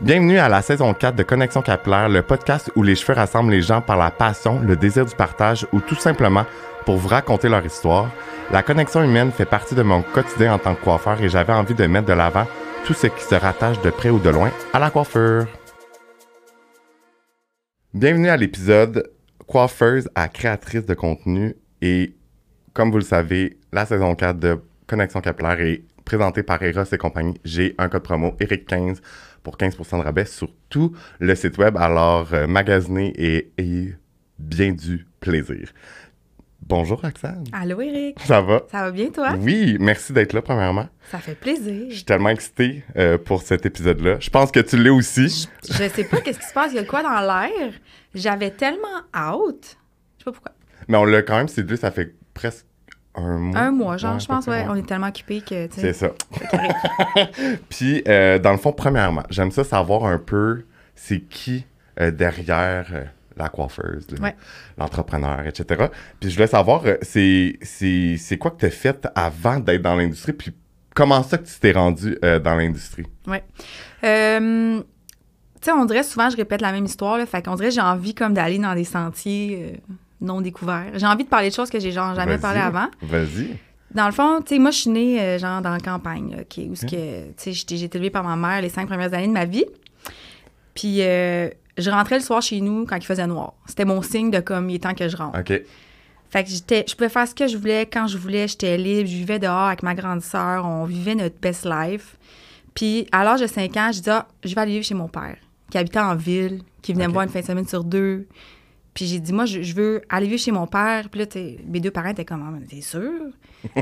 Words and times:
Bienvenue 0.00 0.38
à 0.38 0.48
la 0.48 0.62
saison 0.62 0.94
4 0.94 1.14
de 1.14 1.22
Connexion 1.22 1.62
Capillaire, 1.62 2.08
le 2.08 2.22
podcast 2.22 2.72
où 2.74 2.82
les 2.82 2.96
cheveux 2.96 3.14
rassemblent 3.14 3.52
les 3.52 3.62
gens 3.62 3.80
par 3.80 3.96
la 3.96 4.10
passion, 4.10 4.58
le 4.58 4.74
désir 4.74 5.06
du 5.06 5.14
partage 5.14 5.66
ou 5.72 5.80
tout 5.80 5.94
simplement 5.94 6.44
pour 6.84 6.96
vous 6.96 7.08
raconter 7.08 7.48
leur 7.48 7.64
histoire. 7.64 8.10
La 8.50 8.62
connexion 8.62 9.04
humaine 9.04 9.30
fait 9.30 9.44
partie 9.44 9.76
de 9.76 9.82
mon 9.82 10.02
quotidien 10.02 10.54
en 10.54 10.58
tant 10.58 10.74
que 10.74 10.82
coiffeur 10.82 11.22
et 11.22 11.28
j'avais 11.28 11.52
envie 11.52 11.74
de 11.74 11.86
mettre 11.86 12.06
de 12.08 12.14
l'avant 12.14 12.48
tout 12.84 12.94
ce 12.94 13.06
qui 13.06 13.22
se 13.22 13.34
rattache 13.36 13.80
de 13.82 13.90
près 13.90 14.10
ou 14.10 14.18
de 14.18 14.30
loin 14.30 14.50
à 14.72 14.80
la 14.80 14.90
coiffure. 14.90 15.46
Bienvenue 17.94 18.28
à 18.28 18.36
l'épisode 18.36 19.12
Coiffeuse 19.46 20.08
à 20.14 20.28
créatrice 20.28 20.86
de 20.86 20.94
contenu 20.94 21.54
et 21.80 22.16
comme 22.72 22.90
vous 22.90 22.98
le 22.98 23.04
savez, 23.04 23.58
la 23.72 23.86
saison 23.86 24.14
4 24.16 24.38
de 24.38 24.58
Connexion 24.88 25.20
Capillaire 25.20 25.60
est 25.60 25.82
présentée 26.04 26.42
par 26.42 26.62
Eros 26.62 26.84
et 26.90 26.98
compagnie. 26.98 27.38
J'ai 27.44 27.74
un 27.78 27.88
code 27.88 28.02
promo 28.02 28.34
ERIC15 28.40 28.98
pour 29.42 29.56
15% 29.56 29.98
de 29.98 30.04
rabais 30.04 30.24
sur 30.24 30.48
tout 30.68 30.94
le 31.18 31.34
site 31.34 31.58
web. 31.58 31.76
Alors, 31.76 32.32
euh, 32.32 32.46
magasinez 32.46 33.12
et 33.16 33.52
ayez 33.58 33.96
bien 34.38 34.72
du 34.72 35.06
plaisir. 35.20 35.72
Bonjour 36.64 37.00
Roxane. 37.00 37.44
Allô 37.52 37.80
Eric. 37.80 38.20
Ça 38.20 38.40
va? 38.40 38.62
Ça 38.70 38.82
va 38.84 38.90
bien 38.92 39.10
toi? 39.10 39.34
Oui, 39.38 39.76
merci 39.80 40.12
d'être 40.12 40.32
là 40.32 40.42
premièrement. 40.42 40.88
Ça 41.10 41.18
fait 41.18 41.34
plaisir. 41.34 41.86
Je 41.90 41.96
suis 41.96 42.04
tellement 42.04 42.28
excité 42.28 42.84
euh, 42.96 43.18
pour 43.18 43.42
cet 43.42 43.66
épisode-là. 43.66 44.18
Je 44.20 44.30
pense 44.30 44.52
que 44.52 44.60
tu 44.60 44.76
l'es 44.76 44.90
aussi. 44.90 45.48
Je, 45.68 45.72
je 45.72 45.88
sais 45.88 46.04
pas 46.04 46.20
qu'est-ce 46.20 46.38
qui 46.38 46.46
se 46.46 46.54
passe, 46.54 46.70
il 46.72 46.76
y 46.76 46.78
a 46.78 46.84
quoi 46.84 47.02
dans 47.02 47.20
l'air? 47.20 47.72
J'avais 48.14 48.50
tellement 48.50 49.02
hâte. 49.12 49.76
Je 50.18 50.24
sais 50.24 50.24
pas 50.24 50.32
pourquoi. 50.32 50.52
Mais 50.88 50.96
on 50.96 51.04
l'a 51.04 51.22
quand 51.22 51.36
même 51.36 51.48
séduit, 51.48 51.76
ça 51.76 51.90
fait 51.90 52.14
presque 52.32 52.64
un 53.14 53.38
mois. 53.38 53.58
Un 53.58 53.70
mois, 53.70 53.96
genre, 53.96 54.14
Ouais, 54.14 54.20
je 54.20 54.26
pense, 54.26 54.46
ouais. 54.46 54.64
On 54.68 54.74
est 54.74 54.86
tellement 54.86 55.08
occupés 55.08 55.42
que, 55.42 55.68
C'est 55.70 55.92
ça. 55.92 56.10
Puis, 57.68 58.02
euh, 58.08 58.38
dans 58.38 58.52
le 58.52 58.58
fond, 58.58 58.72
premièrement, 58.72 59.22
j'aime 59.30 59.50
ça 59.50 59.64
savoir 59.64 60.04
un 60.04 60.18
peu 60.18 60.64
c'est 60.94 61.20
qui 61.20 61.66
euh, 62.00 62.10
derrière 62.10 62.86
euh, 62.92 63.04
la 63.36 63.48
coiffeuse, 63.48 64.06
Ouais. 64.20 64.34
l'entrepreneur, 64.78 65.46
etc. 65.46 65.86
Puis, 66.20 66.30
je 66.30 66.34
voulais 66.36 66.46
savoir, 66.46 66.82
c'est, 67.02 67.58
quoi 68.40 68.50
que 68.50 68.60
tu 68.60 68.66
as 68.66 68.70
fait 68.70 69.06
avant 69.14 69.58
d'être 69.58 69.82
dans 69.82 69.96
l'industrie, 69.96 70.32
puis 70.32 70.52
comment 70.94 71.22
ça 71.22 71.38
que 71.38 71.46
tu 71.46 71.58
t'es 71.60 71.72
rendu 71.72 72.16
dans 72.22 72.54
l'industrie? 72.54 73.06
Euh, 74.04 74.82
tu 75.62 75.66
sais, 75.66 75.72
on 75.72 75.84
dirait 75.84 76.02
souvent, 76.02 76.28
je 76.28 76.36
répète 76.36 76.60
la 76.60 76.72
même 76.72 76.84
histoire, 76.84 77.18
là. 77.18 77.26
Fait 77.26 77.44
qu'on 77.44 77.54
dirait, 77.54 77.70
j'ai 77.70 77.80
envie 77.80 78.14
comme 78.14 78.34
d'aller 78.34 78.58
dans 78.58 78.74
des 78.74 78.84
sentiers 78.84 79.74
euh, 79.74 79.94
non 80.22 80.40
découverts. 80.40 80.92
J'ai 80.94 81.06
envie 81.06 81.24
de 81.24 81.28
parler 81.28 81.50
de 81.50 81.54
choses 81.54 81.68
que 81.70 81.78
j'ai 81.80 81.92
genre 81.92 82.14
jamais 82.14 82.38
parlé 82.38 82.60
avant. 82.60 82.88
Vas-y. 83.02 83.56
Dans 83.94 84.06
le 84.06 84.12
fond, 84.12 84.40
tu 84.40 84.54
sais, 84.54 84.58
moi, 84.58 84.70
je 84.70 84.78
suis 84.78 84.90
née, 84.90 85.20
euh, 85.20 85.38
genre, 85.38 85.60
dans 85.60 85.70
la 85.70 85.78
campagne, 85.80 86.30
là, 86.30 86.36
OK, 86.42 86.64
où 86.70 86.74
ce 86.74 86.86
que, 86.86 87.26
tu 87.26 87.32
sais, 87.36 87.52
j'étais- 87.52 87.76
j'ai 87.76 87.84
été 87.84 87.98
élevée 87.98 88.08
par 88.10 88.24
ma 88.24 88.36
mère 88.36 88.62
les 88.62 88.70
cinq 88.70 88.86
premières 88.88 89.12
années 89.12 89.26
de 89.28 89.32
ma 89.32 89.44
vie. 89.44 89.66
Puis, 90.74 91.02
euh, 91.02 91.48
je 91.76 91.90
rentrais 91.90 92.16
le 92.18 92.24
soir 92.24 92.40
chez 92.42 92.60
nous 92.60 92.86
quand 92.86 92.96
il 92.96 93.04
faisait 93.04 93.26
noir. 93.26 93.52
C'était 93.66 93.84
mon 93.84 94.00
signe 94.02 94.30
de 94.30 94.40
comme, 94.40 94.70
il 94.70 94.76
est 94.76 94.78
temps 94.78 94.94
que 94.94 95.08
je 95.08 95.16
rentre. 95.16 95.38
OK. 95.38 95.60
Fait 96.30 96.44
que 96.44 96.48
j'étais, 96.50 96.84
je 96.88 96.94
pouvais 96.94 97.10
faire 97.10 97.28
ce 97.28 97.34
que 97.34 97.46
je 97.46 97.58
voulais 97.58 97.84
quand 97.84 98.06
je 98.06 98.16
voulais. 98.16 98.48
J'étais 98.48 98.78
libre. 98.78 99.06
Je 99.08 99.14
vivais 99.16 99.38
dehors 99.38 99.66
avec 99.66 99.82
ma 99.82 99.94
grande 99.94 100.22
sœur. 100.22 100.64
On 100.64 100.84
vivait 100.86 101.14
notre 101.14 101.36
best 101.38 101.66
life. 101.66 102.16
Puis, 102.74 103.06
à 103.12 103.22
l'âge 103.22 103.42
de 103.42 103.46
5 103.46 103.76
ans, 103.76 103.90
je 103.92 104.00
dis, 104.00 104.08
ah, 104.08 104.26
je 104.42 104.54
vais 104.54 104.60
aller 104.62 104.72
vivre 104.72 104.84
chez 104.86 104.94
mon 104.94 105.08
père, 105.08 105.36
qui 105.70 105.76
habitait 105.76 105.98
en 106.00 106.14
ville, 106.14 106.62
qui 106.80 106.94
venait 106.94 107.06
me 107.06 107.12
voir 107.12 107.24
une 107.24 107.30
fin 107.30 107.40
de 107.40 107.44
semaine 107.44 107.68
sur 107.68 107.84
deux. 107.84 108.26
Puis 108.94 109.06
j'ai 109.06 109.20
dit, 109.20 109.32
moi, 109.32 109.46
je, 109.46 109.62
je 109.62 109.74
veux 109.74 110.02
aller 110.10 110.26
vivre 110.26 110.40
chez 110.40 110.52
mon 110.52 110.66
père. 110.66 111.08
Puis 111.08 111.20
là, 111.20 111.26
mes 111.66 111.80
deux 111.80 111.90
parents 111.90 112.10
étaient 112.10 112.24
comme, 112.26 112.42
Ah, 112.62 112.66
t'es 112.68 112.80
sûr? 112.82 113.10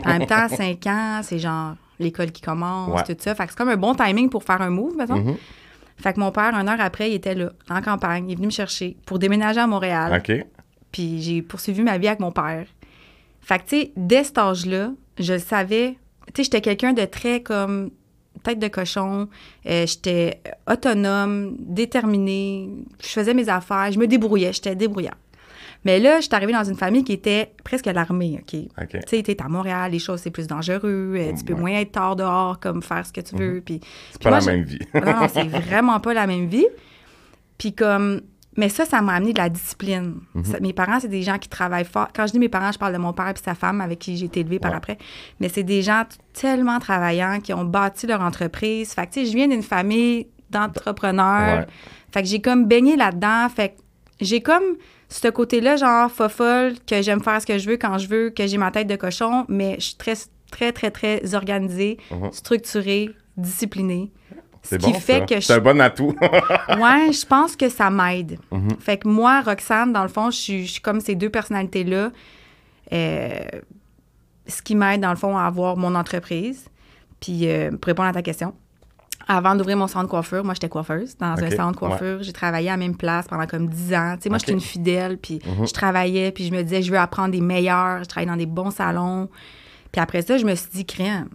en 0.04 0.08
même 0.08 0.26
temps, 0.26 0.48
5 0.56 0.86
ans, 0.86 1.20
c'est 1.22 1.38
genre 1.38 1.74
l'école 1.98 2.30
qui 2.30 2.42
commence, 2.42 2.90
Ouais. 3.08 3.14
tout 3.14 3.20
ça. 3.20 3.34
Fait 3.34 3.44
que 3.44 3.50
c'est 3.50 3.58
comme 3.58 3.68
un 3.70 3.76
bon 3.76 3.94
timing 3.94 4.30
pour 4.30 4.44
faire 4.44 4.62
un 4.62 4.70
move, 4.70 4.96
mettons. 4.96 5.16
Mhm. 5.16 5.36
Fait 5.96 6.12
que 6.14 6.20
mon 6.20 6.30
père, 6.32 6.54
une 6.54 6.68
heure 6.68 6.80
après, 6.80 7.10
il 7.10 7.14
était 7.14 7.34
là, 7.34 7.50
en 7.68 7.82
campagne. 7.82 8.28
Il 8.28 8.32
est 8.32 8.36
venu 8.36 8.46
me 8.46 8.52
chercher 8.52 8.96
pour 9.04 9.18
déménager 9.18 9.60
à 9.60 9.66
Montréal. 9.66 10.18
OK. 10.22 10.46
Puis 10.92 11.20
j'ai 11.22 11.42
poursuivi 11.42 11.82
ma 11.82 11.98
vie 11.98 12.08
avec 12.08 12.20
mon 12.20 12.32
père. 12.32 12.66
Fait 13.40 13.58
que, 13.58 13.64
tu 13.64 13.68
sais, 13.80 13.92
dès 13.96 14.24
cet 14.24 14.38
âge-là, 14.38 14.92
je 15.18 15.32
le 15.34 15.38
savais. 15.38 15.98
Tu 16.28 16.32
sais, 16.36 16.44
j'étais 16.44 16.60
quelqu'un 16.60 16.92
de 16.92 17.04
très 17.04 17.42
comme 17.42 17.90
tête 18.42 18.58
de 18.58 18.68
cochon. 18.68 19.28
Euh, 19.66 19.86
j'étais 19.86 20.40
autonome, 20.70 21.56
déterminée. 21.58 22.68
Je 23.02 23.08
faisais 23.08 23.34
mes 23.34 23.48
affaires. 23.48 23.90
Je 23.92 23.98
me 23.98 24.06
débrouillais. 24.06 24.52
J'étais 24.52 24.74
débrouillante. 24.74 25.14
Mais 25.84 25.98
là, 25.98 26.20
j'étais 26.20 26.34
arrivée 26.34 26.52
dans 26.52 26.64
une 26.64 26.76
famille 26.76 27.04
qui 27.04 27.12
était 27.14 27.52
presque 27.64 27.86
à 27.86 27.94
l'armée, 27.94 28.38
OK? 28.42 28.60
OK. 28.82 28.88
Tu 28.90 29.16
sais, 29.16 29.22
t'es 29.22 29.40
à 29.42 29.48
Montréal, 29.48 29.90
les 29.92 29.98
choses, 29.98 30.20
c'est 30.20 30.30
plus 30.30 30.46
dangereux. 30.46 31.14
euh, 31.16 31.32
tu 31.38 31.42
peux 31.44 31.54
Ouais. 31.54 31.58
Mhm. 31.58 31.66
moins 31.68 31.80
être 31.80 31.92
tard 31.92 32.16
dehors, 32.16 32.60
comme 32.60 32.82
faire 32.82 33.06
ce 33.06 33.12
que 33.12 33.22
tu 33.22 33.34
veux. 33.34 33.62
Puis 33.64 33.80
C'est 34.12 34.22
pas 34.22 34.28
moi, 34.28 34.40
la 34.40 34.46
même 34.46 34.64
vie. 34.64 34.78
non, 34.94 35.00
non, 35.20 35.26
c'est 35.32 35.44
vraiment 35.44 35.98
pas 36.00 36.12
la 36.12 36.26
même 36.26 36.48
vie. 36.48 36.66
Puis 37.56 37.72
comme, 37.72 38.20
mais 38.60 38.68
ça, 38.68 38.84
ça 38.84 39.00
m'a 39.02 39.14
amené 39.14 39.32
de 39.32 39.38
la 39.38 39.48
discipline. 39.48 40.20
Mhm. 40.34 40.44
Ça- 40.44 40.60
mes 40.60 40.72
parents, 40.72 41.00
c'est 41.00 41.08
des 41.08 41.22
gens 41.22 41.38
qui 41.38 41.48
travaillent 41.48 41.84
fort. 41.84 42.08
Quand 42.14 42.26
je 42.26 42.32
dis 42.32 42.38
mes 42.38 42.48
parents, 42.48 42.70
je 42.72 42.78
parle 42.78 42.92
de 42.92 42.98
mon 42.98 43.12
père 43.12 43.28
et 43.28 43.34
sa 43.42 43.54
femme 43.54 43.80
avec 43.80 43.98
qui 43.98 44.16
j'ai 44.16 44.26
été 44.26 44.40
élevée 44.40 44.58
par 44.58 44.74
après. 44.74 44.98
Mais 45.40 45.48
c'est 45.48 45.62
des 45.64 45.82
gens 45.82 46.02
tellement 46.32 46.78
travaillants 46.78 47.40
qui 47.40 47.52
ont 47.52 47.64
bâti 47.64 48.06
leur 48.06 48.20
entreprise. 48.20 48.92
Fait 48.94 49.06
que, 49.06 49.12
tu 49.14 49.20
sais, 49.24 49.26
je 49.30 49.36
viens 49.36 49.48
d'une 49.48 49.62
famille 49.62 50.28
d'entrepreneurs. 50.50 51.60
Ouais. 51.60 51.66
Fait 52.12 52.22
que 52.22 52.28
j'ai 52.28 52.40
comme 52.40 52.66
baigné 52.66 52.96
là-dedans. 52.96 53.48
Fait 53.48 53.70
que 53.70 53.74
j'ai 54.20 54.40
comme 54.40 54.76
ce 55.08 55.28
côté-là, 55.28 55.76
genre 55.76 56.10
fofolle, 56.10 56.74
que 56.86 57.02
j'aime 57.02 57.22
faire 57.22 57.40
ce 57.40 57.46
que 57.46 57.58
je 57.58 57.68
veux 57.68 57.76
quand 57.76 57.98
je 57.98 58.08
veux, 58.08 58.30
que 58.30 58.46
j'ai 58.46 58.58
ma 58.58 58.70
tête 58.70 58.86
de 58.86 58.96
cochon, 58.96 59.44
mais 59.48 59.74
je 59.78 59.86
suis 59.86 59.96
très, 59.96 60.14
très, 60.50 60.72
très, 60.72 60.90
très 60.90 61.34
organisée, 61.34 61.98
Mhm. 62.10 62.30
structurée, 62.32 63.10
disciplinée. 63.36 64.12
Ce 64.62 64.70
C'est 64.70 64.78
qui 64.78 64.92
bon, 64.92 65.00
fait 65.00 65.18
ça. 65.20 65.26
que 65.26 65.34
je 65.36 65.40
C'est 65.40 65.52
un 65.54 65.58
bon 65.60 65.80
atout. 65.80 66.14
Ouais, 66.20 67.12
je 67.12 67.26
pense 67.26 67.56
que 67.56 67.68
ça 67.68 67.90
m'aide. 67.90 68.38
Mhm. 68.52 68.76
Fait 68.78 68.98
que 68.98 69.08
moi, 69.08 69.40
Roxane, 69.40 69.92
dans 69.92 70.02
le 70.02 70.08
fond, 70.08 70.30
je 70.30 70.36
suis, 70.36 70.80
comme 70.82 71.00
ces 71.00 71.14
deux 71.14 71.30
personnalités-là. 71.30 72.10
Euh, 72.92 73.38
ce 74.46 74.62
qui 74.62 74.74
m'aide, 74.74 75.00
dans 75.00 75.10
le 75.10 75.16
fond, 75.16 75.36
à 75.36 75.44
avoir 75.44 75.76
mon 75.76 75.94
entreprise. 75.94 76.66
Puis, 77.20 77.48
euh, 77.48 77.70
pour 77.70 77.86
répondre 77.86 78.08
à 78.08 78.12
ta 78.12 78.22
question, 78.22 78.52
avant 79.28 79.54
d'ouvrir 79.54 79.76
mon 79.76 79.86
salon 79.86 80.04
de 80.04 80.08
coiffure, 80.10 80.42
moi, 80.44 80.54
j'étais 80.54 80.68
coiffeuse 80.68 81.16
dans 81.18 81.34
un 81.40 81.50
salon 81.50 81.70
de 81.70 81.76
coiffure. 81.76 82.22
J'ai 82.22 82.32
travaillé 82.32 82.68
à 82.68 82.72
la 82.72 82.76
même 82.78 82.96
place 82.96 83.28
pendant 83.28 83.46
comme 83.46 83.68
10 83.68 83.94
ans. 83.94 84.14
Tu 84.16 84.22
sais, 84.24 84.28
moi, 84.28 84.38
j'étais 84.38 84.52
une 84.52 84.60
fidèle, 84.60 85.18
puis 85.18 85.40
Mhm. 85.46 85.66
je 85.66 85.72
travaillais, 85.72 86.32
puis 86.32 86.44
je 86.46 86.52
me 86.52 86.62
disais, 86.62 86.82
je 86.82 86.90
veux 86.90 86.98
apprendre 86.98 87.30
des 87.30 87.40
meilleurs. 87.40 88.00
Je 88.02 88.08
travaillais 88.08 88.30
dans 88.30 88.36
des 88.36 88.46
bons 88.46 88.70
salons. 88.70 89.28
Puis 89.92 90.00
après 90.00 90.22
ça, 90.22 90.36
je 90.36 90.44
me 90.44 90.54
suis 90.54 90.70
dit, 90.72 90.84
crème, 90.84 91.28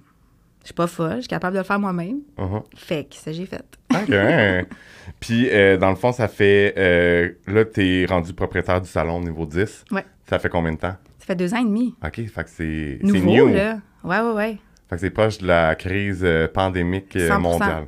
je 0.66 0.70
suis 0.70 0.74
pas 0.74 0.88
folle, 0.88 1.16
je 1.18 1.22
suis 1.22 1.28
capable 1.30 1.54
de 1.54 1.60
le 1.60 1.64
faire 1.64 1.80
moi-même. 1.80 2.18
Mhm. 2.38 2.62
Fait 2.76 3.06
que 3.08 3.16
ça, 3.16 3.32
j'ai 3.32 3.46
fait. 3.46 3.64
OK. 3.94 4.10
Puis, 5.20 5.48
euh, 5.50 5.78
dans 5.78 5.92
le 5.92 5.96
fond, 5.96 6.12
ça 6.12 6.28
fait. 6.28 6.74
euh, 6.78 7.30
là, 7.48 7.64
t'es 7.66 8.06
rendu 8.10 8.34
propriétaire 8.34 8.82
du 8.82 8.90
salon 8.90 9.22
niveau 9.22 9.46
10. 9.46 9.86
Ouais. 9.92 10.04
Ça 10.28 10.40
fait 10.40 10.50
combien 10.50 10.74
de 10.74 10.78
temps? 10.80 10.96
Ça 11.20 11.26
fait 11.28 11.36
deux 11.36 11.54
ans 11.54 11.60
et 11.62 11.64
demi. 11.66 11.96
OK, 12.04 12.16
fait 12.28 12.44
que 12.44 12.50
c'est. 12.50 13.00
c'est 13.00 13.08
Nouveau, 13.08 13.30
new. 13.32 13.48
là. 13.54 13.78
Ouais, 14.04 14.20
ouais, 14.20 14.32
ouais. 14.34 14.58
Fait 14.90 14.96
que 14.96 15.02
c'est 15.02 15.10
proche 15.12 15.38
de 15.40 15.48
la 15.48 15.74
crise 15.76 16.22
euh, 16.24 16.48
pandémique 16.48 17.16
100%. 17.16 17.40
mondiale. 17.40 17.86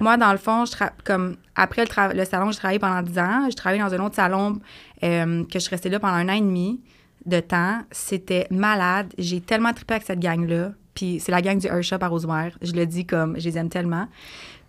Moi, 0.00 0.16
dans 0.16 0.32
le 0.32 0.38
fond, 0.38 0.64
je 0.64 0.72
comme 1.04 1.36
après 1.54 1.84
le, 1.84 2.14
le 2.16 2.24
salon, 2.24 2.50
j'ai 2.52 2.58
travaillé 2.58 2.78
pendant 2.78 3.02
10 3.02 3.18
ans. 3.18 3.46
J'ai 3.48 3.54
travaillé 3.54 3.82
dans 3.82 3.92
un 3.92 3.98
autre 4.04 4.14
salon 4.16 4.58
que 5.02 5.46
je 5.52 5.58
suis 5.58 5.70
restée 5.70 5.88
là 5.90 5.98
pendant 6.00 6.14
un 6.14 6.28
an 6.28 6.32
et 6.34 6.40
demi 6.40 6.80
de 7.26 7.40
temps. 7.40 7.80
C'était 7.90 8.46
malade. 8.50 9.12
J'ai 9.18 9.40
tellement 9.40 9.72
trippé 9.72 9.94
avec 9.94 10.06
cette 10.06 10.20
gang-là. 10.20 10.72
Puis 10.98 11.20
c'est 11.20 11.30
la 11.30 11.40
gang 11.40 11.56
du 11.58 11.68
Hershop 11.68 11.98
à 12.00 12.08
Rosemère. 12.08 12.58
Je 12.60 12.72
le 12.72 12.84
dis 12.84 13.06
comme, 13.06 13.38
je 13.38 13.44
les 13.48 13.56
aime 13.56 13.68
tellement. 13.68 14.08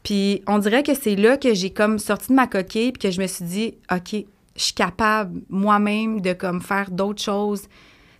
Puis 0.04 0.44
on 0.46 0.60
dirait 0.60 0.84
que 0.84 0.94
c'est 0.94 1.16
là 1.16 1.38
que 1.38 1.56
j'ai 1.56 1.72
comme 1.72 1.98
sorti 1.98 2.28
de 2.30 2.34
ma 2.36 2.46
coquille 2.46 2.92
puis 2.92 3.00
que 3.02 3.12
je 3.12 3.20
me 3.20 3.26
suis 3.26 3.46
dit, 3.46 3.74
OK, 3.92 4.14
je 4.56 4.62
suis 4.64 4.74
capable 4.76 5.42
moi-même 5.50 6.22
de 6.22 6.34
comme 6.34 6.62
faire 6.62 6.92
d'autres 6.92 7.24
choses. 7.24 7.64
Tu 7.64 7.68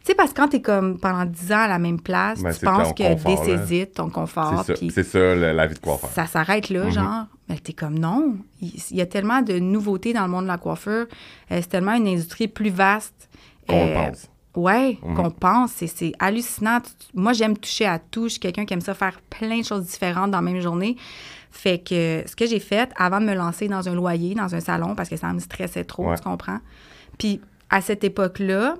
sais, 0.06 0.16
parce 0.16 0.32
que 0.32 0.38
quand 0.38 0.48
t'es 0.48 0.62
comme 0.62 0.98
pendant 0.98 1.26
10 1.26 1.52
ans 1.52 1.60
à 1.60 1.68
la 1.68 1.78
même 1.78 2.02
place, 2.02 2.42
Ben, 2.42 2.52
tu 2.52 2.66
penses 2.66 2.94
que 2.94 3.04
confort, 3.14 3.46
là. 3.48 3.86
ton 3.94 4.10
confort. 4.10 4.66
c'est 4.66 5.04
ça, 5.04 5.36
la, 5.36 5.54
la 5.54 5.68
vie 5.68 5.76
de 5.76 5.80
coiffeur. 5.80 6.10
ça 6.10 6.26
s'arrête 6.26 6.70
là, 6.72 6.86
Mhm. 6.86 6.92
genre. 6.92 7.26
Mais 7.48 7.58
t'es 7.60 7.74
comme 7.74 8.00
non. 8.00 8.38
Il, 8.60 8.72
il 8.90 8.98
y 8.98 9.02
a 9.02 9.06
tellement 9.06 9.44
de 9.44 9.60
nouveautés 9.60 10.14
dans 10.14 10.24
le 10.24 10.30
monde 10.30 10.44
de 10.44 10.48
la 10.48 10.58
coiffure. 10.58 11.06
Euh, 11.52 11.60
c'est 11.62 11.70
tellement 11.70 11.94
une 11.94 12.08
industrie 12.08 12.48
plus 12.48 12.72
vaste. 12.72 13.30
Qu'on 13.68 13.88
Euh, 13.88 13.94
pense. 14.10 14.28
Ouais, 14.56 14.98
Mhm. 15.04 15.16
qu'on 15.16 15.30
pense. 15.32 15.72
C'est- 15.74 15.88
C'est 15.88 16.12
hallucinant. 16.20 16.80
Moi, 17.14 17.34
j'aime 17.34 17.56
toucher 17.58 17.86
à 17.86 18.00
tout. 18.00 18.24
Je 18.24 18.30
suis 18.30 18.40
quelqu'un 18.40 18.66
qui 18.66 18.74
aime 18.74 18.82
ça 18.82 18.94
faire 18.94 19.20
plein 19.30 19.60
de 19.60 19.64
choses 19.66 19.86
différentes 19.86 20.32
dans 20.32 20.40
la 20.40 20.52
même 20.52 20.60
journée. 20.60 20.96
Fait 21.52 21.80
que 21.80 22.24
ce 22.26 22.36
que 22.36 22.46
j'ai 22.46 22.60
fait 22.60 22.92
avant 22.98 23.20
de 23.22 23.26
me 23.26 23.34
lancer 23.36 23.68
dans 23.68 23.88
un 23.88 23.94
loyer, 23.96 24.34
dans 24.36 24.54
un 24.56 24.60
salon, 24.60 24.96
parce 24.96 25.10
que 25.10 25.18
ça 25.18 25.32
me 25.34 25.40
stressait 25.40 25.84
trop, 25.84 26.10
Ouais. 26.10 26.16
tu 26.16 26.24
comprends? 26.24 26.60
Puis 27.18 27.42
à 27.70 27.82
cette 27.82 28.04
époque-là, 28.04 28.76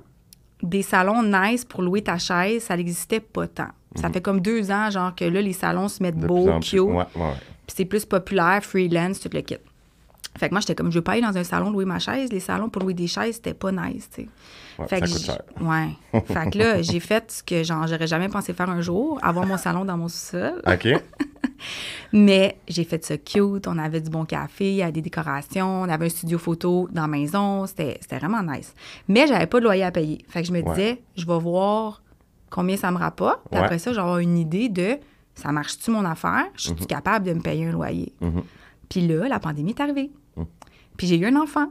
des 0.64 0.82
salons 0.82 1.24
nice 1.24 1.66
pour 1.66 1.82
louer 1.82 2.02
ta 2.02 2.18
chaise, 2.18 2.64
ça 2.64 2.76
n'existait 2.76 3.20
pas 3.22 3.48
tant. 3.48 3.70
Ça 3.96 4.10
fait 4.10 4.22
comme 4.22 4.40
deux 4.42 4.70
ans, 4.72 4.90
genre, 4.92 5.16
que 5.16 5.26
là, 5.26 5.42
les 5.42 5.54
salons 5.54 5.88
se 5.88 6.02
mettent. 6.04 6.20
De 6.20 6.28
beaux, 6.28 6.46
ouais, 6.48 6.56
ouais. 6.56 7.34
puis 7.66 7.76
c'est 7.76 7.86
plus 7.86 8.06
populaire, 8.06 8.64
freelance, 8.64 9.20
tout 9.20 9.30
le 9.34 9.42
kit. 9.42 9.58
Fait 10.38 10.48
que 10.50 10.54
moi, 10.54 10.62
j'étais 10.62 10.76
comme, 10.76 10.92
je 10.92 10.98
veux 11.00 11.04
pas 11.04 11.14
aller 11.14 11.22
dans 11.22 11.38
un 11.38 11.44
salon 11.44 11.70
louer 11.72 11.86
ma 11.86 12.00
chaise. 12.00 12.32
Les 12.32 12.40
salons 12.40 12.70
pour 12.70 12.82
louer 12.84 12.94
des 12.94 13.08
chaises, 13.08 13.36
c'était 13.36 13.54
pas 13.54 13.72
nice, 13.72 14.10
tu 14.10 14.22
sais. 14.24 14.30
Ouais, 14.78 14.88
Fait 14.88 15.00
ça 15.00 15.06
que 15.06 15.12
coûte 15.12 15.20
j- 15.20 15.26
cher. 15.26 15.42
Ouais. 15.60 15.90
fait 16.26 16.50
que 16.52 16.58
là, 16.58 16.82
j'ai 16.82 17.00
fait 17.02 17.32
ce 17.32 17.44
que 17.44 17.64
genre, 17.64 17.86
j'aurais 17.88 18.08
jamais 18.08 18.30
pensé 18.30 18.54
faire 18.54 18.70
un 18.70 18.80
jour, 18.82 19.20
avoir 19.22 19.46
mon 19.46 19.58
salon 19.58 19.84
dans 19.86 19.98
mon 19.98 20.08
sous-sol. 20.08 20.62
OK. 20.66 20.88
Mais 22.14 22.58
j'ai 22.68 22.84
fait 22.84 23.04
ça 23.04 23.18
cute. 23.18 23.68
On 23.68 23.78
avait 23.78 24.02
du 24.02 24.10
bon 24.10 24.26
café, 24.26 24.70
il 24.72 24.76
y 24.78 24.82
avait 24.84 24.92
des 24.92 25.02
décorations, 25.02 25.82
on 25.82 25.90
avait 25.90 26.06
un 26.06 26.10
studio 26.10 26.38
photo 26.38 26.88
dans 26.92 27.04
la 27.04 27.08
maison. 27.08 27.66
C'était 27.66 28.00
vraiment 28.12 28.42
nice. 28.42 28.74
Mais 29.08 29.28
j'avais 29.28 29.48
pas 29.48 29.60
de 29.60 29.66
loyer 29.66 29.84
à 29.84 29.92
payer. 29.92 30.20
Fait 30.30 30.42
que 30.42 30.48
je 30.48 30.54
me 30.54 30.62
Ouais. 30.62 30.70
disais, 30.70 31.02
je 31.16 31.26
vais 31.26 31.40
voir 31.40 32.02
combien 32.50 32.78
ça 32.78 32.92
me 32.92 32.98
rapporte. 32.98 33.42
Puis 33.50 33.60
Ouais. 33.60 33.66
après 33.66 33.80
ça, 33.80 33.90
avoir 33.92 34.20
une 34.20 34.38
idée 34.38 34.70
de 34.70 34.98
ça 35.36 35.52
marche-tu 35.52 35.92
mon 35.92 36.04
affaire? 36.06 36.46
Je 36.56 36.62
suis 36.74 36.76
capable 36.88 37.26
de 37.26 37.34
me 37.34 37.42
payer 37.42 37.68
un 37.68 37.72
loyer? 37.72 38.14
Mhm. 38.22 38.44
Puis 38.90 39.08
là, 39.08 39.28
la 39.28 39.40
pandémie 39.40 39.72
est 39.72 39.80
arrivée. 39.82 40.12
Puis 41.00 41.08
j'ai 41.08 41.18
eu 41.18 41.26
un 41.26 41.36
enfant. 41.38 41.68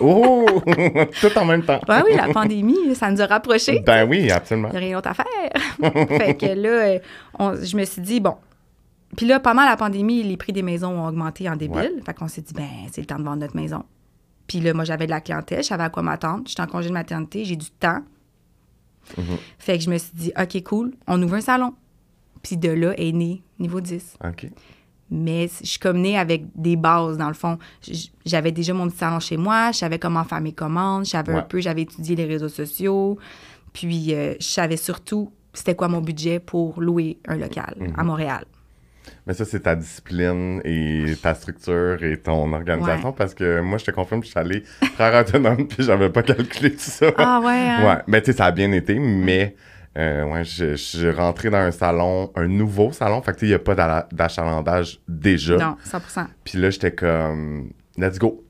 Oh! 0.00 0.46
Tout 1.20 1.38
en 1.38 1.44
même 1.44 1.62
temps. 1.62 1.78
Ben 1.86 2.02
oui, 2.06 2.16
la 2.16 2.32
pandémie, 2.32 2.94
ça 2.94 3.10
nous 3.10 3.20
a 3.20 3.26
rapprochés. 3.26 3.80
Ben 3.86 4.08
oui, 4.08 4.30
absolument. 4.30 4.68
Il 4.70 4.72
n'y 4.72 4.76
a 4.78 4.80
rien 4.80 4.96
d'autre 4.96 5.10
à 5.10 5.14
faire. 5.14 6.08
fait 6.18 6.34
que 6.34 6.46
là, 6.46 6.68
euh, 6.70 6.98
on- 7.38 7.54
je 7.62 7.76
me 7.76 7.84
suis 7.84 8.00
dit, 8.00 8.18
bon. 8.18 8.34
Puis 9.14 9.26
là, 9.26 9.38
pendant 9.40 9.64
la 9.66 9.76
pandémie, 9.76 10.22
les 10.22 10.38
prix 10.38 10.54
des 10.54 10.62
maisons 10.62 10.98
ont 10.98 11.06
augmenté 11.06 11.48
en 11.50 11.54
débile. 11.56 11.76
Ouais. 11.96 12.02
Fait 12.04 12.14
qu'on 12.14 12.28
s'est 12.28 12.40
dit, 12.40 12.54
ben, 12.54 12.66
c'est 12.90 13.02
le 13.02 13.06
temps 13.06 13.18
de 13.18 13.24
vendre 13.24 13.36
notre 13.42 13.54
maison. 13.54 13.84
Puis 14.46 14.60
là, 14.60 14.72
moi, 14.72 14.84
j'avais 14.84 15.04
de 15.04 15.10
la 15.10 15.20
clientèle, 15.20 15.62
je 15.62 15.68
savais 15.68 15.84
à 15.84 15.90
quoi 15.90 16.02
m'attendre. 16.02 16.44
J'étais 16.46 16.62
en 16.62 16.66
congé 16.66 16.88
de 16.88 16.94
maternité, 16.94 17.44
j'ai 17.44 17.56
du 17.56 17.70
temps. 17.70 18.00
Mhm. 19.18 19.24
Fait 19.58 19.76
que 19.76 19.84
je 19.84 19.90
me 19.90 19.98
suis 19.98 20.12
dit, 20.14 20.32
OK, 20.40 20.62
cool, 20.64 20.92
on 21.06 21.22
ouvre 21.22 21.34
un 21.34 21.40
salon. 21.42 21.74
Puis 22.42 22.56
de 22.56 22.70
là 22.70 22.94
est 22.96 23.12
né 23.12 23.42
niveau 23.58 23.80
10. 23.82 24.16
OK. 24.24 24.46
Mais 25.14 25.48
je 25.62 25.66
suis 25.68 25.78
comme 25.78 25.98
née 26.00 26.16
avec 26.18 26.44
des 26.56 26.74
bases, 26.76 27.18
dans 27.18 27.28
le 27.28 27.34
fond. 27.34 27.58
J'avais 28.24 28.50
déjà 28.50 28.72
mon 28.72 28.88
petit 28.88 28.96
salon 28.96 29.20
chez 29.20 29.36
moi, 29.36 29.70
je 29.72 29.78
savais 29.78 29.98
comment 29.98 30.24
faire 30.24 30.40
mes 30.40 30.52
commandes, 30.52 31.04
je 31.04 31.10
savais 31.10 31.32
un 31.32 31.36
Ouais. 31.36 31.44
peu, 31.48 31.60
j'avais 31.60 31.82
étudié 31.82 32.16
les 32.16 32.24
réseaux 32.24 32.48
sociaux. 32.48 33.18
Puis 33.74 34.14
euh, 34.14 34.34
je 34.40 34.46
savais 34.46 34.76
surtout 34.78 35.30
c'était 35.52 35.74
quoi 35.74 35.88
mon 35.88 36.00
budget 36.00 36.40
pour 36.40 36.80
louer 36.80 37.18
un 37.28 37.36
local 37.36 37.74
Mhm. 37.78 37.92
à 37.98 38.04
Montréal. 38.04 38.44
Mais 39.26 39.34
ça, 39.34 39.44
c'est 39.44 39.60
ta 39.60 39.74
discipline 39.74 40.60
et 40.64 41.14
ta 41.20 41.34
structure 41.34 42.02
et 42.02 42.16
ton 42.18 42.52
organisation 42.52 43.12
parce 43.12 43.34
que 43.34 43.60
moi, 43.60 43.76
je 43.78 43.84
te 43.84 43.90
confirme, 43.90 44.22
je 44.22 44.28
suis 44.30 44.38
allé 44.38 44.62
faire 44.96 45.20
autonome 45.20 45.66
puis 45.68 45.82
j'avais 45.84 46.08
pas 46.10 46.22
calculé 46.22 46.70
tout 46.72 46.78
ça. 46.78 47.06
Ah 47.18 47.40
ouais, 47.44 47.50
hein? 47.52 47.84
Ouais, 47.86 48.02
mais 48.06 48.22
tu 48.22 48.30
sais, 48.32 48.38
ça 48.38 48.46
a 48.46 48.50
bien 48.52 48.70
été, 48.72 48.98
mais 48.98 49.54
euh, 49.98 50.24
ouais, 50.24 50.44
je 50.44 50.72
je 50.72 50.76
suis 50.76 51.10
rentré 51.10 51.50
dans 51.50 51.58
un 51.58 51.70
salon, 51.70 52.32
un 52.34 52.46
nouveau 52.46 52.92
salon, 52.92 53.20
fait 53.22 53.32
que 53.36 53.44
il 53.44 53.48
n'y 53.48 53.54
a 53.54 53.58
pas 53.58 53.74
d'achalandage 54.10 55.00
déjà. 55.08 55.56
Non, 55.56 55.76
100% 55.84 56.26
Puis 56.44 56.58
là, 56.58 56.70
j'étais 56.70 56.92
comme, 56.92 57.70
let's 57.98 58.18
go. 58.18 58.44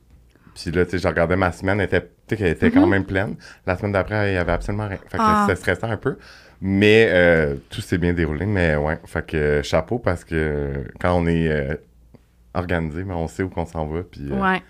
Puis 0.54 0.70
là, 0.70 0.84
tu 0.84 0.92
sais, 0.92 0.98
je 0.98 1.08
regardais 1.08 1.36
ma 1.36 1.50
semaine, 1.50 1.80
elle 1.80 1.86
était, 1.86 2.08
qu'elle 2.28 2.48
était 2.48 2.70
quand 2.70 2.86
même 2.86 3.04
pleine. 3.04 3.36
La 3.66 3.76
semaine 3.76 3.92
d'après, 3.92 4.32
il 4.32 4.34
y 4.34 4.38
avait 4.38 4.52
absolument 4.52 4.86
rien. 4.86 4.98
Fait 5.08 5.16
que 5.16 5.22
Mm-hmm. 5.22 5.26
Ah. 5.26 5.46
c'était 5.48 5.60
stressant 5.60 5.90
un 5.90 5.96
peu. 5.96 6.18
Mais 6.60 7.08
euh, 7.10 7.56
tout 7.70 7.80
s'est 7.80 7.98
bien 7.98 8.12
déroulé. 8.12 8.46
Mais 8.46 8.76
ouais, 8.76 8.98
fait 9.06 9.26
que 9.26 9.62
chapeau 9.64 9.98
parce 9.98 10.24
que 10.24 10.84
quand 11.00 11.14
on 11.14 11.26
est 11.26 11.48
euh, 11.48 11.74
organisé, 12.54 13.02
mais 13.04 13.14
on 13.14 13.26
sait 13.28 13.42
où 13.42 13.48
qu'on 13.48 13.66
s'en 13.66 13.86
va. 13.86 14.02
Puis, 14.02 14.30
euh, 14.30 14.40
Ouais. 14.40 14.62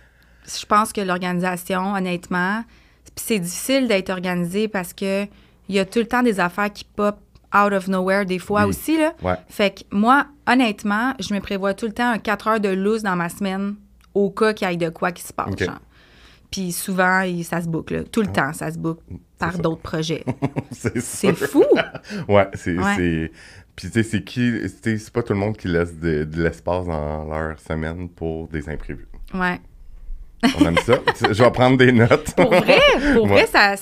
Je 0.47 0.67
pense 0.67 0.93
que 0.93 1.01
l'organisation, 1.01 1.95
honnêtement, 1.95 2.65
c'est 3.17 3.39
difficile 3.39 3.89
d'être 3.89 4.11
organisé 4.11 4.69
parce 4.69 4.93
que 4.93 5.27
il 5.73 5.77
y 5.77 5.79
a 5.79 5.87
tout 5.87 5.99
le 6.01 6.07
temps 6.07 6.23
des 6.23 6.39
affaires 6.39 6.73
qui 6.73 6.85
pop 6.85 7.19
out 7.55 7.73
of 7.73 7.89
nowhere 7.89 8.25
des 8.27 8.39
fois 8.39 8.67
aussi 8.67 8.99
là. 8.99 9.15
Ouais. 9.23 9.37
Fait 9.49 9.71
que 9.71 9.83
moi, 9.91 10.27
honnêtement, 10.47 11.15
je 11.19 11.35
me 11.35 11.41
prévois 11.41 11.75
tout 11.75 11.87
le 11.87 11.93
temps 11.93 12.11
un 12.11 12.19
4 12.19 12.49
heures 12.49 12.61
de 12.61 12.69
loose 12.69 13.03
dans 13.03 13.17
ma 13.17 13.29
semaine 13.29 13.75
au 14.15 14.31
cas 14.31 14.53
qu'il 14.53 14.69
y 14.69 14.73
ait 14.73 14.77
de 14.77 14.91
quoi 14.91 15.13
qui 15.13 15.23
se 15.23 15.33
passe. 15.33 15.57
Genre. 15.59 15.79
Puis 16.51 16.73
souvent, 16.73 17.25
ça 17.43 17.63
se 17.63 17.69
boucle. 17.69 17.95
là. 17.97 18.03
Tout 18.05 18.21
le 18.21 18.29
temps, 18.29 18.53
ça 18.53 18.71
se 18.71 18.79
boucle 18.79 19.03
par 19.39 19.53
ça. 19.53 19.59
d'autres 19.59 19.81
projets. 19.81 20.25
c'est 20.71 21.35
fou! 21.35 21.65
Ouais, 22.29 22.49
c'est. 22.55 22.77
Ouais. 22.79 23.31
Puis, 23.75 23.91
tu 23.91 23.93
sais, 23.93 24.03
c'est 24.03 24.23
qui. 24.23 24.53
C'est 24.69 25.11
pas 25.11 25.23
tout 25.23 25.33
le 25.33 25.39
monde 25.39 25.57
qui 25.57 25.69
laisse 25.69 25.99
de, 25.99 26.25
de 26.25 26.43
l'espace 26.43 26.85
dans 26.87 27.25
leur 27.25 27.59
semaine 27.59 28.11
pour 28.11 28.49
des 28.49 28.69
imprévus. 28.69 29.09
Ouais. 29.33 29.59
On 30.61 30.65
aime 30.67 30.77
ça. 30.79 30.95
Je 31.31 31.43
vais 31.43 31.51
prendre 31.51 31.77
des 31.79 31.93
notes. 31.93 32.35
Pour 32.37 32.51
vrai, 32.53 32.79
pour 33.15 33.25
Ouais. 33.25 33.45
vrai, 33.45 33.47
ça, 33.47 33.75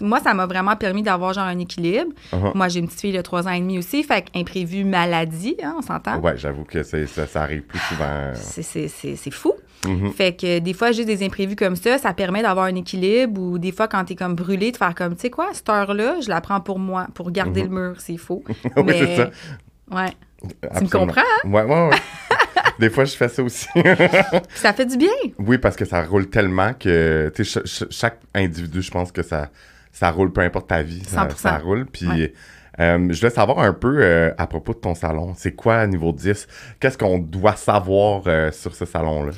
moi, 0.00 0.20
ça 0.20 0.34
m'a 0.34 0.46
vraiment 0.46 0.76
permis 0.76 1.02
d'avoir 1.02 1.32
genre 1.32 1.44
un 1.44 1.58
équilibre. 1.58 2.12
Uh-huh. 2.32 2.52
Moi, 2.54 2.68
j'ai 2.68 2.80
une 2.80 2.86
petite 2.86 3.00
fille 3.00 3.12
de 3.16 3.22
3 3.22 3.48
ans 3.48 3.52
et 3.52 3.60
demi 3.60 3.78
aussi, 3.78 4.02
fait 4.02 4.26
imprévu 4.34 4.84
maladie, 4.84 5.56
hein, 5.62 5.74
on 5.78 5.82
s'entend? 5.82 6.18
Ouais, 6.18 6.34
j'avoue 6.36 6.64
que 6.64 6.82
ça, 6.82 6.98
ça 7.26 7.42
arrive 7.42 7.62
plus 7.62 7.78
souvent. 7.78 8.32
C'est, 8.34 8.62
c'est, 8.88 9.30
fou. 9.30 9.54
Mhm. 9.86 10.12
Fait 10.12 10.36
que 10.36 10.58
des 10.60 10.74
fois, 10.74 10.92
juste 10.92 11.08
des 11.08 11.24
imprévus 11.24 11.56
comme 11.56 11.74
ça, 11.76 11.98
ça 11.98 12.12
permet 12.12 12.42
d'avoir 12.42 12.66
un 12.66 12.74
équilibre 12.76 13.40
ou 13.40 13.58
des 13.58 13.72
fois, 13.72 13.88
quand 13.88 14.04
t'es 14.04 14.14
comme 14.14 14.34
brûlé, 14.34 14.70
de 14.70 14.76
faire 14.76 14.94
comme, 14.94 15.14
tu 15.16 15.22
sais 15.22 15.30
quoi, 15.30 15.48
cette 15.52 15.68
heure-là, 15.68 16.16
je 16.22 16.28
la 16.28 16.40
prends 16.40 16.60
pour 16.60 16.78
moi, 16.78 17.06
pour 17.14 17.30
garder 17.32 17.62
le 17.62 17.68
mur 17.68 18.00
s'il 18.00 18.18
faut. 18.18 18.44
Oui, 18.76 18.92
c'est 18.92 19.16
ça. 19.16 19.30
Ouais. 19.90 20.10
Absolument. 20.62 20.90
comprends, 21.06 21.20
hein? 21.44 21.48
Ouais, 21.50 21.62
ouais, 21.62 21.88
ouais. 21.88 21.96
Des 22.78 22.90
fois, 22.90 23.04
je 23.04 23.14
fais 23.16 23.28
ça 23.28 23.42
aussi. 23.42 23.68
Ça 24.54 24.72
fait 24.72 24.86
du 24.86 24.96
bien. 24.96 25.08
oui, 25.38 25.58
parce 25.58 25.76
que 25.76 25.84
ça 25.84 26.02
roule 26.02 26.28
tellement 26.30 26.72
que, 26.74 27.30
tu 27.34 27.44
sais, 27.44 27.60
ch- 27.60 27.66
ch- 27.66 27.90
chaque 27.90 28.18
individu, 28.34 28.82
je 28.82 28.90
pense 28.90 29.12
que 29.12 29.22
ça, 29.22 29.50
ça 29.92 30.10
roule, 30.10 30.32
peu 30.32 30.40
importe 30.40 30.68
ta 30.68 30.82
vie, 30.82 31.02
ça, 31.04 31.26
100%. 31.26 31.36
ça 31.36 31.58
roule. 31.58 31.86
Puis, 31.86 32.06
Ouais. 32.08 32.32
euh, 32.80 33.08
je 33.10 33.18
voulais 33.20 33.30
savoir 33.32 33.58
un 33.60 33.72
peu 33.72 33.98
euh, 34.00 34.32
à 34.38 34.46
propos 34.46 34.72
de 34.72 34.78
ton 34.78 34.94
salon. 34.94 35.34
C'est 35.36 35.52
quoi, 35.52 35.86
niveau 35.86 36.12
10? 36.12 36.46
Qu'est-ce 36.80 36.96
qu'on 36.98 37.18
doit 37.18 37.56
savoir 37.56 38.22
euh, 38.26 38.50
sur 38.52 38.74
ce 38.74 38.84
salon-là? 38.86 39.32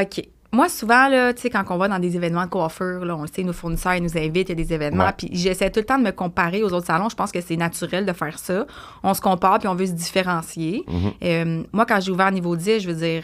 OK. 0.00 0.22
Moi, 0.56 0.70
souvent, 0.70 1.06
là, 1.08 1.34
tu 1.34 1.42
sais, 1.42 1.50
quand 1.50 1.62
on 1.68 1.76
va 1.76 1.86
dans 1.86 1.98
des 1.98 2.16
événements 2.16 2.46
de 2.46 2.50
coiffure, 2.50 3.04
là, 3.04 3.14
on 3.14 3.20
le 3.20 3.28
sait, 3.28 3.42
nos 3.42 3.52
fournisseurs, 3.52 3.94
ils 3.94 4.02
nous 4.02 4.16
invitent, 4.16 4.48
il 4.48 4.58
y 4.58 4.62
a 4.62 4.64
des 4.64 4.72
événements, 4.72 5.10
puis 5.14 5.28
j'essaie 5.30 5.70
tout 5.70 5.80
le 5.80 5.84
temps 5.84 5.98
de 5.98 6.04
me 6.04 6.12
comparer 6.12 6.62
aux 6.62 6.72
autres 6.72 6.86
salons. 6.86 7.10
Je 7.10 7.14
pense 7.14 7.30
que 7.30 7.42
c'est 7.42 7.58
naturel 7.58 8.06
de 8.06 8.12
faire 8.14 8.38
ça. 8.38 8.66
On 9.02 9.12
se 9.12 9.20
compare, 9.20 9.58
puis 9.58 9.68
on 9.68 9.74
veut 9.74 9.84
se 9.84 9.92
différencier. 9.92 10.82
Mhm. 10.88 11.12
Euh, 11.22 11.62
moi, 11.74 11.84
quand 11.84 12.00
j'ai 12.00 12.10
ouvert 12.10 12.32
niveau 12.32 12.56
10, 12.56 12.80
je 12.80 12.88
veux 12.88 12.94
dire, 12.94 13.22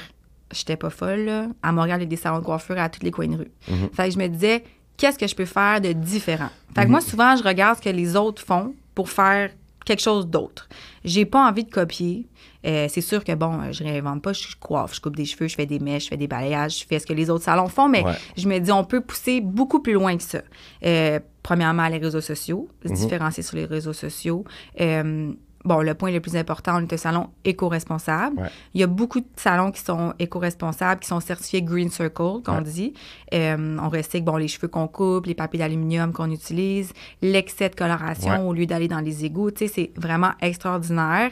j'étais 0.53 0.77
pas 0.77 0.91
folle, 0.91 1.21
là. 1.21 1.47
À 1.63 1.73
Montréal, 1.73 2.01
il 2.01 2.05
y 2.05 2.07
a 2.07 2.11
des 2.11 2.17
salons 2.17 2.41
de 2.41 2.45
coiffure 2.45 2.79
à 2.79 2.91
tous 2.91 3.03
les 3.03 3.11
coins 3.11 3.29
de 3.29 3.37
rue. 3.39 3.51
Mhm. 3.67 3.89
Fait 3.95 4.09
que 4.09 4.15
je 4.15 4.19
me 4.19 4.27
disais, 4.27 4.63
qu'est-ce 4.99 5.19
que 5.19 5.27
je 5.27 5.35
peux 5.35 5.47
faire 5.47 5.81
de 5.81 5.93
différent? 5.93 6.51
Fait 6.75 6.85
que 6.85 6.91
moi, 6.91 7.01
souvent, 7.01 7.35
je 7.35 7.43
regarde 7.43 7.79
ce 7.79 7.83
que 7.83 7.89
les 7.89 8.15
autres 8.15 8.43
font 8.43 8.75
pour 8.95 9.09
faire 9.09 9.49
quelque 9.87 10.03
chose 10.03 10.27
d'autre. 10.27 10.69
J'ai 11.03 11.25
pas 11.25 11.49
envie 11.49 11.65
de 11.65 11.71
copier. 11.71 12.27
Euh, 12.67 12.87
c'est 12.89 13.01
sûr 13.01 13.25
que, 13.25 13.33
bon, 13.35 13.73
je 13.73 13.83
réinvente 13.83 14.23
pas, 14.23 14.33
je 14.33 14.47
coiffe, 14.61 14.95
je 14.95 15.01
coupe 15.01 15.17
des 15.17 15.25
cheveux, 15.25 15.49
je 15.49 15.55
fais 15.57 15.67
des 15.67 15.79
mèches, 15.81 16.05
je 16.05 16.09
fais 16.11 16.17
des 16.17 16.29
balayages, 16.29 16.81
je 16.81 16.87
fais 16.87 16.99
ce 16.99 17.07
que 17.07 17.13
les 17.13 17.29
autres 17.31 17.45
salons 17.45 17.69
font, 17.69 17.89
mais 17.89 18.05
Ouais. 18.05 18.13
je 18.37 18.49
me 18.49 18.59
dis, 18.59 18.71
on 18.73 18.85
peut 18.85 19.01
pousser 19.01 19.41
beaucoup 19.41 19.81
plus 19.81 19.93
loin 19.95 20.17
que 20.17 20.23
ça. 20.23 20.43
Euh, 20.85 21.19
premièrement, 21.43 21.89
les 21.89 21.99
réseaux 21.99 22.21
sociaux, 22.21 22.69
se 22.87 22.93
différencier 22.93 23.43
sur 23.43 23.57
les 23.57 23.65
réseaux 23.65 23.93
sociaux. 23.93 24.45
Euh, 24.81 25.33
bon, 25.65 25.81
le 25.81 25.95
point 25.95 26.11
le 26.11 26.21
plus 26.21 26.37
important, 26.37 26.77
on 26.77 26.83
est 26.83 26.93
un 26.93 26.97
salon 26.97 27.29
éco-responsable. 27.45 28.41
Ouais. 28.41 28.49
Il 28.75 28.81
y 28.81 28.85
a 28.85 28.87
beaucoup 28.89 29.21
de 29.21 29.27
salons 29.37 29.71
qui 29.71 29.81
sont 29.81 30.13
éco-responsables, 30.19 31.01
qui 31.01 31.09
sont 31.09 31.21
certifiés 31.21 31.63
Green 31.63 31.89
Circle, 31.91 32.43
qu'on 32.45 32.59
Ouais. 32.59 32.63
dit. 32.63 32.95
Euh, 33.35 33.77
on 33.81 33.89
recycle 33.89 34.25
bon, 34.25 34.37
les 34.37 34.49
cheveux 34.49 34.69
qu'on 34.69 34.89
coupe, 34.89 35.27
les 35.27 35.35
papiers 35.35 35.59
d'aluminium 35.61 36.13
qu'on 36.13 36.31
utilise, 36.31 36.93
l'excès 37.23 37.69
de 37.69 37.75
coloration 37.77 38.31
Ouais. 38.33 38.39
au 38.49 38.53
lieu 38.53 38.67
d'aller 38.67 38.89
dans 38.89 39.01
les 39.01 39.25
égouts. 39.25 39.51
Tu 39.51 39.67
sais, 39.67 39.73
c'est 39.75 39.91
vraiment 40.01 40.33
extraordinaire. 40.41 41.31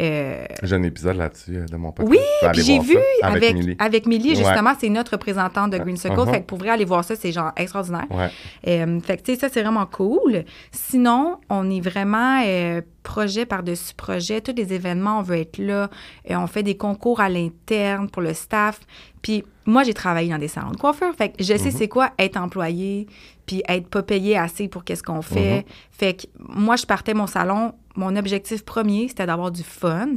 Euh, 0.00 0.44
J'ai 0.62 0.76
un 0.76 0.82
épisode 0.82 1.16
là-dessus 1.16 1.56
euh, 1.58 1.66
de 1.66 1.76
mon 1.76 1.92
podcast. 1.92 2.10
oui, 2.56 2.62
j'ai 2.64 2.78
vu 2.78 2.96
avec, 3.22 3.54
Millie. 3.54 3.76
avec 3.78 4.06
Millie, 4.06 4.30
Ouais. 4.30 4.34
justement, 4.36 4.72
c'est 4.80 4.88
notre 4.88 5.12
représentante 5.12 5.72
de 5.72 5.78
Green 5.78 5.96
Circle. 5.96 6.18
Uh-huh. 6.20 6.30
Fait 6.30 6.40
que 6.40 6.46
pour 6.46 6.58
vrai, 6.58 6.70
aller 6.70 6.84
voir 6.86 7.04
ça, 7.04 7.16
c'est 7.16 7.32
genre 7.32 7.52
extraordinaire. 7.56 8.06
Ouais. 8.10 8.30
Euh, 8.66 8.98
fait 9.00 9.18
que, 9.18 9.22
tu 9.22 9.34
sais, 9.34 9.40
ça, 9.40 9.48
c'est 9.52 9.62
vraiment 9.62 9.86
cool. 9.86 10.44
Sinon, 10.72 11.38
on 11.50 11.68
est 11.70 11.80
vraiment 11.80 12.42
euh, 12.44 12.80
projet 13.02 13.44
par-dessus 13.46 13.94
projet. 13.94 14.40
Tous 14.40 14.54
les 14.56 14.72
événements, 14.72 15.18
on 15.18 15.22
veut 15.22 15.36
être 15.38 15.58
là. 15.58 15.90
Euh, 16.30 16.36
on 16.36 16.46
fait 16.46 16.62
des 16.62 16.76
concours 16.76 17.20
à 17.20 17.28
l'interne 17.28 18.08
pour 18.08 18.22
le 18.22 18.32
staff. 18.32 18.80
Puis 19.22 19.44
moi, 19.66 19.82
j'ai 19.82 19.92
travaillé 19.94 20.30
dans 20.30 20.38
des 20.38 20.48
salons 20.48 20.70
de 20.70 20.76
coiffure. 20.78 21.14
Fait 21.14 21.28
que 21.30 21.42
je 21.44 21.56
sais 21.56 21.70
c'est 21.70 21.88
quoi 21.88 22.10
être 22.18 22.38
employé, 22.38 23.06
puis 23.44 23.62
être 23.68 23.86
pas 23.88 24.02
payé 24.02 24.38
assez 24.38 24.66
pour 24.68 24.82
qu'est-ce 24.84 25.02
qu'on 25.02 25.20
fait. 25.22 25.66
Fait 25.90 26.14
que 26.14 26.26
moi, 26.38 26.76
je 26.76 26.86
partais 26.86 27.12
mon 27.12 27.26
salon. 27.26 27.74
Mon 27.96 28.16
objectif 28.16 28.64
premier, 28.64 29.08
c'était 29.08 29.26
d'avoir 29.26 29.50
du 29.50 29.62
fun 29.62 30.08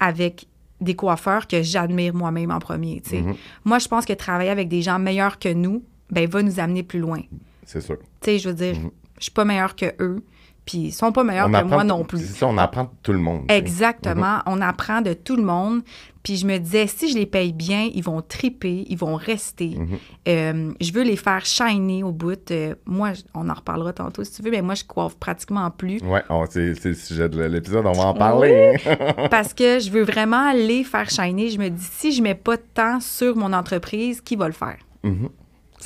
avec 0.00 0.46
des 0.80 0.94
coiffeurs 0.94 1.46
que 1.46 1.62
j'admire 1.62 2.14
moi-même 2.14 2.50
en 2.50 2.58
premier. 2.58 3.02
Mhm. 3.10 3.34
Moi, 3.64 3.78
je 3.78 3.88
pense 3.88 4.04
que 4.04 4.12
travailler 4.12 4.50
avec 4.50 4.68
des 4.68 4.82
gens 4.82 4.98
meilleurs 4.98 5.38
que 5.38 5.52
nous, 5.52 5.84
ben, 6.10 6.28
va 6.28 6.42
nous 6.42 6.60
amener 6.60 6.82
plus 6.82 6.98
loin. 6.98 7.20
C'est 7.64 7.80
sûr. 7.80 7.98
Tu 8.20 8.30
sais, 8.30 8.38
je 8.38 8.48
veux 8.48 8.54
dire, 8.54 8.76
je 9.18 9.22
suis 9.24 9.32
pas 9.32 9.44
meilleure 9.44 9.74
que 9.76 9.94
eux, 10.00 10.22
puis 10.64 10.78
ils 10.78 10.92
sont 10.92 11.12
pas 11.12 11.24
meilleurs 11.24 11.48
On 11.48 11.52
que 11.52 11.64
moi 11.64 11.84
non 11.84 12.04
plus. 12.04 12.18
C'est 12.20 12.38
ça, 12.38 12.46
on 12.46 12.56
apprend 12.58 12.84
de 12.84 12.90
tout 13.02 13.12
le 13.12 13.18
monde. 13.18 13.42
Exactement. 13.48 14.38
On 14.46 14.60
apprend 14.60 15.00
de 15.02 15.12
tout 15.12 15.36
le 15.36 15.42
monde. 15.42 15.82
Puis 16.22 16.36
je 16.36 16.46
me 16.46 16.56
disais, 16.56 16.86
si 16.86 17.10
je 17.12 17.18
les 17.18 17.26
paye 17.26 17.52
bien, 17.52 17.90
ils 17.94 18.02
vont 18.02 18.22
triper, 18.22 18.86
ils 18.88 18.96
vont 18.96 19.14
rester. 19.14 19.76
Mhm. 19.76 19.98
Euh, 20.26 20.72
je 20.80 20.90
veux 20.94 21.02
les 21.02 21.16
faire 21.16 21.44
shiner 21.44 22.02
au 22.02 22.12
bout. 22.12 22.50
Euh, 22.50 22.74
moi, 22.86 23.12
je- 23.12 23.20
on 23.34 23.50
en 23.50 23.52
reparlera 23.52 23.92
tantôt 23.92 24.24
si 24.24 24.32
tu 24.32 24.40
veux, 24.42 24.50
mais 24.50 24.62
moi, 24.62 24.74
je 24.74 24.84
coiffe 24.84 25.16
pratiquement 25.16 25.70
plus 25.70 26.00
Ouais, 26.02 26.22
on- 26.30 26.46
c'est 26.48 26.74
c'est 26.76 26.88
le 26.88 26.94
sujet 26.94 27.28
de 27.28 27.42
l'épisode, 27.42 27.84
on 27.84 27.92
va 27.92 28.04
en 28.06 28.14
parler. 28.14 28.76
parce 29.30 29.52
que 29.52 29.78
je 29.80 29.90
veux 29.90 30.04
vraiment 30.04 30.52
les 30.52 30.82
faire 30.82 31.10
shiner. 31.10 31.50
Je 31.50 31.58
me 31.58 31.68
dis, 31.68 31.84
si 31.92 32.10
je 32.12 32.22
mets 32.22 32.34
pas 32.34 32.56
de 32.56 32.62
temps 32.72 33.00
sur 33.00 33.36
mon 33.36 33.52
entreprise, 33.52 34.22
qui 34.22 34.36
va 34.36 34.46
le 34.46 34.54
faire? 34.54 34.78
Mhm. 35.02 35.28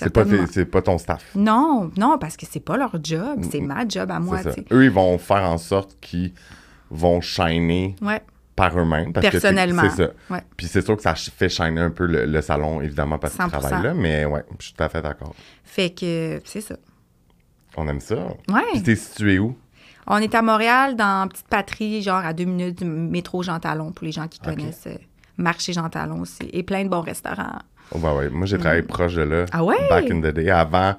C'est 0.05 0.11
pas, 0.11 0.25
tes- 0.25 0.64
pas 0.64 0.83
ton 0.83 0.99
staff. 0.99 1.25
Non, 1.35 1.90
non, 1.97 2.19
parce 2.19 2.37
que 2.37 2.47
c'est 2.49 2.61
pas 2.61 2.76
leur 2.76 2.93
job, 3.02 3.40
c'est 3.50 3.61
ma 3.61 3.87
job 3.88 4.11
à 4.11 4.21
moi. 4.21 4.40
Tu. 4.45 4.64
Eux, 4.73 4.85
ils 4.85 4.90
vont 4.90 5.19
faire 5.19 5.43
en 5.50 5.59
sorte 5.59 5.97
qu'ils 6.00 6.33
vont 6.90 7.21
shiner 7.21 7.97
Ouais. 8.00 8.23
par 8.57 8.78
eux-mêmes. 8.78 9.12
que 9.12 9.21
Personnellement. 9.21 9.83
C'est 9.90 10.05
ça. 10.07 10.11
Ouais. 10.31 10.43
Puis 10.57 10.67
c'est 10.69 10.83
sûr 10.83 10.97
que 10.97 11.02
ça 11.02 11.14
fait 11.14 11.49
shiner 11.49 11.81
un 11.81 11.90
peu 11.90 12.07
le, 12.07 12.26
le 12.26 12.40
salon, 12.40 12.81
évidemment, 12.81 13.19
parce 13.19 13.35
qu'ils 13.35 13.45
100%. 13.45 13.49
travaillent 13.50 13.83
là, 13.83 13.95
mais 13.95 14.25
ouais, 14.25 14.45
je 14.59 14.67
suis 14.67 14.75
tout 14.75 14.83
à 14.85 14.88
fait 14.88 15.02
d'accord. 15.02 15.35
Fait 15.64 15.90
que 15.90 16.40
c'est 16.45 16.61
ça. 16.61 16.76
On 17.76 17.87
aime 17.88 18.00
ça. 18.00 18.17
Ouais. 18.49 18.62
Puis 18.73 18.83
t'es 18.83 18.97
situé 18.97 19.38
où? 19.38 19.57
On 20.07 20.17
est 20.19 20.35
à 20.35 20.40
Montréal, 20.43 20.97
dans 20.97 21.25
une 21.25 21.28
petite 21.28 21.49
patrie, 21.49 22.00
genre 22.02 22.25
à 22.25 22.33
deux 22.33 22.45
minutes 22.47 22.78
du 22.78 22.85
métro 22.87 23.43
Jean 23.43 23.59
Talon, 23.61 23.93
pour 23.93 24.05
les 24.07 24.12
gens 24.12 24.26
qui 24.26 24.38
connaissent. 24.38 24.87
euh, 24.87 24.97
marché 25.37 25.73
Jean 25.73 25.88
Talon 25.90 26.21
aussi. 26.23 26.49
Et 26.52 26.62
plein 26.62 26.83
de 26.85 26.88
bons 26.88 27.02
restaurants. 27.02 27.59
Oh, 27.92 27.99
bah 27.99 28.14
ouais. 28.14 28.28
Moi, 28.28 28.47
j'ai 28.47 28.59
travaillé 28.59 28.83
proche 28.83 29.14
de 29.14 29.23
là. 29.23 29.45
Ah 29.52 29.64
ouais? 29.64 29.76
Back 29.88 30.11
in 30.11 30.21
the 30.21 30.26
day. 30.35 30.50
Avant, 30.50 30.95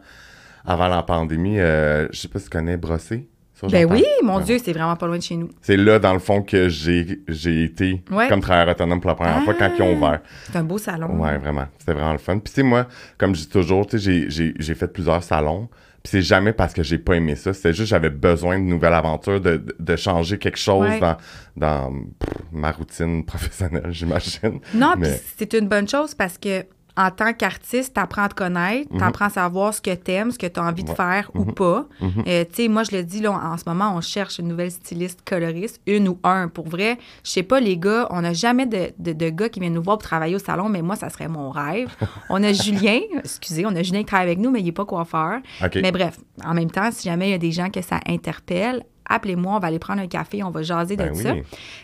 avant 0.65 0.87
la 0.87 1.03
pandémie, 1.03 1.59
euh, 1.59 2.07
je 2.11 2.19
sais 2.19 2.27
pas 2.27 2.39
si 2.39 2.45
tu 2.45 2.51
connais 2.51 2.77
Brossé. 2.77 3.27
Ben 3.69 3.85
oui, 3.91 4.05
mon 4.23 4.37
Ouais. 4.37 4.43
Dieu, 4.45 4.57
c'est 4.63 4.71
vraiment 4.71 4.95
pas 4.95 5.05
loin 5.05 5.17
de 5.17 5.21
chez 5.21 5.35
nous. 5.35 5.49
C'est 5.61 5.75
là, 5.75 5.99
dans 5.99 6.13
le 6.13 6.19
fond, 6.19 6.41
que 6.41 6.69
j'ai 6.69 7.19
j'ai 7.27 7.65
été 7.65 8.01
Ouais. 8.09 8.29
comme 8.29 8.39
travailleur 8.39 8.69
autonome 8.73 9.01
pour 9.01 9.09
la 9.09 9.15
première 9.15 9.43
fois 9.43 9.53
quand 9.53 9.69
ils 9.77 9.81
ont 9.81 9.97
ouvert. 9.97 10.21
C'est 10.49 10.55
un 10.57 10.63
beau 10.63 10.77
salon. 10.77 11.19
Ouais, 11.21 11.37
vraiment. 11.37 11.65
C'était 11.77 11.91
vraiment 11.91 12.13
le 12.13 12.19
fun. 12.19 12.39
Puis, 12.39 12.53
tu 12.53 12.61
sais, 12.61 12.63
moi, 12.63 12.87
comme 13.17 13.35
je 13.35 13.41
dis 13.41 13.49
toujours, 13.49 13.85
j'ai- 13.91 14.29
j'ai 14.29 14.53
j'ai 14.57 14.75
fait 14.75 14.87
plusieurs 14.87 15.23
salons. 15.23 15.67
Puis, 16.01 16.11
c'est 16.11 16.21
jamais 16.21 16.53
parce 16.53 16.73
que 16.73 16.83
j'ai 16.83 16.97
pas 16.99 17.15
aimé 17.15 17.35
ça. 17.35 17.51
C'était 17.53 17.73
juste 17.73 17.89
j'avais 17.89 18.09
besoin 18.09 18.57
de 18.57 18.63
nouvelles 18.63 18.93
aventures, 18.93 19.41
de, 19.41 19.57
de, 19.57 19.75
de 19.77 19.95
changer 19.97 20.37
quelque 20.37 20.57
chose 20.57 20.87
Ouais. 20.87 20.99
dans, 21.01 21.17
dans 21.57 21.91
pff, 22.17 22.33
ma 22.53 22.71
routine 22.71 23.25
professionnelle, 23.25 23.87
j'imagine. 23.89 24.61
Non, 24.73 24.93
puis 24.93 25.01
Mais- 25.01 25.21
c'est 25.37 25.51
une 25.53 25.67
bonne 25.67 25.89
chose 25.89 26.15
parce 26.15 26.37
que 26.37 26.63
en 26.99 27.11
tant 27.11 27.31
qu'artiste, 27.31 27.93
t'apprends 27.93 28.23
à 28.23 28.27
te 28.27 28.35
connaître, 28.35 28.89
t'apprends 28.97 29.27
à 29.27 29.29
savoir 29.29 29.73
ce 29.73 29.79
que 29.79 29.95
t'aimes, 29.95 30.31
ce 30.31 30.37
que 30.37 30.47
t'as 30.47 30.61
envie 30.61 30.83
de 30.83 30.89
faire 30.89 31.31
ou 31.33 31.45
pas. 31.45 31.87
Euh, 32.27 32.43
tu 32.43 32.63
sais, 32.63 32.67
moi, 32.67 32.83
je 32.83 32.93
le 32.93 33.03
dis, 33.03 33.21
là, 33.21 33.31
en 33.31 33.57
ce 33.57 33.63
moment, 33.65 33.93
on 33.95 34.01
cherche 34.01 34.37
une 34.37 34.49
nouvelle 34.49 34.69
styliste 34.69 35.21
coloriste, 35.25 35.79
une 35.87 36.09
ou 36.09 36.19
un. 36.25 36.49
Pour 36.49 36.67
vrai, 36.67 36.97
je 37.23 37.31
sais 37.31 37.43
pas, 37.43 37.61
les 37.61 37.77
gars, 37.77 38.05
on 38.09 38.19
n'a 38.19 38.33
jamais 38.33 38.65
de, 38.65 38.91
de, 38.99 39.13
de 39.13 39.29
gars 39.29 39.47
qui 39.47 39.61
viennent 39.61 39.75
nous 39.75 39.81
voir 39.81 39.97
pour 39.97 40.09
travailler 40.09 40.35
au 40.35 40.39
salon, 40.39 40.67
mais 40.67 40.81
moi, 40.81 40.97
ça 40.97 41.09
serait 41.09 41.29
mon 41.29 41.51
rêve. 41.51 41.89
On 42.29 42.43
a 42.43 42.51
Julien, 42.51 42.99
excusez, 43.17 43.65
on 43.65 43.75
a 43.75 43.81
Julien 43.81 43.99
qui 43.99 44.05
travaille 44.05 44.27
avec 44.27 44.39
nous, 44.39 44.51
mais 44.51 44.59
il 44.59 44.65
n'est 44.65 44.71
pas 44.73 44.85
coiffeur. 44.85 45.39
OK. 45.63 45.79
Mais 45.81 45.91
bref, 45.93 46.19
en 46.43 46.53
même 46.53 46.69
temps, 46.69 46.89
si 46.91 47.07
jamais 47.07 47.29
il 47.29 47.31
y 47.31 47.35
a 47.35 47.39
des 47.39 47.51
gens 47.51 47.69
que 47.69 47.81
ça 47.81 48.01
interpelle, 48.07 48.83
appelez-moi, 49.09 49.55
on 49.55 49.59
va 49.59 49.67
aller 49.67 49.79
prendre 49.79 50.01
un 50.01 50.07
café, 50.07 50.43
on 50.43 50.51
va 50.51 50.61
jaser 50.61 50.95
de 50.95 51.03
Ben 51.03 51.11
oui. 51.13 51.23
ça. 51.23 51.35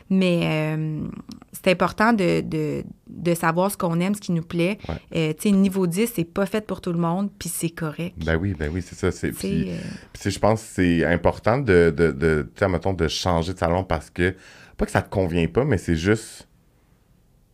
Mais 0.10 0.42
euh, 0.78 1.08
c'est 1.52 1.72
important 1.72 2.14
de, 2.14 2.42
de, 2.42 2.84
de 3.08 3.34
savoir 3.34 3.72
ce 3.72 3.78
qu'on 3.78 4.00
aime, 4.00 4.16
ce 4.16 4.22
qui 4.22 4.32
nous 4.32 4.44
plaît. 4.44 4.78
Ouais. 4.88 4.96
Euh, 5.16 5.34
tu 5.34 5.50
sais, 5.50 5.52
niveau 5.56 5.88
10, 5.88 6.12
c'est 6.16 6.24
pas 6.24 6.46
fait 6.46 6.66
pour 6.66 6.82
tout 6.82 6.94
le 6.94 7.00
monde, 7.00 7.30
puis 7.38 7.50
c'est 7.50 7.70
correct. 7.70 8.16
Ben 8.24 8.38
oui, 8.38 8.56
ben 8.58 8.72
oui, 8.74 8.82
c'est 8.82 8.96
ça. 8.96 9.12
C'est, 9.12 9.32
puis, 9.32 9.72
euh, 9.72 9.78
je 10.24 10.40
pense 10.40 10.62
que 10.62 10.68
c'est 10.74 11.06
important 11.06 11.58
de, 11.58 11.94
de, 11.96 12.12
de, 12.12 12.66
mettons, 12.68 12.94
de 12.94 13.08
changer 13.08 13.54
de 13.54 13.58
salon 13.58 13.84
parce 13.84 14.10
que, 14.10 14.36
pas 14.78 14.86
que 14.86 14.92
ça 14.92 15.02
te 15.02 15.10
convient 15.10 15.48
pas, 15.48 15.66
mais 15.66 15.78
c'est 15.78 15.96
juste, 15.96 16.48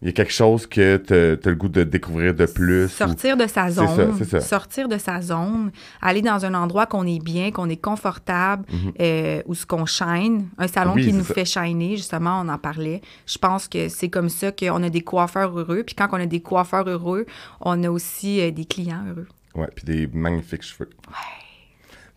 il 0.01 0.07
y 0.07 0.09
a 0.09 0.13
quelque 0.13 0.33
chose 0.33 0.65
que 0.65 0.97
tu 0.97 1.13
as 1.13 1.49
le 1.49 1.55
goût 1.55 1.69
de 1.69 1.83
découvrir 1.83 2.33
de 2.33 2.45
plus. 2.47 2.85
ou- 2.85 2.89
Sortir 2.89 3.37
de 3.37 3.45
sa 3.45 3.69
C'est 3.69 3.75
ça, 3.85 3.95
zone. 3.95 4.15
c'est 4.17 4.25
ça. 4.29 4.39
Sortir 4.41 4.87
de 4.87 4.97
sa 4.97 5.21
zone. 5.21 5.71
Aller 6.01 6.21
dans 6.23 6.43
un 6.43 6.53
endroit 6.55 6.87
qu'on 6.87 7.05
est 7.05 7.23
bien, 7.23 7.51
qu'on 7.51 7.69
est 7.69 7.77
confortable, 7.81 8.65
euh, 8.99 9.41
où 9.45 9.53
ce 9.53 9.65
qu'on 9.65 9.85
shine. 9.85 10.47
Un 10.57 10.67
salon 10.67 10.91
Mhm. 10.91 10.95
Oui, 10.97 11.05
qui 11.05 11.13
nous 11.13 11.23
ça. 11.23 11.33
fait 11.35 11.45
shiner, 11.45 11.97
justement, 11.97 12.41
on 12.43 12.49
en 12.49 12.57
parlait. 12.57 13.01
Je 13.27 13.37
pense 13.37 13.67
que 13.67 13.89
c'est 13.89 14.09
comme 14.09 14.29
ça 14.29 14.51
qu'on 14.51 14.81
a 14.81 14.89
des 14.89 15.01
coiffeurs 15.01 15.57
heureux. 15.57 15.83
Puis 15.85 15.93
quand 15.95 16.07
on 16.11 16.15
a 16.19 16.25
des 16.25 16.41
coiffeurs 16.41 16.87
heureux, 16.89 17.25
on 17.59 17.83
a 17.83 17.89
aussi 17.91 18.41
euh, 18.41 18.49
des 18.51 18.65
clients 18.65 19.03
heureux. 19.07 19.27
Ouais, 19.53 19.67
puis 19.75 19.85
des 19.85 20.07
magnifiques 20.13 20.63
cheveux. 20.63 20.89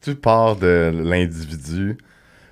Tu 0.00 0.14
pars 0.14 0.56
de 0.56 0.90
l'individu. 0.94 1.96
Tu 1.98 2.04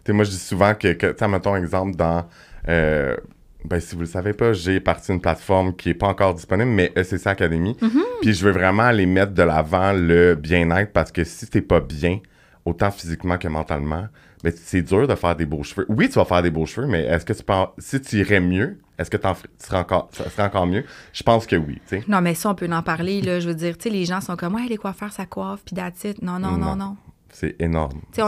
sais, 0.06 0.12
moi, 0.12 0.24
je 0.24 0.30
dis 0.30 0.38
souvent 0.38 0.74
que, 0.74 0.92
que 0.94 1.06
tu 1.12 1.18
sais, 1.18 1.28
mettons 1.28 1.54
exemple 1.56 1.96
dans. 1.96 2.26
euh, 2.68 3.16
ben, 3.64 3.80
si 3.80 3.94
vous 3.94 4.00
le 4.02 4.06
savez 4.06 4.32
pas, 4.32 4.52
j'ai 4.52 4.80
parti 4.80 5.12
une 5.12 5.20
plateforme 5.20 5.74
qui 5.76 5.90
est 5.90 5.94
pas 5.94 6.08
encore 6.08 6.34
disponible, 6.34 6.70
mais 6.70 6.92
ECC 6.96 7.26
Academy. 7.26 7.76
Puis 8.20 8.34
je 8.34 8.44
veux 8.44 8.52
vraiment 8.52 8.84
aller 8.84 9.06
mettre 9.06 9.32
de 9.32 9.42
l'avant 9.42 9.92
le 9.92 10.34
bien-être 10.34 10.92
parce 10.92 11.12
que 11.12 11.24
si 11.24 11.46
t'es 11.46 11.60
pas 11.62 11.80
bien, 11.80 12.18
autant 12.64 12.90
physiquement 12.90 13.38
que 13.38 13.48
mentalement, 13.48 14.06
ben, 14.44 14.52
c'est 14.56 14.82
dur 14.82 15.06
de 15.06 15.14
faire 15.14 15.36
des 15.36 15.46
beaux 15.46 15.62
cheveux. 15.62 15.86
Oui, 15.88 16.08
tu 16.08 16.14
vas 16.14 16.24
faire 16.24 16.42
des 16.42 16.50
beaux 16.50 16.66
cheveux, 16.66 16.86
mais 16.88 17.04
est-ce 17.04 17.24
que 17.24 17.32
tu 17.32 17.42
penses, 17.44 17.68
si 17.78 18.00
tu 18.00 18.16
irais 18.16 18.40
mieux, 18.40 18.78
est-ce 18.98 19.08
que 19.10 19.16
fer- 19.18 19.36
tu 19.40 19.66
serais 19.66 19.78
encore, 19.78 20.08
ça 20.12 20.28
serait 20.30 20.42
encore 20.42 20.66
mieux? 20.66 20.84
Je 21.12 21.22
pense 21.22 21.46
que 21.46 21.54
oui. 21.56 21.80
Non, 22.08 22.20
mais 22.20 22.34
ça, 22.34 22.50
on 22.50 22.54
peut 22.56 22.68
en 22.70 22.82
parler, 22.82 23.20
là. 23.22 23.38
Je 23.40 23.48
veux 23.48 23.54
dire, 23.54 23.78
tu 23.78 23.84
sais, 23.84 23.90
les 23.90 24.04
gens 24.04 24.20
sont 24.20 24.34
comme, 24.36 24.54
ouais, 24.56 24.66
les 24.68 24.76
coiffeurs, 24.76 25.12
ça 25.12 25.26
coiffe, 25.26 25.62
puis 25.64 25.76
it. 26.04 26.22
Non, 26.22 26.38
non, 26.40 26.56
non, 26.56 26.74
Non. 26.76 26.96
C'est 27.42 27.56
énorme. 27.60 28.00
Ce 28.14 28.22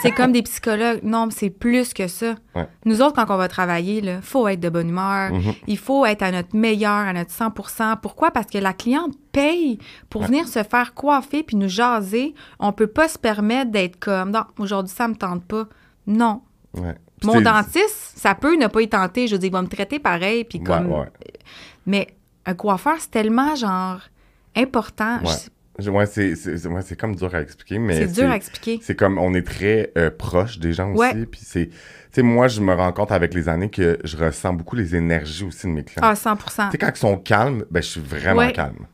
c'est 0.00 0.10
comme 0.12 0.32
des 0.32 0.40
psychologues. 0.40 1.00
Non, 1.02 1.26
mais 1.26 1.32
c'est 1.36 1.50
plus 1.50 1.92
que 1.92 2.08
ça. 2.08 2.34
Ouais. 2.54 2.66
Nous 2.86 3.02
autres, 3.02 3.14
quand 3.14 3.26
on 3.28 3.36
va 3.36 3.46
travailler, 3.46 3.98
il 3.98 4.20
faut 4.22 4.48
être 4.48 4.60
de 4.60 4.70
bonne 4.70 4.88
humeur. 4.88 5.32
Mhm. 5.32 5.52
Il 5.66 5.76
faut 5.76 6.06
être 6.06 6.22
à 6.22 6.30
notre 6.30 6.56
meilleur, 6.56 6.90
à 6.90 7.12
notre 7.12 7.30
100% 7.30 7.98
Pourquoi? 8.00 8.30
Parce 8.30 8.46
que 8.46 8.56
la 8.56 8.72
cliente 8.72 9.12
paye 9.32 9.78
pour 10.08 10.22
venir 10.22 10.48
se 10.48 10.62
faire 10.62 10.94
coiffer 10.94 11.42
puis 11.42 11.56
nous 11.56 11.68
jaser. 11.68 12.34
On 12.58 12.72
peut 12.72 12.86
pas 12.86 13.06
se 13.06 13.18
permettre 13.18 13.70
d'être 13.70 14.00
comme, 14.00 14.30
non, 14.30 14.44
aujourd'hui, 14.58 14.94
ça 14.94 15.08
me 15.08 15.14
tente 15.14 15.44
pas. 15.44 15.64
Non. 16.06 16.40
Ouais. 16.72 16.96
Mon 17.24 17.42
dentiste, 17.42 18.14
ça 18.16 18.34
peut 18.34 18.56
ne 18.56 18.66
pas 18.66 18.80
y 18.80 18.88
tenter. 18.88 19.26
Je 19.26 19.34
veux 19.34 19.38
dire, 19.38 19.48
il 19.48 19.52
va 19.52 19.60
me 19.60 19.68
traiter 19.68 19.98
pareil. 19.98 20.44
Puis 20.44 20.62
comme... 20.62 21.04
Mais 21.84 22.16
un 22.46 22.54
coiffeur, 22.54 22.94
c'est 22.98 23.10
tellement, 23.10 23.54
genre, 23.56 24.00
important. 24.56 25.18
Ouais. 25.22 25.34
Ouais, 25.78 26.06
c'est 26.06 26.34
c'est- 26.36 26.58
c'est- 26.58 26.68
ouais, 26.68 26.82
c'est 26.82 26.96
comme 26.96 27.16
dur 27.16 27.34
à 27.34 27.40
expliquer, 27.40 27.78
mais 27.78 27.94
C'est 28.06 28.12
dur 28.20 28.30
à 28.30 28.36
expliquer. 28.36 28.78
C'est 28.82 28.94
comme 28.94 29.18
on 29.18 29.32
est 29.34 29.46
très 29.46 29.90
euh, 29.96 30.10
proche 30.10 30.58
des 30.58 30.72
gens 30.74 30.92
aussi, 30.92 31.26
puis 31.26 31.40
c'est, 31.42 31.68
tu 31.68 31.74
sais, 32.12 32.22
moi 32.22 32.46
je 32.48 32.60
me 32.60 32.74
rends 32.74 32.92
compte 32.92 33.10
avec 33.10 33.32
les 33.32 33.48
années 33.48 33.70
que 33.70 33.98
je 34.04 34.16
ressens 34.18 34.52
beaucoup 34.52 34.76
les 34.76 34.94
énergies 34.94 35.44
aussi 35.44 35.66
de 35.66 35.72
mes 35.72 35.82
clients. 35.82 36.02
Ah, 36.06 36.14
100 36.14 36.36
Tu 36.36 36.42
sais, 36.72 36.78
quand 36.78 36.90
ils 36.94 36.96
sont 36.98 37.16
calmes, 37.16 37.64
ben 37.70 37.82
je 37.82 37.88
suis 37.88 38.00
vraiment 38.02 38.40
Ouais. 38.40 38.52
calme. 38.52 38.86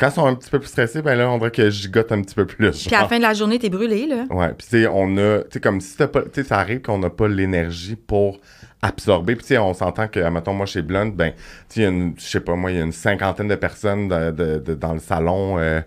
Quand 0.00 0.08
ils 0.08 0.14
sont 0.14 0.26
un 0.26 0.34
petit 0.34 0.48
peu 0.50 0.58
plus 0.58 0.68
stressés, 0.68 1.02
ben 1.02 1.14
là 1.16 1.30
on 1.30 1.36
dirait 1.36 1.50
que 1.50 1.64
je 1.66 1.82
gigote 1.82 2.10
un 2.12 2.22
petit 2.22 2.34
peu 2.34 2.46
plus. 2.46 2.86
Puis 2.86 2.94
à 2.96 3.02
la 3.02 3.08
fin 3.08 3.18
de 3.18 3.22
la 3.22 3.34
journée, 3.34 3.58
t'es 3.58 3.68
brûlé, 3.70 4.06
là. 4.06 4.24
Ouais, 4.30 4.48
puis 4.56 4.66
tu 4.68 4.80
sais, 4.82 4.86
on 4.86 5.16
a, 5.18 5.40
tu 5.40 5.48
sais, 5.52 5.60
comme 5.60 5.80
si 5.82 5.96
t'as 5.98 6.08
pas, 6.08 6.22
tu 6.22 6.28
sais, 6.32 6.44
ça 6.44 6.58
arrive 6.58 6.80
qu'on 6.80 6.98
n'a 6.98 7.10
pas 7.10 7.28
l'énergie 7.28 7.94
pour 7.96 8.40
absorber. 8.80 9.36
Puis 9.36 9.42
tu 9.44 9.48
sais, 9.48 9.58
on 9.58 9.74
s'entend 9.74 10.08
que, 10.08 10.18
mettons, 10.30 10.54
moi, 10.54 10.66
chez 10.66 10.82
Blunt, 10.82 11.10
ben, 11.14 11.32
tu 11.68 11.82
sais, 11.82 11.92
je 12.16 12.24
sais 12.24 12.40
pas, 12.40 12.54
moi, 12.56 12.70
il 12.72 12.78
y 12.78 12.80
a 12.80 12.84
une 12.84 12.90
cinquantaine 12.92 13.48
de 13.48 13.54
personnes 13.54 14.08
de- 14.08 14.30
de- 14.30 14.58
de- 14.58 14.74
dans 14.74 14.94
le 14.94 14.98
salon 14.98 15.58
euh, 15.58 15.80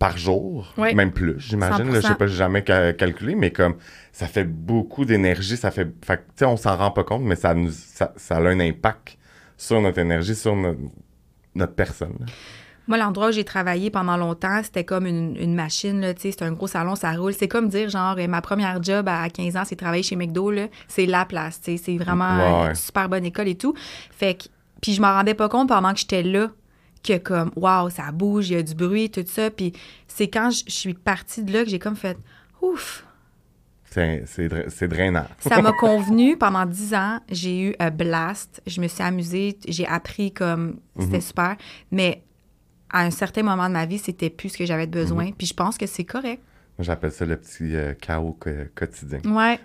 par 0.00 0.16
jour, 0.16 0.72
même 0.78 1.12
plus, 1.12 1.38
j'imagine. 1.38 1.92
Je 1.92 2.00
sais 2.00 2.08
100%. 2.08 2.16
pas, 2.16 2.26
j'ai 2.26 2.36
jamais 2.36 2.64
ca- 2.66 2.94
calculé, 2.94 3.34
mais 3.34 3.50
comme, 3.50 3.76
ça 4.12 4.26
fait 4.26 4.44
beaucoup 4.44 5.04
d'énergie, 5.04 5.58
ça 5.58 5.70
fait, 5.70 5.92
fait 6.02 6.16
tu 6.16 6.24
sais, 6.36 6.44
on 6.46 6.56
s'en 6.56 6.74
rend 6.74 6.90
pas 6.90 7.04
compte, 7.04 7.20
mais 7.22 7.36
ça, 7.36 7.52
nous, 7.52 7.70
ça, 7.70 8.14
ça 8.16 8.38
a 8.38 8.40
un 8.40 8.58
impact 8.60 9.18
sur 9.58 9.78
notre 9.82 9.98
énergie, 9.98 10.34
sur 10.34 10.56
notre, 10.56 10.80
notre 11.54 11.74
personne. 11.74 12.14
là. 12.18 12.26
Moi, 12.88 12.96
l'endroit 12.96 13.28
où 13.28 13.32
j'ai 13.32 13.44
travaillé 13.44 13.90
pendant 13.90 14.16
longtemps, 14.16 14.62
c'était 14.64 14.84
comme 14.84 15.06
une, 15.06 15.36
une 15.36 15.54
machine, 15.54 16.14
tu 16.16 16.22
sais, 16.22 16.30
c'est 16.32 16.42
un 16.44 16.52
gros 16.52 16.66
salon, 16.66 16.96
ça 16.96 17.12
roule. 17.12 17.34
C'est 17.34 17.46
comme 17.46 17.68
dire, 17.68 17.90
genre, 17.90 18.16
euh, 18.18 18.26
ma 18.26 18.40
première 18.40 18.82
job 18.82 19.06
à 19.06 19.28
15 19.28 19.56
ans, 19.58 19.62
c'est 19.66 19.76
travailler 19.76 20.02
chez 20.02 20.16
McDo. 20.16 20.50
C'est 20.88 21.06
la 21.06 21.26
place, 21.26 21.60
tu 21.60 21.76
sais, 21.76 21.82
c'est 21.84 21.98
vraiment 21.98 22.62
ouais. 22.62 22.68
une 22.70 22.74
super 22.74 23.08
bonne 23.10 23.26
école 23.26 23.48
et 23.48 23.54
tout. 23.54 23.74
Fait 24.10 24.34
que, 24.34 24.44
puis 24.80 24.94
je 24.94 25.02
m'en 25.02 25.12
rendais 25.12 25.34
pas 25.34 25.50
compte 25.50 25.68
pendant 25.68 25.92
que 25.92 26.00
j'étais 26.00 26.22
là 26.22 26.48
que 27.02 27.18
comme, 27.18 27.50
waouh, 27.56 27.90
ça 27.90 28.10
bouge, 28.12 28.50
il 28.50 28.54
y 28.54 28.56
a 28.56 28.62
du 28.62 28.74
bruit, 28.74 29.10
tout 29.10 29.24
ça. 29.26 29.50
Puis 29.50 29.72
c'est 30.06 30.28
quand 30.28 30.50
je 30.50 30.64
suis 30.70 30.94
partie 30.94 31.42
de 31.42 31.52
là 31.52 31.64
que 31.64 31.70
j'ai 31.70 31.78
comme 31.78 31.96
fait, 31.96 32.18
ouf, 32.60 33.04
C'est 33.84 34.22
c'est 34.26 34.48
dra- 34.48 34.68
c'est 34.68 34.86
drainant. 34.88 35.26
ça 35.40 35.60
m'a 35.62 35.72
convenu 35.80 36.36
pendant 36.36 36.64
dix 36.66 36.94
ans. 36.94 37.20
J'ai 37.30 37.60
eu 37.70 37.74
un 37.78 37.90
blast. 37.90 38.62
Je 38.66 38.80
me 38.80 38.86
suis 38.88 39.02
amusée. 39.02 39.58
J'ai 39.66 39.86
appris 39.86 40.32
comme 40.32 40.78
c'était 40.98 41.16
Mhm. 41.16 41.20
super. 41.22 41.56
Mais 41.90 42.22
à 42.90 43.02
un 43.04 43.10
certain 43.10 43.42
moment 43.42 43.66
de 43.68 43.72
ma 43.72 43.86
vie, 43.86 43.98
c'était 43.98 44.30
plus 44.30 44.50
ce 44.50 44.58
que 44.58 44.66
j'avais 44.66 44.86
besoin. 44.86 45.26
Mhm. 45.26 45.34
Puis 45.34 45.46
je 45.48 45.54
pense 45.54 45.76
que 45.78 45.86
c'est 45.86 46.04
correct. 46.04 46.42
Moi, 46.78 46.84
J'appelle 46.84 47.12
ça 47.12 47.24
le 47.26 47.36
petit 47.36 47.74
euh, 47.76 47.94
chaos 47.94 48.38
quotidien. 48.74 49.20
Ouais. 49.24 49.58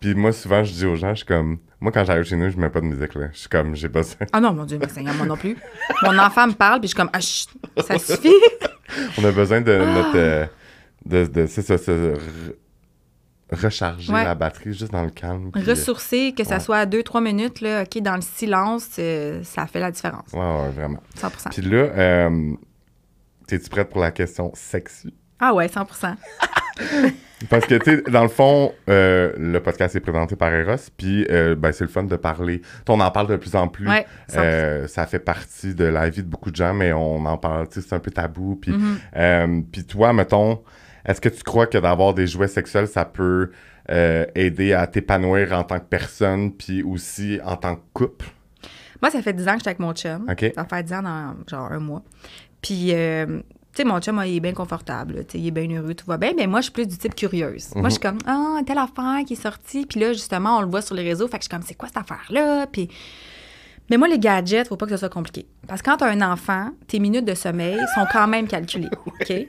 Puis 0.00 0.14
moi, 0.14 0.32
souvent, 0.32 0.62
je 0.64 0.72
dis 0.72 0.84
aux 0.86 0.96
gens, 0.96 1.10
je 1.10 1.16
suis 1.18 1.26
comme... 1.26 1.58
Moi, 1.80 1.92
quand 1.92 2.04
j'arrive 2.04 2.24
chez 2.24 2.36
nous, 2.36 2.50
je 2.50 2.56
mets 2.56 2.70
pas 2.70 2.80
de 2.80 2.86
musique, 2.86 3.14
là. 3.14 3.28
Je 3.32 3.38
suis 3.38 3.48
comme, 3.48 3.74
j'ai 3.76 3.88
pas 3.88 4.02
ça. 4.02 4.16
Ah 4.32 4.40
non, 4.40 4.52
mon 4.52 4.64
Dieu, 4.64 4.78
mais 4.80 4.88
Seigneur, 4.88 5.14
moi 5.14 5.26
non 5.26 5.36
plus. 5.36 5.56
Mon 6.02 6.18
enfant 6.18 6.46
me 6.46 6.52
parle, 6.52 6.80
puis 6.80 6.88
je 6.88 6.94
suis 6.94 6.96
comme, 6.96 7.10
ah, 7.12 7.20
chut, 7.20 7.48
ça 7.86 7.98
suffit. 7.98 8.32
On 9.18 9.24
a 9.24 9.32
besoin 9.32 9.60
de 9.60 9.72
Ah! 9.72 9.92
notre... 9.94 10.16
euh, 10.16 10.46
de, 11.04 11.26
de, 11.26 11.46
c'est 11.46 11.62
ça, 11.62 11.76
se 11.78 11.90
re- 11.90 12.18
recharger 13.52 14.12
Ouais. 14.12 14.24
la 14.24 14.34
batterie 14.34 14.72
juste 14.74 14.90
dans 14.92 15.04
le 15.04 15.10
calme. 15.10 15.50
puis, 15.52 15.62
euh, 15.62 15.70
Ressourcer, 15.70 16.34
que 16.36 16.44
ça 16.44 16.54
ouais. 16.54 16.60
soit 16.60 16.78
à 16.78 16.86
deux, 16.86 17.02
trois 17.02 17.20
minutes, 17.20 17.60
là, 17.60 17.82
OK, 17.82 17.98
dans 18.02 18.16
le 18.16 18.22
silence, 18.22 18.88
euh, 18.98 19.42
ça 19.44 19.66
fait 19.66 19.80
la 19.80 19.90
différence. 19.90 20.32
Ouais, 20.32 20.40
ouais, 20.40 20.70
vraiment. 20.74 21.00
100% 21.20 21.50
Puis 21.50 21.62
là, 21.62 21.76
euh, 21.78 22.52
t'es-tu 23.46 23.68
prête 23.70 23.90
pour 23.90 24.00
la 24.00 24.10
question 24.10 24.50
sexy? 24.54 25.14
Ah 25.40 25.54
ouais, 25.54 25.66
100% 25.66 26.14
Parce 27.50 27.66
que, 27.66 27.74
tu 27.74 27.96
sais, 27.96 28.10
dans 28.10 28.22
le 28.22 28.28
fond, 28.28 28.72
euh, 28.88 29.32
le 29.36 29.60
podcast 29.60 29.94
est 29.94 30.00
présenté 30.00 30.36
par 30.36 30.52
Eros, 30.54 30.76
puis 30.96 31.26
euh, 31.30 31.54
ben, 31.54 31.70
c'est 31.70 31.84
le 31.84 31.90
fun 31.90 32.04
de 32.04 32.16
parler. 32.16 32.62
On 32.88 32.98
en 32.98 33.10
parle 33.10 33.28
de 33.28 33.36
plus 33.36 33.54
en 33.54 33.68
plus. 33.68 33.86
Ouais, 33.86 34.06
100%. 34.30 34.38
Euh, 34.38 34.86
ça 34.88 35.06
fait 35.06 35.18
partie 35.18 35.74
de 35.74 35.84
la 35.84 36.08
vie 36.08 36.22
de 36.22 36.28
beaucoup 36.28 36.50
de 36.50 36.56
gens, 36.56 36.72
mais 36.72 36.94
on 36.94 37.26
en 37.26 37.36
parle, 37.36 37.68
tu 37.68 37.80
sais, 37.80 37.88
c'est 37.88 37.94
un 37.94 38.00
peu 38.00 38.10
tabou. 38.10 38.56
Puis, 38.56 38.72
puis 39.70 39.84
toi, 39.84 40.14
mettons, 40.14 40.62
est-ce 41.04 41.20
que 41.20 41.28
tu 41.28 41.42
crois 41.42 41.66
que 41.66 41.78
d'avoir 41.78 42.14
des 42.14 42.26
jouets 42.26 42.48
sexuels, 42.48 42.88
ça 42.88 43.04
peut 43.04 43.50
aider 43.88 44.72
à 44.72 44.86
t'épanouir 44.86 45.52
en 45.52 45.62
tant 45.62 45.78
que 45.78 45.84
personne, 45.84 46.52
puis 46.52 46.82
aussi 46.82 47.38
en 47.44 47.56
tant 47.56 47.76
que 47.76 47.82
couple? 47.92 48.26
Moi, 49.02 49.10
ça 49.10 49.22
fait 49.22 49.32
10 49.32 49.48
ans 49.48 49.52
que 49.52 49.58
j'étais 49.58 49.68
avec 49.68 49.78
mon 49.78 49.92
chum. 49.92 50.26
Ça 50.54 50.64
fait 50.64 50.82
10 50.82 50.92
ans 50.94 51.02
dans 51.02 51.34
genre 51.46 51.70
un 51.70 51.78
mois. 51.78 52.02
Puis, 52.62 52.92
euh, 52.94 53.40
tu 53.76 53.82
sais, 53.82 53.88
mon 53.88 54.00
chum, 54.00 54.22
il 54.24 54.36
est 54.36 54.40
bien 54.40 54.54
confortable. 54.54 55.16
là. 55.16 55.24
Tu 55.24 55.32
sais, 55.32 55.38
il 55.38 55.48
est 55.48 55.50
bien 55.50 55.68
heureux, 55.68 55.94
tout 55.94 56.06
va 56.06 56.16
bien. 56.16 56.32
Mais 56.34 56.46
moi, 56.46 56.60
je 56.60 56.64
suis 56.64 56.72
plus 56.72 56.86
du 56.88 56.96
type 56.96 57.14
curieuse. 57.14 57.74
Moi, 57.74 57.90
je 57.90 57.94
suis 57.94 58.00
comme, 58.00 58.18
ah, 58.26 58.58
telle 58.66 58.78
affaire 58.78 59.22
qui 59.26 59.34
est 59.34 59.42
sortie. 59.42 59.84
Puis 59.84 60.00
là, 60.00 60.14
justement, 60.14 60.56
on 60.56 60.62
le 60.62 60.68
voit 60.68 60.80
sur 60.80 60.94
les 60.94 61.02
réseaux. 61.02 61.28
Fait 61.28 61.36
que 61.36 61.44
je 61.44 61.48
suis 61.48 61.50
comme, 61.50 61.66
c'est 61.66 61.74
quoi 61.74 61.88
cette 61.88 61.98
affaire-là? 61.98 62.66
Puis. 62.66 62.88
Mais 63.90 63.98
moi, 63.98 64.08
les 64.08 64.18
gadgets, 64.18 64.66
faut 64.66 64.76
pas 64.76 64.86
que 64.86 64.92
ce 64.92 64.96
soit 64.96 65.10
compliqué. 65.10 65.46
Parce 65.68 65.80
que 65.82 65.90
quand 65.90 65.98
t'as 65.98 66.10
un 66.10 66.22
enfant, 66.22 66.70
tes 66.88 66.98
minutes 66.98 67.26
de 67.26 67.34
sommeil 67.34 67.78
sont 67.94 68.06
quand 68.10 68.26
même 68.26 68.48
calculées. 68.48 68.88
OK? 69.06 69.46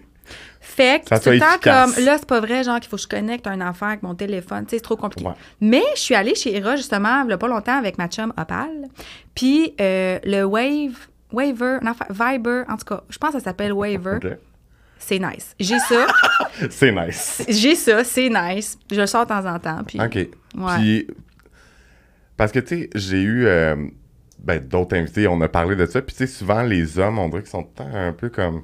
Fait 0.59 1.01
que 1.09 1.15
c'est 1.17 1.39
temps 1.39 1.45
comme, 1.61 1.93
là, 2.03 2.17
c'est 2.17 2.27
pas 2.27 2.41
vrai, 2.41 2.63
genre, 2.63 2.79
qu'il 2.81 2.89
faut 2.89 2.97
que 2.97 3.01
je 3.01 3.07
connecte 3.07 3.47
un 3.47 3.61
enfant 3.61 3.87
avec 3.87 4.03
mon 4.03 4.13
téléphone. 4.13 4.65
Tu 4.65 4.71
sais, 4.71 4.75
c'est 4.77 4.81
trop 4.81 4.97
compliqué. 4.97 5.25
Ouais. 5.25 5.33
Mais 5.61 5.83
je 5.95 6.01
suis 6.01 6.15
allée 6.15 6.35
chez 6.35 6.55
Era, 6.55 6.75
justement, 6.75 7.23
il 7.23 7.29
y 7.29 7.33
a 7.33 7.37
pas 7.37 7.47
longtemps, 7.47 7.77
avec 7.77 7.97
ma 7.97 8.07
chum 8.09 8.33
Opal. 8.37 8.89
Puis 9.33 9.73
euh, 9.79 10.19
le 10.25 10.43
Wave, 10.43 11.07
Waver, 11.31 11.79
non, 11.83 11.91
enfin, 11.91 12.05
Viber, 12.09 12.63
en 12.69 12.77
tout 12.77 12.85
cas, 12.85 13.03
je 13.09 13.17
pense 13.17 13.33
que 13.33 13.39
ça 13.39 13.45
s'appelle 13.45 13.73
Waver. 13.73 14.19
C'est 14.99 15.19
nice. 15.19 15.55
J'ai 15.59 15.77
ça. 15.79 16.07
C'est 16.71 16.91
nice. 16.91 17.43
J'ai 17.47 17.75
ça, 17.75 18.03
c'est 18.03 18.29
nice. 18.29 18.79
Je 18.91 18.99
le 18.99 19.05
sors 19.05 19.25
de 19.25 19.29
temps 19.29 19.45
en 19.45 19.59
temps. 19.59 19.83
Puis, 19.85 19.99
OK. 20.01 20.15
Ouais. 20.15 20.75
Puis, 20.79 21.07
parce 22.35 22.51
que, 22.51 22.59
tu 22.59 22.67
sais, 22.83 22.89
j'ai 22.95 23.21
eu 23.21 23.45
euh, 23.45 23.75
ben, 24.39 24.59
d'autres 24.59 24.95
invités, 24.97 25.27
on 25.27 25.39
a 25.41 25.47
parlé 25.49 25.75
de 25.75 25.85
ça. 25.85 26.01
Puis, 26.01 26.15
tu 26.15 26.25
sais, 26.25 26.27
souvent, 26.27 26.63
les 26.63 26.97
hommes, 26.97 27.19
on 27.19 27.29
dirait 27.29 27.41
qu'ils 27.43 27.51
sont 27.51 27.61
tout 27.63 27.69
le 27.77 27.91
temps 27.91 27.95
un 27.95 28.11
peu 28.13 28.29
comme 28.29 28.63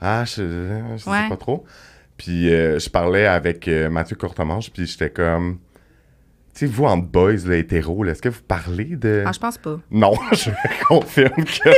Ah, 0.00 0.24
je, 0.26 0.42
je 0.92 1.02
sais 1.02 1.08
Ouais. 1.10 1.28
pas 1.28 1.36
trop. 1.38 1.64
Puis, 2.18 2.52
euh, 2.52 2.78
je 2.78 2.90
parlais 2.90 3.26
avec 3.26 3.66
euh, 3.68 3.88
Mathieu 3.88 4.16
Courtemanche, 4.16 4.70
puis 4.70 4.86
j'étais 4.86 5.10
comme 5.10 5.58
sais, 6.60 6.66
vous, 6.66 6.84
en 6.84 6.96
boys, 6.98 7.36
là, 7.46 7.56
hétéros, 7.56 8.02
là, 8.04 8.12
est-ce 8.12 8.22
que 8.22 8.28
vous 8.28 8.42
parlez 8.46 8.96
de. 8.96 9.24
Ah, 9.26 9.32
je 9.32 9.38
pense 9.38 9.58
pas. 9.58 9.78
Non, 9.90 10.14
je 10.32 10.50
confirme 10.86 11.44
que 11.44 11.68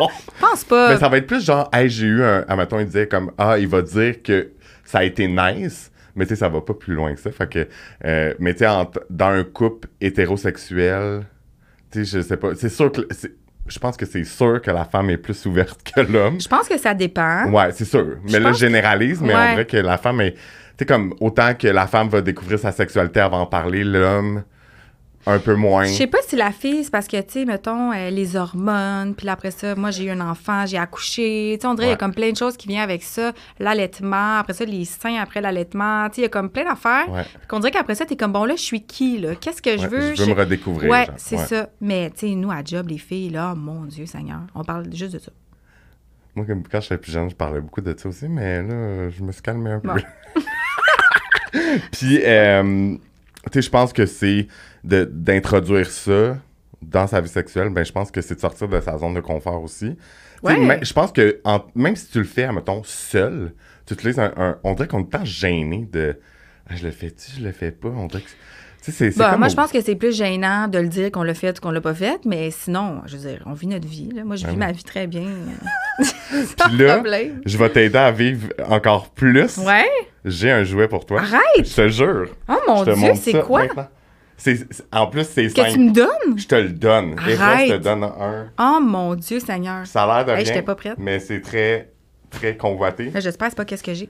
non. 0.00 0.08
Je 0.36 0.40
pense 0.40 0.64
pas. 0.64 0.90
Mais 0.94 0.98
ça 0.98 1.08
va 1.08 1.18
être 1.18 1.26
plus 1.26 1.44
genre, 1.44 1.68
hey, 1.72 1.88
j'ai 1.88 2.06
eu 2.06 2.22
un. 2.22 2.44
Admettons, 2.48 2.78
il 2.80 2.86
disait 2.86 3.06
comme, 3.08 3.30
ah, 3.38 3.58
il 3.58 3.68
va 3.68 3.82
dire 3.82 4.22
que 4.22 4.50
ça 4.84 4.98
a 4.98 5.04
été 5.04 5.28
nice, 5.28 5.90
mais 6.14 6.24
tu 6.26 6.30
sais, 6.30 6.36
ça 6.36 6.48
va 6.48 6.60
pas 6.60 6.74
plus 6.74 6.94
loin 6.94 7.14
que 7.14 7.20
ça. 7.20 7.30
Fait 7.30 7.48
que, 7.48 7.68
euh, 8.04 8.34
mais 8.38 8.54
tu 8.54 8.60
sais, 8.64 8.70
dans 9.10 9.26
un 9.28 9.44
couple 9.44 9.88
hétérosexuel, 10.00 11.24
tu 11.90 12.04
sais, 12.04 12.18
je 12.18 12.22
sais 12.22 12.36
pas, 12.36 12.54
c'est 12.54 12.68
sûr 12.68 12.90
que. 12.90 13.02
Je 13.68 13.78
pense 13.78 13.96
que 13.96 14.04
c'est 14.06 14.24
sûr 14.24 14.60
que 14.60 14.72
la 14.72 14.84
femme 14.84 15.08
est 15.10 15.16
plus 15.16 15.46
ouverte 15.46 15.80
que 15.84 16.00
l'homme. 16.00 16.40
Je 16.40 16.48
pense 16.48 16.68
que 16.68 16.76
ça 16.76 16.94
dépend. 16.94 17.48
Ouais, 17.48 17.70
c'est 17.70 17.84
sûr. 17.84 18.16
Mais 18.24 18.32
Je 18.32 18.38
là, 18.38 18.52
je 18.52 18.58
généralise, 18.58 19.20
mais 19.20 19.32
on 19.32 19.38
Ouais. 19.38 19.50
dirait 19.50 19.66
que 19.66 19.76
la 19.76 19.98
femme 19.98 20.20
est. 20.20 20.34
Sais, 20.78 20.86
comme, 20.86 21.14
autant 21.20 21.54
que 21.54 21.68
la 21.68 21.86
femme 21.86 22.08
va 22.08 22.20
découvrir 22.22 22.58
sa 22.58 22.72
sexualité 22.72 23.20
avant 23.20 23.38
d'en 23.40 23.46
parler, 23.46 23.84
l'homme, 23.84 24.42
un 25.26 25.38
peu 25.38 25.54
moins. 25.54 25.84
Je 25.84 25.92
sais 25.92 26.06
pas 26.08 26.18
si 26.26 26.34
la 26.34 26.50
fille, 26.50 26.82
c'est 26.82 26.90
parce 26.90 27.06
que, 27.06 27.16
tu 27.20 27.24
sais, 27.28 27.44
mettons, 27.44 27.92
euh, 27.92 28.10
les 28.10 28.34
hormones, 28.34 29.14
puis 29.14 29.28
après 29.28 29.52
ça, 29.52 29.76
moi, 29.76 29.92
j'ai 29.92 30.04
eu 30.06 30.10
un 30.10 30.20
enfant, 30.20 30.66
j'ai 30.66 30.78
accouché. 30.78 31.56
Tu 31.58 31.62
sais, 31.62 31.66
on 31.68 31.74
dirait 31.74 31.86
qu'il 31.86 31.92
y 31.92 31.94
a 31.94 31.98
comme 31.98 32.14
plein 32.14 32.32
de 32.32 32.36
choses 32.36 32.56
qui 32.56 32.66
viennent 32.66 32.80
avec 32.82 33.04
ça. 33.04 33.32
L'allaitement, 33.60 34.38
après 34.38 34.52
ça, 34.54 34.64
les 34.64 34.84
seins 34.84 35.20
après 35.20 35.40
l'allaitement. 35.40 36.08
Tu 36.08 36.16
sais, 36.16 36.20
il 36.22 36.24
y 36.24 36.26
a 36.26 36.30
comme 36.30 36.50
plein 36.50 36.64
d'affaires. 36.64 37.08
Ouais. 37.08 37.22
Qu'on 37.46 37.60
dirait 37.60 37.70
qu'après 37.70 37.94
ça, 37.94 38.04
t'es 38.04 38.16
comme, 38.16 38.32
bon, 38.32 38.44
là, 38.44 38.56
je 38.56 38.62
suis 38.62 38.82
qui, 38.82 39.18
là? 39.18 39.36
Qu'est-ce 39.36 39.62
que 39.62 39.76
je 39.76 39.82
Ouais, 39.82 39.88
veux? 39.88 40.14
je 40.16 40.22
veux 40.24 40.34
me 40.34 40.40
redécouvrir. 40.40 40.90
Ouais, 40.90 41.06
c'est 41.16 41.36
ça. 41.36 41.68
Mais, 41.80 42.10
tu 42.10 42.26
sais, 42.28 42.34
nous, 42.34 42.50
à 42.50 42.64
job, 42.64 42.88
les 42.88 42.98
filles, 42.98 43.30
là, 43.30 43.54
mon 43.54 43.84
Dieu 43.84 44.06
Seigneur, 44.06 44.40
on 44.56 44.64
parle 44.64 44.92
juste 44.92 45.12
de 45.14 45.18
ça. 45.20 45.30
Moi, 46.34 46.46
quand 46.70 46.80
j'étais 46.80 46.98
plus 46.98 47.12
jeune, 47.12 47.28
je 47.30 47.36
parlais 47.36 47.60
beaucoup 47.60 47.82
de 47.82 47.94
ça 47.96 48.08
aussi, 48.08 48.26
mais 48.26 48.62
là, 48.62 49.10
je 49.10 49.22
me 49.22 49.30
suis 49.30 49.42
calmé 49.42 49.70
un 49.70 49.80
peu. 49.80 49.88
Bon. 49.88 49.94
Puis, 51.92 52.20
euh, 52.24 52.94
tu 53.46 53.50
sais, 53.54 53.62
je 53.62 53.70
pense 53.70 53.92
que 53.92 54.06
c'est 54.06 54.46
de- 54.84 55.04
d'introduire 55.04 55.90
ça 55.90 56.36
dans 56.80 57.06
sa 57.06 57.20
vie 57.20 57.28
sexuelle, 57.28 57.68
ben, 57.68 57.84
je 57.84 57.92
pense 57.92 58.10
que 58.10 58.20
c'est 58.20 58.34
de 58.36 58.40
sortir 58.40 58.68
de 58.68 58.80
sa 58.80 58.98
zone 58.98 59.14
de 59.14 59.20
confort 59.20 59.62
aussi. 59.62 59.96
Tu 59.96 60.52
sais, 60.54 60.58
Ouais. 60.66 60.80
Je 60.82 60.92
pense 60.92 61.12
que 61.12 61.40
en- 61.44 61.64
même 61.74 61.94
si 61.94 62.08
tu 62.10 62.18
le 62.18 62.24
fais, 62.24 62.50
mettons, 62.52 62.82
seul, 62.84 63.52
tu 63.86 63.94
utilises 63.94 64.18
un, 64.18 64.32
un- 64.36 64.58
On 64.64 64.74
dirait 64.74 64.88
qu'on 64.88 65.00
est 65.02 65.10
tant 65.10 65.24
gêné 65.24 65.88
de. 65.92 66.18
Ah, 66.68 66.74
je 66.76 66.84
le 66.84 66.90
fais-tu, 66.90 67.32
je 67.38 67.44
le 67.44 67.52
fais 67.52 67.70
pas? 67.70 67.88
On 67.88 68.06
dirait 68.06 68.22
que. 68.22 68.28
C'est- 68.82 69.16
Bon, 69.16 69.24
comme 69.30 69.38
moi, 69.38 69.46
au- 69.46 69.50
je 69.50 69.54
pense 69.56 69.70
que 69.70 69.80
c'est 69.80 69.94
plus 69.94 70.14
gênant 70.16 70.66
de 70.66 70.78
le 70.78 70.88
dire 70.88 71.10
qu'on 71.12 71.22
l'a 71.22 71.34
fait 71.34 71.56
ou 71.56 71.60
qu'on 71.60 71.70
l'a 71.70 71.80
pas 71.80 71.94
fait, 71.94 72.20
mais 72.26 72.50
sinon, 72.50 73.00
je 73.06 73.16
veux 73.16 73.28
dire, 73.30 73.42
on 73.46 73.52
vit 73.52 73.68
notre 73.68 73.86
vie. 73.86 74.10
Là. 74.14 74.24
Moi, 74.24 74.34
je 74.36 74.44
vis 74.44 74.52
oui. 74.52 74.58
ma 74.58 74.72
vie 74.72 74.82
très 74.82 75.06
bien. 75.06 75.22
Sans 76.02 76.68
Puis 76.68 76.78
là, 76.78 76.94
problème. 76.94 77.40
je 77.46 77.56
vais 77.58 77.68
t'aider 77.70 77.98
à 77.98 78.10
vivre 78.10 78.48
encore 78.68 79.10
plus. 79.10 79.56
Ouais? 79.58 79.88
J'ai 80.24 80.50
un 80.50 80.64
jouet 80.64 80.88
pour 80.88 81.06
toi. 81.06 81.20
Arrête! 81.20 81.40
Je 81.58 81.74
te 81.74 81.88
jure. 81.88 82.28
Oh 82.48 82.54
mon 82.66 82.84
Je 82.84 82.90
Dieu, 82.92 83.12
c'est 83.20 83.40
quoi? 83.40 83.62
maintenant. 83.62 83.88
En 84.90 85.06
plus, 85.06 85.24
c'est 85.24 85.46
Que 85.46 85.52
tu 85.52 85.70
simple. 85.70 85.78
me 85.78 85.92
donnes? 85.92 86.36
Je 86.38 86.46
te 86.48 86.54
le 86.56 86.70
donne. 86.70 87.14
Arrête. 87.18 87.70
te 87.70 87.76
donne 87.76 88.02
un. 88.02 88.46
Oh 88.58 88.80
mon 88.82 89.14
Dieu, 89.14 89.38
Seigneur. 89.38 89.86
Ça 89.86 90.02
a 90.02 90.06
l'air 90.16 90.24
de 90.24 90.30
Hey, 90.32 90.36
rien, 90.38 90.44
j'étais 90.46 90.62
pas 90.62 90.74
prête. 90.74 90.94
mais 90.98 91.20
c'est 91.20 91.40
très, 91.40 91.92
très 92.30 92.56
convoité. 92.56 93.12
J'espère 93.14 93.48
que 93.48 93.52
c'est 93.52 93.56
pas 93.56 93.64
qu'est-ce 93.64 93.84
que 93.84 93.94
j'ai. 93.94 94.08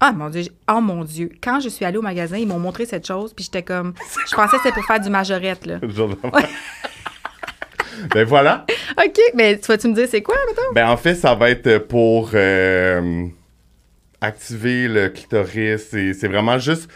Ah 0.00 0.12
mon 0.12 0.30
Dieu, 0.30 0.44
oh 0.70 0.80
mon 0.80 1.04
Dieu. 1.04 1.30
Quand 1.42 1.60
je 1.60 1.68
suis 1.68 1.84
allée 1.84 1.98
au 1.98 2.02
magasin, 2.02 2.38
ils 2.38 2.46
m'ont 2.46 2.58
montré 2.58 2.86
cette 2.86 3.06
chose, 3.06 3.34
puis 3.34 3.44
j'étais 3.44 3.62
comme. 3.62 3.92
Je 4.30 4.34
pensais 4.34 4.56
que 4.56 4.62
c'était 4.62 4.74
pour 4.74 4.86
faire 4.86 5.00
du 5.00 5.10
majorette, 5.10 5.66
là. 5.66 5.78
ben 8.14 8.24
voilà. 8.24 8.64
OK, 8.98 9.20
mais 9.34 9.58
tu 9.58 9.66
vas-tu 9.66 9.88
me 9.88 9.94
dire 9.94 10.08
c'est 10.10 10.22
quoi, 10.22 10.36
mettons? 10.48 10.72
Ben 10.74 10.88
en 10.88 10.96
fait, 10.96 11.14
ça 11.14 11.34
va 11.34 11.50
être 11.50 11.78
pour 11.78 12.30
euh, 12.32 13.26
activer 14.22 14.88
le 14.88 15.10
clitoris. 15.10 15.88
C'est 15.90 16.14
c'est 16.14 16.28
vraiment 16.28 16.58
juste. 16.58 16.88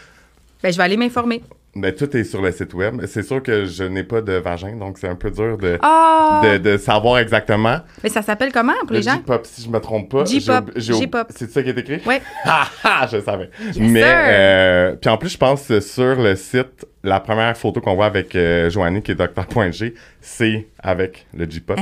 Ben, 0.63 0.71
je 0.71 0.77
vais 0.77 0.83
aller 0.83 0.97
m'informer. 0.97 1.43
Ben 1.77 1.93
tout 1.93 2.15
est 2.15 2.23
sur 2.23 2.41
le 2.41 2.53
site 2.53 2.73
web. 2.73 3.01
C'est 3.05 3.21
sûr 3.23 3.43
que 3.43 3.65
je 3.65 3.83
n'ai 3.83 4.03
pas 4.03 4.21
de 4.21 4.31
vagin, 4.33 4.77
donc 4.77 4.97
c'est 4.97 5.09
un 5.09 5.15
peu 5.15 5.29
dur 5.29 5.57
de, 5.57 5.77
Ah! 5.81 6.41
de, 6.43 6.57
de 6.57 6.77
savoir 6.77 7.17
exactement. 7.19 7.79
Mais 8.01 8.07
ça 8.09 8.21
s'appelle 8.21 8.53
comment 8.53 8.71
pour 8.83 8.91
les 8.93 8.99
Le 8.99 9.03
gens? 9.03 9.15
J-pop, 9.17 9.45
si 9.45 9.61
je 9.63 9.69
me 9.69 9.79
trompe 9.79 10.09
pas. 10.09 10.23
J-pop, 10.23 10.71
J-pop. 10.77 11.27
C'est 11.35 11.51
ça 11.51 11.61
qui 11.61 11.69
est 11.69 11.77
écrit? 11.77 11.99
Ouais. 12.05 12.21
Ah 12.45 12.67
ah, 12.83 13.07
je 13.11 13.19
savais. 13.19 13.49
Yes, 13.61 13.77
Mais, 13.77 14.03
euh, 14.05 14.95
puis 14.95 15.09
en 15.09 15.17
plus, 15.17 15.29
je 15.29 15.37
pense 15.37 15.67
que 15.67 15.79
sur 15.81 16.15
le 16.15 16.35
site, 16.37 16.85
la 17.03 17.19
première 17.19 17.57
photo 17.57 17.81
qu'on 17.81 17.95
voit 17.95 18.05
avec 18.05 18.33
euh, 18.35 18.69
Joanie, 18.69 19.01
qui 19.01 19.11
est 19.11 19.15
Dr.G, 19.15 19.93
c'est 20.21 20.67
avec 20.81 21.27
le 21.33 21.49
J-pop. 21.49 21.77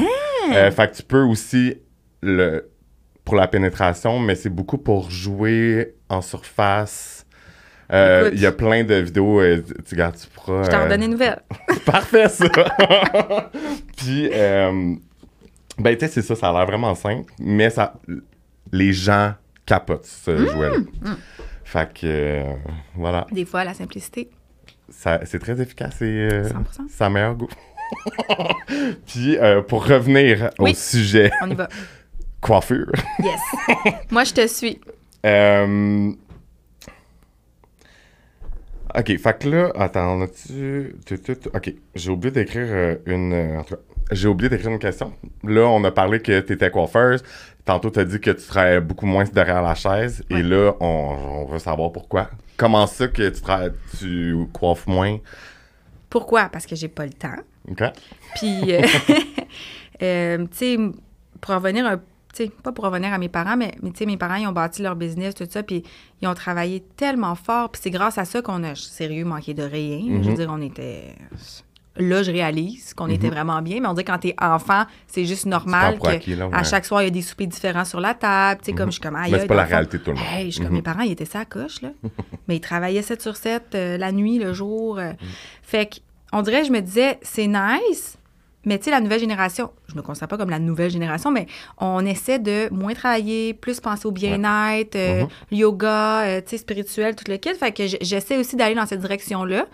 Euh, 0.53 0.71
fait 0.71 0.89
que 0.91 0.95
tu 0.97 1.03
peux 1.03 1.21
aussi, 1.21 1.75
le, 2.23 2.67
pour 3.25 3.35
la 3.35 3.47
pénétration, 3.47 4.17
mais 4.19 4.33
c'est 4.35 4.49
beaucoup 4.49 4.79
pour 4.79 5.11
jouer 5.11 5.93
en 6.09 6.21
surface. 6.21 7.12
Euh. 7.91 8.29
Il 8.33 8.39
y 8.39 8.45
a 8.45 8.51
plein 8.51 8.83
de 8.83 8.95
vidéos, 8.95 9.39
euh, 9.41 9.61
tu, 9.85 9.93
regardes, 9.95 10.15
tu 10.17 10.27
pourras... 10.27 10.63
Je 10.63 10.69
t'en 10.71 10.79
euh, 10.79 10.83
redonne 10.85 11.03
une 11.03 11.11
nouvelle. 11.11 11.41
Parfait, 11.85 12.29
ça! 12.29 12.45
Puis, 13.97 14.29
euh, 14.33 14.95
ben, 15.77 15.97
tu 15.97 16.05
sais, 16.05 16.11
c'est 16.11 16.21
ça, 16.21 16.35
ça 16.35 16.49
a 16.49 16.53
l'air 16.53 16.65
vraiment 16.65 16.95
simple, 16.95 17.31
mais 17.39 17.69
ça, 17.69 17.93
les 18.71 18.93
gens 18.93 19.33
capotent 19.65 20.05
ce 20.05 20.31
Mmh, 20.31 20.47
jouet-là. 20.49 21.11
Fait 21.63 21.93
que, 21.93 22.01
euh, 22.05 22.43
voilà, 22.95 23.25
Des 23.31 23.45
fois, 23.45 23.63
la 23.63 23.73
simplicité. 23.73 24.29
ça- 24.89 25.21
c'est 25.25 25.39
très 25.39 25.59
efficace 25.61 26.01
et 26.01 26.05
euh, 26.31 26.43
100%. 26.49 26.87
ça 26.89 27.05
a 27.07 27.09
meilleur 27.09 27.35
goût. 27.35 27.49
Puis, 29.07 29.37
euh, 29.37 29.61
pour 29.61 29.85
revenir 29.87 30.49
au 30.59 30.67
sujet 30.73 31.31
On 31.41 31.49
y 31.49 31.55
va. 31.55 31.67
coiffure, 32.41 32.91
Yes. 33.19 33.39
Moi, 34.11 34.23
je 34.23 34.33
te 34.33 34.47
suis. 34.47 34.79
euh, 35.25 36.11
Ok, 38.95 39.17
fait 39.17 39.39
que 39.39 39.49
là, 39.49 39.71
attends, 39.75 40.17
on 40.17 40.21
a-tu. 40.21 40.95
tu- 41.05 41.19
tu- 41.19 41.37
tu- 41.37 41.49
Ok, 41.53 41.73
j'ai 41.95 42.11
oublié 42.11 42.31
d'écrire 42.31 42.67
euh, 42.69 42.95
une. 43.05 43.33
euh, 43.33 43.59
en 43.59 43.65
j'ai 44.11 44.27
oublié 44.27 44.49
d'écrire 44.49 44.69
une 44.69 44.79
question. 44.79 45.13
Là, 45.43 45.61
on 45.67 45.83
a 45.83 45.91
parlé 45.91 46.19
que 46.19 46.39
tu 46.41 46.53
étais 46.53 46.69
coiffeuse. 46.69 47.23
Tantôt, 47.65 47.89
tu 47.89 47.99
as 47.99 48.05
dit 48.05 48.19
que 48.19 48.31
tu 48.31 48.45
travaillais 48.45 48.81
beaucoup 48.81 49.05
moins 49.05 49.23
derrière 49.23 49.61
la 49.63 49.73
chaise. 49.73 50.23
Et 50.29 50.43
là, 50.43 50.73
on, 50.79 50.85
on 50.85 51.45
veut 51.45 51.57
savoir 51.59 51.91
pourquoi. 51.91 52.29
Comment 52.57 52.85
ça 52.85 53.07
que 53.07 53.29
tu, 53.29 53.41
travailles, 53.41 53.71
tu 53.97 54.35
coiffes 54.51 54.85
moins? 54.85 55.17
Pourquoi? 56.09 56.49
Parce 56.49 56.65
que 56.67 56.75
j'ai 56.75 56.89
pas 56.89 57.05
le 57.05 57.13
temps. 57.13 57.37
OK? 57.71 57.81
Puis, 58.35 58.73
euh, 58.75 58.81
euh, 60.03 60.37
tu 60.51 60.57
sais, 60.57 60.77
pour 61.41 61.55
revenir 61.55 61.85
un 61.87 61.97
tu 61.97 62.03
sais, 62.33 62.51
pas 62.63 62.71
pour 62.71 62.85
revenir 62.85 63.13
à 63.13 63.17
mes 63.17 63.29
parents, 63.29 63.55
mais, 63.57 63.73
mais 63.81 63.91
tu 63.91 63.99
sais, 63.99 64.05
mes 64.05 64.17
parents, 64.17 64.35
ils 64.35 64.47
ont 64.47 64.51
bâti 64.51 64.81
leur 64.81 64.95
business, 64.95 65.35
tout 65.35 65.45
ça, 65.49 65.63
puis 65.63 65.83
ils 66.21 66.27
ont 66.27 66.33
travaillé 66.33 66.81
tellement 66.95 67.35
fort, 67.35 67.69
puis 67.71 67.81
c'est 67.83 67.91
grâce 67.91 68.17
à 68.17 68.25
ça 68.25 68.41
qu'on 68.41 68.63
a, 68.63 68.75
sérieux, 68.75 69.25
manqué 69.25 69.53
de 69.53 69.63
rien. 69.63 69.99
Je 70.07 70.23
veux 70.23 70.29
Mhm. 70.31 70.35
dire, 70.35 70.49
on 70.51 70.61
était... 70.61 71.15
Là, 71.95 72.23
je 72.23 72.31
réalise 72.31 72.95
qu'on 72.95 73.07
était 73.07 73.29
vraiment 73.29 73.61
bien, 73.61 73.79
mais 73.79 73.87
on 73.87 73.93
dit 73.93 74.03
que 74.03 74.11
quand 74.11 74.17
t'es 74.17 74.33
enfant, 74.41 74.85
c'est 75.05 75.25
juste 75.25 75.45
normal 75.45 75.99
que 75.99 76.07
acquis, 76.07 76.35
là, 76.35 76.49
à 76.51 76.63
chaque 76.63 76.85
soir, 76.85 77.03
il 77.03 77.05
y 77.05 77.07
a 77.07 77.11
des 77.11 77.21
soupers 77.21 77.45
différents 77.45 77.85
sur 77.85 77.99
la 77.99 78.15
table. 78.15 78.61
Tu 78.63 78.71
sais, 78.71 78.73
comme 78.75 78.87
je 78.87 78.93
suis 78.93 79.01
comme, 79.01 79.15
aïe, 79.15 79.31
Mais 79.31 79.41
c'est 79.41 79.45
pas 79.45 79.53
la 79.53 79.65
fond, 79.65 79.69
réalité 79.75 79.99
de 79.99 80.03
tout 80.03 80.09
le 80.09 80.17
monde. 80.17 80.25
Hey, 80.33 80.45
je 80.47 80.49
suis 80.55 80.59
comme, 80.61 80.69
Mhm. 80.71 80.75
mes 80.77 80.81
parents, 80.81 81.01
ils 81.03 81.11
étaient 81.11 81.25
ça 81.25 81.41
à 81.41 81.45
coche, 81.45 81.83
là. 81.83 81.89
mais 82.47 82.55
ils 82.55 82.61
travaillaient 82.61 83.03
7 83.03 83.21
sur 83.21 83.35
7, 83.35 83.75
euh, 83.75 83.97
la 83.99 84.11
nuit, 84.11 84.39
le 84.39 84.53
jour. 84.53 84.95
Mhm. 84.95 85.01
euh. 85.01 85.13
Fait 85.61 85.85
que, 85.85 85.97
on 86.31 86.41
dirait, 86.41 86.63
je 86.65 86.71
me 86.71 86.79
disais, 86.79 87.19
c'est 87.21 87.45
nice, 87.45 88.17
Mais 88.65 88.77
tu 88.77 88.85
sais, 88.85 88.91
la 88.91 89.01
nouvelle 89.01 89.19
génération, 89.19 89.71
je 89.87 89.95
me 89.95 90.01
considère 90.01 90.27
pas 90.29 90.37
comme 90.37 90.49
la 90.49 90.59
nouvelle 90.59 90.89
génération, 90.89 91.31
mais 91.31 91.47
on 91.79 92.05
essaie 92.05 92.39
de 92.39 92.69
moins 92.73 92.93
travailler, 92.93 93.53
plus 93.53 93.79
penser 93.81 94.05
au 94.07 94.11
bien-être, 94.11 94.95
euh, 94.95 95.23
Mhm. 95.23 95.27
yoga, 95.51 96.21
euh, 96.23 96.41
tu 96.41 96.51
sais, 96.51 96.57
spirituel, 96.59 97.15
tout 97.15 97.25
le 97.29 97.37
kit. 97.37 97.53
Fait 97.55 97.71
que 97.73 97.83
j'essaie 98.01 98.37
aussi 98.37 98.55
d'aller 98.55 98.75
dans 98.75 98.85
cette 98.85 99.01
direction-là, 99.01 99.65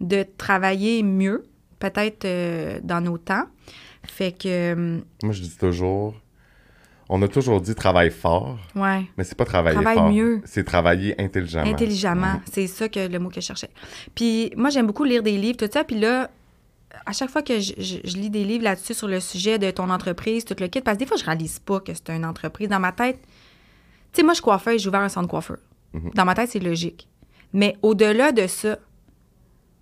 de 0.00 0.24
travailler 0.38 1.02
mieux, 1.02 1.44
peut-être 1.78 2.24
euh, 2.24 2.80
dans 2.82 3.00
nos 3.02 3.18
temps. 3.18 3.44
Fait 4.04 4.32
que, 4.32 5.00
Moi, 5.22 5.32
je 5.32 5.42
dis 5.42 5.56
toujours, 5.58 6.14
on 7.10 7.20
a 7.22 7.28
toujours 7.28 7.60
dit 7.60 7.74
travaille 7.74 8.10
fort, 8.10 8.58
ouais, 8.74 9.02
mais 9.18 9.24
c'est 9.24 9.36
pas 9.36 9.44
travailler 9.44 9.74
Travaille 9.76 9.96
fort. 9.98 10.10
mieux. 10.10 10.40
C'est 10.44 10.64
travailler 10.64 11.14
intelligemment. 11.20 11.70
intelligemment, 11.70 12.32
Mhm. 12.34 12.40
c'est 12.50 12.66
ça 12.66 12.88
que 12.88 13.06
le 13.08 13.18
mot 13.18 13.28
que 13.28 13.36
je 13.36 13.40
cherchais. 13.46 13.70
Puis 14.14 14.50
moi, 14.56 14.70
j'aime 14.70 14.86
beaucoup 14.86 15.04
lire 15.04 15.22
des 15.22 15.36
livres, 15.36 15.58
tout 15.58 15.68
ça. 15.70 15.84
Puis 15.84 15.98
là, 15.98 16.30
à 17.08 17.12
chaque 17.12 17.30
fois 17.30 17.42
que 17.42 17.58
je, 17.58 17.72
je- 17.78 17.98
je 18.04 18.16
lis 18.16 18.30
des 18.30 18.44
livres 18.44 18.64
là-dessus 18.64 18.94
sur 18.94 19.08
le 19.08 19.20
sujet 19.20 19.58
de 19.58 19.70
ton 19.70 19.88
entreprise, 19.90 20.44
tout 20.44 20.54
le 20.60 20.68
kit, 20.68 20.80
parce 20.80 20.96
que 20.96 21.00
des 21.02 21.06
fois, 21.06 21.16
je 21.16 21.24
réalise 21.24 21.58
pas 21.58 21.80
que 21.80 21.92
c'est 21.94 22.10
une 22.10 22.24
entreprise. 22.24 22.68
Dans 22.68 22.80
ma 22.80 22.92
tête, 22.92 23.18
tu 24.12 24.18
sais, 24.18 24.22
moi, 24.22 24.32
je 24.32 24.36
suis 24.36 24.44
coiffeuse, 24.44 24.80
j'ai 24.82 24.88
ouvert 24.88 25.00
un 25.00 25.08
centre 25.08 25.26
de 25.26 25.30
coiffeur. 25.30 25.58
Mhm. 25.94 26.10
Dans 26.14 26.24
ma 26.24 26.34
tête, 26.34 26.50
c'est 26.50 26.58
logique. 26.60 27.08
Mais 27.52 27.76
au-delà 27.82 28.32
de 28.32 28.46
ça, 28.46 28.78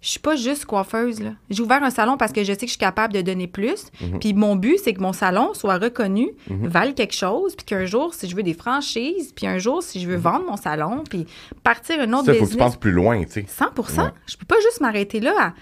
je 0.03 0.11
suis 0.11 0.21
pas 0.21 0.37
juste 0.37 0.67
coiffeuse, 0.67 1.21
là. 1.21 1.33
J'ai 1.51 1.63
ouvert 1.63 1.83
un 1.83 1.91
salon 1.91 2.17
parce 2.17 2.31
que 2.31 2.45
je 2.45 2.53
sais 2.53 2.59
que 2.59 2.67
je 2.67 2.73
suis 2.73 2.79
capable 2.79 3.13
de 3.13 3.23
donner 3.23 3.49
plus. 3.49 3.87
Mhm. 4.01 4.21
Puis 4.21 4.35
mon 4.35 4.55
but, 4.55 4.79
c'est 4.85 4.93
que 4.95 5.01
mon 5.01 5.13
salon 5.13 5.53
soit 5.55 5.79
reconnu, 5.79 6.31
vale 6.49 6.95
quelque 6.95 7.15
chose, 7.15 7.57
puis 7.57 7.67
qu'un 7.67 7.87
jour, 7.87 8.15
si 8.15 8.29
je 8.29 8.37
veux 8.37 8.45
des 8.45 8.55
franchises, 8.55 9.33
puis 9.35 9.49
un 9.49 9.59
jour, 9.59 9.83
si 9.83 10.01
je 10.01 10.07
veux 10.09 10.17
vendre 10.17 10.45
mon 10.47 10.57
salon, 10.57 11.03
puis 11.09 11.27
partir 11.65 11.99
un 12.01 12.13
autre 12.13 12.23
Mhm. 12.23 12.27
Ça, 12.27 12.33
faut 12.35 12.39
que 12.39 12.39
tu 12.39 12.41
business. 12.45 12.57
penses 12.59 12.77
plus 12.77 12.93
loin, 12.93 13.25
tu 13.25 13.33
sais. 13.33 13.47
100 13.49 13.65
Ouais. 14.05 14.11
Je 14.29 14.37
peux 14.37 14.47
pas 14.47 14.61
juste 14.63 14.81
m'arrêter 14.81 15.19
là. 15.19 15.33
à- 15.41 15.53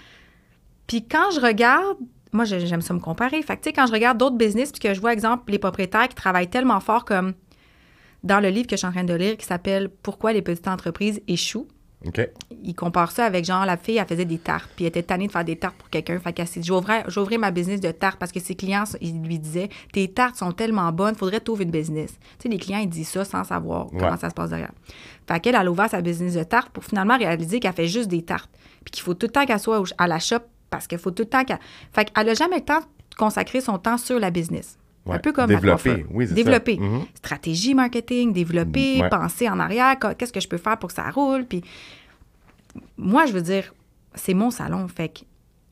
Puis 0.87 1.07
quand 1.07 1.31
je 1.33 1.39
regarde, 1.39 1.97
moi, 2.31 2.45
j'ai- 2.45 2.65
j'aime 2.67 2.81
ça 2.81 2.93
me 2.93 2.99
comparer. 2.99 3.41
Fait 3.41 3.55
que, 3.57 3.63
tu 3.63 3.69
sais, 3.69 3.73
quand 3.73 3.87
je 3.87 3.93
regarde 3.93 4.17
d'autres 4.17 4.37
business, 4.37 4.71
puis 4.71 4.79
que 4.81 4.93
je 4.93 4.99
vois, 5.01 5.13
exemple, 5.13 5.51
les 5.51 5.59
propriétaires 5.59 6.07
qui 6.07 6.15
travaillent 6.15 6.49
tellement 6.49 6.79
fort 6.79 7.05
comme 7.05 7.33
dans 8.23 8.39
le 8.39 8.49
livre 8.49 8.67
que 8.67 8.75
je 8.75 8.79
suis 8.79 8.87
en 8.87 8.91
train 8.91 9.03
de 9.03 9.13
lire 9.13 9.37
qui 9.37 9.45
s'appelle 9.45 9.89
Pourquoi 9.89 10.33
les 10.33 10.41
petites 10.41 10.67
entreprises 10.67 11.21
échouent. 11.27 11.67
OK? 12.05 12.29
Il 12.63 12.75
compare 12.75 13.09
ça 13.11 13.25
avec 13.25 13.45
genre 13.45 13.65
la 13.65 13.77
fille, 13.77 13.97
elle 13.97 14.05
faisait 14.07 14.25
des 14.25 14.37
tartes, 14.37 14.69
puis 14.75 14.85
elle 14.85 14.89
était 14.89 15.01
tannée 15.01 15.25
de 15.27 15.31
faire 15.31 15.45
des 15.45 15.55
tartes 15.55 15.75
pour 15.77 15.89
quelqu'un. 15.89 16.19
Fait 16.19 16.33
qu'elle 16.33 16.47
s'est 16.47 16.59
dit, 16.59 16.67
j'ouvrais, 17.07 17.37
ma 17.39 17.49
business 17.51 17.79
de 17.79 17.89
tartes 17.89 18.19
parce 18.19 18.31
que 18.31 18.39
ses 18.39 18.53
clients, 18.53 18.83
ils 19.01 19.23
lui 19.23 19.39
disaient, 19.39 19.69
tes 19.91 20.07
tartes 20.09 20.35
sont 20.35 20.51
tellement 20.51 20.91
bonnes, 20.91 21.15
faudrait 21.15 21.39
trouver 21.39 21.63
une 21.63 21.71
business. 21.71 22.11
Tu 22.37 22.43
sais, 22.43 22.49
les 22.49 22.57
clients, 22.59 22.79
ils 22.79 22.89
disent 22.89 23.07
ça 23.09 23.25
sans 23.25 23.43
savoir 23.43 23.91
Ouais. 23.91 23.99
comment 23.99 24.17
ça 24.17 24.29
se 24.29 24.35
passe 24.35 24.49
derrière. 24.51 24.71
Fait 25.27 25.39
qu'elle, 25.39 25.55
elle 25.55 25.65
a 25.67 25.71
ouvert 25.71 25.89
sa 25.89 26.01
business 26.01 26.35
de 26.35 26.43
tartes 26.43 26.69
pour 26.69 26.83
finalement 26.83 27.17
réaliser 27.17 27.59
qu'elle 27.59 27.73
fait 27.73 27.87
juste 27.87 28.09
des 28.09 28.21
tartes. 28.23 28.51
Puis 28.83 28.91
qu'il 28.91 29.03
faut 29.03 29.15
tout 29.15 29.25
le 29.27 29.31
temps 29.31 29.45
qu'elle 29.45 29.59
soit 29.59 29.81
à 29.97 30.07
la 30.07 30.19
shop 30.19 30.39
parce 30.75 30.87
qu'il 30.87 30.97
faut 30.97 31.11
tout 31.11 31.23
le 31.23 31.29
temps 31.29 31.43
qu'elle. 31.43 31.59
Fait 31.93 32.05
qu'elle 32.11 32.29
a 32.29 32.33
jamais 32.33 32.57
le 32.57 32.65
temps 32.65 32.79
de 32.79 33.15
consacrer 33.17 33.61
son 33.61 33.77
temps 33.77 33.97
sur 33.97 34.19
la 34.19 34.29
business. 34.31 34.77
Un 35.07 35.19
peu 35.19 35.31
comme 35.31 35.45
Développer, 35.47 36.03
oui, 36.09 36.27
ça. 36.27 36.33
Développer. 36.33 36.77
Mhm. 36.79 37.05
Stratégie 37.13 37.75
marketing, 37.75 38.33
développer, 38.33 38.97
Mm, 38.97 39.01
ouais. 39.01 39.09
penser 39.09 39.47
en 39.47 39.59
arrière, 39.59 39.99
qu- 39.99 40.15
qu'est-ce 40.17 40.33
que 40.33 40.39
je 40.39 40.47
peux 40.47 40.57
faire 40.57 40.77
pour 40.79 40.89
que 40.89 40.95
ça 40.95 41.09
roule. 41.11 41.45
Puis 41.45 41.63
moi, 42.97 43.25
je 43.25 43.33
veux 43.33 43.41
dire, 43.41 43.73
c'est 44.15 44.33
mon 44.33 44.49
salon. 44.51 44.87
Fait 44.87 45.09
que 45.09 45.19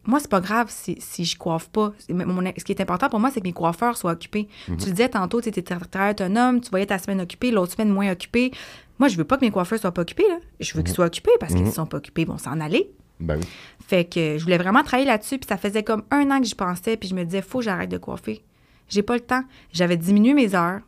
moi, 0.05 0.19
c'est 0.19 0.29
pas 0.29 0.41
grave 0.41 0.67
si, 0.69 0.97
si 0.99 1.25
je 1.25 1.37
coiffe 1.37 1.69
pas. 1.69 1.93
Mon- 2.09 2.43
ce 2.57 2.63
qui 2.63 2.71
est 2.73 2.81
important 2.81 3.09
pour 3.09 3.19
moi, 3.19 3.31
c'est 3.33 3.39
que 3.39 3.45
mes 3.47 3.53
coiffeurs 3.53 3.97
soient 3.97 4.11
occupés. 4.11 4.47
Mhm. 4.67 4.77
Tu 4.77 4.85
le 4.87 4.91
disais 4.91 5.09
tantôt, 5.09 5.41
tu 5.41 5.49
étais 5.49 5.61
très 5.63 6.11
autonome, 6.11 6.61
tu 6.61 6.69
voyais 6.69 6.85
ta 6.85 6.97
semaine 6.97 7.21
occupée, 7.21 7.51
l'autre 7.51 7.73
semaine 7.73 7.89
moins 7.89 8.11
occupée. 8.11 8.51
Moi, 8.99 9.07
je 9.07 9.17
veux 9.17 9.23
pas 9.23 9.37
que 9.37 9.45
mes 9.45 9.51
coiffeurs 9.51 9.79
soient 9.79 9.91
pas 9.93 10.01
occupés. 10.03 10.27
Là. 10.29 10.37
Je 10.59 10.73
veux 10.75 10.83
qu'ils 10.83 10.93
soient 10.93 11.05
occupés 11.07 11.31
parce 11.39 11.53
qu'ils 11.53 11.71
sont 11.71 11.85
pas 11.85 11.97
occupés, 11.97 12.21
ils 12.21 12.27
vont 12.27 12.37
s'en 12.37 12.59
aller. 12.59 12.91
Ben 13.19 13.37
oui. 13.37 13.45
Fait 13.87 14.05
que 14.05 14.37
je 14.37 14.43
voulais 14.43 14.57
vraiment 14.57 14.83
travailler 14.83 15.07
là-dessus, 15.07 15.37
puis 15.37 15.47
ça 15.47 15.57
faisait 15.57 15.83
comme 15.83 16.03
un 16.09 16.31
an 16.31 16.39
que 16.39 16.45
j'y 16.45 16.55
pensais, 16.55 16.97
puis 16.97 17.09
je 17.09 17.15
me 17.15 17.23
disais, 17.23 17.41
faut 17.41 17.59
que 17.59 17.65
j'arrête 17.65 17.89
de 17.89 17.97
coiffer. 17.97 18.43
J'ai 18.89 19.03
pas 19.03 19.15
le 19.15 19.21
temps. 19.21 19.43
J'avais 19.71 19.97
diminué 19.97 20.33
mes 20.33 20.55
heures. 20.55 20.81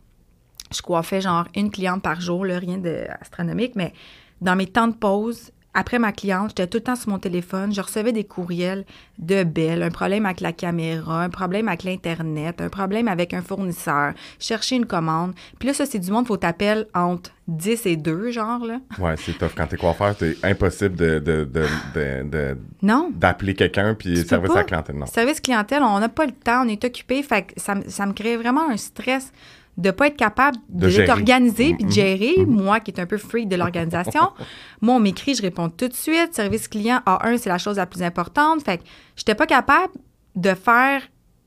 Je 0.73 0.81
coiffais 0.81 1.21
genre 1.21 1.45
une 1.55 1.71
cliente 1.71 2.01
par 2.01 2.21
jour, 2.21 2.45
là, 2.45 2.57
rien 2.57 2.77
d'astronomique, 2.77 3.75
mais 3.75 3.93
dans 4.41 4.55
mes 4.55 4.67
temps 4.67 4.87
de 4.87 4.95
pause, 4.95 5.51
après 5.75 5.99
ma 5.99 6.11
cliente, 6.11 6.49
j'étais 6.49 6.65
tout 6.67 6.77
le 6.79 6.83
temps 6.83 6.95
sur 6.95 7.09
mon 7.09 7.19
téléphone. 7.19 7.73
Je 7.73 7.81
recevais 7.81 8.11
des 8.11 8.23
courriels 8.23 8.85
de 9.19 9.43
Belle, 9.43 9.83
un 9.83 9.91
problème 9.91 10.25
avec 10.25 10.41
la 10.41 10.51
caméra, 10.53 11.21
un 11.23 11.29
problème 11.29 11.67
avec 11.67 11.83
l'Internet, 11.83 12.59
un 12.61 12.69
problème 12.69 13.07
avec 13.07 13.33
un 13.33 13.41
fournisseur, 13.41 14.13
chercher 14.39 14.77
une 14.77 14.85
commande. 14.87 15.33
Puis 15.59 15.67
là, 15.67 15.73
ça, 15.73 15.85
c'est 15.85 15.99
du 15.99 16.09
monde, 16.11 16.25
faut 16.27 16.37
t'appeler 16.37 16.83
entre 16.93 17.31
10 17.47 17.85
et 17.85 17.95
2, 17.95 18.31
genre, 18.31 18.65
là. 18.65 18.79
Ouais, 18.99 19.15
c'est 19.17 19.37
tough. 19.37 19.51
Quand 19.55 19.67
t'es 19.67 19.77
coiffeur, 19.77 20.15
c'est 20.17 20.37
impossible 20.43 20.95
de, 20.95 21.19
de, 21.19 21.43
de, 21.45 22.23
de- 22.29 22.57
Non. 22.81 23.11
d'appeler 23.13 23.53
quelqu'un 23.53 23.93
puis 23.93 24.15
Tu 24.21 24.27
service 24.27 24.51
à 24.51 24.55
la 24.55 24.63
clientèle. 24.63 24.95
Non. 24.97 25.05
Service 25.05 25.39
clientèle, 25.41 25.83
on 25.83 25.99
n'a 25.99 26.09
pas 26.09 26.25
le 26.25 26.31
temps, 26.31 26.65
on 26.65 26.69
est 26.69 26.83
occupé. 26.83 27.21
Fait 27.21 27.43
que 27.43 27.53
ça, 27.57 27.75
ça 27.87 28.05
me 28.05 28.13
crée 28.13 28.37
vraiment 28.37 28.69
un 28.69 28.77
stress 28.77 29.31
de 29.77 29.91
pas 29.91 30.07
être 30.07 30.15
capable 30.17 30.57
De 30.69 30.89
de, 30.89 31.05
t'organiser 31.05 31.73
puis 31.73 31.83
de 31.83 31.89
Mhm. 31.89 31.91
gérer. 31.91 32.45
Moi, 32.45 32.79
qui 32.79 32.91
est 32.91 32.99
un 32.99 33.05
peu 33.05 33.17
freak 33.17 33.49
de 33.49 33.55
l'organisation, 33.57 34.29
moi, 34.81 34.95
on 34.95 34.99
m'écrit, 34.99 35.35
je 35.35 35.41
réponds 35.41 35.69
tout 35.69 35.87
de 35.89 35.93
suite. 35.93 36.33
Service 36.33 36.67
client 36.67 37.01
A1, 37.05 37.37
c'est 37.37 37.49
la 37.49 37.57
chose 37.57 37.77
la 37.77 37.85
plus 37.85 38.01
importante. 38.03 38.63
Fait 38.63 38.77
que 38.77 38.83
j'étais 39.17 39.35
pas 39.35 39.45
capable 39.47 39.93
de 40.35 40.53
faire 40.53 41.01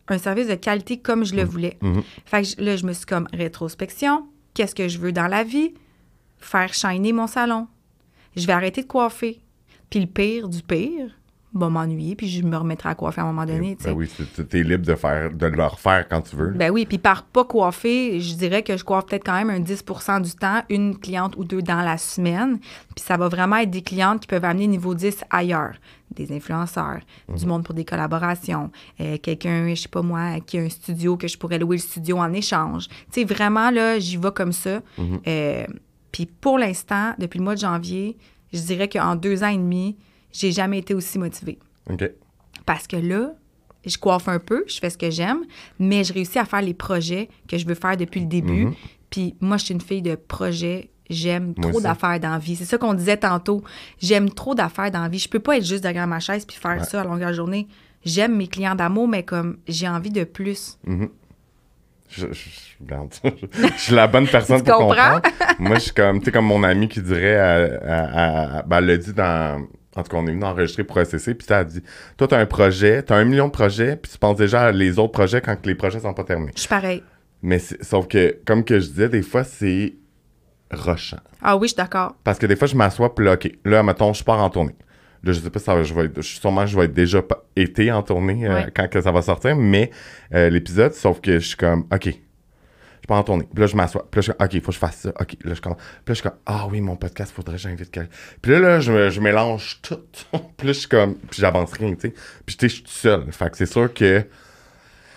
un 0.08 0.18
service 0.18 0.48
de 0.48 0.54
qualité 0.54 0.98
comme 0.98 1.24
je 1.24 1.34
le 1.34 1.44
voulais. 1.44 1.78
Mhm. 1.82 2.02
Fait 2.26 2.42
que 2.42 2.48
je- 2.48 2.62
là, 2.64 2.76
je 2.76 2.84
me 2.86 2.92
suis 2.92 3.06
comme 3.06 3.28
rétrospection. 3.32 4.26
Qu'est-ce 4.54 4.74
que 4.74 4.88
je 4.88 4.98
veux 4.98 5.12
dans 5.12 5.26
la 5.26 5.42
vie? 5.44 5.74
Faire 6.38 6.72
shiner 6.74 7.12
mon 7.12 7.26
salon. 7.26 7.66
Je 8.36 8.46
vais 8.46 8.52
arrêter 8.52 8.82
de 8.82 8.86
coiffer. 8.86 9.40
Puis 9.90 10.00
le 10.00 10.06
pire 10.06 10.48
du 10.48 10.62
pire, 10.62 11.17
va 11.54 11.68
m'ennuyer, 11.70 12.14
puis 12.14 12.28
je 12.28 12.42
me 12.42 12.56
remettrai 12.56 12.90
à 12.90 12.94
coiffer 12.94 13.20
à 13.20 13.24
un 13.24 13.28
moment 13.28 13.46
donné. 13.46 13.76
tu 13.76 13.84
sais. 13.84 13.90
Ben 13.90 13.96
oui, 13.96 14.08
c'est- 14.14 14.44
t'es 14.48 14.62
libre 14.62 14.84
de, 14.84 14.94
faire, 14.94 15.32
de 15.32 15.46
le 15.46 15.64
refaire 15.64 16.06
quand 16.08 16.20
tu 16.20 16.36
veux. 16.36 16.48
Ben 16.50 16.70
oui, 16.70 16.84
puis 16.86 16.98
par 16.98 17.22
pas 17.24 17.44
coiffer, 17.44 18.20
je 18.20 18.34
dirais 18.34 18.62
que 18.62 18.76
je 18.76 18.84
coiffe 18.84 19.06
peut-être 19.06 19.24
quand 19.24 19.32
même 19.36 19.50
un 19.50 19.60
10% 19.60 20.20
du 20.20 20.32
temps, 20.32 20.62
une 20.68 20.98
cliente 20.98 21.34
ou 21.36 21.44
deux 21.44 21.62
dans 21.62 21.80
la 21.82 21.96
semaine. 21.96 22.58
Puis 22.94 23.04
ça 23.04 23.16
va 23.16 23.28
vraiment 23.28 23.56
être 23.56 23.70
des 23.70 23.82
clientes 23.82 24.20
qui 24.20 24.26
peuvent 24.26 24.44
amener 24.44 24.66
niveau 24.66 24.94
10 24.94 25.24
ailleurs. 25.30 25.74
Des 26.14 26.32
influenceurs, 26.32 27.00
du 27.34 27.44
monde 27.46 27.64
pour 27.64 27.74
des 27.74 27.84
collaborations, 27.84 28.70
euh, 29.00 29.18
quelqu'un, 29.22 29.68
je 29.68 29.74
sais 29.82 29.88
pas 29.88 30.00
moi, 30.02 30.40
qui 30.44 30.58
a 30.58 30.62
un 30.62 30.68
studio 30.68 31.16
que 31.16 31.28
je 31.28 31.36
pourrais 31.38 31.58
louer 31.58 31.76
le 31.76 31.82
studio 31.82 32.18
en 32.18 32.32
échange. 32.32 32.88
Tu 32.88 32.94
sais, 33.20 33.24
vraiment, 33.24 33.70
là, 33.70 33.98
j'y 33.98 34.16
vais 34.16 34.32
comme 34.32 34.52
ça. 34.52 34.80
Euh, 35.26 35.66
puis 36.10 36.26
pour 36.26 36.58
l'instant, 36.58 37.12
depuis 37.18 37.38
le 37.38 37.44
mois 37.44 37.54
de 37.54 37.60
janvier, 37.60 38.16
je 38.52 38.60
dirais 38.60 38.88
qu'en 38.88 39.16
deux 39.16 39.44
ans 39.44 39.48
et 39.48 39.56
demi, 39.58 39.96
j'ai 40.32 40.52
jamais 40.52 40.78
été 40.78 40.94
aussi 40.94 41.18
motivée. 41.18 41.58
OK. 41.90 42.10
Parce 42.66 42.86
que 42.86 42.96
là, 42.96 43.32
je 43.86 43.96
coiffe 43.96 44.28
un 44.28 44.38
peu, 44.38 44.64
je 44.66 44.78
fais 44.78 44.90
ce 44.90 44.98
que 44.98 45.10
j'aime, 45.10 45.40
mais 45.78 46.04
je 46.04 46.12
réussis 46.12 46.38
à 46.38 46.44
faire 46.44 46.62
les 46.62 46.74
projets 46.74 47.28
que 47.48 47.56
je 47.58 47.66
veux 47.66 47.74
faire 47.74 47.96
depuis 47.96 48.20
le 48.20 48.26
début. 48.26 48.66
Mhm. 48.66 48.74
Puis 49.10 49.34
moi, 49.40 49.56
je 49.56 49.64
suis 49.66 49.74
une 49.74 49.80
fille 49.80 50.02
de 50.02 50.14
projet. 50.16 50.90
J'aime 51.08 51.54
trop 51.54 51.80
d'affaires 51.80 52.20
dans 52.20 52.32
la 52.32 52.38
vie. 52.38 52.54
C'est 52.56 52.66
ça 52.66 52.76
qu'on 52.76 52.92
disait 52.92 53.16
tantôt. 53.16 53.62
J'aime 53.98 54.28
trop 54.28 54.54
d'affaires 54.54 54.90
dans 54.90 55.00
la 55.00 55.08
vie. 55.08 55.18
Je 55.18 55.28
peux 55.30 55.38
pas 55.40 55.56
être 55.56 55.64
juste 55.64 55.82
derrière 55.82 56.06
ma 56.06 56.20
chaise 56.20 56.44
puis 56.44 56.56
faire 56.58 56.72
Ouais. 56.78 56.84
ça 56.84 57.00
à 57.00 57.04
longueur 57.04 57.30
de 57.30 57.34
journée. 57.34 57.66
J'aime 58.04 58.36
mes 58.36 58.46
clients 58.46 58.74
d'amour, 58.74 59.08
mais 59.08 59.22
comme 59.22 59.56
j'ai 59.66 59.88
envie 59.88 60.10
de 60.10 60.24
plus. 60.24 60.78
Mhm. 60.86 61.08
Je, 62.10 62.26
je, 62.32 62.32
je- 62.32 63.76
suis 63.78 63.94
la 63.94 64.06
bonne 64.06 64.26
personne 64.28 64.58
Tu 64.62 64.64
pour 64.70 64.78
comprends? 64.80 65.14
comprendre. 65.20 65.22
Moi, 65.58 65.74
je 65.76 65.80
suis 65.80 65.92
comme, 65.92 66.18
tu 66.20 66.26
sais, 66.26 66.32
comme 66.32 66.46
mon 66.46 66.62
ami 66.62 66.88
qui 66.88 67.00
dirait, 67.02 67.36
à- 67.36 67.80
à- 67.82 68.58
à- 68.58 68.62
ben, 68.62 68.78
elle 68.78 68.86
l'a 68.86 68.96
dit 68.98 69.12
dans, 69.14 69.66
en 69.98 70.02
tout 70.02 70.10
cas, 70.10 70.16
on 70.18 70.26
est 70.26 70.32
venu 70.32 70.44
enregistrer 70.44 70.84
pour 70.84 70.98
SCC, 70.98 71.34
puis 71.34 71.46
ça 71.46 71.58
a 71.58 71.64
dit, 71.64 71.82
toi, 72.16 72.28
t'as 72.28 72.38
un 72.38 72.46
projet, 72.46 73.02
t'as 73.02 73.16
un 73.16 73.24
million 73.24 73.46
de 73.46 73.52
projets, 73.52 73.96
puis 73.96 74.10
tu 74.12 74.18
penses 74.18 74.36
déjà 74.36 74.62
à 74.66 74.72
les 74.72 74.98
autres 74.98 75.12
projets 75.12 75.40
quand 75.40 75.64
les 75.66 75.74
projets 75.74 76.00
sont 76.00 76.14
pas 76.14 76.24
terminés. 76.24 76.52
Je 76.54 76.60
suis 76.60 76.68
pareil. 76.68 77.02
Mais 77.42 77.58
sauf 77.58 78.06
que, 78.08 78.36
comme 78.46 78.64
que 78.64 78.80
je 78.80 78.86
disais, 78.88 79.08
des 79.08 79.22
fois, 79.22 79.44
c'est 79.44 79.94
rochant. 80.72 81.18
Ah 81.42 81.56
oui, 81.56 81.68
je 81.68 81.72
suis 81.72 81.76
d'accord. 81.76 82.14
Parce 82.24 82.38
que 82.38 82.46
des 82.46 82.56
fois, 82.56 82.68
je 82.68 82.76
m'assois, 82.76 83.14
puis 83.14 83.24
là, 83.24 83.34
OK, 83.34 83.50
là, 83.64 83.82
mettons, 83.82 84.12
je 84.12 84.22
pars 84.24 84.38
en 84.42 84.50
tournée. 84.50 84.76
Là, 85.24 85.32
je 85.32 85.40
sais 85.40 85.50
pas 85.50 85.58
si 85.58 85.64
ça 85.64 85.74
va, 85.74 85.82
je 85.82 85.92
vais 85.94 86.04
être, 86.04 86.20
je- 86.22 86.38
sûrement, 86.38 86.64
je 86.66 86.76
vais 86.78 86.84
être 86.84 86.92
déjà 86.94 87.22
été 87.56 87.90
en 87.90 88.02
tournée 88.02 88.46
euh, 88.46 88.54
Ouais. 88.54 88.66
quand 88.74 88.88
que 88.88 89.00
ça 89.00 89.10
va 89.10 89.20
sortir, 89.22 89.56
mais 89.56 89.90
euh, 90.34 90.48
l'épisode, 90.48 90.92
sauf 90.94 91.20
que 91.20 91.38
je 91.40 91.46
suis 91.48 91.56
comme, 91.56 91.86
OK, 91.92 92.08
pars 93.08 93.18
en 93.18 93.24
tournée. 93.24 93.48
Puis 93.52 93.60
là, 93.60 93.66
je 93.66 93.76
m'assois. 93.76 94.06
Puis 94.10 94.18
là, 94.18 94.20
je 94.20 94.30
suis 94.30 94.32
comme, 94.32 94.46
OK, 94.46 94.54
il 94.54 94.60
faut 94.60 94.66
que 94.68 94.74
je 94.74 94.78
fasse 94.78 94.96
ça. 94.96 95.08
OK, 95.20 95.36
là, 95.42 95.54
je 95.54 95.60
commence. 95.60 95.78
Puis 95.78 95.86
là, 95.86 96.02
je 96.08 96.14
suis 96.14 96.22
comme, 96.22 96.38
ah 96.46 96.66
oui, 96.70 96.80
mon 96.80 96.94
podcast, 96.96 97.32
faudrait 97.34 97.56
que 97.56 97.62
j'invite 97.62 97.90
quelqu'un. 97.90 98.10
Puis 98.40 98.52
là, 98.52 98.58
là, 98.60 98.80
je, 98.80 99.20
mélange 99.20 99.80
tout. 99.82 99.98
puis 100.56 100.66
là, 100.66 100.72
je 100.72 100.78
suis 100.78 100.88
comme, 100.88 101.16
puis 101.16 101.40
j'avance 101.40 101.72
rien, 101.72 101.94
tu 101.94 102.08
sais. 102.08 102.14
Puis 102.46 102.56
tu 102.56 102.68
sais, 102.68 102.68
je 102.68 102.74
suis 102.74 102.84
tout 102.84 102.90
seul. 102.90 103.32
Fait 103.32 103.50
que 103.50 103.56
c'est 103.56 103.66
sûr 103.66 103.92
que. 103.92 104.24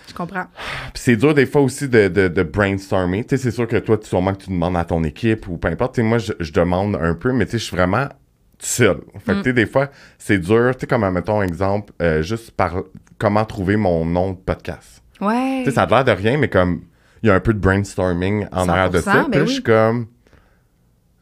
Je 0.08 0.14
comprends. 0.14 0.46
Puis 0.94 1.04
c'est 1.04 1.16
dur 1.16 1.34
des 1.34 1.46
fois 1.46 1.62
aussi 1.62 1.88
de, 1.88 2.08
de, 2.08 2.28
de 2.28 2.44
brainstormer. 2.44 3.24
Tu 3.24 3.38
sais, 3.38 3.44
c'est 3.44 3.52
sûr 3.52 3.68
que 3.68 3.78
toi, 3.78 3.98
tu- 3.98 4.08
sûrement 4.08 4.34
que 4.34 4.44
tu 4.44 4.50
demandes 4.50 4.76
à 4.76 4.84
ton 4.84 5.04
équipe 5.04 5.48
ou 5.48 5.58
peu 5.58 5.68
importe. 5.68 5.96
Tu 5.96 6.02
sais, 6.02 6.08
moi, 6.08 6.18
je, 6.18 6.34
je 6.40 6.52
demande 6.52 6.96
un 6.96 7.14
peu, 7.14 7.32
mais 7.32 7.46
tu 7.46 7.52
sais, 7.52 7.60
je 7.60 7.64
suis 7.66 7.76
vraiment 7.76 8.08
seul. 8.60 9.02
Fait 9.20 9.34
que 9.34 9.38
tu 9.38 9.44
sais, 9.46 9.54
des 9.54 9.66
fois, 9.66 9.90
c'est 10.18 10.40
dur. 10.40 10.72
Tu 10.74 10.82
sais, 10.82 10.88
comme, 10.88 11.10
mettons, 11.10 11.42
exemple, 11.42 11.94
euh, 12.02 12.22
juste 12.22 12.52
par 12.52 12.84
comment 13.18 13.46
trouver 13.46 13.78
mon 13.78 14.06
nom 14.06 14.32
de 14.32 14.38
podcast. 14.38 15.02
Ouais. 15.22 15.60
Tu 15.60 15.66
sais, 15.66 15.76
ça 15.76 15.84
a 15.84 15.88
l'air 15.88 16.04
de 16.04 16.12
rien, 16.12 16.38
mais 16.38 16.50
comme, 16.50 16.82
il 17.24 17.28
y 17.28 17.30
a 17.30 17.36
un 17.36 17.40
peu 17.40 17.54
de 17.54 17.60
brainstorming 17.60 18.48
en 18.52 18.68
arrière 18.70 18.90
de 18.90 19.00
ça. 19.00 19.24
100%, 19.24 19.24
Puis 19.24 19.32
ben 19.32 19.42
oui. 19.42 19.48
je 19.48 19.54
suis 19.54 19.64
comme, 19.64 20.08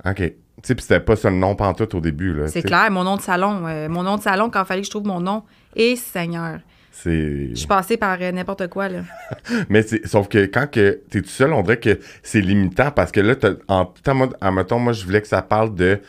OK. 0.06 0.16
Tu 0.16 0.34
sais, 0.68 0.76
puis 0.76 0.82
c'était 0.84 1.00
pas 1.00 1.16
ça 1.16 1.30
le 1.30 1.38
nom 1.38 1.56
pantoute 1.56 1.94
au 1.96 2.02
début, 2.02 2.34
là. 2.34 2.48
C'est 2.48 2.62
clair, 2.64 2.92
mon 2.92 3.04
nom 3.06 3.16
de 3.16 3.22
salon. 3.22 3.66
euh, 3.68 3.88
mon 3.88 4.04
nom 4.04 4.18
de 4.18 4.22
salon, 4.22 4.50
quand 4.50 4.62
il 4.64 4.66
fallait 4.66 4.82
que 4.82 4.86
je 4.88 4.92
trouve 4.92 5.06
mon 5.06 5.22
nom, 5.22 5.44
et 5.76 5.96
Seigneur. 5.96 6.60
C'est... 6.92 7.50
Je 7.52 7.56
suis 7.56 7.68
passée 7.68 7.96
par 7.96 8.18
euh, 8.20 8.32
n'importe 8.34 8.68
quoi, 8.68 8.90
là. 8.90 9.00
Mais 9.70 9.84
c'est, 9.84 10.06
sauf 10.06 10.28
que 10.28 10.46
quand 10.48 10.70
que 10.70 11.02
t'es 11.10 11.22
tout 11.22 11.30
seul, 11.30 11.54
on 11.54 11.62
dirait 11.62 11.80
que 11.80 12.00
c'est 12.24 12.42
limitant 12.42 12.92
parce 12.92 13.12
que 13.14 13.22
là, 13.22 13.36
en, 13.70 13.94
en 14.06 14.16
mode, 14.16 14.36
admettons, 14.42 14.80
moi, 14.80 14.92
je 14.92 15.06
voulais 15.06 15.22
que 15.22 15.28
ça 15.30 15.42
parle 15.42 15.74
de. 15.76 16.02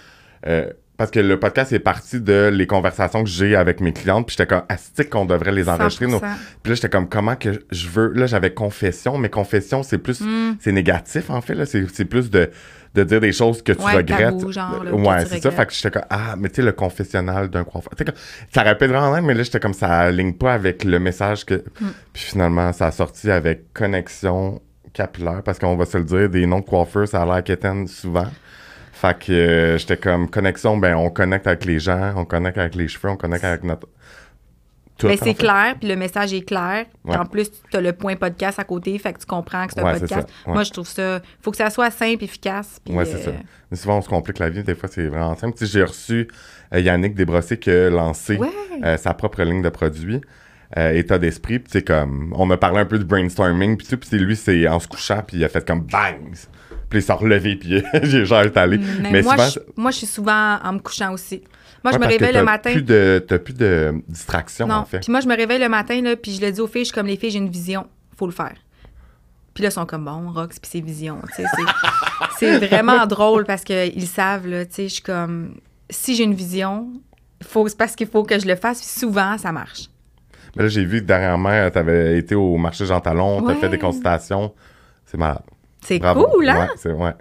euh, 0.47 0.71
parce 1.01 1.11
que 1.11 1.19
le 1.21 1.41
podcast 1.41 1.73
est 1.73 1.79
parti 1.79 2.21
de 2.21 2.51
les 2.53 2.67
conversations 2.67 3.25
que 3.25 3.31
j'ai 3.31 3.57
avec 3.57 3.81
mes 3.81 3.95
clientes, 3.95 4.27
puis 4.27 4.37
j'étais 4.37 4.47
comme 4.47 4.65
astique 4.69 5.09
qu'on 5.09 5.25
devrait 5.25 5.51
les 5.51 5.67
enregistrer. 5.67 6.07
nos- 6.07 6.19
100%. 6.19 6.27
Puis 6.63 6.71
là, 6.71 6.75
j'étais 6.75 6.91
comme 6.91 7.09
comment 7.09 7.37
que 7.37 7.65
je 7.71 7.89
veux? 7.89 8.13
Là, 8.13 8.27
j'avais 8.27 8.53
confession, 8.53 9.17
mais 9.17 9.31
confession, 9.31 9.83
c'est 9.83 9.97
plus. 9.97 10.21
Mm. 10.21 10.57
C'est 10.61 10.73
négatif, 10.73 11.31
en 11.31 11.41
fait. 11.41 11.55
là. 11.55 11.65
C'est, 11.65 12.05
plus 12.05 12.31
de, 12.31 12.51
de 12.95 13.03
dire 13.05 13.19
des 13.19 13.33
choses 13.33 13.63
que 13.63 13.73
tu 13.73 13.83
Ouais, 13.83 13.95
regrettes. 13.95 14.37
tabou, 14.37 14.53
genre, 14.53 14.85
là, 14.85 14.93
ouais, 14.93 15.25
c'est 15.25 15.41
ça. 15.43 15.51
Fait 15.51 15.65
que 15.65 15.73
j'étais 15.73 15.91
comme 15.91 16.05
ah, 16.11 16.35
mais 16.37 16.51
tu 16.51 16.57
sais, 16.57 16.63
le 16.63 16.73
confessionnal 16.73 17.49
d'un 17.49 17.65
coiffeur. 17.65 17.95
Comme- 17.97 18.15
ça 18.53 18.61
répète 18.63 18.91
vraiment, 18.91 19.23
mais 19.23 19.33
là, 19.33 19.43
j'étais 19.43 19.59
comme 19.59 19.73
ça 19.73 19.89
aligne 20.01 20.35
pas 20.35 20.53
avec 20.53 20.85
le 20.85 20.99
message 20.99 21.47
que. 21.47 21.55
Mm. 21.55 21.87
Puis 22.13 22.25
finalement, 22.25 22.75
ça 22.75 22.89
a 22.89 22.91
sorti 22.91 23.31
avec 23.31 23.73
connexion 23.73 24.61
capillaire, 24.93 25.41
parce 25.45 25.59
qu'on 25.59 25.77
va 25.77 25.87
se 25.87 25.97
le 25.97 26.05
dire, 26.05 26.29
des 26.29 26.45
noms 26.45 26.61
de 26.61 26.65
coiffeurs, 26.67 27.09
ça 27.09 27.23
a 27.23 27.25
l'air 27.25 27.43
qu'éteignent 27.43 27.87
souvent. 27.87 28.27
Fait 29.01 29.19
que 29.19 29.33
euh, 29.33 29.79
j'étais 29.79 29.97
comme 29.97 30.29
connexion, 30.29 30.77
ben 30.77 30.95
on 30.97 31.09
connecte 31.11 31.47
avec 31.47 31.65
les 31.65 31.79
gens, 31.79 32.13
on 32.17 32.25
connecte 32.25 32.59
avec 32.59 32.75
les 32.75 32.87
cheveux, 32.89 33.09
on 33.09 33.17
connecte 33.17 33.45
avec 33.45 33.65
notre. 33.65 33.89
Tout, 34.99 35.07
Mais 35.07 35.19
en 35.19 35.25
c'est 35.25 35.33
clair, 35.33 35.77
puis 35.81 35.89
le 35.89 35.97
message 35.97 36.35
est 36.35 36.43
clair. 36.43 36.85
Ouais. 37.07 37.17
En 37.17 37.25
plus, 37.25 37.51
tu 37.71 37.77
as 37.79 37.81
le 37.81 37.95
point 37.95 38.17
podcast 38.17 38.59
à 38.59 38.65
côté, 38.65 38.99
fait 38.99 39.15
que 39.15 39.19
tu 39.21 39.25
comprends 39.25 39.67
que 39.67 39.73
c'est 39.73 39.81
un 39.81 39.85
Ouais, 39.85 39.99
podcast. 39.99 40.29
ouais. 40.47 40.53
Moi, 40.53 40.63
je 40.65 40.71
trouve 40.73 40.87
ça. 40.87 41.21
faut 41.41 41.51
que 41.51 41.57
ça 41.57 41.71
soit 41.71 41.91
simple, 41.91 42.23
efficace. 42.25 42.79
Ouais, 42.87 43.07
c'est 43.07 43.15
euh, 43.15 43.25
ça. 43.25 43.31
Mais 43.71 43.79
souvent, 43.79 43.97
on 43.97 44.03
se 44.03 44.09
complique 44.11 44.39
la 44.39 44.51
vie. 44.51 44.63
Des 44.63 44.75
fois, 44.75 44.91
c'est 44.93 45.07
vraiment 45.07 45.35
simple. 45.37 45.57
Tu 45.57 45.65
sais, 45.65 45.73
j'ai 45.73 45.85
reçu 45.85 46.29
euh, 46.75 46.81
Yannick 46.81 47.15
Desbrossés 47.15 47.59
qui 47.59 47.71
a 47.71 47.89
lancé 47.89 48.39
euh, 48.85 48.99
sa 48.99 49.15
propre 49.15 49.43
ligne 49.43 49.63
de 49.63 49.71
produits. 49.71 50.21
euh, 50.77 50.93
état 50.93 51.19
d'esprit, 51.19 51.59
puis 51.61 51.83
comme, 51.83 52.35
on 52.37 52.51
a 52.51 52.57
parlé 52.59 52.79
un 52.81 52.85
peu 52.85 52.99
de 52.99 53.05
brainstorming, 53.05 53.77
puis 53.79 53.87
tout, 53.89 53.97
puis 53.97 54.19
lui, 54.19 54.37
c'est 54.37 54.69
en 54.69 54.79
se 54.79 54.87
couchant, 54.87 55.23
puis 55.27 55.39
il 55.39 55.45
a 55.45 55.49
fait 55.49 55.67
comme 55.67 55.81
bang! 55.81 56.37
Puis 56.91 56.99
il 56.99 57.03
s'est 57.03 57.13
relevé, 57.13 57.57
puis 57.57 57.83
j'ai 58.03 58.25
genre 58.27 58.43
étalé. 58.43 58.79
Mais, 59.01 59.11
Mais 59.13 59.23
moi, 59.23 59.37
souvent, 59.37 59.49
je, 59.49 59.81
moi, 59.81 59.91
je 59.93 59.97
suis 59.99 60.07
souvent 60.07 60.59
en 60.63 60.73
me 60.75 60.79
couchant 60.81 61.13
aussi. 61.15 61.43
Moi, 61.83 61.93
ouais, 61.93 61.99
je 61.99 62.05
me 62.05 62.11
réveille 62.11 62.35
le 62.35 62.43
matin. 62.43 62.75
De, 62.79 63.25
t'as 63.27 63.39
plus 63.39 63.55
de 63.55 63.95
distraction, 64.09 64.67
non. 64.67 64.75
en 64.75 64.85
fait. 64.85 64.99
Puis 65.01 65.11
moi, 65.11 65.21
je 65.21 65.29
me 65.29 65.35
réveille 65.37 65.61
le 65.61 65.69
matin, 65.71 66.03
là, 66.03 66.15
puis 66.17 66.33
je 66.35 66.41
le 66.43 66.51
dis 66.53 66.61
aux 66.61 66.67
filles, 66.67 66.83
je 66.83 66.87
suis 66.87 66.95
comme 66.95 67.07
les 67.07 67.17
filles, 67.17 67.31
j'ai 67.31 67.39
une 67.39 67.49
vision. 67.49 67.87
Faut 68.19 68.27
le 68.27 68.33
faire. 68.33 68.55
Puis 69.55 69.63
là, 69.63 69.69
ils 69.71 69.73
sont 69.73 69.87
comme 69.87 70.05
bon, 70.05 70.31
Rox, 70.33 70.59
puis 70.59 70.71
c'est 70.71 70.81
vision. 70.81 71.19
tu 71.35 71.43
c'est- 71.43 71.47
C'est 72.39 72.67
vraiment 72.67 73.07
drôle 73.07 73.45
parce 73.45 73.63
qu'ils 73.65 74.07
savent, 74.07 74.47
là, 74.47 74.65
tu 74.67 74.73
sais, 74.75 74.83
je 74.89 74.95
suis 74.95 75.03
comme 75.03 75.55
si 75.89 76.15
j'ai 76.15 76.25
une 76.25 76.35
vision, 76.35 76.89
faut, 77.43 77.67
c'est 77.69 77.77
parce 77.79 77.97
qu'il 77.97 78.07
faut 78.09 78.23
que 78.25 78.39
je 78.39 78.47
le 78.47 78.57
fasse, 78.57 78.81
puis 78.81 78.89
souvent, 78.89 79.39
ça 79.39 79.51
marche. 79.53 79.89
Mais 80.57 80.65
là, 80.65 80.69
j'ai 80.69 80.85
vu 80.85 81.01
que 81.01 81.07
dernièrement, 81.07 81.71
tu 81.71 81.79
avais 81.79 82.19
été 82.19 82.35
au 82.35 82.57
marché 82.57 82.85
Jean 82.85 83.01
Talon, 83.01 83.41
tu 83.43 83.47
as 83.51 83.55
Ouais. 83.55 83.61
fait 83.61 83.69
des 83.69 83.79
consultations. 83.79 84.53
C'est 85.07 85.17
malade. 85.19 85.43
C'est 85.85 85.99
cool, 86.01 86.49
hein? 86.49 86.61
Ouais, 86.61 86.69
c'est, 86.77 86.93
ouais. 86.93 87.13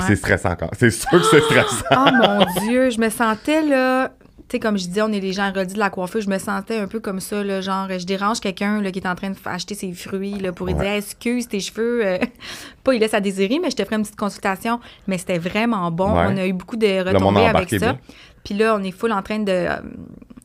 C'est 0.00 0.16
stressant 0.16 0.50
encore. 0.50 0.70
C'est 0.78 0.90
sûr 0.90 1.10
que 1.10 1.22
c'est 1.22 1.40
stressant. 1.46 1.84
Oh 1.92 2.10
mon 2.12 2.60
Dieu, 2.66 2.90
je 2.90 3.00
me 3.00 3.08
sentais 3.08 3.62
là. 3.62 4.10
Tu 4.48 4.52
sais, 4.52 4.60
comme 4.60 4.78
je 4.78 4.86
disais, 4.86 5.02
on 5.02 5.08
est 5.10 5.18
les 5.18 5.32
gens 5.32 5.50
redis 5.52 5.74
de 5.74 5.78
la 5.80 5.90
coiffure. 5.90 6.20
Je 6.20 6.28
me 6.28 6.38
sentais 6.38 6.78
un 6.78 6.86
peu 6.86 7.00
comme 7.00 7.18
ça, 7.18 7.42
là, 7.42 7.60
genre, 7.60 7.88
je 7.98 8.06
dérange 8.06 8.38
quelqu'un 8.38 8.80
qui 8.92 8.98
est 9.00 9.06
en 9.08 9.16
train 9.16 9.30
de 9.30 9.34
f- 9.34 9.40
acheter 9.52 9.74
ses 9.74 9.92
fruits 9.92 10.38
là, 10.38 10.52
pour 10.52 10.66
lui 10.66 10.74
Ouais. 10.74 10.84
dire 10.84 10.92
Excuse 10.92 11.48
tes 11.48 11.58
cheveux. 11.58 12.06
euh, 12.06 12.18
pas, 12.84 12.94
il 12.94 13.00
laisse 13.00 13.14
à 13.14 13.20
désirer, 13.20 13.58
mais 13.60 13.70
je 13.70 13.76
te 13.76 13.82
ferai 13.84 13.96
une 13.96 14.02
petite 14.02 14.14
consultation. 14.16 14.78
Mais 15.08 15.18
c'était 15.18 15.38
vraiment 15.38 15.90
bon. 15.90 16.12
Ouais. 16.16 16.26
On 16.28 16.36
a 16.36 16.46
eu 16.46 16.52
beaucoup 16.52 16.76
de 16.76 17.04
retombées 17.08 17.46
avec 17.46 17.70
ça. 17.70 17.78
bien. 17.78 17.98
Puis 18.44 18.54
là, 18.54 18.76
on 18.78 18.84
est 18.84 18.92
full 18.92 19.10
en 19.10 19.22
train 19.22 19.40
de 19.40 19.50
euh, 19.50 19.76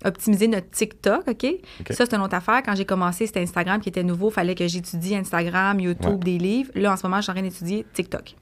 optimiser 0.06 0.48
notre 0.48 0.70
TikTok, 0.72 1.28
OK? 1.28 1.46
Ça, 1.90 2.06
c'est 2.06 2.14
une 2.14 2.22
autre 2.22 2.36
affaire. 2.36 2.62
Quand 2.64 2.76
j'ai 2.76 2.86
commencé, 2.86 3.28
c'était 3.28 3.42
Instagram 3.42 3.80
qui 3.82 3.90
était 3.90 4.04
nouveau. 4.04 4.30
fallait 4.30 4.56
que 4.56 4.68
j'étudie 4.68 5.16
Instagram, 5.16 5.80
YouTube, 5.80 6.12
Ouais. 6.12 6.18
des 6.20 6.38
livres. 6.38 6.72
Là, 6.76 6.94
en 6.94 6.98
ce 6.98 7.06
moment, 7.06 7.18
je 7.18 7.24
suis 7.24 7.32
en 7.32 7.36
train 7.36 7.44
d'étudier 7.44 7.86
TikTok. 7.94 8.36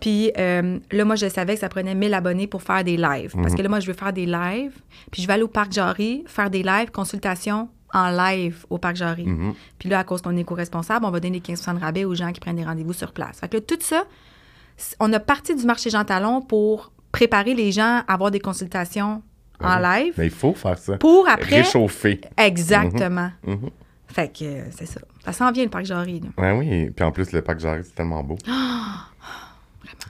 Puis 0.00 0.32
euh, 0.36 0.78
là, 0.90 1.04
moi, 1.04 1.14
je 1.16 1.28
savais 1.28 1.54
que 1.54 1.60
ça 1.60 1.68
prenait 1.68 1.94
1000 1.94 2.12
abonnés 2.14 2.46
pour 2.48 2.62
faire 2.62 2.82
des 2.82 2.96
lives. 2.96 3.36
Mhm. 3.36 3.42
Parce 3.42 3.54
que 3.54 3.62
là, 3.62 3.68
moi, 3.68 3.78
je 3.80 3.86
veux 3.86 3.92
faire 3.92 4.12
des 4.12 4.26
lives. 4.26 4.72
Puis 5.10 5.22
je 5.22 5.26
vais 5.26 5.34
aller 5.34 5.42
au 5.44 5.48
Parc 5.48 5.72
Jarry 5.72 6.24
faire 6.26 6.50
des 6.50 6.62
lives, 6.62 6.90
consultations 6.90 7.68
en 7.94 8.10
live 8.10 8.64
au 8.70 8.78
Parc 8.78 8.96
Jarry. 8.96 9.26
Mhm. 9.26 9.54
Puis 9.78 9.88
là, 9.88 10.00
à 10.00 10.04
cause 10.04 10.22
qu'on 10.22 10.36
est 10.36 10.44
co-responsable, 10.44 11.04
on 11.06 11.10
va 11.10 11.20
donner 11.20 11.40
15 11.40 11.64
de 11.74 11.80
rabais 11.80 12.04
aux 12.04 12.14
gens 12.14 12.32
qui 12.32 12.40
prennent 12.40 12.56
des 12.56 12.64
rendez-vous 12.64 12.94
sur 12.94 13.12
place. 13.12 13.38
Fait 13.38 13.48
que 13.48 13.56
là, 13.58 13.60
tout 13.60 13.78
ça, 13.80 14.04
on 14.98 15.12
a 15.12 15.20
parti 15.20 15.54
du 15.54 15.64
marché 15.66 15.90
Jean 15.90 16.04
Talon 16.04 16.40
pour 16.40 16.90
préparer 17.12 17.54
les 17.54 17.70
gens 17.70 18.02
à 18.08 18.14
avoir 18.14 18.30
des 18.30 18.40
consultations 18.40 19.22
en 19.64 19.78
live. 19.78 20.14
Mais 20.18 20.26
il 20.26 20.30
faut 20.32 20.54
faire 20.54 20.78
ça. 20.78 20.96
Pour 20.98 21.28
après. 21.28 21.56
Réchauffer. 21.58 22.20
Exactement. 22.36 23.30
Mhm. 23.46 23.70
Fait 24.08 24.28
que 24.28 24.44
euh, 24.44 24.62
c'est 24.76 24.86
ça. 24.86 25.00
Ça 25.24 25.32
s'en 25.32 25.50
vient, 25.52 25.64
le 25.64 25.70
Parc 25.70 25.84
Jarry. 25.86 26.20
Ouais, 26.36 26.52
oui. 26.52 26.90
Puis 26.94 27.04
en 27.04 27.12
plus, 27.12 27.32
le 27.32 27.40
parc 27.42 27.60
Jarry, 27.60 27.80
c'est 27.84 27.94
tellement 27.94 28.22
beau. 28.22 28.36
Ah! 28.48 29.06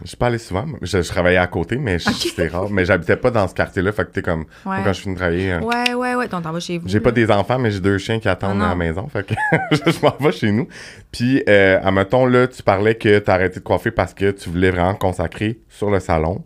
Je 0.02 0.08
suis 0.08 0.16
pas 0.16 0.26
allé 0.28 0.38
souvent. 0.38 0.64
Je, 0.80 1.00
je 1.02 1.08
travaillais 1.08 1.36
à 1.38 1.46
côté, 1.46 1.76
mais 1.76 1.98
je- 1.98 2.08
c'est 2.10 2.48
rare. 2.48 2.68
Mais 2.70 2.84
j'habitais 2.84 3.16
pas 3.16 3.30
dans 3.30 3.46
ce 3.46 3.54
quartier-là. 3.54 3.92
Fait 3.92 4.04
que 4.04 4.10
t'es 4.10 4.22
comme. 4.22 4.46
moi, 4.64 4.78
quand 4.84 4.92
je 4.92 5.00
finis 5.00 5.14
de 5.14 5.18
travailler. 5.20 5.52
euh, 5.52 5.60
Ouais, 5.60 5.94
ouais, 5.94 6.14
ouais. 6.16 6.28
Donc, 6.28 6.42
t'en 6.42 6.50
vas 6.52 6.58
chez 6.60 6.78
vous. 6.78 6.88
J'ai 6.88 6.98
pas 6.98 7.12
des 7.12 7.30
enfants, 7.30 7.58
mais 7.58 7.70
j'ai 7.70 7.78
deux 7.80 7.98
chiens 7.98 8.18
qui 8.18 8.28
attendent 8.28 8.58
Ah 8.60 8.66
à 8.66 8.68
la 8.70 8.74
maison. 8.74 9.06
Fait 9.08 9.24
que 9.24 9.34
je 9.70 10.02
m'en 10.02 10.16
vais 10.18 10.32
chez 10.32 10.50
nous. 10.50 10.66
Puis, 11.12 11.42
euh, 11.48 11.78
admettons, 11.82 12.26
là, 12.26 12.48
tu 12.48 12.62
parlais 12.62 12.94
que 12.96 13.18
tu 13.20 13.30
as 13.30 13.34
arrêté 13.34 13.60
de 13.60 13.64
coiffer 13.64 13.90
parce 13.92 14.12
que 14.14 14.30
tu 14.32 14.50
voulais 14.50 14.70
vraiment 14.70 14.94
consacrer 14.94 15.60
sur 15.68 15.90
le 15.90 16.00
salon. 16.00 16.42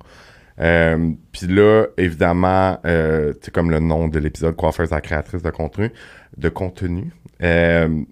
Euh, 0.61 1.13
puis 1.33 1.47
là, 1.49 1.87
évidemment, 1.99 2.79
euh, 2.87 3.33
c'est 3.43 3.53
comme 3.53 3.71
le 3.71 3.79
nom 3.81 4.09
de 4.09 4.19
l'épisode 4.19 4.57
Coiffeuse 4.57 4.93
à 4.93 5.01
créatrice 5.01 5.43
de 5.43 5.51
contenu. 5.51 5.91
De 6.37 6.49
contenu. 6.49 7.13
Euh, 7.43 8.03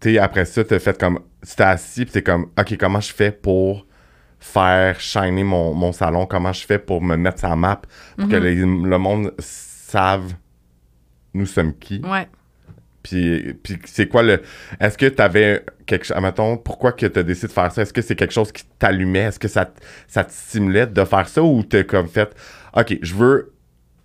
tu 0.00 0.18
après 0.18 0.44
ça, 0.44 0.64
t'as 0.64 0.78
fait 0.78 0.98
comme. 0.98 1.20
Tu 1.46 1.54
t'es 1.56 1.62
assis, 1.62 2.04
puis 2.04 2.12
t'es 2.12 2.22
comme, 2.22 2.46
OK, 2.58 2.76
comment 2.78 3.00
je 3.00 3.12
fais 3.12 3.30
pour 3.30 3.86
faire 4.38 4.98
shiner 5.00 5.44
mon, 5.44 5.74
mon 5.74 5.92
salon? 5.92 6.24
Comment 6.26 6.52
je 6.52 6.64
fais 6.66 6.78
pour 6.78 7.02
me 7.02 7.16
mettre 7.16 7.40
sa 7.40 7.54
map? 7.54 7.82
Pour 8.16 8.28
que 8.28 8.36
les- 8.36 8.54
le 8.56 8.98
monde 8.98 9.32
save 9.38 10.34
nous 11.34 11.46
sommes 11.46 11.74
qui? 11.74 12.00
Ouais. 12.04 12.28
Puis, 13.04 13.54
puis 13.62 13.78
c'est 13.84 14.08
quoi 14.08 14.22
le. 14.22 14.42
Est-ce 14.80 14.96
que 14.98 15.06
tu 15.06 15.22
avais 15.22 15.62
quelque 15.86 16.06
chose. 16.06 16.16
Admettons, 16.16 16.56
pourquoi 16.56 16.92
que 16.92 17.06
tu 17.06 17.18
as 17.18 17.22
décidé 17.22 17.48
de 17.48 17.52
faire 17.52 17.70
ça? 17.70 17.82
Est-ce 17.82 17.92
que 17.92 18.02
c'est 18.02 18.16
quelque 18.16 18.32
chose 18.32 18.50
qui 18.50 18.64
t'allumait? 18.78 19.24
Est-ce 19.24 19.38
que 19.38 19.46
ça, 19.46 19.70
ça 20.08 20.24
te 20.24 20.32
stimulait 20.32 20.86
de 20.86 21.04
faire 21.04 21.28
ça 21.28 21.42
ou 21.42 21.62
t'es 21.62 21.84
comme 21.84 22.08
fait, 22.08 22.34
OK, 22.74 22.98
je 23.02 23.14
veux, 23.14 23.52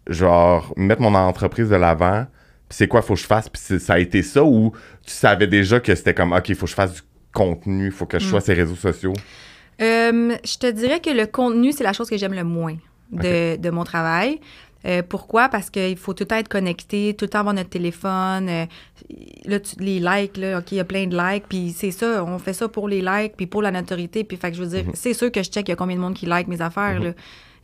genre, 0.07 0.73
mettre 0.75 1.01
mon 1.01 1.15
entreprise 1.15 1.69
de 1.69 1.77
l'avant, 1.77 2.25
puis 2.67 2.77
c'est 2.77 2.87
quoi, 2.89 3.01
faut 3.01 3.13
que 3.13 3.21
je 3.21 3.25
fasse? 3.25 3.47
Puis 3.47 3.79
ça 3.79 3.93
a 3.93 3.99
été 3.99 4.21
ça 4.21 4.43
ou 4.43 4.73
tu 5.05 5.11
savais 5.11 5.47
déjà 5.47 5.79
que 5.79 5.95
c'était 5.95 6.13
comme, 6.13 6.33
OK, 6.33 6.49
il 6.49 6.55
faut 6.55 6.65
que 6.65 6.71
je 6.71 6.75
fasse 6.75 6.93
du 6.93 7.01
contenu, 7.33 7.91
faut 7.91 8.05
que 8.05 8.19
je 8.19 8.25
sois 8.25 8.41
sur 8.41 8.53
les 8.53 8.61
réseaux 8.61 8.75
sociaux? 8.75 9.13
Euh, 9.81 10.35
je 10.43 10.57
te 10.57 10.69
dirais 10.69 10.99
que 10.99 11.09
le 11.09 11.25
contenu, 11.25 11.71
c'est 11.71 11.85
la 11.85 11.93
chose 11.93 12.09
que 12.09 12.17
j'aime 12.17 12.33
le 12.33 12.43
moins 12.43 12.75
de, 13.11 13.55
de 13.55 13.69
mon 13.69 13.85
travail. 13.85 14.41
Euh, 14.85 15.01
pourquoi? 15.07 15.49
Parce 15.49 15.69
qu'il 15.69 15.97
faut 15.97 16.13
tout 16.13 16.23
le 16.23 16.27
temps 16.27 16.37
être 16.37 16.47
connecté, 16.47 17.13
tout 17.17 17.25
le 17.25 17.29
temps 17.29 17.39
avoir 17.39 17.53
notre 17.53 17.69
téléphone. 17.69 18.47
euh, 18.47 18.65
là, 19.45 19.59
tu- 19.59 19.75
les 19.79 19.99
likes, 19.99 20.37
là, 20.37 20.59
OK, 20.59 20.71
il 20.71 20.77
y 20.77 20.79
a 20.79 20.85
plein 20.85 21.05
de 21.07 21.17
likes, 21.17 21.45
puis 21.49 21.73
c'est 21.75 21.91
ça, 21.91 22.23
on 22.23 22.39
fait 22.39 22.53
ça 22.53 22.67
pour 22.69 22.87
les 22.87 23.01
likes, 23.01 23.35
puis 23.35 23.45
pour 23.45 23.61
la 23.61 23.71
notoriété. 23.71 24.23
Puis, 24.23 24.37
fait 24.37 24.51
que 24.51 24.57
je 24.57 24.63
veux 24.63 24.69
dire, 24.69 24.85
c'est 24.93 25.13
sûr 25.13 25.31
que 25.31 25.43
je 25.43 25.49
check 25.49 25.67
il 25.67 25.71
y 25.71 25.73
a 25.73 25.75
combien 25.75 25.95
de 25.97 26.01
monde 26.01 26.13
qui 26.13 26.25
like 26.25 26.47
mes 26.47 26.61
affaires, 26.61 26.99
là. 26.99 27.11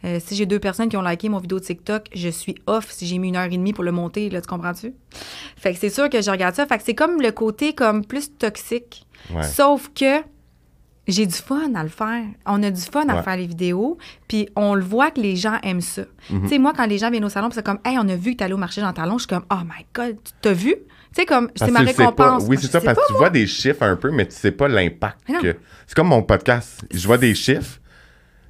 Euh, 0.03 0.19
si 0.23 0.35
j'ai 0.35 0.45
deux 0.45 0.59
personnes 0.59 0.87
qui 0.89 0.97
ont 0.97 1.01
liké 1.01 1.29
mon 1.29 1.39
vidéo 1.39 1.57
de 1.59 1.63
TikTok, 1.63 2.07
je 2.13 2.29
suis 2.29 2.53
off 2.67 2.91
si 2.91 3.07
j'ai 3.07 3.17
mis 3.17 3.29
une 3.29 3.37
heure 3.37 3.45
et 3.45 3.49
demie 3.57 3.73
pour 3.73 3.83
le 3.83 3.91
monter, 3.91 4.29
là, 4.29 4.39
tu 4.41 4.47
comprends-tu? 4.47 4.93
Fait 5.55 5.73
que 5.73 5.79
c'est 5.79 5.89
sûr 5.89 6.09
que 6.09 6.21
je 6.21 6.29
regarde 6.29 6.53
ça. 6.53 6.67
Fait 6.67 6.77
que 6.77 6.83
c'est 6.83 6.93
comme 6.93 7.21
le 7.21 7.31
côté 7.31 7.73
comme 7.73 8.05
plus 8.05 8.29
toxique. 8.37 9.07
Ouais. 9.33 9.41
Sauf 9.43 9.89
que 9.95 10.21
j'ai 11.07 11.25
du 11.25 11.35
fun 11.35 11.73
à 11.75 11.83
le 11.83 11.89
faire. 11.89 12.23
On 12.45 12.61
a 12.63 12.71
du 12.71 12.81
fun 12.81 13.07
à 13.09 13.15
Ouais. 13.17 13.23
faire 13.23 13.37
les 13.37 13.45
vidéos, 13.47 13.97
puis 14.27 14.49
on 14.55 14.73
le 14.75 14.83
voit 14.83 15.11
que 15.11 15.19
les 15.21 15.35
gens 15.35 15.57
aiment 15.63 15.81
ça. 15.81 16.03
Mhm. 16.29 16.41
Tu 16.43 16.47
sais, 16.49 16.57
moi, 16.57 16.73
quand 16.75 16.85
les 16.87 16.97
gens 16.97 17.09
viennent 17.11 17.25
au 17.25 17.29
salon, 17.29 17.49
c'est 17.51 17.63
comme, 17.65 17.79
hey, 17.85 17.97
on 17.99 18.07
a 18.09 18.15
vu 18.15 18.31
que 18.33 18.37
t'allais 18.37 18.53
au 18.53 18.57
marché 18.57 18.81
Jean 18.81 18.91
Talon, 18.93 19.13
je 19.17 19.19
suis 19.23 19.27
comme, 19.27 19.45
oh 19.51 19.63
my 19.63 19.85
God, 19.93 20.17
tu 20.23 20.31
t'as 20.41 20.53
vu? 20.53 20.75
Tu 20.75 21.21
sais, 21.21 21.25
comme, 21.25 21.49
c'est 21.55 21.71
ma 21.71 21.79
pas- 21.79 21.85
récompense. 21.85 22.43
Oui, 22.47 22.57
c'est 22.59 22.67
ça, 22.71 22.81
parce 22.81 22.97
que 22.99 23.07
tu 23.07 23.13
vois 23.13 23.29
des 23.29 23.47
chiffres 23.47 23.83
un 23.83 23.95
peu, 23.95 24.11
mais 24.11 24.25
tu 24.27 24.35
sais 24.35 24.51
pas 24.51 24.67
l'impact 24.67 25.19
que. 25.41 25.55
C'est 25.87 25.95
comme 25.95 26.07
mon 26.07 26.23
podcast. 26.23 26.83
Je 26.91 27.05
vois 27.07 27.17
des 27.17 27.35
chiffres, 27.35 27.79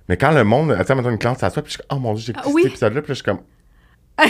mais 0.10 0.18
quand 0.18 0.32
le 0.32 0.44
monde. 0.44 0.76
Tu 0.80 0.86
sais, 0.86 0.96
maintenant 0.96 1.12
une 1.12 1.18
cliente 1.20 1.40
s'assoit, 1.40 1.62
puis 1.62 1.74
je 1.74 1.78
suis 1.78 1.88
comme, 1.88 1.98
oh 2.00 2.02
mon 2.02 2.14
dieu, 2.14 2.24
j'ai 2.26 2.32
écouté 2.32 2.48
Ah, 2.48 2.54
oui. 2.54 2.62
cet 2.64 2.72
épisode-là, 2.72 3.02
puis 3.02 3.10
je 3.10 3.14
suis 3.16 3.24
comme. 3.24 3.40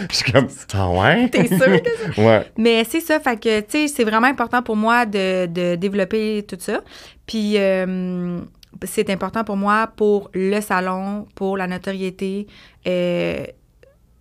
je 0.10 0.16
suis 0.16 0.32
comme, 0.32 0.48
ah 0.74 0.90
ouais? 0.90 1.28
T'es 1.32 1.46
sûr 1.48 1.58
que 1.58 2.20
ouais. 2.26 2.50
Mais 2.56 2.84
c'est 2.84 3.00
ça, 3.00 3.20
fait 3.20 3.38
que, 3.38 3.60
tu 3.60 3.66
sais, 3.70 3.88
c'est 3.88 4.04
vraiment 4.04 4.26
important 4.26 4.62
pour 4.62 4.76
moi 4.76 5.06
de, 5.06 5.46
de 5.46 5.74
développer 5.76 6.44
tout 6.46 6.56
ça. 6.58 6.82
Puis, 7.26 7.58
euh, 7.58 8.40
c'est 8.84 9.10
important 9.10 9.44
pour 9.44 9.56
moi 9.56 9.88
pour 9.96 10.30
le 10.34 10.60
salon, 10.60 11.26
pour 11.34 11.56
la 11.56 11.66
notoriété. 11.66 12.46
Euh, 12.86 13.44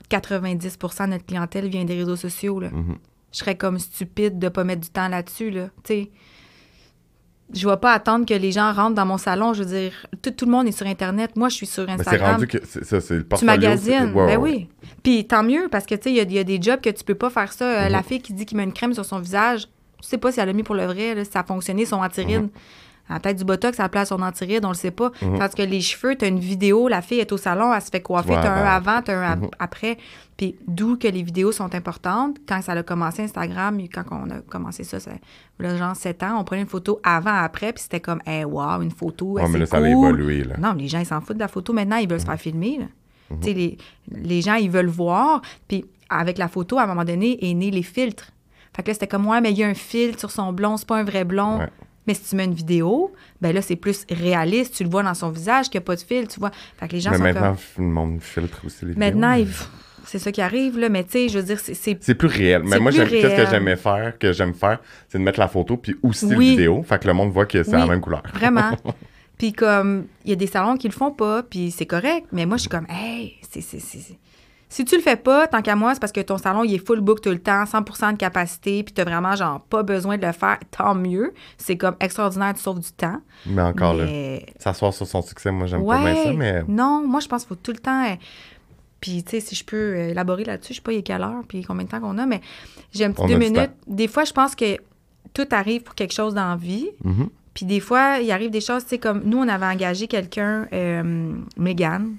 90% 0.10 1.06
de 1.06 1.12
notre 1.12 1.26
clientèle 1.26 1.70
vient 1.70 1.86
des 1.86 1.96
réseaux 1.96 2.18
sociaux, 2.18 2.60
là. 2.60 2.70
Mhm. 2.70 2.98
Je 3.32 3.38
serais 3.38 3.56
comme 3.56 3.80
stupide 3.80 4.40
de 4.40 4.50
pas 4.50 4.66
mettre 4.66 4.82
du 4.82 4.90
temps 4.90 5.08
là-dessus, 5.08 5.52
là. 5.52 5.70
Tu 5.84 5.94
sais, 5.94 6.12
je 7.54 7.68
vais 7.68 7.78
pas 7.78 7.94
attendre 7.94 8.26
que 8.26 8.34
les 8.34 8.52
gens 8.52 8.72
rentrent 8.74 8.96
dans 8.96 9.06
mon 9.06 9.18
salon. 9.18 9.54
Je 9.54 9.64
veux 9.64 9.70
dire, 9.80 9.92
tout, 10.22 10.32
tout 10.32 10.46
le 10.46 10.52
monde 10.52 10.68
est 10.68 10.72
sur 10.72 10.86
Internet. 10.88 11.36
Moi, 11.36 11.50
je 11.50 11.56
suis 11.56 11.66
sur 11.66 11.84
Mais 11.86 11.94
c'est 11.98 12.02
Instagram. 12.02 12.34
rendu 12.34 12.48
que 12.48 12.58
c'est- 12.66 12.84
ça, 12.84 13.02
c'est 13.02 13.16
le 13.16 13.26
tu 13.38 13.46
magasines. 13.46 14.12
c'est- 14.14 14.26
ben 14.28 14.38
oui. 14.38 14.68
Puis 15.04 15.26
tant 15.28 15.44
mieux, 15.44 15.68
parce 15.70 15.86
que 15.86 15.96
tu 15.96 16.04
sais, 16.04 16.10
il 16.12 16.16
y 16.18 16.20
a- 16.20 16.24
il 16.24 16.34
y, 16.34 16.40
a 16.40 16.44
des 16.44 16.62
jobs 16.62 16.80
que 16.82 16.90
tu 16.90 17.04
peux 17.04 17.16
pas 17.16 17.30
faire 17.30 17.52
ça. 17.54 17.66
Euh, 17.66 17.86
Mhm. 17.86 17.92
La 17.92 18.04
fille 18.04 18.22
qui 18.22 18.34
dit 18.34 18.46
qu'il 18.46 18.58
met 18.58 18.64
une 18.64 18.74
crème 18.74 18.94
sur 18.94 19.06
son 19.06 19.20
visage, 19.20 19.68
tu 20.02 20.08
sais 20.08 20.18
pas 20.18 20.32
si 20.32 20.40
elle 20.40 20.48
l'a 20.48 20.54
mis 20.54 20.64
pour 20.64 20.76
le 20.76 20.86
vrai, 20.86 21.14
là, 21.16 21.24
si 21.26 21.32
ça 21.32 21.42
a 21.42 21.44
fonctionné, 21.44 21.86
son 21.86 21.98
antiride. 21.98 22.42
Mhm. 22.44 22.50
Elle 23.12 23.18
a 23.18 23.20
peut-être 23.20 23.38
du 23.38 23.44
botox 23.44 23.80
à 23.80 23.84
la 23.84 23.90
place 23.90 24.10
son 24.10 24.22
antiride, 24.22 24.64
on 24.66 24.70
le 24.70 24.74
sait 24.74 24.90
pas. 24.92 25.12
Parce 25.38 25.54
que 25.54 25.62
les 25.62 25.82
cheveux, 25.82 26.16
tu 26.16 26.26
as 26.26 26.30
une 26.30 26.40
vidéo, 26.40 26.88
la 26.88 27.02
fille 27.02 27.20
est 27.20 27.32
au 27.32 27.38
salon, 27.38 27.74
elle 27.74 27.82
se 27.82 27.90
fait 27.90 28.02
coiffer, 28.02 28.30
Tu 28.30 28.36
as 28.36 28.54
un 28.54 28.66
avant. 28.66 28.92
avant, 28.92 29.02
tu 29.02 29.12
as 29.12 29.20
un 29.20 29.36
Mhm. 29.36 29.44
ap- 29.46 29.56
après. 29.60 29.98
Puis 30.38 30.56
d'où 30.68 30.98
que 30.98 31.08
les 31.08 31.22
vidéos 31.22 31.52
sont 31.52 31.76
importantes. 31.76 32.38
Quand 32.48 32.62
ça 32.62 32.72
a 32.72 32.82
commencé 32.84 33.22
Instagram, 33.24 33.80
quand 33.94 34.04
on 34.12 34.30
a 34.32 34.40
commencé 34.42 34.84
ça, 34.84 35.00
ça 35.00 35.12
là, 35.60 35.78
genre 35.78 35.96
7 35.96 36.24
ans, 36.24 36.40
on 36.40 36.44
prenait 36.44 36.62
une 36.64 36.68
photo 36.68 37.00
avant, 37.04 37.36
après, 37.36 37.74
puis 37.74 37.84
c'était 37.84 38.00
comme, 38.00 38.22
hey, 38.26 38.44
wow, 38.46 38.82
une 38.82 38.90
photo, 38.92 39.34
Ouais, 39.34 39.44
mais 39.50 39.60
là, 39.60 39.66
c'est 39.66 39.72
ça 39.72 39.78
a 39.78 39.82
cool. 39.82 39.90
évolué, 39.90 40.44
là. 40.46 40.56
Non, 40.58 40.74
les 40.74 40.88
gens, 40.88 41.00
ils 41.00 41.06
s'en 41.06 41.22
foutent 41.22 41.36
de 41.38 41.42
la 41.42 41.48
photo. 41.48 41.74
Maintenant, 41.74 41.98
ils 41.98 42.08
veulent 42.08 42.18
Mhm. 42.18 42.22
se 42.22 42.26
faire 42.26 42.40
filmer. 42.40 42.78
là. 42.80 42.86
Tu 43.42 43.48
sais, 43.50 43.54
les, 43.54 43.78
les 44.12 44.42
gens, 44.42 44.56
ils 44.56 44.70
veulent 44.70 44.88
voir. 44.88 45.42
Puis 45.68 45.86
avec 46.10 46.38
la 46.38 46.48
photo, 46.48 46.78
à 46.80 46.84
un 46.84 46.88
moment 46.88 47.06
donné, 47.06 47.38
est 47.50 47.54
né 47.54 47.72
les 47.72 47.84
filtres. 47.84 48.32
Fait 48.76 48.84
que 48.84 48.88
là, 48.90 48.94
c'était 48.94 49.08
comme, 49.08 49.26
ouais, 49.28 49.40
mais 49.42 49.52
il 49.52 49.58
y 49.58 49.64
a 49.64 49.68
un 49.68 49.74
filtre 49.74 50.20
sur 50.20 50.32
son 50.32 50.52
blond, 50.54 50.76
c'est 50.78 50.88
pas 50.88 50.98
un 50.98 51.04
vrai 51.04 51.24
blond. 51.24 51.60
Ouais. 51.60 51.70
Mais 52.08 52.14
si 52.16 52.30
tu 52.30 52.36
mets 52.36 52.46
une 52.46 52.54
vidéo, 52.54 53.12
ben 53.42 53.54
là, 53.54 53.62
c'est 53.62 53.76
plus 53.76 54.06
réaliste. 54.10 54.76
Tu 54.76 54.84
le 54.84 54.90
vois 54.90 55.04
dans 55.04 55.14
son 55.14 55.30
visage 55.30 55.70
qu'il 55.70 55.80
n'y 55.80 55.84
a 55.84 55.86
pas 55.86 55.96
de 55.96 56.02
filtre, 56.02 56.34
tu 56.34 56.40
vois. 56.40 56.52
Fait 56.78 56.88
que 56.88 56.94
les 56.94 57.00
gens 57.00 57.12
Mais 57.12 57.18
sont 57.18 57.24
maintenant, 57.24 57.56
comme... 57.76 57.86
le 57.86 57.92
monde 57.92 58.22
filtre 58.22 58.62
aussi 58.66 58.86
les 58.86 58.96
Maintenant, 58.96 59.36
vidéos. 59.36 59.50
ils- 59.52 60.08
c'est 60.08 60.18
ça 60.18 60.32
qui 60.32 60.42
arrive, 60.42 60.80
là. 60.80 60.90
Mais 60.90 61.04
tu 61.04 61.12
sais, 61.12 61.30
je 61.30 61.38
veux 61.38 61.46
dire, 61.46 61.60
c'est- 61.60 61.76
c'est 61.76 61.98
C'est 62.02 62.16
plus 62.16 62.28
réel. 62.28 62.64
Mais 62.66 62.80
moi, 62.80 62.92
qu'est-ce 62.92 63.10
que 63.46 63.50
j'aimais 63.52 63.76
faire, 63.76 64.18
que 64.18 64.34
j'aime 64.34 64.54
faire, 64.56 64.80
c'est 65.08 65.20
de 65.20 65.24
mettre 65.24 65.40
la 65.40 65.48
photo 65.48 65.78
puis 65.78 65.96
aussi 66.02 66.26
Oui. 66.26 66.32
la 66.34 66.52
vidéo. 66.52 66.84
Fait 66.84 67.00
que 67.00 67.08
le 67.08 67.14
monde 67.14 67.32
voit 67.32 67.46
que 67.46 67.62
c'est 67.62 67.72
la 67.72 67.86
même 67.86 68.02
couleur. 68.02 68.24
Vraiment. 68.34 68.72
puis 69.38 69.54
comme, 69.54 70.06
il 70.26 70.32
y 70.32 70.34
a 70.34 70.36
des 70.36 70.48
salons 70.48 70.76
qui 70.78 70.88
le 70.88 70.94
font 70.94 71.12
pas, 71.12 71.44
puis 71.44 71.70
c'est 71.72 71.86
correct. 71.86 72.28
Mais 72.32 72.46
moi, 72.48 72.58
je 72.58 72.62
suis 72.62 72.70
comme, 72.70 72.88
hey, 72.90 73.36
c'est... 73.50 73.62
Si 74.72 74.86
tu 74.86 74.96
le 74.96 75.02
fais 75.02 75.18
pas, 75.18 75.48
tant 75.48 75.62
qu'à 75.62 75.76
moi, 75.76 75.94
c'est 75.94 76.00
parce 76.00 76.14
que 76.14 76.22
ton 76.22 76.38
salon, 76.38 76.64
il 76.64 76.74
est 76.74 76.86
full 76.88 77.02
book 77.02 77.20
tout 77.20 77.30
le 77.30 77.40
temps, 77.40 77.66
100% 77.66 78.14
de 78.14 78.18
capacité, 78.18 78.84
puis 78.84 78.94
t'as 78.94 79.04
vraiment, 79.04 79.36
genre, 79.36 79.60
pas 79.60 79.84
besoin 79.84 80.18
de 80.18 80.26
le 80.26 80.32
faire, 80.32 80.60
tant 80.72 80.96
mieux. 80.96 81.34
C'est 81.58 81.76
comme 81.76 81.98
extraordinaire, 82.00 82.54
tu 82.54 82.62
sauves 82.62 82.80
du 82.80 82.92
temps. 82.94 83.20
Mais 83.46 83.62
encore 83.62 83.94
là, 83.96 84.06
s'asseoir 84.58 84.94
sur 84.94 85.06
son 85.06 85.22
succès, 85.22 85.52
moi, 85.52 85.68
j'aime 85.68 85.82
ouais, 85.82 85.98
pas 85.98 86.14
bien 86.14 86.24
ça, 86.24 86.32
mais 86.34 86.64
Non, 86.70 87.06
moi, 87.06 87.20
je 87.20 87.28
pense 87.28 87.42
qu'il 87.44 87.50
faut 87.50 87.62
tout 87.62 87.74
le 87.74 87.80
temps... 87.80 88.06
euh, 88.06 88.16
Puis, 89.02 89.24
tu 89.24 89.32
sais, 89.32 89.40
si 89.42 89.56
je 89.56 89.66
peux 89.66 89.76
euh, 89.76 90.10
élaborer 90.12 90.46
là-dessus, 90.46 90.72
je 90.72 90.78
sais 90.78 90.82
pas 90.82 90.94
il 90.94 91.00
est 91.00 91.04
quelle 91.04 91.22
heure, 91.22 91.44
puis 91.50 91.66
combien 91.66 91.84
de 91.84 91.90
temps 91.90 92.00
qu'on 92.00 92.18
a, 92.18 92.26
mais 92.26 92.40
j'ai 92.94 93.04
un 93.04 93.12
petit 93.12 93.24
On 93.24 93.28
deux 93.28 93.38
minutes. 93.38 93.72
Des 93.88 94.08
fois, 94.08 94.24
je 94.24 94.32
pense 94.32 94.56
que 94.56 94.78
tout 95.34 95.48
arrive 95.52 95.84
pour 95.84 95.96
quelque 95.96 96.14
chose 96.14 96.34
dans 96.34 96.48
la 96.48 96.56
vie. 96.56 96.88
Mhm. 97.04 97.28
Puis 97.54 97.66
des 97.66 97.82
fois, 97.82 98.20
il 98.20 98.32
arrive 98.32 98.52
des 98.52 98.62
choses, 98.62 98.84
tu 98.84 98.92
sais, 98.92 98.98
comme 99.00 99.24
nous, 99.26 99.38
on 99.38 99.48
avait 99.50 99.66
engagé 99.66 100.08
quelqu'un, 100.08 100.66
euh, 100.72 101.34
Megan, 101.58 102.16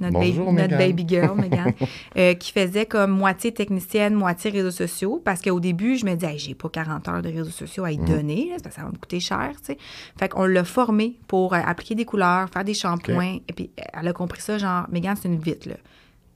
notre, 0.00 0.12
Bonjour, 0.14 0.46
baby, 0.52 0.56
notre 0.62 0.76
baby 0.78 1.04
girl, 1.08 1.36
Megan, 1.40 1.72
euh, 2.16 2.34
qui 2.34 2.52
faisait 2.52 2.86
comme 2.86 3.10
moitié 3.10 3.52
technicienne, 3.52 4.14
moitié 4.14 4.50
réseaux 4.50 4.70
sociaux. 4.70 5.20
Parce 5.24 5.40
qu'au 5.42 5.60
début, 5.60 5.96
je 5.96 6.04
me 6.06 6.14
disais, 6.14 6.32
Hey, 6.32 6.38
j'ai 6.38 6.54
pas 6.54 6.68
40 6.68 7.08
heures 7.08 7.22
de 7.22 7.28
réseaux 7.28 7.50
sociaux 7.50 7.84
à 7.84 7.92
y 7.92 7.98
Mhm. 7.98 8.04
donner, 8.06 8.48
là, 8.50 8.56
parce 8.62 8.74
que 8.74 8.80
ça 8.80 8.86
va 8.86 8.92
me 8.92 8.96
coûter 8.98 9.20
cher, 9.20 9.50
tu 9.58 9.72
sais. 9.72 9.78
Fait 10.18 10.28
qu'on 10.28 10.44
l'a 10.44 10.64
formée 10.64 11.18
pour 11.28 11.54
euh, 11.54 11.58
appliquer 11.64 11.94
des 11.94 12.04
couleurs, 12.04 12.48
faire 12.50 12.64
des 12.64 12.74
shampoings. 12.74 13.38
Et 13.48 13.52
puis, 13.54 13.70
elle 13.92 14.08
a 14.08 14.12
compris 14.12 14.40
ça, 14.40 14.58
genre, 14.58 14.86
Megan, 14.90 15.16
c'est 15.20 15.28
une 15.28 15.38
vite, 15.40 15.66
là. 15.66 15.74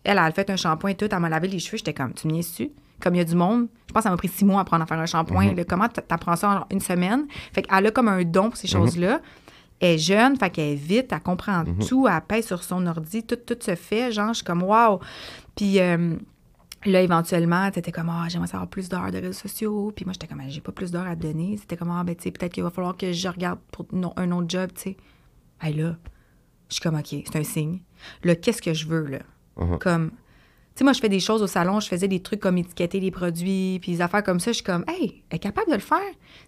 Elle, 0.04 0.12
elle 0.12 0.18
a 0.18 0.30
fait 0.32 0.48
un 0.50 0.56
shampoing 0.56 0.90
et 0.90 0.94
tout, 0.94 1.06
elle 1.10 1.18
m'a 1.18 1.28
lavé 1.28 1.48
les 1.48 1.58
cheveux. 1.58 1.76
J'étais 1.76 1.92
comme, 1.94 2.14
tu 2.14 2.26
me 2.26 2.36
dessus? 2.38 2.70
Comme 3.02 3.14
il 3.14 3.18
y 3.18 3.20
a 3.22 3.24
du 3.24 3.34
monde, 3.34 3.68
je 3.88 3.92
pense 3.92 4.00
que 4.00 4.04
ça 4.04 4.10
m'a 4.10 4.16
pris 4.16 4.28
six 4.28 4.44
mois 4.44 4.58
à 4.58 4.62
apprendre 4.62 4.82
à 4.82 4.86
faire 4.86 4.98
un 4.98 5.06
shampoing. 5.06 5.54
là. 5.54 5.64
comment 5.64 5.88
t- 5.88 6.02
t'apprends 6.02 6.36
ça 6.36 6.66
en 6.70 6.74
une 6.74 6.80
semaine? 6.80 7.26
Fait 7.52 7.62
qu'elle 7.62 7.86
a 7.86 7.90
comme 7.90 8.08
un 8.08 8.22
don 8.24 8.48
pour 8.50 8.56
ces 8.58 8.68
choses-là. 8.68 9.20
Elle 9.80 9.94
est 9.94 9.98
jeune, 9.98 10.36
fait 10.36 10.50
qu'elle 10.50 10.72
est 10.72 10.74
vite, 10.74 11.12
elle 11.12 11.20
comprend 11.20 11.64
tout, 11.88 12.06
elle 12.06 12.20
pèse 12.20 12.46
sur 12.46 12.62
son 12.62 12.86
ordi, 12.86 13.22
tout, 13.22 13.36
tout 13.36 13.56
se 13.60 13.74
fait. 13.74 14.12
Genre, 14.12 14.28
je 14.28 14.34
suis 14.34 14.44
comme, 14.44 14.62
wow! 14.62 15.00
Puis 15.56 15.80
euh, 15.80 16.16
là, 16.84 17.00
éventuellement, 17.00 17.70
t'étais 17.70 17.92
comme, 17.92 18.10
ah, 18.10 18.26
j'aimerais 18.28 18.48
savoir 18.48 18.68
plus 18.68 18.88
d'heures 18.88 19.10
de 19.10 19.18
réseaux 19.18 19.32
sociaux. 19.32 19.92
Puis 19.94 20.04
moi, 20.04 20.12
j'étais 20.12 20.26
comme, 20.26 20.40
Ah, 20.40 20.48
j'ai 20.48 20.60
pas 20.60 20.72
plus 20.72 20.90
d'heures 20.90 21.06
à 21.06 21.16
te 21.16 21.22
donner. 21.22 21.56
C'était 21.56 21.76
comme, 21.76 21.90
ah, 21.90 22.04
ben, 22.04 22.14
tu 22.14 22.24
sais, 22.24 22.30
peut-être 22.30 22.52
qu'il 22.52 22.62
va 22.62 22.70
falloir 22.70 22.96
que 22.96 23.12
je 23.12 23.28
regarde 23.28 23.58
pour 23.72 23.86
un 24.16 24.30
autre 24.32 24.48
job, 24.48 24.70
tu 24.74 24.82
sais. 24.82 24.96
Hey, 25.60 25.74
là, 25.74 25.96
je 26.68 26.74
suis 26.74 26.82
comme, 26.82 26.96
OK, 26.96 27.08
c'est 27.08 27.36
un 27.36 27.44
signe. 27.44 27.80
Là, 28.24 28.34
qu'est-ce 28.36 28.62
que 28.62 28.72
je 28.72 28.86
veux, 28.86 29.06
là? 29.06 29.18
Mhm. 29.56 29.78
Comme, 29.78 30.10
sais, 30.80 30.84
moi, 30.84 30.92
je 30.92 31.00
fais 31.00 31.08
des 31.08 31.20
choses 31.20 31.42
au 31.42 31.46
salon, 31.46 31.78
je 31.80 31.88
faisais 31.88 32.08
des 32.08 32.20
trucs 32.20 32.40
comme 32.40 32.58
étiqueter 32.58 33.00
les 33.00 33.10
produits, 33.10 33.78
puis 33.80 33.92
des 33.92 34.00
affaires 34.00 34.22
comme 34.22 34.40
ça. 34.40 34.50
Je 34.50 34.56
suis 34.56 34.64
comme, 34.64 34.84
hey, 34.88 35.22
elle 35.30 35.36
est 35.36 35.38
capable 35.38 35.68
de 35.68 35.74
le 35.74 35.80
faire. 35.80 35.98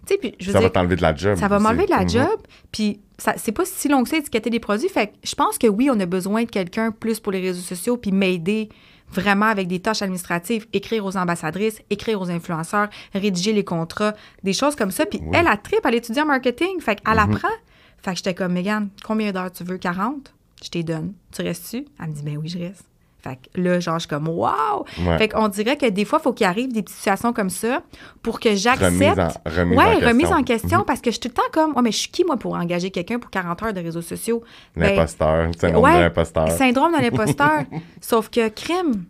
Tu 0.05 0.13
sais, 0.13 0.17
puis 0.17 0.35
je 0.39 0.47
veux 0.47 0.51
ça 0.53 0.59
va 0.61 0.69
t'enlever 0.69 0.95
de 0.95 1.01
la 1.01 1.15
job. 1.15 1.37
ça 1.37 1.47
va 1.47 1.59
m'enlever 1.59 1.85
de 1.85 1.91
la 1.91 2.01
Mhm. 2.03 2.09
job. 2.09 2.41
Puis 2.71 2.99
c'est 3.37 3.51
pas 3.51 3.63
si 3.65 3.87
long 3.87 4.03
que 4.03 4.09
ça, 4.09 4.17
étiqueter 4.17 4.49
des 4.49 4.59
produits. 4.59 4.89
Fait 4.89 5.07
que 5.07 5.13
je 5.23 5.35
pense 5.35 5.57
que 5.57 5.67
oui, 5.67 5.89
on 5.91 5.99
a 5.99 6.05
besoin 6.05 6.43
de 6.43 6.49
quelqu'un 6.49 6.91
plus 6.91 7.19
pour 7.19 7.31
les 7.31 7.39
réseaux 7.41 7.61
sociaux, 7.61 7.97
puis 7.97 8.11
m'aider 8.11 8.69
vraiment 9.09 9.45
avec 9.45 9.67
des 9.67 9.79
tâches 9.79 10.01
administratives, 10.01 10.65
écrire 10.73 11.05
aux 11.05 11.15
ambassadrices, 11.17 11.79
écrire 11.91 12.19
aux 12.19 12.29
influenceurs, 12.31 12.89
rédiger 13.13 13.53
les 13.53 13.63
contrats, 13.63 14.13
des 14.43 14.53
choses 14.53 14.75
comme 14.75 14.89
ça. 14.91 15.05
Puis 15.05 15.19
Oui. 15.21 15.29
elle, 15.39 15.47
a 15.47 15.55
trip, 15.57 15.79
elle 15.85 15.95
étudie 15.95 16.19
en 16.21 16.25
marketing. 16.25 16.79
Fait 16.81 16.95
qu'elle 16.99 17.13
Mhm. 17.13 17.19
apprend. 17.35 17.53
Fait 18.01 18.11
que 18.11 18.17
j'étais 18.17 18.33
comme, 18.33 18.53
Megan, 18.53 18.89
combien 19.05 19.31
d'heures 19.31 19.51
tu 19.51 19.63
veux? 19.63 19.77
40? 19.77 20.33
Je 20.63 20.69
t'ai 20.69 20.81
donne. 20.83 21.13
Tu 21.35 21.41
restes-tu? 21.43 21.85
Elle 22.01 22.09
me 22.09 22.13
dit, 22.15 22.23
ben 22.23 22.37
oui, 22.37 22.49
je 22.49 22.57
reste. 22.57 22.85
Fait 23.23 23.37
que 23.37 23.61
là, 23.61 23.79
genre, 23.79 23.95
je 23.95 23.99
suis 24.01 24.09
comme, 24.09 24.27
wow! 24.27 24.85
Ouais. 25.05 25.17
Fait 25.17 25.29
qu'on 25.29 25.47
dirait 25.47 25.77
que 25.77 25.85
des 25.89 26.03
fois, 26.03 26.19
il 26.19 26.23
faut 26.23 26.33
qu'il 26.33 26.45
arrive 26.45 26.73
des 26.73 26.81
petites 26.83 26.97
situations 26.97 27.31
comme 27.31 27.49
ça 27.49 27.81
pour 28.21 28.39
que 28.41 28.49
Remise 28.49 28.61
j'accepte. 28.63 29.19
en, 29.19 29.49
remise 29.49 29.77
Ouais, 29.77 29.83
en 29.85 29.91
question. 29.91 30.07
remise 30.09 30.31
en 30.33 30.43
question 30.43 30.77
Mhm. 30.79 30.85
parce 30.85 30.99
que 30.99 31.09
je 31.09 31.13
suis 31.13 31.19
tout 31.21 31.29
le 31.29 31.33
temps 31.33 31.41
comme, 31.53 31.73
ouais, 31.75 31.81
mais 31.81 31.91
je 31.93 31.97
suis 31.99 32.09
qui, 32.09 32.25
moi, 32.25 32.35
pour 32.35 32.53
engager 32.55 32.91
quelqu'un 32.91 33.19
pour 33.19 33.29
40 33.31 33.63
heures 33.63 33.73
de 33.73 33.79
réseaux 33.79 34.01
sociaux? 34.01 34.43
Ben, 34.75 34.89
L'imposteur, 34.93 35.47
le 35.47 35.53
syndrome 35.53 35.83
ouais, 35.85 35.95
de 35.95 36.01
l'imposteur. 36.01 36.51
syndrome 36.51 36.91
de 36.97 37.01
l'imposteur. 37.01 37.61
Sauf 38.01 38.29
que 38.29 38.49
crime, 38.49 39.05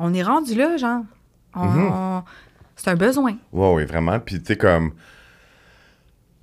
on 0.00 0.12
est 0.12 0.24
rendu 0.24 0.56
là, 0.56 0.76
genre. 0.76 1.02
On- 1.54 1.64
Mhm. 1.66 1.90
on- 1.92 2.22
c'est 2.74 2.90
un 2.90 2.96
besoin. 2.96 3.36
Ouais, 3.52 3.72
oui, 3.74 3.84
vraiment. 3.84 4.18
Puis, 4.18 4.40
tu 4.40 4.46
sais, 4.46 4.56
comme. 4.56 4.90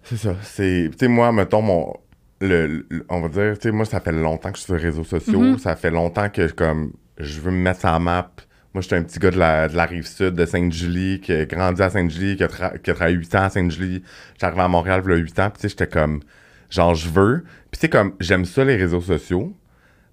C'est 0.04 0.18
ça. 0.18 0.36
C'est. 0.44 0.90
Tu 0.92 0.98
sais, 1.00 1.08
moi, 1.08 1.32
mettons, 1.32 1.62
mon. 1.62 1.94
Le, 2.42 2.86
le- 2.90 3.06
on 3.10 3.20
va 3.20 3.28
dire, 3.28 3.56
tu 3.60 3.64
sais, 3.68 3.72
moi, 3.72 3.84
ça 3.84 4.00
fait 4.00 4.14
longtemps 4.14 4.50
que 4.52 4.56
je 4.58 4.62
suis 4.62 4.68
sur 4.68 4.76
les 4.78 4.82
réseaux 4.84 5.04
sociaux. 5.04 5.40
Mhm. 5.42 5.58
Ça 5.58 5.76
fait 5.76 5.92
longtemps 5.92 6.30
que, 6.30 6.50
comme, 6.52 6.94
je 7.20 7.40
veux 7.40 7.52
me 7.52 7.58
mettre 7.58 7.82
sur 7.82 7.92
la 7.92 8.00
map. 8.00 8.32
Moi, 8.74 8.82
j'étais 8.82 8.96
un 8.96 9.04
petit 9.04 9.20
gars 9.20 9.32
de 9.32 9.40
la, 9.40 9.68
de 9.68 9.76
la 9.76 9.86
rive 9.86 10.06
sud 10.06 10.36
de 10.36 10.46
Sainte-Julie, 10.46 11.22
qui 11.22 11.34
a 11.34 11.46
grandi 11.46 11.82
à 11.82 11.90
Sainte-Julie, 11.90 12.38
qui 12.38 12.46
qui 12.84 12.92
a 12.92 12.94
travaillé 12.94 13.18
8 13.18 13.36
ans 13.36 13.44
à 13.44 13.50
Sainte-Julie. 13.50 14.04
Arrivé 14.42 14.62
à 14.62 14.68
Montréal, 14.68 15.02
il 15.06 15.10
y 15.10 15.14
a 15.14 15.18
8 15.18 15.40
ans, 15.40 15.50
puis 15.50 15.62
tu 15.62 15.62
sais, 15.64 15.70
j'étais 15.70 15.88
comme, 15.88 16.22
genre, 16.70 16.94
je 16.94 17.10
veux. 17.10 17.44
Puis 17.72 17.80
tu 17.80 17.80
sais, 17.82 17.90
comme, 17.90 18.14
j'aime 18.20 18.46
ça, 18.46 18.64
les 18.64 18.76
réseaux 18.76 19.02
sociaux. 19.02 19.56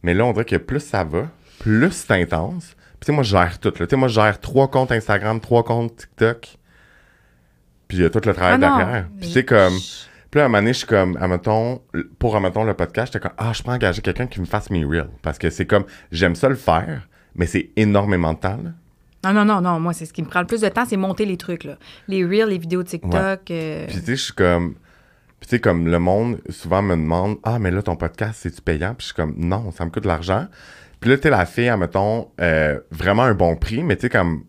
Mais 0.03 0.14
là, 0.14 0.25
on 0.25 0.33
dirait 0.33 0.45
que 0.45 0.57
plus 0.57 0.81
ça 0.81 1.05
va, 1.05 1.29
plus 1.59 1.92
c'est 1.92 2.12
intense. 2.12 2.75
Puis 2.75 3.01
tu 3.01 3.07
sais, 3.07 3.12
moi, 3.12 3.23
je 3.23 3.31
gère 3.31 3.59
tout. 3.59 3.71
Tu 3.71 3.85
sais, 3.88 3.97
moi, 3.97 4.09
je 4.09 4.14
gère 4.14 4.40
trois 4.40 4.69
comptes 4.69 4.90
Instagram, 4.90 5.40
trois 5.40 5.62
comptes 5.62 5.97
TikTok. 5.97 6.57
Puis 7.88 7.99
il 7.99 8.03
y 8.03 8.07
a 8.07 8.11
tout 8.11 8.21
le 8.25 8.35
travail 8.35 8.55
Ah 8.55 8.59
non, 8.59 8.79
derrière. 8.79 9.09
Puis 9.21 9.31
sais, 9.31 9.45
comme... 9.45 9.75
Puis 10.31 10.39
là, 10.39 10.45
à 10.45 10.47
un 10.47 10.49
moment 10.49 10.59
donné, 10.59 10.73
je 10.73 10.79
suis 10.79 10.87
comme, 10.87 11.17
admettons, 11.21 11.83
pour, 12.19 12.37
admettons, 12.37 12.65
le 12.65 12.75
podcast, 12.75 13.12
j'étais 13.12 13.23
comme, 13.29 13.37
ah, 13.39 13.53
je 13.53 13.62
peux 13.62 13.71
engager 13.71 14.03
quelqu'un 14.03 14.27
qui 14.27 14.41
me 14.41 14.47
fasse 14.47 14.71
mes 14.71 14.85
reels. 14.85 15.09
Parce 15.23 15.39
que 15.39 15.51
c'est 15.51 15.67
comme, 15.67 15.85
j'aime 16.11 16.35
ça 16.35 16.49
le 16.49 16.55
faire, 16.57 17.09
mais 17.35 17.47
c'est 17.47 17.71
énormément 17.77 18.33
de 18.35 18.39
temps, 18.39 18.59
là. 18.62 18.71
Non, 19.25 19.33
non, 19.33 19.45
non, 19.45 19.61
non. 19.61 19.81
Moi, 19.81 19.93
c'est 19.93 20.05
ce 20.07 20.12
qui 20.12 20.23
me 20.23 20.29
prend 20.29 20.41
le 20.41 20.47
plus 20.47 20.61
de 20.61 20.69
temps, 20.69 20.85
c'est 20.85 20.97
monter 20.97 21.25
les 21.27 21.37
trucs, 21.37 21.65
là. 21.65 21.77
Les 22.07 22.25
reels, 22.25 22.49
les 22.49 22.59
vidéos 22.59 22.83
TikTok. 22.85 23.51
euh, 23.51 23.87
Puis 23.87 23.97
tu 23.99 24.05
sais, 24.05 24.17
je 24.17 24.23
suis 24.23 24.33
comme... 24.35 24.75
Puis 25.41 25.49
tu 25.49 25.57
sais, 25.57 25.61
comme 25.61 25.87
le 25.89 25.99
monde, 25.99 26.41
souvent 26.49 26.81
me 26.83 26.95
demande, 26.95 27.37
ah, 27.43 27.59
mais 27.59 27.71
là, 27.71 27.83
ton 27.83 27.97
podcast, 27.97 28.39
c'est-tu 28.43 28.62
payant? 28.62 28.95
Puis 28.95 29.03
je 29.03 29.07
suis 29.07 29.15
comme, 29.15 29.35
non, 29.37 29.71
ça 29.73 29.85
me 29.85 29.91
coûte 29.91 30.05
de 30.05 30.09
l'argent. 30.09 30.47
Puis 31.01 31.11
là, 31.11 31.17
tu 31.17 31.25
sais, 31.25 31.31
la 31.31 31.45
fille, 31.45 31.69
admettons, 31.69 32.31
euh, 32.41 32.79
vraiment 32.91 33.25
un 33.25 33.35
bon 33.35 33.57
prix, 33.57 33.83
mais 33.83 33.97
tu 33.97 34.03
sais, 34.03 34.09
comme, 34.11 34.45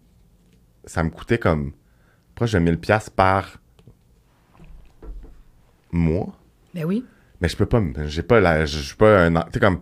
ça 0.86 1.04
me 1.04 1.10
coûtait 1.10 1.38
comme 1.40 1.72
proche 2.36 2.52
de 2.54 2.60
1000 2.60 2.78
pièces 2.78 3.10
par 3.10 3.58
mois. 5.92 6.38
Ben 6.74 6.86
oui. 6.86 7.04
Mais 7.42 7.48
je 7.50 7.56
peux 7.56 7.66
pas, 7.66 7.82
j'ai 8.08 8.24
pas 8.24 8.40
la, 8.40 8.66
je 8.66 8.78
suis 8.80 8.96
pas 8.96 9.24
un, 9.26 9.32
tu 9.34 9.40
sais, 9.54 9.60
comme, 9.60 9.80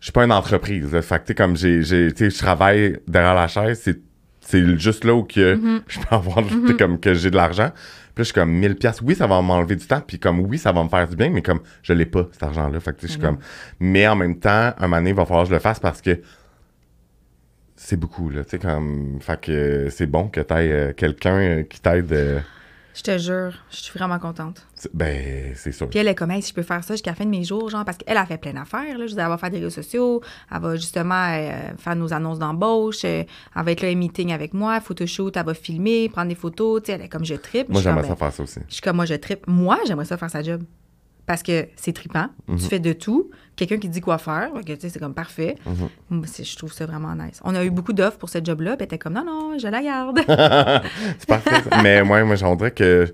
je 0.00 0.04
suis 0.06 0.12
pas 0.12 0.24
une 0.24 0.32
entreprise. 0.32 0.92
là. 0.92 1.02
Fait 1.02 1.16
que 1.18 1.22
tu 1.24 1.26
sais, 1.28 1.34
comme 1.34 1.56
j'ai, 1.56 1.82
j'ai, 1.82 2.12
tu 2.12 2.24
sais, 2.24 2.30
je 2.30 2.38
travaille 2.38 2.98
derrière 3.08 3.34
la 3.34 3.48
chaise, 3.48 3.80
c'est, 3.82 3.98
c'est 4.40 4.78
juste 4.78 5.04
là 5.04 5.14
où 5.14 5.24
que 5.24 5.58
je 5.88 5.98
peux 5.98 6.14
avoir, 6.14 6.46
tu 6.46 6.66
sais, 6.66 6.74
comme, 6.74 7.00
que 7.00 7.14
j'ai 7.14 7.30
de 7.30 7.36
l'argent. 7.36 7.70
Puis 8.14 8.22
là, 8.22 8.24
je 8.24 8.24
suis 8.24 8.34
comme 8.34 8.50
1000 8.52 8.76
pièces. 8.76 9.00
Oui, 9.02 9.14
ça 9.14 9.26
va 9.26 9.40
m'enlever 9.42 9.76
du 9.76 9.86
temps, 9.86 10.00
puis 10.00 10.18
comme, 10.18 10.40
oui, 10.40 10.56
ça 10.58 10.72
va 10.72 10.82
me 10.84 10.88
faire 10.88 11.06
du 11.08 11.16
bien, 11.16 11.28
mais 11.30 11.42
comme, 11.42 11.60
je 11.82 11.92
l'ai 11.92 12.06
pas, 12.06 12.28
cet 12.32 12.42
argent-là. 12.44 12.78
Fait 12.80 12.92
que 12.94 13.00
tu 13.00 13.08
sais, 13.08 13.14
je 13.14 13.18
suis 13.18 13.20
Mhm. 13.22 13.26
comme, 13.36 13.38
mais 13.80 14.06
en 14.08 14.16
même 14.16 14.38
temps, 14.38 14.72
un 14.78 14.82
moment 14.82 14.96
donné, 14.98 15.10
il 15.10 15.16
va 15.16 15.24
falloir 15.26 15.44
que 15.44 15.50
je 15.50 15.54
le 15.54 15.60
fasse 15.60 15.80
parce 15.80 16.00
que 16.00 16.20
c'est 17.74 17.96
beaucoup, 17.98 18.30
là, 18.30 18.42
tu 18.44 18.50
sais, 18.50 18.58
comme, 18.58 19.18
fait 19.20 19.40
que 19.40 19.88
c'est 19.90 20.06
bon 20.06 20.28
que 20.28 20.40
t'aies 20.40 20.72
euh, 20.72 20.92
quelqu'un 20.94 21.36
euh, 21.38 21.62
qui 21.62 21.80
t'aide. 21.80 22.12
euh, 22.12 22.40
Je 22.96 23.02
te 23.02 23.18
jure, 23.18 23.52
je 23.70 23.76
suis 23.76 23.98
vraiment 23.98 24.18
contente. 24.18 24.66
Ben, 24.94 25.52
c'est 25.54 25.70
sûr. 25.70 25.86
Puis 25.90 25.98
elle 25.98 26.08
est 26.08 26.14
comme, 26.14 26.30
hey, 26.30 26.40
si 26.40 26.48
je 26.48 26.54
peux 26.54 26.62
faire 26.62 26.82
ça 26.82 26.94
jusqu'à 26.94 27.10
la 27.10 27.14
fin 27.14 27.26
de 27.26 27.30
mes 27.30 27.44
jours, 27.44 27.68
genre, 27.68 27.84
parce 27.84 27.98
qu'elle 27.98 28.16
a 28.16 28.24
fait 28.24 28.38
plein 28.38 28.54
d'affaires, 28.54 28.96
là. 28.96 29.06
Je 29.06 29.10
veux 29.10 29.16
dire, 29.16 29.24
elle 29.24 29.28
va 29.28 29.36
faire 29.36 29.50
des 29.50 29.58
réseaux 29.58 29.68
sociaux, 29.68 30.22
elle 30.50 30.60
va 30.62 30.76
justement 30.76 31.26
euh, 31.28 31.50
faire 31.76 31.94
nos 31.94 32.14
annonces 32.14 32.38
d'embauche, 32.38 33.04
euh, 33.04 33.22
elle 33.54 33.64
va 33.64 33.70
être 33.72 33.82
là, 33.82 33.88
un 33.88 33.94
meeting 33.96 34.32
avec 34.32 34.54
moi, 34.54 34.80
photoshoot, 34.80 35.36
elle 35.36 35.44
va 35.44 35.52
filmer, 35.52 36.08
prendre 36.08 36.28
des 36.28 36.34
photos, 36.34 36.82
tu 36.82 36.86
sais, 36.86 36.92
elle 36.92 37.02
est 37.02 37.08
comme, 37.10 37.24
je 37.26 37.34
tripe. 37.34 37.68
Moi, 37.68 37.82
j'aimerais 37.82 38.00
comme, 38.00 38.08
ça 38.08 38.14
ben, 38.14 38.18
faire 38.18 38.32
ça 38.32 38.42
aussi. 38.42 38.60
Je 38.66 38.72
suis 38.74 38.82
comme, 38.82 38.96
moi, 38.96 39.04
je 39.04 39.14
tripe. 39.14 39.46
Moi, 39.46 39.78
j'aimerais 39.86 40.06
ça 40.06 40.16
faire 40.16 40.30
sa 40.30 40.42
job. 40.42 40.62
Parce 41.26 41.42
que 41.42 41.66
c'est 41.76 41.92
trippant, 41.92 42.28
Mhm. 42.48 42.56
tu 42.58 42.64
fais 42.66 42.78
de 42.78 42.92
tout, 42.94 43.30
quelqu'un 43.56 43.78
qui 43.78 43.88
dit 43.88 44.00
quoi 44.00 44.18
faire, 44.18 44.50
tu 44.64 44.76
sais, 44.78 44.88
c'est 44.90 44.98
comme 44.98 45.14
parfait. 45.14 45.56
Mhm. 45.66 45.88
Moi, 46.10 46.26
je 46.42 46.56
trouve 46.56 46.72
ça 46.72 46.86
vraiment 46.86 47.14
nice. 47.14 47.40
On 47.44 47.54
a 47.54 47.64
eu 47.64 47.70
beaucoup 47.70 47.92
d'offres 47.92 48.18
pour 48.18 48.28
ce 48.28 48.38
job-là, 48.44 48.76
puis 48.76 48.84
était 48.84 48.98
comme, 48.98 49.14
non, 49.14 49.24
non, 49.24 49.58
je 49.58 49.66
la 49.66 49.82
garde. 49.82 50.20
C'est 51.18 51.26
parfait. 51.28 51.62
ça. 51.68 51.82
Mais 51.82 52.02
ouais, 52.02 52.24
moi, 52.24 52.36
j'en 52.36 52.54
dirais 52.54 52.70
que. 52.70 53.12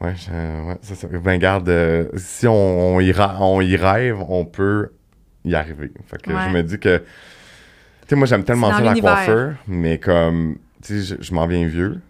Ouais, 0.00 0.14
je- 0.16 0.30
ouais 0.68 0.76
c'est 0.82 0.94
ça. 0.96 1.06
Ben, 1.08 1.38
garde, 1.38 1.68
euh, 1.68 2.08
si 2.16 2.46
on, 2.46 2.96
on, 2.96 3.00
y 3.00 3.12
on 3.18 3.60
y 3.60 3.76
rêve, 3.76 4.20
on 4.28 4.44
peut 4.44 4.90
y 5.44 5.54
arriver. 5.54 5.92
Fait 6.06 6.20
que 6.20 6.30
Ouais. 6.32 6.40
je 6.48 6.52
me 6.52 6.62
dis 6.62 6.78
que. 6.78 6.98
Tu 6.98 7.04
sais, 8.10 8.16
moi, 8.16 8.26
j'aime 8.26 8.44
tellement 8.44 8.70
ça, 8.72 8.80
la 8.80 8.94
coiffure, 8.94 9.54
mais 9.66 9.98
comme. 9.98 10.56
Tu 10.82 11.00
sais, 11.02 11.16
je, 11.16 11.22
je 11.22 11.34
m'en 11.34 11.46
viens 11.46 11.66
vieux. 11.66 12.00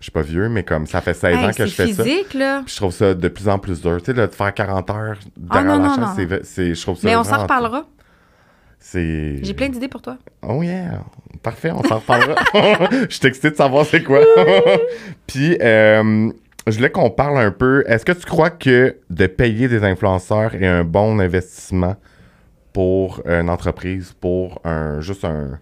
Je 0.00 0.04
suis 0.04 0.12
pas 0.12 0.22
vieux, 0.22 0.48
mais 0.48 0.62
comme 0.64 0.86
ça 0.86 1.00
fait 1.02 1.12
16 1.14 1.36
Hey, 1.36 1.44
ans 1.44 1.50
que 1.52 1.66
je 1.66 1.74
fais 1.74 1.92
ça. 1.92 2.02
physique, 2.04 2.32
là. 2.34 2.62
Puis 2.64 2.72
je 2.72 2.76
trouve 2.78 2.92
ça 2.92 3.12
de 3.14 3.28
plus 3.28 3.48
en 3.48 3.58
plus 3.58 3.82
dur. 3.82 3.98
Tu 3.98 4.06
sais, 4.06 4.12
là, 4.14 4.26
de 4.26 4.34
faire 4.34 4.52
40 4.54 4.90
heures 4.90 5.18
derrière 5.36 5.64
non, 5.76 5.82
la 5.82 5.88
non, 5.88 6.14
chaise, 6.16 6.28
non. 6.30 6.38
c'est- 6.42 6.74
je 6.74 6.80
trouve 6.82 6.96
ça 6.96 7.06
Mais 7.06 7.16
on 7.16 7.24
s'en 7.24 7.42
reparlera. 7.42 7.84
C'est... 8.78 9.40
J'ai 9.42 9.52
plein 9.52 9.68
d'idées 9.68 9.88
pour 9.88 10.00
toi. 10.00 10.16
Oh 10.42 10.62
yeah! 10.62 11.02
Parfait, 11.42 11.70
on 11.70 11.82
s'en 11.82 11.96
reparlera. 11.96 12.34
je 13.10 13.14
suis 13.14 13.26
excitée 13.28 13.50
de 13.50 13.56
savoir 13.56 13.84
c'est 13.84 14.02
quoi. 14.02 14.20
Puis, 15.26 15.58
euh, 15.60 16.30
je 16.66 16.76
voulais 16.76 16.90
qu'on 16.90 17.10
parle 17.10 17.38
un 17.38 17.50
peu. 17.50 17.84
Est-ce 17.86 18.06
que 18.06 18.12
tu 18.12 18.24
crois 18.24 18.48
que 18.50 18.96
de 19.10 19.26
payer 19.26 19.68
des 19.68 19.84
influenceurs 19.84 20.54
est 20.54 20.66
un 20.66 20.84
bon 20.84 21.18
investissement 21.20 21.96
pour 22.72 23.20
une 23.26 23.50
entreprise, 23.50 24.14
pour 24.18 24.60
un 24.64 25.00
juste 25.00 25.24
un, 25.26 25.58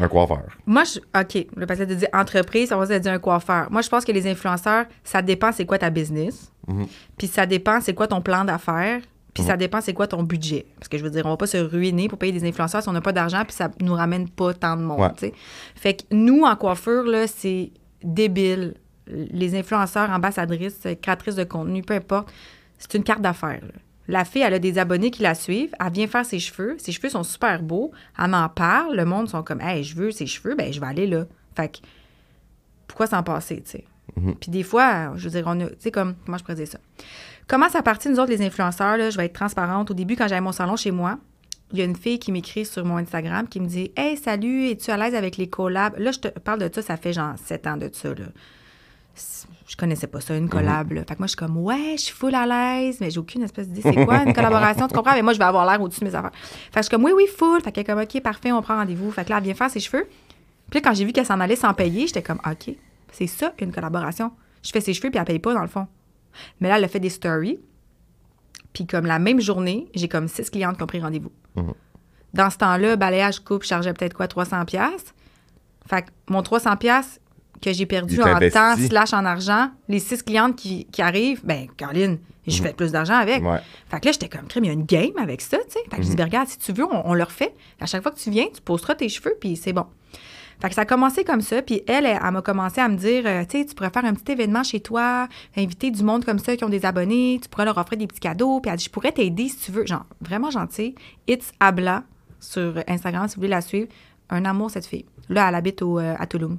un 0.00 0.08
coiffeur? 0.08 0.42
Moi, 0.66 0.84
je, 0.84 0.98
OK, 1.18 1.46
le 1.56 1.66
passé 1.66 1.86
de 1.86 1.94
dire 1.94 2.08
entreprise, 2.12 2.68
ça 2.68 2.76
va 2.76 2.86
se 2.86 2.92
dire 2.94 3.12
un 3.12 3.18
coiffeur. 3.18 3.70
Moi, 3.70 3.82
je 3.82 3.88
pense 3.88 4.04
que 4.04 4.12
les 4.12 4.26
influenceurs, 4.30 4.86
ça 5.02 5.22
dépend 5.22 5.52
c'est 5.52 5.66
quoi 5.66 5.78
ta 5.78 5.90
business. 5.90 6.52
Mhm. 6.68 6.86
Puis 7.18 7.26
ça 7.26 7.46
dépend 7.46 7.80
c'est 7.80 7.94
quoi 7.94 8.06
ton 8.06 8.20
plan 8.20 8.44
d'affaires. 8.44 9.00
Puis 9.32 9.42
ça 9.42 9.56
dépend 9.56 9.80
c'est 9.80 9.94
quoi 9.94 10.06
ton 10.06 10.22
budget. 10.22 10.64
Parce 10.78 10.86
que 10.88 10.96
je 10.96 11.02
veux 11.02 11.10
dire, 11.10 11.26
on 11.26 11.30
va 11.30 11.36
pas 11.36 11.48
se 11.48 11.56
ruiner 11.56 12.06
pour 12.08 12.18
payer 12.18 12.32
des 12.32 12.46
influenceurs 12.48 12.82
si 12.82 12.88
on 12.88 12.92
n'a 12.92 13.00
pas 13.00 13.10
d'argent 13.12 13.42
puis 13.44 13.52
ça 13.52 13.68
nous 13.80 13.94
ramène 13.94 14.28
pas 14.28 14.54
tant 14.54 14.76
de 14.76 14.82
monde, 14.82 15.00
Ouais. 15.00 15.12
tu 15.14 15.26
sais. 15.26 15.32
Fait 15.74 15.94
que 15.94 16.02
nous, 16.12 16.42
en 16.44 16.54
coiffure, 16.54 17.02
là, 17.02 17.26
c'est 17.26 17.72
débile. 18.04 18.74
Les 19.08 19.56
influenceurs, 19.58 20.08
ambassadrices, 20.10 20.86
créatrices 21.02 21.34
de 21.34 21.42
contenu, 21.44 21.82
peu 21.82 21.94
importe, 21.94 22.32
c'est 22.78 22.94
une 22.94 23.02
carte 23.02 23.20
d'affaires. 23.22 23.60
là. 23.62 23.72
La 24.08 24.24
fille, 24.24 24.42
elle 24.42 24.54
a 24.54 24.58
des 24.58 24.78
abonnés 24.78 25.10
qui 25.10 25.22
la 25.22 25.34
suivent. 25.34 25.74
Elle 25.80 25.92
vient 25.92 26.06
faire 26.06 26.26
ses 26.26 26.38
cheveux. 26.38 26.76
Ses 26.78 26.92
cheveux 26.92 27.08
sont 27.08 27.22
super 27.22 27.62
beaux. 27.62 27.92
Elle 28.18 28.28
m'en 28.28 28.48
parle. 28.48 28.96
Le 28.96 29.04
monde 29.04 29.28
sont 29.28 29.42
comme, 29.42 29.60
hey, 29.60 29.82
je 29.82 29.96
veux 29.96 30.10
ses 30.10 30.26
cheveux. 30.26 30.54
Ben, 30.54 30.72
je 30.72 30.80
vais 30.80 30.86
aller 30.86 31.06
là. 31.06 31.24
Fait 31.56 31.68
que, 31.68 31.78
pourquoi 32.86 33.06
s'en 33.06 33.22
passer, 33.22 33.62
tu 33.62 33.70
sais? 33.70 33.84
Puis 34.40 34.50
des 34.50 34.62
fois, 34.62 35.12
je 35.16 35.24
veux 35.24 35.30
dire, 35.30 35.44
on 35.46 35.58
a, 35.60 35.66
tu 35.66 35.74
sais, 35.78 35.90
comme, 35.90 36.14
comment 36.24 36.38
je 36.38 36.44
pourrais 36.44 36.54
dire 36.54 36.68
ça? 36.68 36.78
Comment 37.48 37.68
ça 37.68 37.82
partit, 37.82 38.08
nous 38.08 38.18
autres, 38.18 38.30
les 38.30 38.42
influenceurs, 38.42 38.96
là, 38.96 39.10
je 39.10 39.16
vais 39.16 39.26
être 39.26 39.32
transparente. 39.32 39.90
Au 39.90 39.94
début, 39.94 40.16
quand 40.16 40.28
j'avais 40.28 40.40
mon 40.40 40.52
salon 40.52 40.76
chez 40.76 40.90
moi, 40.92 41.18
il 41.72 41.78
y 41.78 41.82
a 41.82 41.84
une 41.84 41.96
fille 41.96 42.18
qui 42.18 42.30
m'écrit 42.30 42.64
sur 42.64 42.84
mon 42.84 42.98
Instagram 42.98 43.48
qui 43.48 43.60
me 43.60 43.66
dit 43.66 43.90
Hey, 43.96 44.16
salut, 44.16 44.68
es-tu 44.68 44.90
à 44.90 44.96
l'aise 44.96 45.14
avec 45.14 45.36
les 45.36 45.48
collabs? 45.48 45.98
Là, 45.98 46.12
je 46.12 46.20
te 46.20 46.28
parle 46.28 46.60
de 46.60 46.70
ça, 46.72 46.82
ça 46.82 46.96
fait 46.96 47.12
genre 47.12 47.34
sept 47.42 47.66
ans 47.66 47.76
de 47.76 47.90
ça, 47.92 48.10
là. 48.10 48.26
Je 49.66 49.76
connaissais 49.76 50.06
pas 50.06 50.20
ça, 50.20 50.36
une 50.36 50.48
collab. 50.48 50.92
là. 50.92 51.02
Fait 51.08 51.14
que 51.14 51.20
moi, 51.20 51.26
je 51.26 51.30
suis 51.30 51.36
comme, 51.36 51.56
ouais, 51.56 51.94
je 51.96 52.02
suis 52.02 52.14
full 52.14 52.34
à 52.34 52.46
l'aise, 52.46 52.98
mais 53.00 53.10
j'ai 53.10 53.18
aucune 53.18 53.42
espèce 53.42 53.68
d'idée. 53.68 53.82
C'est 53.82 54.04
quoi 54.04 54.22
une 54.22 54.32
collaboration? 54.34 54.86
Tu 54.88 54.94
comprends? 54.94 55.14
Mais 55.14 55.22
moi, 55.22 55.32
je 55.32 55.38
vais 55.38 55.44
avoir 55.44 55.64
l'air 55.66 55.80
au-dessus 55.80 56.00
de 56.00 56.06
mes 56.06 56.14
affaires. 56.14 56.32
Fait 56.34 56.70
que 56.74 56.78
je 56.78 56.82
suis 56.82 56.90
comme, 56.90 57.04
oui, 57.04 57.12
oui, 57.14 57.26
full. 57.26 57.60
Fait 57.62 57.72
qu'elle 57.72 57.82
est 57.82 57.84
comme, 57.86 58.00
OK, 58.00 58.20
parfait, 58.22 58.52
on 58.52 58.60
prend 58.62 58.76
rendez-vous. 58.76 59.10
Fait 59.10 59.24
que 59.24 59.30
là, 59.30 59.38
elle 59.38 59.44
vient 59.44 59.54
faire 59.54 59.70
ses 59.70 59.80
cheveux. 59.80 60.06
Puis 60.70 60.80
là, 60.80 60.88
quand 60.88 60.94
j'ai 60.94 61.04
vu 61.04 61.12
qu'elle 61.12 61.26
s'en 61.26 61.40
allait 61.40 61.56
sans 61.56 61.72
payer, 61.74 62.06
j'étais 62.06 62.22
comme, 62.22 62.40
OK, 62.44 62.74
c'est 63.12 63.26
ça, 63.26 63.52
une 63.60 63.72
collaboration. 63.72 64.32
Je 64.62 64.70
fais 64.70 64.80
ses 64.80 64.92
cheveux, 64.94 65.10
puis 65.10 65.18
elle 65.18 65.24
paye 65.24 65.38
pas, 65.38 65.54
dans 65.54 65.62
le 65.62 65.68
fond. 65.68 65.86
Mais 66.60 66.68
là, 66.68 66.78
elle 66.78 66.84
a 66.84 66.88
fait 66.88 67.00
des 67.00 67.10
stories. 67.10 67.58
Puis 68.72 68.86
comme 68.86 69.06
la 69.06 69.18
même 69.18 69.40
journée, 69.40 69.88
j'ai 69.94 70.08
comme 70.08 70.26
six 70.28 70.50
clientes 70.50 70.76
qui 70.76 70.82
ont 70.82 70.86
pris 70.86 71.00
rendez-vous. 71.00 71.30
Dans 72.32 72.50
ce 72.50 72.58
temps-là, 72.58 72.96
balayage 72.96 73.40
coupe, 73.40 73.62
je 73.62 73.68
chargeais 73.68 73.92
peut-être 73.94 74.14
quoi, 74.14 74.26
300 74.26 74.64
pièces. 74.64 75.14
Fait 75.88 76.02
que 76.02 76.08
mon 76.28 76.42
300 76.42 76.76
pièces 76.76 77.20
que 77.64 77.72
j'ai 77.72 77.86
perdu 77.86 78.20
en 78.20 78.38
temps 78.50 78.76
slash 78.76 79.12
en 79.12 79.24
argent, 79.24 79.70
les 79.88 79.98
six 79.98 80.22
clientes 80.22 80.56
qui, 80.56 80.84
qui 80.86 81.00
arrivent, 81.00 81.40
ben 81.44 81.66
Caroline, 81.76 82.18
je 82.46 82.62
fais 82.62 82.74
plus 82.74 82.92
d'argent 82.92 83.14
avec. 83.14 83.42
Ouais. 83.42 83.58
Fait 83.88 84.00
que 84.00 84.06
là, 84.06 84.12
j'étais 84.12 84.28
comme, 84.28 84.46
crème, 84.46 84.64
il 84.64 84.66
y 84.68 84.70
a 84.70 84.74
une 84.74 84.84
game 84.84 85.16
avec 85.16 85.40
ça, 85.40 85.56
tu 85.58 85.64
sais. 85.70 85.78
Fait 85.90 85.96
que 85.96 86.02
je 86.02 86.10
dis, 86.10 86.16
ben, 86.16 86.24
regarde, 86.24 86.48
si 86.48 86.58
tu 86.58 86.72
veux, 86.72 86.84
on, 86.84 87.08
on 87.10 87.14
le 87.14 87.24
refait. 87.24 87.54
À 87.80 87.86
chaque 87.86 88.02
fois 88.02 88.12
que 88.12 88.18
tu 88.18 88.30
viens, 88.30 88.46
tu 88.54 88.60
poseras 88.60 88.94
tes 88.94 89.08
cheveux, 89.08 89.34
puis 89.40 89.56
c'est 89.56 89.72
bon. 89.72 89.86
Fait 90.60 90.68
que 90.68 90.74
ça 90.74 90.82
a 90.82 90.84
commencé 90.84 91.24
comme 91.24 91.40
ça, 91.40 91.62
puis 91.62 91.82
elle, 91.88 92.06
elle, 92.06 92.18
elle 92.22 92.30
m'a 92.30 92.42
commencé 92.42 92.80
à 92.80 92.88
me 92.88 92.96
dire, 92.96 93.24
euh, 93.26 93.44
tu 93.48 93.58
sais, 93.58 93.66
tu 93.66 93.74
pourrais 93.74 93.90
faire 93.90 94.04
un 94.04 94.14
petit 94.14 94.32
événement 94.32 94.62
chez 94.62 94.80
toi, 94.80 95.28
inviter 95.56 95.90
du 95.90 96.02
monde 96.02 96.24
comme 96.24 96.38
ça 96.38 96.56
qui 96.56 96.64
ont 96.64 96.68
des 96.68 96.84
abonnés, 96.84 97.40
tu 97.42 97.48
pourrais 97.48 97.64
leur 97.64 97.78
offrir 97.78 97.98
des 97.98 98.06
petits 98.06 98.20
cadeaux, 98.20 98.60
puis 98.60 98.70
elle 98.70 98.76
dit, 98.76 98.84
je 98.84 98.90
pourrais 98.90 99.12
t'aider 99.12 99.48
si 99.48 99.56
tu 99.56 99.72
veux. 99.72 99.86
Genre, 99.86 100.04
vraiment 100.20 100.50
gentil. 100.50 100.94
It's 101.26 101.50
Abla 101.60 102.04
sur 102.40 102.74
Instagram, 102.86 103.26
si 103.26 103.36
vous 103.36 103.40
voulez 103.40 103.48
la 103.48 103.62
suivre. 103.62 103.88
Un 104.30 104.44
amour, 104.44 104.70
cette 104.70 104.86
fille. 104.86 105.06
Là, 105.28 105.48
elle 105.48 105.54
habite 105.54 105.82
au, 105.82 105.98
euh, 105.98 106.14
à 106.18 106.26
Toulouse. 106.26 106.56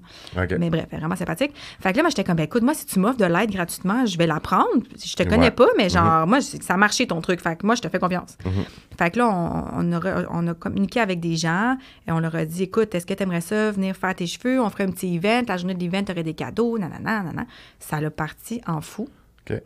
Mais 0.59 0.69
bref, 0.69 0.87
elle 0.91 0.97
est 0.97 0.99
vraiment 0.99 1.15
sympathique. 1.15 1.51
Fait 1.79 1.91
que 1.91 1.97
là, 1.97 2.03
moi, 2.03 2.09
j'étais 2.09 2.23
comme, 2.23 2.35
ben, 2.35 2.43
écoute, 2.43 2.63
moi, 2.63 2.73
si 2.73 2.85
tu 2.85 2.99
m'offres 2.99 3.17
de 3.17 3.25
l'aide 3.25 3.51
gratuitement, 3.51 4.05
je 4.05 4.17
vais 4.17 4.27
la 4.27 4.39
prendre. 4.39 4.65
Je 5.03 5.15
te 5.15 5.23
connais 5.23 5.45
Ouais. 5.45 5.51
pas, 5.51 5.67
mais 5.77 5.89
genre, 5.89 6.25
moi, 6.27 6.39
je- 6.39 6.61
ça 6.61 6.73
a 6.73 6.77
marché 6.77 7.05
ton 7.07 7.21
truc. 7.21 7.41
Fait 7.41 7.55
que 7.57 7.65
moi, 7.65 7.75
je 7.75 7.81
te 7.81 7.89
fais 7.89 7.99
confiance. 7.99 8.37
Mhm. 8.45 8.51
Fait 8.97 9.11
que 9.11 9.19
là, 9.19 9.27
on, 9.29 9.65
on, 9.79 9.91
a, 9.91 9.99
re- 9.99 10.25
on 10.31 10.47
a 10.47 10.53
communiqué 10.53 10.99
avec 10.99 11.19
des 11.19 11.35
gens 11.35 11.77
et 12.07 12.11
on 12.11 12.19
leur 12.19 12.35
a 12.35 12.45
dit, 12.45 12.63
écoute, 12.63 12.95
est-ce 12.95 13.05
que 13.05 13.13
tu 13.13 13.23
aimerais 13.23 13.41
ça, 13.41 13.71
venir 13.71 13.95
faire 13.95 14.15
tes 14.15 14.25
cheveux? 14.27 14.59
On 14.61 14.69
ferait 14.69 14.85
un 14.85 14.91
petit 14.91 15.15
event. 15.15 15.43
La 15.47 15.57
journée 15.57 15.75
de 15.75 15.79
l'event, 15.81 16.03
tu 16.03 16.11
aurais 16.11 16.23
des 16.23 16.33
cadeaux, 16.33 16.77
nanana, 16.77 17.21
nanana. 17.23 17.45
Ça 17.79 17.99
l'a 18.01 18.09
parti 18.09 18.61
en 18.67 18.81
fou. 18.81 19.07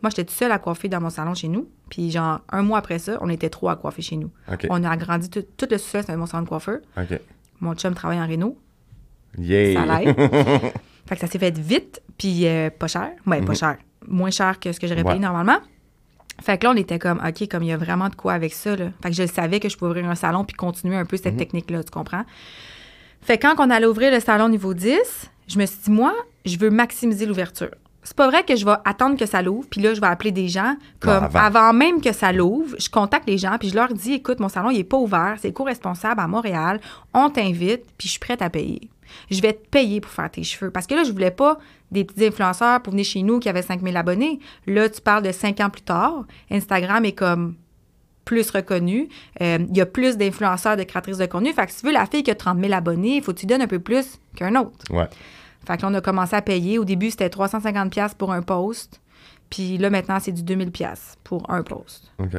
Moi, 0.02 0.10
j'étais 0.10 0.24
toute 0.24 0.36
seule 0.36 0.52
à 0.52 0.58
coiffer 0.58 0.88
dans 0.90 1.00
mon 1.00 1.08
salon 1.08 1.32
chez 1.34 1.48
nous. 1.48 1.66
Puis, 1.88 2.10
genre, 2.10 2.40
un 2.50 2.60
mois 2.62 2.78
après 2.78 2.98
ça, 2.98 3.16
on 3.22 3.30
était 3.30 3.48
trois 3.48 3.72
à 3.72 3.76
coiffer 3.76 4.02
chez 4.02 4.16
nous. 4.16 4.30
On 4.68 4.84
a 4.84 4.90
agrandi 4.90 5.30
tout, 5.30 5.42
tout 5.56 5.66
le 5.70 5.78
sous-sol, 5.78 6.02
c'était 6.02 6.16
mon 6.16 6.26
salon 6.26 6.42
de 6.44 6.48
coiffeur. 6.50 6.80
Mon 7.60 7.74
chum 7.74 7.94
travaille 7.94 8.20
en 8.20 8.26
réno. 8.26 8.58
Yay! 9.38 9.74
Ça 9.74 9.84
l'aide. 9.86 10.16
fait 11.06 11.14
que 11.14 11.20
ça 11.20 11.26
s'est 11.26 11.38
fait 11.38 11.56
vite, 11.58 12.02
puis 12.18 12.46
euh, 12.46 12.70
pas 12.70 12.86
cher. 12.88 13.10
Ouais, 13.26 13.40
pas 13.42 13.54
cher. 13.54 13.76
Moins 14.06 14.30
cher 14.30 14.58
que 14.58 14.72
ce 14.72 14.80
que 14.80 14.86
j'aurais 14.86 15.02
Mhm. 15.02 15.06
Ouais. 15.06 15.12
payé 15.14 15.24
normalement. 15.24 15.58
Fait 16.42 16.56
que 16.56 16.64
là, 16.64 16.72
on 16.72 16.76
était 16.76 16.98
comme, 16.98 17.20
OK, 17.26 17.48
comme 17.50 17.62
il 17.62 17.68
y 17.68 17.72
a 17.72 17.76
vraiment 17.76 18.08
de 18.08 18.14
quoi 18.14 18.32
avec 18.32 18.54
ça, 18.54 18.74
là. 18.74 18.86
Fait 19.02 19.10
que 19.10 19.16
je 19.16 19.26
savais 19.26 19.60
que 19.60 19.68
je 19.68 19.76
pouvais 19.76 19.90
ouvrir 19.90 20.08
un 20.08 20.14
salon 20.14 20.44
puis 20.44 20.56
continuer 20.56 20.96
un 20.96 21.04
peu 21.04 21.16
Mhm. 21.16 21.22
cette 21.22 21.36
technique-là, 21.36 21.84
tu 21.84 21.90
comprends? 21.90 22.24
Fait 23.20 23.36
que 23.36 23.46
quand 23.46 23.54
on 23.64 23.68
allait 23.70 23.86
ouvrir 23.86 24.10
le 24.10 24.20
salon 24.20 24.48
niveau 24.48 24.72
10, 24.72 24.96
je 25.46 25.58
me 25.58 25.66
suis 25.66 25.78
dit, 25.84 25.90
moi, 25.90 26.14
je 26.46 26.56
veux 26.58 26.70
maximiser 26.70 27.26
l'ouverture. 27.26 27.70
C'est 28.02 28.16
pas 28.16 28.26
vrai 28.28 28.42
que 28.44 28.56
je 28.56 28.64
vais 28.64 28.76
attendre 28.86 29.18
que 29.18 29.26
ça 29.26 29.42
l'ouvre, 29.42 29.68
puis 29.70 29.82
là, 29.82 29.92
je 29.92 30.00
vais 30.00 30.06
appeler 30.06 30.32
des 30.32 30.48
gens 30.48 30.74
comme 31.00 31.24
avant. 31.24 31.38
avant. 31.38 31.72
même 31.74 32.00
que 32.00 32.12
ça 32.12 32.32
l'ouvre. 32.32 32.74
Je 32.78 32.88
contacte 32.88 33.28
les 33.28 33.36
gens, 33.36 33.58
puis 33.58 33.68
je 33.68 33.74
leur 33.74 33.92
dis, 33.92 34.14
écoute, 34.14 34.40
mon 34.40 34.48
salon, 34.48 34.70
il 34.70 34.78
est 34.78 34.84
pas 34.84 34.96
ouvert, 34.96 35.36
c'est 35.38 35.52
co-responsable 35.52 36.18
à 36.18 36.26
Montréal, 36.26 36.80
on 37.12 37.28
t'invite, 37.28 37.82
puis 37.98 38.06
je 38.08 38.12
suis 38.12 38.18
prête 38.18 38.40
à 38.40 38.48
payer. 38.48 38.88
Je 39.30 39.40
vais 39.40 39.52
te 39.52 39.66
payer 39.68 40.00
pour 40.00 40.10
faire 40.10 40.30
tes 40.30 40.42
cheveux. 40.42 40.70
Parce 40.70 40.86
que 40.86 40.94
là, 40.94 41.04
je 41.04 41.12
voulais 41.12 41.30
pas 41.30 41.58
des 41.90 42.04
petits 42.04 42.26
influenceurs 42.26 42.82
pour 42.82 42.92
venir 42.92 43.04
chez 43.04 43.22
nous 43.22 43.38
qui 43.40 43.48
avaient 43.48 43.62
5000 43.62 43.96
abonnés. 43.96 44.38
Là, 44.66 44.88
tu 44.88 45.00
parles 45.00 45.22
de 45.22 45.32
cinq 45.32 45.60
ans 45.60 45.70
plus 45.70 45.82
tard. 45.82 46.24
Instagram 46.50 47.04
est 47.04 47.12
comme 47.12 47.56
plus 48.24 48.50
reconnu. 48.50 49.08
Euh, 49.40 49.58
Il 49.70 49.76
y 49.76 49.80
a 49.80 49.86
plus 49.86 50.16
d'influenceurs, 50.16 50.76
de 50.76 50.84
créatrices 50.84 51.18
de 51.18 51.26
contenu. 51.26 51.52
Fait 51.52 51.66
que 51.66 51.72
si 51.72 51.80
tu 51.80 51.86
veux 51.86 51.92
la 51.92 52.06
fille 52.06 52.22
qui 52.22 52.30
a 52.30 52.34
30 52.34 52.60
000 52.60 52.72
abonnés, 52.72 53.16
il 53.16 53.22
faut 53.22 53.32
que 53.32 53.38
tu 53.40 53.46
donnes 53.46 53.62
un 53.62 53.66
peu 53.66 53.80
plus 53.80 54.18
qu'un 54.36 54.54
autre. 54.56 54.84
Ouais. 54.90 55.08
Fait 55.66 55.76
que 55.76 55.82
là, 55.82 55.88
on 55.90 55.94
a 55.94 56.00
commencé 56.00 56.36
à 56.36 56.42
payer. 56.42 56.78
Au 56.78 56.84
début, 56.84 57.10
c'était 57.10 57.28
350 57.28 57.90
pièces 57.90 58.14
pour 58.14 58.32
un 58.32 58.42
post. 58.42 59.00
Puis 59.50 59.78
là, 59.78 59.90
maintenant, 59.90 60.18
c'est 60.20 60.32
du 60.32 60.42
2000 60.44 60.70
pièces 60.70 61.16
pour 61.24 61.50
un 61.50 61.62
post. 61.62 62.12
OK. 62.18 62.36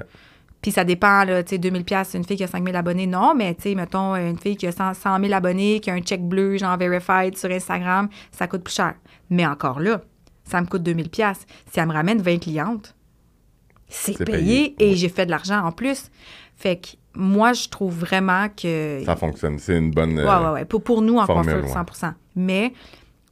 Puis 0.62 0.72
ça 0.72 0.84
dépend, 0.84 1.24
là, 1.24 1.44
tu 1.44 1.52
sais, 1.52 1.58
2000 1.58 1.84
pièces 1.84 2.14
une 2.14 2.24
fille 2.24 2.38
qui 2.38 2.44
a 2.44 2.48
5000 2.48 2.76
abonnés, 2.76 3.08
non, 3.08 3.34
mais 3.36 3.56
tu 3.56 3.64
sais, 3.64 3.76
mettons, 3.76 4.16
une 4.16 4.38
fille 4.38 4.56
qui 4.56 4.68
a 4.68 4.72
100, 4.72 4.94
100 4.94 5.20
000 5.20 5.34
abonnés, 5.34 5.80
qui 5.80 5.90
a 5.90 5.94
un 5.94 6.02
check 6.02 6.22
bleu, 6.22 6.58
genre 6.58 6.78
verified 6.78 7.36
sur 7.38 7.50
Instagram, 7.50 8.10
ça 8.32 8.48
coûte 8.48 8.64
plus 8.64 8.76
cher. 8.76 8.94
Mais 9.32 9.46
encore 9.46 9.80
là, 9.80 10.02
ça 10.44 10.62
me 10.62 10.68
coûte 10.68 10.84
2000 10.84 11.10
pièces. 11.10 11.46
Si 11.72 11.80
elle 11.80 11.88
me 11.88 11.94
ramène 11.94 12.22
20 12.22 12.38
clientes, 12.40 12.96
c'est 13.88 14.18
payé, 14.24 14.38
payé, 14.38 14.76
et 14.80 14.90
ouais. 14.92 14.96
j'ai 14.96 15.10
fait 15.10 15.26
de 15.26 15.32
l'argent 15.32 15.66
en 15.66 15.72
plus. 15.72 16.12
Fait 16.56 16.78
que 16.78 16.90
moi, 17.16 17.54
je 17.54 17.68
trouve 17.68 17.98
vraiment 17.98 18.48
que... 18.50 19.02
Ça 19.06 19.16
fonctionne. 19.16 19.58
C'est 19.60 19.78
une 19.78 19.92
bonne. 19.92 20.14
Ouais, 20.18 20.26
euh, 20.26 20.46
ouais, 20.46 20.52
ouais. 20.60 20.66
Pour, 20.66 20.84
pour 20.84 21.02
nous, 21.02 21.18
en 21.18 21.26
coiffure, 21.26 21.64
ouais. 21.64 21.68
100 21.94 22.14
Mais 22.36 22.72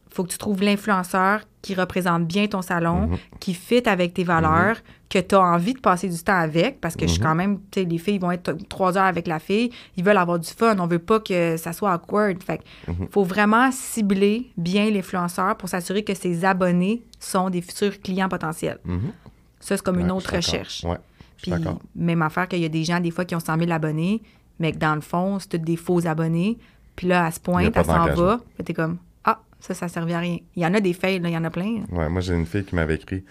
faut 0.10 0.24
que 0.24 0.30
tu 0.30 0.38
trouves 0.38 0.62
l'influenceur 0.64 1.42
qui 1.62 1.76
représente 1.76 2.26
bien 2.26 2.48
ton 2.48 2.62
salon, 2.62 3.08
Mhm. 3.08 3.18
qui 3.40 3.54
fit 3.54 3.88
avec 3.88 4.14
tes 4.14 4.24
valeurs, 4.24 4.78
que 5.10 5.18
tu 5.20 5.34
as 5.34 5.42
envie 5.42 5.74
de 5.74 5.80
passer 5.80 6.08
du 6.08 6.18
temps 6.20 6.38
avec, 6.40 6.80
parce 6.80 6.96
que 6.96 7.08
je 7.08 7.14
suis 7.14 7.20
Mhm. 7.20 7.26
quand 7.28 7.36
même, 7.36 7.60
tu 7.72 7.82
sais, 7.82 7.86
les 7.86 7.98
filles 7.98 8.20
vont 8.20 8.32
être 8.32 8.54
trois 8.70 8.96
heures 8.96 9.06
avec 9.06 9.26
la 9.28 9.40
fille, 9.40 9.72
ils 9.98 10.04
veulent 10.04 10.18
avoir 10.18 10.38
du 10.38 10.48
fun, 10.48 10.78
on 10.78 10.86
veut 10.86 11.00
pas 11.00 11.20
que 11.20 11.58
ça 11.58 11.74
soit 11.74 11.92
awkward. 11.94 12.44
Fait 12.44 12.62
Mhm. 12.88 13.08
faut 13.10 13.24
vraiment 13.24 13.72
cibler 13.72 14.52
bien 14.56 14.90
l'influenceur 14.92 15.58
pour 15.58 15.68
s'assurer 15.68 16.04
que 16.04 16.14
ses 16.14 16.46
abonnés 16.46 17.02
sont 17.20 17.50
des 17.50 17.62
futurs 17.62 18.00
clients 18.02 18.30
potentiels. 18.30 18.78
Mhm. 18.86 19.12
Ça, 19.60 19.76
c'est 19.78 19.84
comme 19.84 20.00
une 20.00 20.12
autre 20.12 20.36
recherche. 20.36 20.84
Ouais, 20.84 20.98
Puis, 21.42 21.52
d'accord. 21.52 21.80
même 21.96 22.22
affaire 22.22 22.48
qu'il 22.48 22.60
y 22.60 22.66
a 22.66 22.70
des 22.70 22.84
gens, 22.84 23.00
des 23.00 23.12
fois, 23.12 23.26
qui 23.26 23.34
ont 23.36 23.40
100 23.40 23.58
000 23.58 23.72
abonnés, 23.72 24.22
mais 24.60 24.74
que 24.74 24.78
dans 24.78 24.94
le 24.96 25.02
fond, 25.02 25.40
c'est 25.40 25.50
tous 25.50 25.58
des 25.58 25.76
faux 25.76 26.06
abonnés. 26.06 26.58
Puis 26.96 27.08
là, 27.08 27.26
a 27.26 27.32
pointe, 27.32 27.74
pas 27.74 27.80
elle 27.80 27.86
s'en 27.86 28.14
va. 28.14 28.40
Puis 28.56 28.64
t'es 28.64 28.74
comme, 28.74 28.98
ah, 29.24 29.40
ça, 29.60 29.74
ça 29.74 29.88
servait 29.88 30.14
à 30.14 30.20
rien. 30.20 30.38
Il 30.56 30.62
y 30.62 30.66
en 30.68 30.74
a 30.76 30.80
des 30.82 30.94
fails, 30.94 31.20
là, 31.20 31.30
il 31.30 31.34
y 31.34 31.38
en 31.38 31.44
a 31.46 31.50
plein. 31.50 31.82
Ouais, 31.92 32.10
moi, 32.10 32.22
j'ai 32.22 32.36
une 32.36 32.46
fille 32.46 32.64
qui 32.64 32.76
m'avait 32.76 32.96
écrit. 32.96 33.24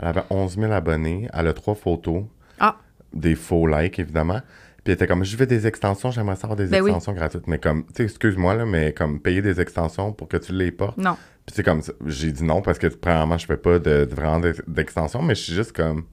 Elle 0.00 0.08
avait 0.08 0.22
11 0.30 0.56
000 0.58 0.72
abonnés. 0.72 1.28
Elle 1.32 1.46
a 1.48 1.52
trois 1.52 1.74
photos. 1.74 2.24
Ah, 2.58 2.76
Des 3.12 3.34
faux 3.34 3.66
likes, 3.66 3.98
évidemment. 3.98 4.40
Puis 4.82 4.84
elle 4.86 4.92
était 4.94 5.06
comme, 5.06 5.24
je 5.24 5.36
veux 5.36 5.46
des 5.46 5.66
extensions, 5.66 6.10
j'aimerais 6.10 6.36
savoir 6.36 6.56
des 6.56 6.66
Ben 6.66 6.80
oui. 6.82 6.90
extensions 6.90 7.12
gratuites. 7.12 7.46
Mais 7.46 7.58
comme, 7.58 7.84
tu 7.86 7.92
sais, 7.96 8.04
excuse-moi, 8.04 8.54
là, 8.54 8.64
mais 8.64 8.92
comme 8.94 9.20
payer 9.20 9.42
des 9.42 9.60
extensions 9.60 10.12
pour 10.12 10.26
que 10.28 10.38
tu 10.38 10.52
les 10.52 10.70
portes. 10.70 10.96
non. 10.98 11.16
Puis 11.46 11.54
c'est 11.56 11.62
comme, 11.62 11.82
ça. 11.82 11.92
j'ai 12.06 12.30
dit 12.32 12.44
non 12.44 12.62
parce 12.62 12.78
que, 12.78 12.86
premièrement, 12.86 13.36
je 13.36 13.44
fais 13.46 13.56
pas 13.56 13.78
de, 13.78 14.04
de 14.04 14.14
vraiment 14.14 14.38
d'ex- 14.40 14.62
d'extensions, 14.68 15.20
mais 15.22 15.34
je 15.34 15.40
suis 15.42 15.54
juste 15.54 15.72
comme. 15.72 16.04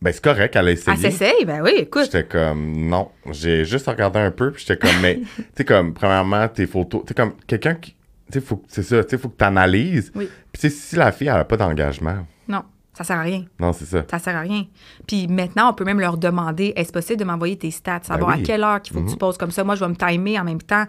Ben, 0.00 0.12
c'est 0.12 0.22
correct, 0.24 0.56
elle 0.56 0.68
a 0.68 0.70
essayé. 0.72 0.96
Elle 1.04 1.12
s'essaye, 1.12 1.44
ben 1.44 1.62
oui, 1.62 1.72
écoute. 1.76 2.04
J'étais 2.06 2.24
comme, 2.24 2.88
non. 2.88 3.10
J'ai 3.30 3.64
juste 3.64 3.86
regardé 3.86 4.18
un 4.18 4.30
peu, 4.32 4.50
puis 4.50 4.64
j'étais 4.66 4.76
comme, 4.84 5.00
mais, 5.00 5.20
tu 5.36 5.44
sais, 5.56 5.64
comme, 5.64 5.94
premièrement, 5.94 6.48
tes 6.48 6.66
photos, 6.66 7.02
tu 7.02 7.08
sais, 7.08 7.14
comme, 7.14 7.34
quelqu'un 7.46 7.74
qui, 7.74 7.94
tu 8.32 8.40
sais, 8.40 8.46
c'est 8.68 8.82
ça, 8.82 9.04
tu 9.04 9.10
sais, 9.10 9.18
faut 9.18 9.28
que 9.28 9.36
tu 9.36 9.44
analyses. 9.44 10.10
Oui. 10.16 10.28
Puis, 10.52 10.60
tu 10.62 10.70
sais, 10.70 10.74
si 10.76 10.96
la 10.96 11.12
fille, 11.12 11.28
elle 11.28 11.34
a 11.36 11.44
pas 11.44 11.56
d'engagement, 11.56 12.26
Non, 12.48 12.62
ça 12.94 13.04
sert 13.04 13.16
à 13.18 13.22
rien. 13.22 13.44
non, 13.58 13.72
c'est 13.72 13.84
ça. 13.86 14.04
Ça 14.10 14.18
sert 14.18 14.36
à 14.36 14.40
rien. 14.40 14.66
Puis 15.06 15.26
maintenant, 15.28 15.70
on 15.70 15.74
peut 15.74 15.84
même 15.84 16.00
leur 16.00 16.16
demander 16.18 16.72
est-ce 16.76 16.92
possible 16.92 17.18
de 17.18 17.24
m'envoyer 17.24 17.56
tes 17.56 17.70
stats, 17.70 18.00
savoir 18.02 18.30
Ben 18.30 18.36
oui. 18.36 18.42
à 18.42 18.46
quelle 18.46 18.62
heure 18.64 18.82
qu'il 18.82 18.94
faut 18.94 19.02
que 19.02 19.10
tu 19.10 19.16
poses 19.16 19.38
comme 19.38 19.50
ça. 19.50 19.64
Moi, 19.64 19.74
je 19.76 19.80
vais 19.84 19.88
me 19.90 19.96
timer 19.96 20.38
en 20.38 20.44
même 20.44 20.60
temps. 20.62 20.84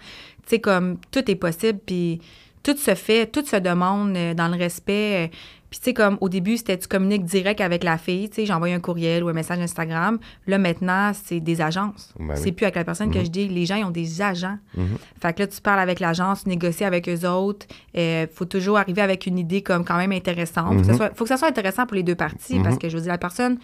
Tu 0.46 0.50
sais, 0.50 0.60
comme 0.60 0.98
tout 1.12 1.30
est 1.32 1.36
possible, 1.36 1.80
puis 1.86 2.22
tout 2.64 2.76
se 2.78 2.96
fait, 2.96 3.28
tout 3.28 3.46
se 3.46 3.56
demande 3.58 4.16
euh, 4.18 4.34
dans 4.34 4.48
le 4.48 4.58
respect. 4.58 5.32
Euh, 5.74 5.78
Puis, 5.78 5.80
tu 5.80 5.86
sais, 5.86 5.94
comme 5.94 6.18
au 6.22 6.30
début, 6.30 6.58
c'était 6.58 6.78
tu 6.78 6.88
communiques 6.88 7.26
direct 7.26 7.60
avec 7.62 7.84
la 7.84 7.98
fille. 7.98 8.30
Tu 8.30 8.36
sais, 8.36 8.46
j'envoie 8.46 8.68
un 8.68 8.80
courriel 8.80 9.24
ou 9.24 9.30
un 9.30 9.34
message 9.34 9.60
Instagram. 9.60 10.20
Là, 10.46 10.58
maintenant, 10.60 11.12
c'est 11.14 11.40
des 11.40 11.62
agences. 11.62 12.14
Ben 12.20 12.36
c'est 12.36 12.44
oui. 12.46 12.52
plus 12.52 12.66
avec 12.66 12.76
la 12.76 12.84
personne 12.84 13.10
que 13.12 13.24
je 13.24 13.30
dis. 13.30 13.48
Les 13.48 13.66
gens, 13.66 13.76
ils 13.76 13.84
ont 13.84 13.90
des 13.90 14.22
agents. 14.22 14.58
Mhm. 14.78 14.98
Fait 15.22 15.34
que 15.34 15.40
là, 15.42 15.48
tu 15.48 15.60
parles 15.62 15.80
avec 15.80 16.00
l'agence, 16.00 16.44
tu 16.44 16.50
négocies 16.50 16.84
avec 16.84 17.10
eux 17.10 17.28
autres. 17.28 17.66
Il 17.96 18.28
faut 18.34 18.46
toujours 18.46 18.78
arriver 18.78 19.02
avec 19.02 19.26
une 19.26 19.40
idée 19.40 19.62
comme 19.64 19.84
quand 19.84 19.98
même 19.98 20.12
intéressante. 20.12 20.74
Faut, 20.74 20.80
que 20.80 20.86
ça 20.86 20.92
Mhm. 20.92 20.98
soit, 20.98 21.16
faut 21.16 21.24
que 21.24 21.30
ça 21.30 21.38
soit 21.38 21.48
intéressant 21.48 21.86
pour 21.86 21.96
les 21.96 22.04
deux 22.04 22.16
parties 22.16 22.60
parce 22.64 22.78
que 22.78 22.88
je 22.90 22.96
veux 22.96 23.02
dire, 23.02 23.12
la 23.12 23.18
personne, 23.18 23.58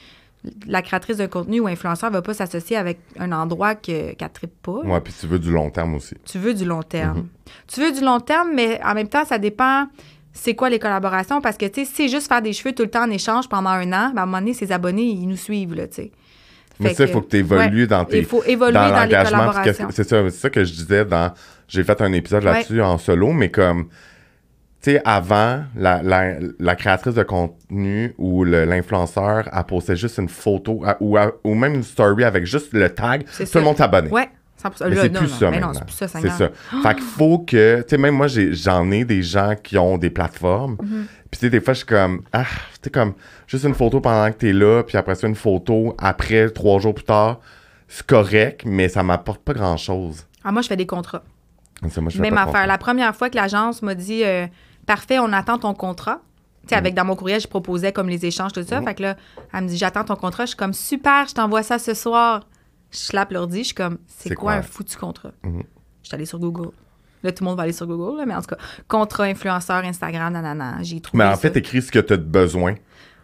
la 0.68 0.82
créatrice 0.82 1.18
d'un 1.18 1.28
contenu 1.28 1.60
ou 1.60 1.68
influenceur 1.68 2.10
va 2.12 2.22
pas 2.22 2.34
s'associer 2.34 2.78
avec 2.78 2.99
un 3.20 3.32
endroit 3.34 3.76
que, 3.76 4.14
qu'elle 4.14 4.30
trippe 4.30 4.62
pas. 4.64 4.80
Ouais, 4.86 5.01
puis 5.01 5.14
tu 5.20 5.28
veux 5.28 5.38
du 5.39 5.51
long 5.51 5.70
terme 5.70 5.95
aussi. 5.95 6.16
Tu 6.26 6.39
veux 6.39 6.53
du 6.53 6.66
long 6.66 6.82
terme. 6.82 7.18
Mhm. 7.20 7.28
Tu 7.68 7.82
veux 7.82 7.91
du 7.91 8.01
long 8.01 8.20
terme, 8.20 8.49
mais 8.55 8.80
en 8.84 8.93
même 8.93 9.10
temps, 9.10 9.26
ça 9.26 9.38
dépend 9.38 9.88
c'est 10.34 10.55
quoi 10.55 10.69
les 10.69 10.80
collaborations? 10.80 11.41
Parce 11.41 11.57
que, 11.57 11.65
tu 11.65 11.82
sais, 11.82 11.86
si 11.86 11.93
c'est 11.95 12.07
juste 12.09 12.27
faire 12.27 12.41
des 12.41 12.53
cheveux 12.53 12.73
tout 12.73 12.84
le 12.84 12.89
temps 12.89 13.03
en 13.05 13.09
échange 13.11 13.49
pendant 13.49 13.69
un 13.71 13.88
an, 13.93 14.11
ben, 14.13 14.19
à 14.19 14.23
un 14.23 14.25
moment 14.25 14.39
donné, 14.39 14.53
ses 14.53 14.71
abonnés, 14.71 15.03
ils 15.03 15.27
nous 15.27 15.36
suivent, 15.38 15.75
là, 15.75 15.88
tu 15.88 15.95
sais. 15.95 16.11
Mais 16.82 16.93
ça, 16.93 17.03
il 17.03 17.09
faut 17.11 17.19
que 17.21 17.30
tu 17.30 17.38
évolues 17.38 17.82
ouais, 17.82 17.88
dans 17.88 18.05
tes. 18.05 18.19
Il 18.19 18.25
faut 18.25 18.41
évoluer 18.45 18.71
dans 18.73 18.80
dans, 18.89 19.03
les 19.03 19.11
l'engagement, 19.11 19.23
puis 19.23 19.32
collaborations. 19.32 19.63
qu'est-ce 19.88 20.03
que- 20.03 20.30
C'est 20.32 20.39
ça, 20.39 20.49
que 20.49 20.63
je 20.63 20.71
disais 20.73 21.03
dans. 21.03 21.34
J'ai 21.67 21.84
fait 21.84 21.99
un 22.01 22.13
épisode 22.13 22.43
Ouais. 22.45 22.53
là-dessus 22.53 22.82
en 22.82 22.97
solo, 22.97 23.34
mais 23.34 23.49
comme. 23.51 23.89
Tu 24.82 24.91
sais, 24.91 25.01
avant, 25.03 25.63
la, 25.75 26.01
la, 26.01 26.36
la 26.57 26.75
créatrice 26.77 27.13
de 27.15 27.23
contenu 27.23 28.13
ou 28.17 28.45
l'influenceur, 28.45 29.49
elle 29.51 29.63
postait 29.65 29.97
juste 29.97 30.19
une 30.19 30.30
photo 30.30 30.82
à- 30.86 30.95
ou, 31.01 31.17
à- 31.17 31.34
ou 31.43 31.53
même 31.53 31.73
une 31.75 31.84
story 31.84 32.23
avec 32.23 32.45
juste 32.45 32.71
le 32.71 32.89
tag. 32.89 33.25
Tout 33.25 33.45
ça. 33.45 33.59
le 33.59 33.65
monde 33.65 33.75
s'abonnait. 33.75 34.09
Ouais, 34.09 34.30
100%. 34.62 34.89
Mais 34.89 34.95
c'est 34.95 35.10
plus 35.10 35.22
non, 35.22 35.28
ça 35.28 35.51
mais 35.51 35.60
maintenant. 35.60 35.74
c'est 35.89 36.20
plus 36.20 36.30
ça. 36.30 36.49
Fait 36.84 36.95
qu'il 36.95 37.03
faut 37.03 37.39
que, 37.39 37.82
tu 37.82 37.89
sais, 37.89 37.97
même 37.97 38.16
moi, 38.16 38.28
j'ai- 38.28 38.53
j'en 38.53 38.89
ai, 38.91 39.05
des 39.05 39.22
gens 39.22 39.55
qui 39.62 39.78
ont 39.78 39.97
des 39.97 40.10
plateformes. 40.10 40.74
Mm-hmm. 40.76 41.05
Puis 41.32 41.39
tu 41.39 41.39
sais, 41.39 41.49
des 41.49 41.62
fois, 41.62 41.74
je 41.74 41.78
suis 41.80 41.88
comme, 41.88 42.22
ah, 42.34 42.43
tu 42.43 42.80
sais, 42.84 42.89
comme, 42.89 43.14
juste 43.47 43.64
une 43.64 43.74
photo 43.76 44.01
pendant 44.01 44.32
que 44.32 44.38
t'es 44.38 44.51
là, 44.53 44.84
puis 44.84 44.97
après 44.97 45.16
ça, 45.16 45.28
une 45.28 45.36
photo 45.36 45.95
après, 45.97 46.49
trois 46.49 46.80
jours 46.80 46.93
plus 46.93 47.05
tard. 47.05 47.39
C'est 47.88 48.05
correct, 48.05 48.64
mais 48.66 48.89
ça 48.89 49.01
m'apporte 49.03 49.41
pas 49.41 49.53
grand-chose. 49.53 50.26
Ah, 50.43 50.51
moi, 50.51 50.62
je 50.62 50.68
fais 50.68 50.76
des 50.78 50.86
contrats. 50.86 51.24
Ça, 51.89 52.01
moi, 52.01 52.10
je 52.10 52.18
fais 52.18 52.22
Même 52.22 52.34
affaire. 52.34 52.45
contrat. 52.47 52.68
La 52.68 52.78
première 52.78 53.16
fois 53.16 53.30
que 53.30 53.36
l'agence 53.36 53.82
m'a 53.82 53.95
dit 53.95 54.24
euh, 54.24 54.45
Parfait, 54.86 55.20
on 55.20 55.32
attend 55.32 55.57
ton 55.57 55.74
contrat. 55.74 56.20
Tu 56.64 56.70
sais, 56.70 56.76
avec 56.76 56.93
dans 56.93 57.05
mon 57.05 57.16
courriel, 57.16 57.39
je 57.39 57.47
proposais 57.47 57.91
comme 57.93 58.10
les 58.10 58.26
échanges, 58.26 58.51
tout 58.51 58.64
ça. 58.64 58.80
Mhm. 58.80 58.86
Fait 58.88 58.95
que 58.95 59.01
là, 59.03 59.16
elle 59.53 59.64
me 59.64 59.68
dit 59.70 59.78
J'attends 59.78 60.03
ton 60.03 60.16
contrat. 60.16 60.43
Je 60.43 60.49
suis 60.49 60.57
comme 60.57 60.74
Super, 60.74 61.26
je 61.28 61.34
t'envoie 61.34 61.64
ça 61.64 61.80
ce 61.80 61.93
soir. 61.93 62.41
Je 62.91 62.97
slappe 62.97 63.31
l'ordi. 63.31 63.59
Je 63.59 63.63
suis 63.65 63.73
comme 63.75 63.97
C'est 64.07 64.29
quoi, 64.35 64.53
quoi? 64.53 64.53
un 64.53 64.61
foutu 64.61 64.97
contrat? 64.97 65.31
Mhm. 65.43 65.63
Je 66.03 66.07
suis 66.07 66.15
allée 66.15 66.25
sur 66.25 66.39
Google. 66.39 66.69
Là, 67.23 67.31
tout 67.33 67.43
le 67.43 67.49
monde 67.49 67.57
va 67.57 67.63
aller 67.63 67.73
sur 67.73 67.85
Google, 67.85 68.17
là, 68.19 68.25
mais 68.25 68.33
en 68.33 68.41
tout 68.41 68.47
cas, 68.55 68.57
contrat 68.87 69.25
influenceur 69.25 69.83
Instagram, 69.83 70.31
nanana. 70.33 70.77
J'ai 70.81 71.01
trouvé. 71.01 71.23
Mais 71.23 71.29
en 71.29 71.35
fait, 71.35 71.55
écris 71.57 71.81
ce 71.81 71.91
que 71.91 71.99
tu 71.99 72.13
as 72.13 72.17
besoin. 72.17 72.75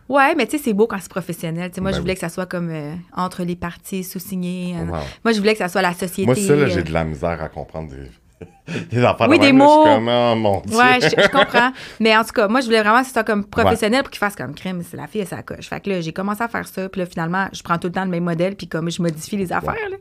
Ouais, 0.10 0.36
mais 0.36 0.46
tu 0.46 0.58
sais, 0.58 0.64
c'est 0.66 0.74
beau 0.74 0.86
quand 0.86 0.98
c'est 1.00 1.10
professionnel. 1.10 1.72
Moi, 1.78 1.90
Ben 1.92 1.96
je 1.96 2.02
voulais 2.02 2.12
oui. 2.12 2.16
que 2.16 2.20
ça 2.20 2.30
soit 2.30 2.46
comme 2.46 2.70
euh, 2.70 2.94
entre 3.14 3.44
les 3.44 3.56
parties 3.56 4.04
sous-signées. 4.04 4.76
euh, 4.78 4.86
Wow. 4.86 4.98
Moi, 5.24 5.32
je 5.34 5.38
voulais 5.40 5.54
que 5.54 5.58
ça 5.60 5.70
soit 5.70 5.82
la 5.82 5.94
société. 5.94 6.26
Moi, 6.26 6.36
ça, 6.36 6.56
là, 6.56 6.64
euh, 6.64 6.68
j'ai 6.68 6.84
de 6.84 6.92
la 6.92 7.06
misère 7.06 7.42
à 7.42 7.50
comprendre 7.50 7.90
des, 7.90 8.12
des 8.92 9.04
affaires 9.04 9.30
Oui, 9.30 9.38
de 9.38 9.44
des 9.44 9.52
même, 9.54 9.58
mots. 9.66 9.84
Comme, 9.84 10.08
oh 10.10 10.36
mon 10.36 10.62
Dieu. 10.66 10.78
Ouais, 10.78 11.00
je, 11.02 11.10
je 11.10 11.28
comprends. 11.30 11.72
Mais 12.00 12.16
en 12.18 12.24
tout 12.24 12.34
cas, 12.34 12.48
moi, 12.48 12.62
je 12.62 12.66
voulais 12.66 12.82
vraiment 12.82 13.00
que 13.02 13.08
ce 13.08 13.14
soit 13.14 13.24
comme 13.24 13.46
professionnel 13.46 14.02
pour 14.04 14.12
qu'il 14.12 14.20
fasse 14.20 14.36
comme 14.36 14.54
crème. 14.54 14.82
C'est 14.84 14.98
la 14.98 15.08
fille 15.08 15.22
et 15.22 15.26
sa 15.26 15.42
coche. 15.44 15.68
Fait 15.70 15.80
que 15.80 15.90
là, 15.90 16.02
j'ai 16.02 16.12
commencé 16.14 16.42
à 16.44 16.48
faire 16.48 16.68
ça. 16.68 16.90
Puis 16.90 17.00
là, 17.00 17.06
finalement, 17.06 17.48
je 17.54 17.64
prends 17.64 17.78
tout 17.78 17.88
le 17.88 17.94
temps 17.94 18.04
le 18.04 18.12
même 18.12 18.24
modèle. 18.24 18.56
Puis 18.56 18.68
comme 18.68 18.90
je 18.92 19.02
modifie 19.02 19.38
les 19.38 19.54
affaires. 19.54 19.90
là. 19.90 19.98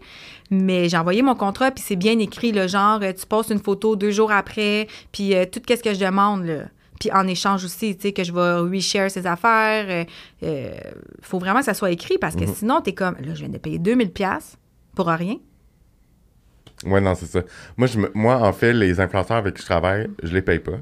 Mais 0.51 0.89
j'ai 0.89 0.97
envoyé 0.97 1.23
mon 1.23 1.35
contrat. 1.35 1.71
Puis 1.71 1.85
c'est 1.87 1.97
bien 1.97 2.19
écrit, 2.19 2.53
le 2.53 2.67
genre, 2.67 3.01
euh, 3.03 3.13
tu 3.13 3.27
postes 3.27 3.51
une 3.51 3.61
photo 3.61 3.97
deux 3.97 4.11
jours 4.11 4.33
après. 4.33 4.89
Puis 5.13 5.35
euh, 5.35 5.45
tout 5.47 5.61
ce 5.69 5.75
que 5.83 5.95
je 5.95 6.01
demande, 6.05 6.45
là. 6.45 6.63
Puis 7.01 7.11
en 7.13 7.27
échange 7.27 7.65
aussi, 7.65 7.97
tu 7.97 8.03
sais, 8.03 8.13
que 8.13 8.23
je 8.25 8.33
vais 8.33 8.55
reshare 8.77 9.11
ces 9.11 9.27
affaires. 9.27 9.85
euh, 9.89 10.05
euh, 10.45 10.71
faut 11.23 11.39
vraiment 11.39 11.59
que 11.59 11.65
ça 11.65 11.75
soit 11.75 11.91
écrit 11.91 12.19
parce 12.19 12.37
que 12.37 12.47
sinon, 12.47 12.81
t'es 12.81 12.93
comme, 12.95 13.15
là, 13.17 13.35
je 13.35 13.41
viens 13.41 13.49
de 13.49 13.59
payer 13.59 13.79
2000$ 13.79 14.11
piastres 14.11 14.57
pour 14.95 15.07
rien. 15.09 15.37
Ouais, 16.85 17.01
non, 17.01 17.15
c'est 17.15 17.27
ça. 17.27 17.41
Moi, 17.77 17.87
je 17.87 17.99
me- 17.99 18.11
moi, 18.15 18.37
en 18.37 18.53
fait, 18.53 18.73
les 18.73 19.01
influenceurs 19.01 19.37
avec 19.39 19.55
qui 19.55 19.63
je 19.63 19.67
travaille, 19.67 20.09
je 20.23 20.33
les 20.33 20.43
paye 20.43 20.59
pas. 20.59 20.79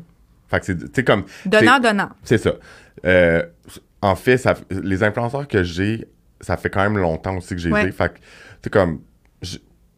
Fait 0.48 0.60
que 0.60 0.66
c'est, 0.94 1.04
comme. 1.04 1.24
Donnant, 1.46 1.78
donnant. 1.80 2.10
C'est 2.24 2.38
ça. 2.38 2.52
Euh, 3.04 3.42
en 4.00 4.16
fait, 4.16 4.36
ça, 4.36 4.54
les 4.70 5.02
influenceurs 5.02 5.46
que 5.48 5.62
j'ai, 5.62 6.06
ça 6.40 6.56
fait 6.56 6.70
quand 6.70 6.82
même 6.82 6.98
longtemps 6.98 7.36
aussi 7.36 7.54
que 7.54 7.60
j'ai 7.60 7.70
Ouais. 7.70 7.90
Fait 7.92 8.08
que, 8.14 8.18
tu 8.18 8.22
sais, 8.64 8.70
comme. 8.70 9.00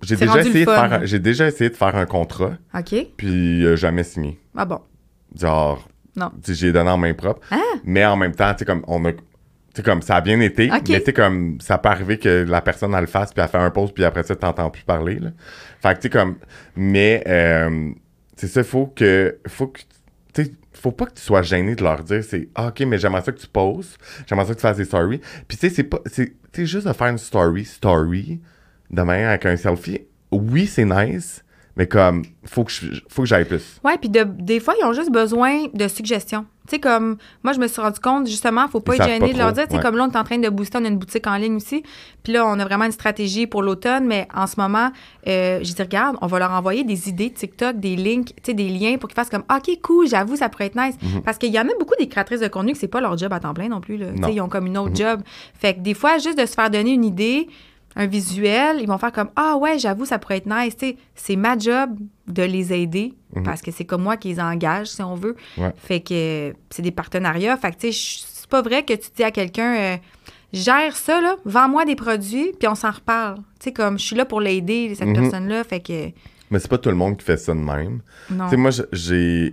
J'ai 0.02 0.16
déjà, 0.16 0.40
essayé 0.40 0.66
de 0.66 0.70
faire, 0.70 1.06
j'ai 1.06 1.18
déjà 1.18 1.46
essayé 1.46 1.70
de 1.70 1.76
faire 1.76 1.96
un 1.96 2.04
contrat, 2.04 2.52
OK? 2.76 2.94
puis 3.16 3.64
euh, 3.64 3.74
jamais 3.74 4.02
signé. 4.04 4.38
Ah 4.54 4.66
bon? 4.66 4.80
Genre, 5.34 5.88
Non. 6.14 6.30
j'ai 6.46 6.72
donné 6.72 6.90
en 6.90 6.98
main 6.98 7.14
propre. 7.14 7.40
Ah! 7.50 7.56
Mais 7.84 8.04
en 8.04 8.14
même 8.16 8.34
temps, 8.34 8.52
tu 8.52 8.58
sais, 8.60 8.64
comme, 8.66 8.84
on 8.86 9.02
a. 9.06 9.12
Tu 9.74 9.82
comme, 9.82 10.02
ça 10.02 10.16
a 10.16 10.20
bien 10.20 10.38
été, 10.40 10.70
Ok. 10.70 10.88
mais 10.90 11.02
tu 11.02 11.12
comme, 11.14 11.58
ça 11.60 11.78
peut 11.78 11.88
arriver 11.88 12.18
que 12.18 12.44
la 12.46 12.60
personne, 12.60 12.94
elle 12.94 13.00
le 13.00 13.06
fasse, 13.06 13.32
puis 13.32 13.42
elle 13.42 13.48
fait 13.48 13.58
un 13.58 13.70
post, 13.70 13.92
puis 13.94 14.04
après 14.04 14.22
ça, 14.22 14.36
t'entends 14.36 14.68
plus 14.70 14.84
parler, 14.84 15.18
là. 15.18 15.30
Fait 15.84 15.94
que, 15.96 16.00
tu 16.00 16.08
comme, 16.08 16.36
mais, 16.76 17.22
euh, 17.26 17.90
c'est 18.36 18.46
ça, 18.46 18.64
faut 18.64 18.86
que, 18.86 19.38
faut 19.46 19.66
que, 19.66 19.82
tu 20.32 20.50
faut 20.72 20.92
pas 20.92 21.04
que 21.04 21.12
tu 21.12 21.20
sois 21.20 21.42
gêné 21.42 21.74
de 21.74 21.82
leur 21.82 22.02
dire, 22.02 22.24
c'est, 22.24 22.48
ah, 22.54 22.68
ok, 22.68 22.80
mais 22.86 22.96
j'aimerais 22.96 23.20
ça 23.20 23.32
que 23.32 23.38
tu 23.38 23.46
poses, 23.46 23.98
j'aimerais 24.26 24.46
ça 24.46 24.54
que 24.54 24.60
tu 24.60 24.62
fasses 24.62 24.78
des 24.78 24.86
stories. 24.86 25.20
Puis, 25.46 25.58
tu 25.58 25.68
sais, 25.68 25.74
c'est 25.74 25.84
pas, 25.84 25.98
tu 26.10 26.66
juste 26.66 26.86
de 26.86 26.92
faire 26.94 27.08
une 27.08 27.18
story, 27.18 27.66
story, 27.66 28.40
de 28.90 29.02
manière 29.02 29.28
avec 29.28 29.44
un 29.44 29.58
selfie, 29.58 30.06
oui, 30.30 30.66
c'est 30.66 30.86
nice, 30.86 31.44
mais 31.76 31.86
comme, 31.88 32.22
faut 32.44 32.64
que 32.64 32.70
je- 32.70 33.00
faut 33.08 33.22
que 33.22 33.28
j'aille 33.28 33.44
plus. 33.46 33.80
Ouais, 33.84 33.98
puis 33.98 34.08
de- 34.08 34.22
des 34.24 34.60
fois, 34.60 34.74
ils 34.80 34.84
ont 34.84 34.92
juste 34.92 35.10
besoin 35.10 35.64
de 35.72 35.88
suggestions. 35.88 36.46
Tu 36.66 36.76
sais, 36.76 36.80
comme, 36.80 37.18
moi, 37.42 37.52
je 37.52 37.58
me 37.60 37.66
suis 37.66 37.78
rendu 37.82 38.00
compte, 38.00 38.26
justement, 38.26 38.66
faut 38.68 38.80
pas 38.80 38.94
Ils 38.94 39.02
être 39.02 39.08
gêné 39.08 39.26
pas 39.26 39.32
de 39.34 39.38
leur 39.38 39.52
dire, 39.52 39.64
tu 39.64 39.72
sais, 39.72 39.76
ouais. 39.76 39.82
comme 39.82 39.96
là, 39.98 40.06
on 40.08 40.10
est 40.10 40.16
en 40.16 40.24
train 40.24 40.38
de 40.38 40.48
booster, 40.48 40.78
on 40.80 40.84
a 40.86 40.88
une 40.88 40.96
boutique 40.96 41.26
en 41.26 41.36
ligne 41.36 41.56
aussi. 41.56 41.82
Puis 42.22 42.32
là, 42.32 42.46
on 42.46 42.58
a 42.58 42.64
vraiment 42.64 42.86
une 42.86 42.92
stratégie 42.92 43.46
pour 43.46 43.62
l'automne, 43.62 44.06
mais 44.06 44.26
en 44.34 44.46
ce 44.46 44.58
moment, 44.58 44.90
euh, 45.28 45.58
je 45.62 45.72
dis, 45.74 45.82
regarde, 45.82 46.16
on 46.22 46.26
va 46.26 46.38
leur 46.38 46.52
envoyer 46.52 46.82
des 46.82 47.10
idées 47.10 47.28
de 47.28 47.34
TikTok, 47.34 47.76
des 47.80 47.96
links, 47.96 48.28
tu 48.28 48.34
sais, 48.46 48.54
des 48.54 48.68
liens 48.70 48.96
pour 48.96 49.10
qu'ils 49.10 49.16
fassent 49.16 49.28
comme, 49.28 49.44
OK, 49.54 49.78
cool, 49.82 50.08
j'avoue, 50.08 50.36
ça 50.36 50.48
pourrait 50.48 50.66
être 50.66 50.76
nice. 50.76 50.94
Parce 51.22 51.36
qu'il 51.36 51.52
y 51.52 51.58
en 51.58 51.64
a 51.68 51.72
beaucoup 51.78 51.96
des 51.98 52.08
créatrices 52.08 52.40
de 52.40 52.48
contenu 52.48 52.72
que 52.72 52.78
c'est 52.78 52.88
pas 52.88 53.02
leur 53.02 53.18
job 53.18 53.30
à 53.34 53.40
temps 53.40 53.52
plein 53.52 53.68
non 53.68 53.82
plus, 53.82 53.98
là. 53.98 54.06
Non. 54.16 54.28
sais, 54.28 54.34
ils 54.34 54.40
ont 54.40 54.48
comme 54.48 54.66
une 54.66 54.78
autre 54.78 54.94
job. 54.96 55.20
Fait 55.58 55.74
que 55.74 55.80
des 55.80 55.92
fois, 55.94 56.16
juste 56.16 56.38
de 56.38 56.46
se 56.46 56.54
faire 56.54 56.70
donner 56.70 56.92
une 56.92 57.04
idée, 57.04 57.46
un 57.96 58.06
visuel, 58.06 58.78
ils 58.80 58.86
vont 58.88 58.98
faire 58.98 59.12
comme 59.12 59.30
Ah 59.36 59.56
ouais, 59.56 59.78
j'avoue, 59.78 60.04
ça 60.04 60.18
pourrait 60.18 60.38
être 60.38 60.46
nice. 60.46 60.76
C'est 61.14 61.36
ma 61.36 61.56
job 61.58 61.90
de 62.26 62.42
les 62.42 62.72
aider 62.72 63.14
parce 63.44 63.60
que 63.62 63.70
c'est 63.70 63.84
comme 63.84 64.02
moi 64.02 64.16
qui 64.16 64.28
les 64.28 64.40
engage, 64.40 64.88
si 64.88 65.02
on 65.02 65.14
veut. 65.14 65.36
Ouais. 65.58 65.72
Fait 65.76 66.00
que 66.00 66.54
c'est 66.70 66.82
des 66.82 66.90
partenariats. 66.92 67.56
Fait 67.56 67.70
que 67.72 67.76
tu 67.78 67.92
sais, 67.92 67.92
je- 67.92 68.22
c'est 68.26 68.48
pas 68.48 68.62
vrai 68.62 68.84
que 68.84 68.92
tu 68.94 69.08
dis 69.16 69.24
à 69.24 69.30
quelqu'un 69.30 69.74
euh, 69.76 69.96
Gère 70.52 70.94
ça, 70.94 71.20
là, 71.20 71.34
vends-moi 71.44 71.84
des 71.84 71.96
produits, 71.96 72.52
puis 72.56 72.68
on 72.68 72.76
s'en 72.76 72.92
reparle. 72.92 73.38
Tu 73.58 73.64
sais, 73.64 73.72
comme 73.72 73.98
je 73.98 74.04
suis 74.04 74.14
là 74.14 74.24
pour 74.24 74.40
l'aider, 74.40 74.94
cette 74.94 75.08
Mhm. 75.08 75.14
personne-là. 75.14 75.64
Fait 75.64 75.80
que 75.80 76.10
Mais 76.50 76.60
c'est 76.60 76.68
pas 76.68 76.78
tout 76.78 76.90
le 76.90 76.94
monde 76.94 77.16
qui 77.16 77.24
fait 77.24 77.36
ça 77.38 77.52
de 77.54 77.58
même. 77.58 78.02
non. 78.30 78.44
Tu 78.44 78.50
sais, 78.50 78.56
moi, 78.56 78.70
j'ai. 78.92 79.50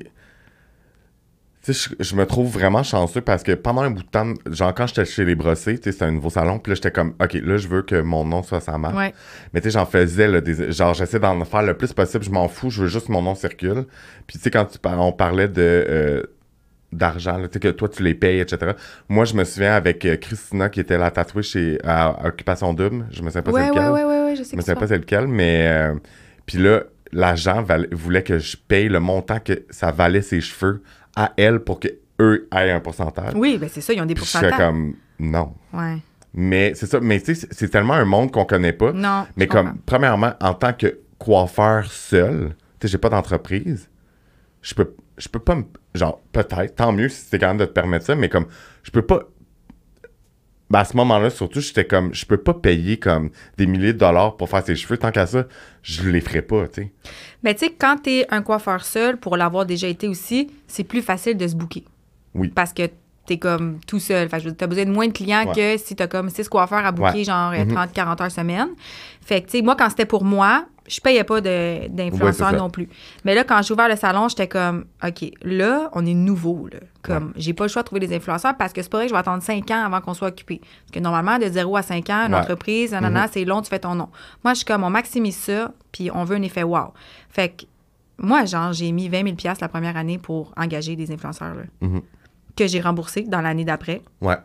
Tu 1.63 1.73
sais, 1.73 1.89
je, 1.99 2.03
je 2.03 2.15
me 2.15 2.25
trouve 2.25 2.51
vraiment 2.51 2.81
chanceux 2.81 3.21
parce 3.21 3.43
que 3.43 3.51
pendant 3.51 3.81
un 3.83 3.91
bout 3.91 4.01
de 4.01 4.07
temps, 4.09 4.33
genre 4.49 4.73
quand 4.73 4.87
j'étais 4.87 5.05
chez 5.05 5.25
les 5.25 5.35
brossés, 5.35 5.77
tu 5.77 5.83
sais, 5.83 5.91
c'était 5.91 6.05
un 6.05 6.11
nouveau 6.11 6.31
salon, 6.31 6.57
puis 6.57 6.71
là, 6.71 6.75
j'étais 6.75 6.89
comme, 6.89 7.13
OK, 7.21 7.33
là, 7.33 7.57
je 7.57 7.67
veux 7.67 7.83
que 7.83 8.01
mon 8.01 8.25
nom 8.25 8.41
soit 8.41 8.61
sa 8.61 8.77
marque. 8.79 8.95
Ouais. 8.97 9.13
Mais 9.53 9.61
tu 9.61 9.65
sais, 9.65 9.71
j'en 9.77 9.85
faisais, 9.85 10.27
là, 10.27 10.41
des, 10.41 10.71
genre, 10.71 10.95
j'essaie 10.95 11.19
d'en 11.19 11.43
faire 11.45 11.61
le 11.61 11.75
plus 11.75 11.93
possible, 11.93 12.23
je 12.23 12.31
m'en 12.31 12.47
fous, 12.47 12.71
je 12.71 12.81
veux 12.81 12.87
juste 12.87 13.07
que 13.07 13.11
mon 13.11 13.21
nom 13.21 13.35
circule. 13.35 13.85
Puis 14.25 14.37
tu 14.37 14.43
sais, 14.43 14.49
quand 14.51 14.65
tu 14.65 14.79
on 14.83 15.11
parlait 15.11 15.47
de 15.47 15.61
euh, 15.61 16.23
d'argent, 16.91 17.37
tu 17.43 17.49
sais, 17.53 17.59
que 17.59 17.67
toi, 17.69 17.87
tu 17.87 18.01
les 18.01 18.15
payes, 18.15 18.39
etc. 18.39 18.71
Moi, 19.07 19.25
je 19.25 19.35
me 19.35 19.43
souviens 19.43 19.73
avec 19.75 20.03
euh, 20.05 20.17
Christina, 20.17 20.67
qui 20.69 20.79
était 20.79 20.97
la 20.97 21.11
tatouée 21.11 21.43
chez 21.43 21.77
à, 21.83 22.25
Occupation 22.25 22.73
Double, 22.73 23.05
je 23.11 23.21
me 23.21 23.29
souviens 23.29 23.43
pas 23.43 23.51
c'est 23.51 23.57
Ouais, 23.57 23.67
lequel. 23.69 23.83
ouais, 23.83 23.89
ouais, 23.91 24.03
ouais, 24.03 24.23
ouais, 24.25 24.35
je 24.35 24.43
sais 24.43 24.51
Je 24.51 24.55
me 24.55 24.61
souviens 24.61 24.75
pas 24.75 24.87
c'est 24.87 24.97
lequel, 24.97 25.27
mais... 25.27 25.67
euh, 25.67 25.93
puis 26.47 26.57
là, 26.57 26.81
l'agent 27.13 27.63
voulait 27.91 28.23
que 28.23 28.39
je 28.39 28.57
paye 28.57 28.89
le 28.89 28.99
montant 28.99 29.39
que 29.39 29.63
ça 29.69 29.91
valait 29.91 30.21
ses 30.21 30.41
cheveux 30.41 30.81
à 31.15 31.33
elle 31.37 31.59
pour 31.59 31.79
que 31.79 31.87
eux 32.19 32.47
aient 32.55 32.71
un 32.71 32.79
pourcentage. 32.79 33.33
Oui, 33.35 33.57
ben 33.57 33.69
c'est 33.71 33.81
ça, 33.81 33.93
ils 33.93 34.01
ont 34.01 34.05
des 34.05 34.13
Puis 34.15 34.25
je 34.25 34.31
pourcentages. 34.31 34.57
comme, 34.57 34.95
non. 35.19 35.53
Ouais. 35.73 35.97
Mais 36.33 36.73
c'est 36.75 36.85
ça, 36.85 36.99
mais 37.01 37.19
tu 37.19 37.27
sais, 37.27 37.35
c'est- 37.35 37.53
c'est 37.53 37.69
tellement 37.69 37.93
un 37.95 38.05
monde 38.05 38.31
qu'on 38.31 38.45
connaît 38.45 38.73
pas. 38.73 38.93
Non. 38.93 39.25
Mais 39.35 39.47
comme, 39.47 39.65
comprends. 39.67 39.81
premièrement, 39.85 40.33
en 40.39 40.53
tant 40.53 40.73
que 40.73 40.99
coiffeur 41.17 41.91
seul, 41.91 42.55
tu 42.79 42.87
sais, 42.87 42.91
j'ai 42.93 42.97
pas 42.97 43.09
d'entreprise, 43.09 43.89
je 44.61 44.73
peux, 44.73 44.95
je 45.17 45.27
peux 45.27 45.39
pas 45.39 45.55
me. 45.55 45.63
Genre, 45.93 46.21
peut-être, 46.31 46.75
tant 46.75 46.91
mieux 46.93 47.09
si 47.09 47.21
c'était 47.25 47.39
quand 47.39 47.47
même 47.49 47.57
de 47.57 47.65
te 47.65 47.71
permettre 47.73 48.05
ça, 48.05 48.15
mais 48.15 48.29
comme, 48.29 48.45
je 48.83 48.91
peux 48.91 49.01
pas. 49.01 49.23
Ben 50.71 50.79
à 50.79 50.85
ce 50.85 50.95
moment-là, 50.95 51.29
surtout, 51.29 51.59
j'étais 51.59 51.83
comme, 51.83 52.13
je 52.13 52.25
peux 52.25 52.37
pas 52.37 52.53
payer 52.53 52.95
comme 52.97 53.29
des 53.57 53.65
milliers 53.65 53.91
de 53.91 53.97
dollars 53.97 54.37
pour 54.37 54.47
faire 54.47 54.65
ses 54.65 54.77
cheveux. 54.77 54.97
Tant 54.97 55.11
qu'à 55.11 55.27
ça, 55.27 55.45
je 55.83 56.09
les 56.09 56.21
ferais 56.21 56.41
pas, 56.41 56.65
tu 56.69 56.83
sais. 56.83 56.93
Mais 57.43 57.53
tu 57.53 57.65
sais, 57.65 57.73
quand 57.77 57.97
t'es 58.03 58.25
un 58.29 58.41
coiffeur 58.41 58.85
seul, 58.85 59.17
pour 59.17 59.35
l'avoir 59.35 59.65
déjà 59.65 59.89
été 59.89 60.07
aussi, 60.07 60.49
c'est 60.67 60.85
plus 60.85 61.01
facile 61.01 61.35
de 61.35 61.45
se 61.45 61.55
bouquer. 61.55 61.83
Oui. 62.33 62.47
Parce 62.55 62.71
que 62.71 62.83
t'es 63.31 63.37
comme 63.37 63.79
tout 63.87 63.99
seul. 63.99 64.27
Fait 64.29 64.41
que 64.41 64.49
t'as 64.49 64.67
besoin 64.67 64.85
de 64.85 64.91
moins 64.91 65.07
de 65.07 65.13
clients 65.13 65.45
Ouais. 65.47 65.77
que 65.77 65.81
si 65.83 65.95
t'as 65.95 66.07
comme 66.07 66.29
six 66.29 66.47
coiffeurs 66.49 66.85
à 66.85 66.91
bouquer, 66.91 67.19
Ouais. 67.19 67.23
genre 67.23 67.51
euh, 67.53 67.63
Mhm. 67.65 67.73
30-40 67.73 68.21
heures 68.21 68.31
semaine. 68.31 68.67
Fait 69.21 69.41
que, 69.41 69.45
tu 69.49 69.57
sais, 69.57 69.61
moi, 69.63 69.75
quand 69.77 69.89
c'était 69.89 70.05
pour 70.05 70.23
moi, 70.25 70.65
je 70.87 70.99
payais 70.99 71.23
pas 71.23 71.35
Ouais, 71.41 71.87
d'influenceurs 71.89 72.53
non 72.53 72.69
plus. 72.69 72.89
Mais 73.23 73.33
là, 73.35 73.43
quand 73.45 73.61
j'ai 73.61 73.73
ouvert 73.73 73.87
le 73.87 73.95
salon, 73.95 74.27
j'étais 74.27 74.47
comme, 74.47 74.85
OK, 75.05 75.31
là, 75.43 75.89
on 75.93 76.05
est 76.05 76.13
nouveau, 76.13 76.67
là. 76.71 76.79
Comme, 77.03 77.31
j'ai 77.37 77.53
pas 77.53 77.63
le 77.65 77.69
choix 77.69 77.83
de 77.83 77.87
trouver 77.87 78.05
des 78.05 78.13
influenceurs 78.15 78.57
parce 78.57 78.73
que 78.73 78.81
c'est 78.81 78.89
pas 78.89 78.97
vrai 78.97 79.05
que 79.05 79.09
je 79.09 79.13
vais 79.13 79.19
attendre 79.19 79.41
5 79.43 79.69
ans 79.71 79.85
avant 79.85 80.01
qu'on 80.01 80.13
soit 80.13 80.27
occupé. 80.29 80.59
Parce 80.59 80.91
que 80.93 80.99
normalement, 80.99 81.37
de 81.39 81.45
0 81.47 81.77
à 81.77 81.81
5 81.83 82.09
ans, 82.09 82.25
une 82.27 82.35
entreprise, 82.35 82.91
nanana, 82.91 83.27
c'est 83.31 83.45
long, 83.45 83.61
tu 83.61 83.69
fais 83.69 83.79
ton 83.79 83.95
nom. 83.95 84.09
Moi, 84.43 84.53
je 84.53 84.57
suis 84.57 84.65
comme, 84.65 84.83
on 84.83 84.89
maximise 84.89 85.37
ça, 85.37 85.71
puis 85.91 86.09
on 86.13 86.23
veut 86.25 86.35
un 86.35 86.41
effet 86.41 86.63
wow. 86.63 86.93
Fait 87.29 87.49
que, 87.49 87.63
moi, 88.17 88.43
genre, 88.45 88.73
j'ai 88.73 88.91
mis 88.91 89.07
20 89.07 89.23
000 89.23 89.55
la 89.61 89.67
première 89.69 89.95
année 89.97 90.17
pour 90.17 90.51
engager 90.57 90.95
des 90.95 91.11
influenceurs, 91.11 91.55
là, 91.55 91.63
Mhm. 91.81 92.01
Que 92.55 92.67
j'ai 92.67 92.81
remboursé 92.81 93.23
dans 93.23 93.41
l'année 93.41 93.65
d'après, 93.65 94.01
Ouais, 94.21 94.37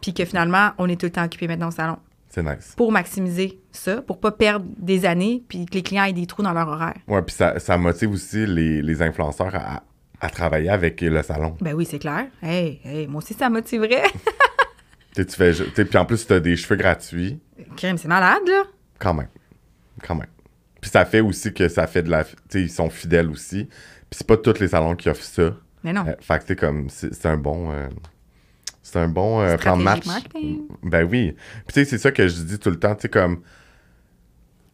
puis 0.00 0.12
que 0.14 0.24
finalement, 0.24 0.70
on 0.78 0.88
est 0.88 0.96
tout 1.00 1.06
le 1.06 1.12
temps 1.12 1.24
occupé 1.24 1.46
maintenant 1.48 1.68
au 1.68 1.72
salon. 1.72 1.96
c'est 2.28 2.42
nice. 2.42 2.74
Pour 2.76 2.92
maximiser 2.92 3.60
ça, 3.72 4.02
pour 4.02 4.18
pas 4.20 4.32
perdre 4.32 4.66
des 4.78 5.04
années, 5.06 5.42
puis 5.48 5.66
que 5.66 5.74
les 5.74 5.82
clients 5.82 6.04
aient 6.04 6.12
des 6.12 6.26
trous 6.26 6.42
dans 6.42 6.52
leur 6.52 6.68
horaire. 6.68 6.96
Ouais, 7.08 7.22
puis 7.22 7.34
ça, 7.34 7.58
ça 7.58 7.76
motive 7.78 8.10
aussi 8.12 8.46
les, 8.46 8.82
les 8.82 9.02
influenceurs 9.02 9.54
à, 9.54 9.82
à 10.20 10.30
travailler 10.30 10.70
avec 10.70 11.00
le 11.00 11.22
salon. 11.22 11.56
Ben 11.60 11.74
oui, 11.74 11.84
c'est 11.84 11.98
clair. 11.98 12.26
Hey, 12.42 12.80
hey, 12.84 13.06
moi 13.06 13.18
aussi, 13.22 13.34
ça 13.34 13.48
motiverait. 13.50 14.04
Tu 15.14 15.24
fais. 15.26 15.52
Puis 15.52 15.98
en 15.98 16.06
plus, 16.06 16.26
tu 16.26 16.32
as 16.32 16.40
des 16.40 16.56
cheveux 16.56 16.76
gratuits. 16.76 17.38
Crème, 17.76 17.98
c'est 17.98 18.08
malade, 18.08 18.40
là. 18.46 18.62
Quand 18.98 19.12
même. 19.12 19.28
Quand 20.02 20.14
même. 20.14 20.28
Puis 20.80 20.90
ça 20.90 21.04
fait 21.04 21.20
aussi 21.20 21.52
que 21.52 21.68
ça 21.68 21.86
fait 21.86 22.02
de 22.02 22.08
la. 22.10 22.24
Tu 22.24 22.30
sais, 22.48 22.62
ils 22.62 22.70
sont 22.70 22.88
fidèles 22.88 23.28
aussi. 23.28 23.64
Puis 23.66 24.18
c'est 24.18 24.26
pas 24.26 24.38
tous 24.38 24.58
les 24.58 24.68
salons 24.68 24.96
qui 24.96 25.10
offrent 25.10 25.22
ça. 25.22 25.54
Mais 25.84 25.92
non. 25.92 26.04
Euh, 26.06 26.14
fait 26.20 26.38
que, 26.38 26.46
sais, 26.46 26.56
comme, 26.56 26.88
c'est 26.88 27.14
c'est 27.14 27.28
un 27.28 27.36
bon. 27.36 27.72
euh, 27.72 27.88
c'est 28.82 28.98
un 28.98 29.08
bon 29.08 29.40
euh, 29.40 29.56
plan 29.56 29.76
de 29.76 29.82
match. 29.82 30.06
Marketing. 30.06 30.62
Ben 30.82 31.04
oui. 31.08 31.34
Puis 31.66 31.74
tu 31.74 31.74
sais, 31.74 31.84
c'est 31.84 31.98
ça 31.98 32.10
que 32.10 32.26
je 32.26 32.42
dis 32.42 32.58
tout 32.58 32.70
le 32.70 32.78
temps. 32.78 32.94
Tu 32.94 33.02
sais, 33.02 33.08
comme. 33.08 33.40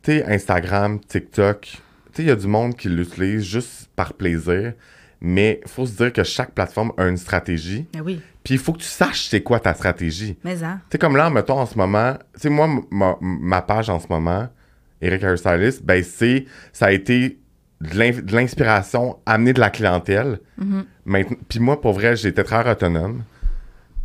Tu 0.02 0.12
sais, 0.12 0.24
Instagram, 0.24 1.00
TikTok. 1.00 1.60
Tu 1.62 1.70
sais, 2.12 2.22
il 2.22 2.28
y 2.28 2.30
a 2.30 2.36
du 2.36 2.46
monde 2.46 2.76
qui 2.76 2.88
l'utilise 2.88 3.42
juste 3.42 3.88
par 3.96 4.14
plaisir. 4.14 4.72
Mais 5.20 5.60
il 5.64 5.68
faut 5.68 5.84
se 5.84 5.96
dire 5.96 6.12
que 6.12 6.22
chaque 6.22 6.52
plateforme 6.52 6.92
a 6.96 7.06
une 7.08 7.16
stratégie. 7.16 7.86
Ben 7.92 8.02
oui. 8.02 8.20
Puis 8.44 8.54
il 8.54 8.60
faut 8.60 8.72
que 8.72 8.78
tu 8.78 8.84
saches 8.84 9.26
c'est 9.26 9.42
quoi 9.42 9.58
ta 9.58 9.74
stratégie. 9.74 10.38
Mais 10.44 10.62
hein. 10.62 10.80
Tu 10.84 10.92
sais, 10.92 10.98
comme 10.98 11.16
là, 11.16 11.28
mettons, 11.28 11.58
en 11.58 11.66
ce 11.66 11.76
moment, 11.76 12.14
tu 12.34 12.42
sais, 12.42 12.50
moi, 12.50 12.68
ma 13.20 13.62
page 13.62 13.90
en 13.90 13.98
ce 13.98 14.06
moment, 14.08 14.48
Eric 15.00 15.22
Hairstylist, 15.22 15.84
ben, 15.84 16.02
c'est, 16.02 16.46
ça 16.72 16.86
a 16.86 16.92
été 16.92 17.37
de 17.80 17.96
l'in- 17.98 18.10
de 18.22 18.34
l'inspiration, 18.34 19.18
amener 19.26 19.52
de 19.52 19.60
la 19.60 19.70
clientèle. 19.70 20.40
Maintenant- 21.04 21.36
Puis 21.48 21.60
moi, 21.60 21.80
pour 21.80 21.92
vrai, 21.92 22.16
j'étais 22.16 22.42
très 22.44 22.68
autonome. 22.70 23.22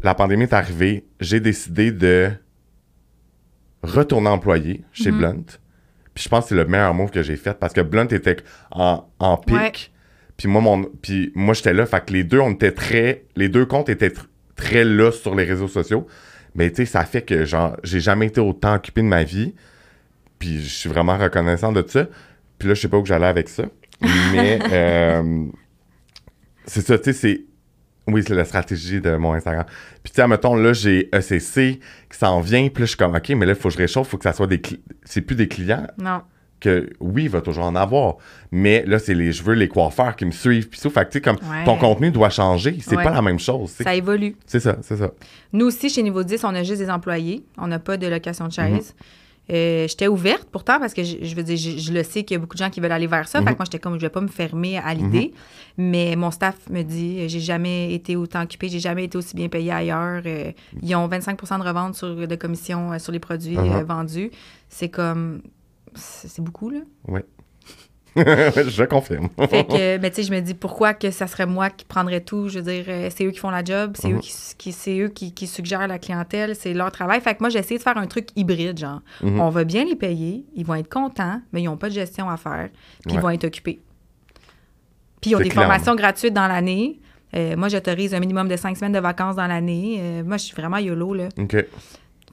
La 0.04 0.14
pandémie 0.14 0.44
est 0.44 0.54
arrivée, 0.54 1.06
j'ai 1.20 1.40
décidé 1.40 1.92
de 1.92 2.30
retourner 3.82 4.30
employé 4.30 4.84
chez 4.94 5.12
Blunt. 5.12 5.44
Puis 6.14 6.24
je 6.26 6.30
pense 6.30 6.44
que 6.46 6.50
c'est 6.50 6.56
le 6.56 6.66
meilleur 6.66 6.94
move 6.94 7.10
que 7.12 7.24
j'ai 7.24 7.36
fait 7.36 7.58
parce 7.58 7.74
que 7.74 7.82
Blunt 7.82 8.08
était 8.08 8.38
en, 8.72 9.06
en 9.20 9.38
pic. 9.38 9.56
Ouais. 9.56 9.72
Puis 10.38 10.48
moi, 10.48 10.62
mon, 10.62 10.84
puis 11.02 11.32
moi, 11.36 11.54
j'étais 11.54 11.74
là. 11.74 11.86
Fait 11.86 12.04
que 12.06 12.14
les 12.14 12.24
deux, 12.24 12.40
on 12.40 12.52
était 12.52 12.72
très. 12.72 13.26
Les 13.36 13.50
deux 13.50 13.66
comptes 13.66 13.90
étaient 13.90 14.10
tr- 14.10 14.26
très 14.56 14.84
là 14.84 15.12
sur 15.12 15.36
les 15.36 15.44
réseaux 15.44 15.68
sociaux. 15.68 16.08
Mais 16.56 16.70
tu 16.70 16.78
sais, 16.78 16.86
ça 16.86 17.04
fait 17.06 17.24
que, 17.24 17.46
genre, 17.46 17.78
j'ai 17.84 18.00
jamais 18.00 18.28
été 18.28 18.40
autant 18.40 18.76
occupé 18.76 19.02
de 19.02 19.08
ma 19.08 19.24
vie. 19.24 19.54
Puis 20.40 20.62
je 20.62 20.68
suis 20.70 20.90
vraiment 20.90 21.18
reconnaissant 21.18 21.72
de 21.72 21.84
ça. 21.88 22.06
Puis 22.64 22.70
là, 22.70 22.76
je 22.76 22.80
sais 22.80 22.88
pas 22.88 22.97
où 22.97 23.05
j'allais 23.05 23.26
avec 23.28 23.49
ça. 23.49 23.64
Mais 24.32 24.57
euh, 24.72 25.47
c'est 26.66 26.80
ça, 26.80 26.97
tu 26.97 27.11
sais, 27.11 27.14
c'est. 27.14 27.41
Oui, 28.07 28.24
c'est 28.26 28.36
la 28.36 28.45
stratégie 28.45 29.01
de 29.01 29.18
mon 29.18 29.34
Instagram. 29.34 29.66
Puis 30.01 30.14
tu 30.14 30.22
sais, 30.22 30.28
mettons, 30.30 30.55
là, 30.55 30.72
j'ai 30.72 31.09
ECC 31.14 31.82
qui 32.09 32.18
s'en 32.18 32.39
vient. 32.39 32.70
Puis 32.70 32.82
là, 32.82 32.86
je 32.86 32.91
suis 32.91 32.97
comme, 32.97 33.16
OK, 33.16 33.30
mais 33.32 33.45
là, 33.45 33.51
il 33.51 33.57
faut 33.59 33.68
que 33.68 33.74
je 33.74 33.80
réchauffe. 33.80 34.07
Il 34.07 34.11
faut 34.11 34.18
que 34.18 34.24
ça 34.24 34.32
soit 34.32 34.47
des. 34.47 34.61
C'est 35.03 35.20
plus 35.22 35.36
des 35.36 35.49
clients 35.49 35.86
Non. 35.97 36.22
que 36.61 36.89
oui, 37.01 37.24
il 37.24 37.30
va 37.30 37.41
toujours 37.41 37.66
en 37.66 37.76
avoir. 37.76 38.16
Mais 38.49 38.86
là, 38.88 38.97
c'est 38.97 39.14
les 39.14 39.34
je 39.34 39.43
veux 39.43 39.55
les 39.55 39.68
coiffeurs 39.68 40.16
qui 40.16 40.24
me 40.26 40.32
suivent. 40.32 40.70
Puis 40.70 40.80
ça, 40.80 40.89
fait 40.89 41.03
que, 41.03 41.09
tu 41.11 41.18
sais, 41.18 41.22
comme 41.22 41.36
Ouais. 41.49 41.66
ton 41.66 41.76
contenu 41.78 42.11
doit 42.11 42.30
changer. 42.30 42.78
C'est 42.82 42.95
Ouais. 42.95 43.03
pas 43.03 43.11
la 43.11 43.22
même 43.22 43.39
chose. 43.39 43.72
Ça 43.72 43.93
évolue. 43.93 44.38
C'est 44.45 44.61
ça, 44.61 44.78
c'est 44.82 44.95
ça. 44.95 45.11
Nous 45.51 45.66
aussi, 45.66 45.89
chez 45.89 46.01
Niveau 46.03 46.24
10, 46.24 46.45
on 46.45 46.55
a 46.55 46.64
juste 46.64 46.80
des 46.80 46.89
employés. 46.89 47.43
On 47.57 47.68
n'a 47.68 47.80
pas 47.80 47.97
de 47.97 48.07
location 48.07 48.47
de 48.47 48.53
chaise. 48.53 48.95
Euh, 49.52 49.88
j'étais 49.89 50.08
ouverte 50.08 50.48
pourtant 50.50 50.80
parce 50.80 50.94
que 50.94 51.04
je, 51.04 51.18
je 51.22 51.36
veux 51.36 51.44
dire, 51.44 51.58
je, 51.58 51.78
je 51.78 51.91
le 51.91 52.04
sais 52.04 52.24
qu'il 52.24 52.36
y 52.36 52.38
a 52.38 52.39
beaucoup 52.39 52.56
de 52.56 52.60
gens 52.64 52.70
qui 52.70 52.80
veulent 52.80 52.91
aller 52.94 53.08
vers 53.08 53.28
ça. 53.28 53.41
Mhm. 53.41 53.48
Fait 53.48 53.54
que 53.54 53.58
moi, 53.58 53.66
j'étais 53.66 53.80
comme, 53.80 53.96
je 53.96 54.00
vais 54.02 54.10
pas 54.10 54.22
me 54.22 54.28
fermer 54.30 54.78
à 54.78 54.94
l'idée. 54.94 55.34
Mais 55.78 56.16
mon 56.16 56.32
staff 56.32 56.70
me 56.70 56.82
dit, 56.84 57.28
j'ai 57.28 57.39
jamais 57.41 57.94
été 57.94 58.16
autant 58.16 58.41
occupé, 58.44 58.70
j'ai 58.70 58.80
jamais 58.80 59.04
été 59.06 59.18
aussi 59.18 59.36
bien 59.36 59.50
payé 59.50 59.72
ailleurs. 59.72 60.22
Euh, 60.26 60.52
ils 60.82 60.96
ont 60.96 61.08
25% 61.10 61.60
de 61.60 61.64
revente 61.68 61.96
sur, 61.96 62.16
de 62.28 62.36
commission 62.36 62.94
euh, 62.94 63.00
sur 63.00 63.12
les 63.12 63.20
produits 63.20 63.58
Mhm. 63.58 63.72
euh, 63.74 63.84
vendus. 63.84 64.32
C'est 64.70 64.89
comme, 64.89 65.41
c'est 65.94 66.28
c'est 66.30 66.41
beaucoup, 66.41 66.70
là. 66.70 66.80
Oui. 67.10 67.20
je 68.16 68.84
confirme. 68.86 69.30
Fait 69.49 69.66
que, 69.66 69.97
mais 69.97 70.09
tu 70.11 70.18
sais, 70.18 70.24
je 70.24 70.32
me 70.34 70.39
dis 70.39 70.53
pourquoi 70.53 70.93
que 70.93 71.09
ça 71.11 71.28
serait 71.28 71.45
moi 71.45 71.70
qui 71.70 71.86
prendrais 71.86 72.22
tout? 72.22 72.47
Je 72.49 72.59
veux 72.59 72.72
dire, 72.72 72.86
euh, 72.88 73.09
c'est 73.16 73.26
eux 73.26 73.32
qui 73.32 73.39
font 73.39 73.49
la 73.49 73.64
job, 73.64 73.93
c'est 73.95 74.09
Mhm. 74.09 74.18
eux, 74.18 74.20
qui, 74.20 74.34
qui- 74.57 74.72
c'est 74.72 74.99
eux 74.99 75.07
qui, 75.09 75.34
qui 75.34 75.47
suggèrent 75.47 75.88
la 75.88 75.99
clientèle, 75.99 76.55
c'est 76.55 76.74
leur 76.74 76.91
travail. 76.91 77.20
Fait 77.22 77.34
que 77.34 77.39
moi, 77.41 77.49
j'ai 77.49 77.59
essayé 77.59 77.78
de 77.78 77.84
faire 77.84 77.97
un 77.97 78.07
truc 78.07 78.28
hybride, 78.36 78.78
genre. 78.78 79.01
Mhm. 79.22 79.39
On 79.39 79.49
va 79.49 79.64
bien 79.64 79.84
les 79.86 79.95
payer, 79.95 80.45
ils 80.55 80.66
vont 80.66 80.76
être 80.76 80.89
contents, 80.89 81.41
mais 81.51 81.61
ils 81.61 81.66
n'ont 81.66 81.78
pas 81.78 81.89
de 81.89 81.93
gestion 81.95 82.30
à 82.30 82.38
faire, 82.38 82.70
puis 83.05 83.16
ils 83.16 83.20
vont 83.20 83.30
être 83.30 83.45
occupés. 83.45 83.80
Puis 85.22 85.32
ils 85.32 85.36
ont 85.36 85.39
des 85.39 85.49
clair. 85.49 85.64
formations 85.64 85.95
gratuites 85.95 86.34
dans 86.34 86.47
l'année. 86.47 86.99
Euh, 87.36 87.55
moi, 87.55 87.68
j'autorise 87.70 88.14
un 88.14 88.20
minimum 88.20 88.47
de 88.47 88.55
cinq 88.57 88.78
semaines 88.78 88.91
de 88.91 88.99
vacances 88.99 89.36
dans 89.38 89.47
l'année. 89.47 89.97
Euh, 89.99 90.24
moi, 90.24 90.38
je 90.38 90.43
suis 90.43 90.55
vraiment 90.55 90.78
YOLO, 90.78 91.14
là. 91.14 91.30
OK. 91.39 91.51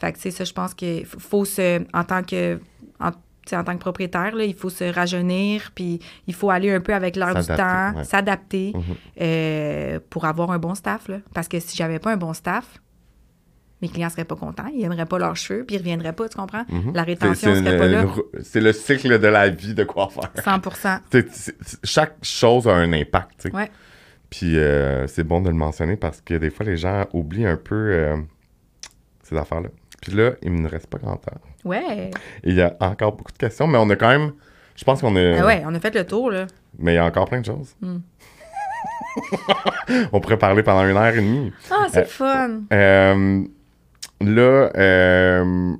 Fait 0.00 0.12
que, 0.12 0.16
tu 0.16 0.22
sais, 0.22 0.30
ça, 0.30 0.44
je 0.44 0.52
pense 0.52 0.74
qu'il 0.74 1.06
faut- 1.06 1.18
faut 1.20 1.44
se, 1.44 1.82
en 1.94 2.04
tant 2.04 2.22
que, 2.22 2.58
en, 2.98 3.10
en 3.56 3.64
tant 3.64 3.74
que 3.74 3.80
propriétaire, 3.80 4.34
là, 4.34 4.44
il 4.44 4.54
faut 4.54 4.70
se 4.70 4.84
rajeunir, 4.84 5.70
puis 5.74 6.00
il 6.26 6.34
faut 6.34 6.50
aller 6.50 6.70
un 6.70 6.80
peu 6.80 6.94
avec 6.94 7.16
l'heure 7.16 7.34
du 7.34 7.46
temps, 7.46 8.04
s'adapter 8.04 8.72
Mhm. 8.74 8.82
euh, 9.20 10.00
pour 10.10 10.24
avoir 10.24 10.50
un 10.50 10.58
bon 10.58 10.74
staff. 10.74 11.08
Là. 11.08 11.18
Parce 11.34 11.48
que 11.48 11.60
si 11.60 11.76
j'avais 11.76 11.98
pas 11.98 12.12
un 12.12 12.16
bon 12.16 12.32
staff, 12.32 12.78
mes 13.82 13.88
clients 13.88 14.10
seraient 14.10 14.24
pas 14.24 14.36
contents, 14.36 14.66
ils 14.74 14.80
n'aimeraient 14.80 15.06
pas 15.06 15.18
leurs 15.18 15.36
cheveux, 15.36 15.64
puis 15.64 15.76
ils 15.76 15.78
reviendraient 15.78 16.12
pas, 16.12 16.28
tu 16.28 16.36
comprends? 16.36 16.64
Mhm. 16.68 16.92
La 16.94 17.02
rétention 17.02 17.54
serait 17.54 17.72
une- 17.72 17.78
pas 17.78 17.88
là. 17.88 18.04
C'est 18.42 18.60
le 18.60 18.72
cycle 18.74 19.18
de 19.18 19.26
la 19.26 19.48
vie 19.48 19.72
de 19.74 19.84
coiffeur. 19.84 20.30
100 20.44 20.60
Tu 20.60 20.70
sais, 21.22 21.26
c'est- 21.32 21.56
c'est- 21.62 21.78
chaque 21.86 22.16
chose 22.22 22.68
a 22.68 22.72
un 22.74 22.92
impact. 22.92 23.30
tu 23.40 23.48
sais. 23.50 23.56
Ouais. 23.56 23.70
Puis 24.28 24.58
euh, 24.58 25.06
c'est 25.06 25.24
bon 25.24 25.40
de 25.40 25.48
le 25.48 25.54
mentionner 25.56 25.96
parce 25.96 26.20
que 26.20 26.34
des 26.34 26.50
fois, 26.50 26.64
les 26.66 26.76
gens 26.76 27.06
oublient 27.14 27.46
un 27.46 27.56
peu 27.56 27.74
euh, 27.74 28.16
ces 29.24 29.36
affaires-là. 29.36 29.70
Puis 30.00 30.12
là, 30.12 30.32
il 30.42 30.54
ne 30.54 30.68
reste 30.68 30.86
pas 30.86 30.98
grand 30.98 31.16
temps. 31.16 31.36
Ouais. 31.64 32.10
Et 32.42 32.50
il 32.50 32.54
y 32.54 32.62
a 32.62 32.74
encore 32.80 33.12
beaucoup 33.12 33.32
de 33.32 33.38
questions, 33.38 33.66
mais 33.66 33.78
on 33.78 33.88
a 33.90 33.96
quand 33.96 34.08
même. 34.08 34.32
Je 34.76 34.84
pense 34.84 35.00
qu'on 35.02 35.14
a. 35.16 35.40
Ah 35.40 35.46
ouais, 35.46 35.62
on 35.66 35.74
a 35.74 35.80
fait 35.80 35.94
le 35.94 36.06
tour, 36.06 36.30
là. 36.30 36.46
Mais 36.78 36.92
il 36.92 36.96
y 36.96 36.98
a 36.98 37.04
encore 37.04 37.26
plein 37.28 37.40
de 37.40 37.46
choses. 37.46 37.74
Hmm. 37.82 37.98
on 40.12 40.20
pourrait 40.20 40.38
parler 40.38 40.62
pendant 40.62 40.86
une 40.88 40.96
heure 40.96 41.12
et 41.14 41.16
demie. 41.20 41.52
Ah, 41.70 41.86
c'est 41.92 42.00
Euh, 42.00 42.04
fun! 42.06 42.60
Euh, 42.72 43.42
là, 44.22 44.70
euh, 44.76 45.72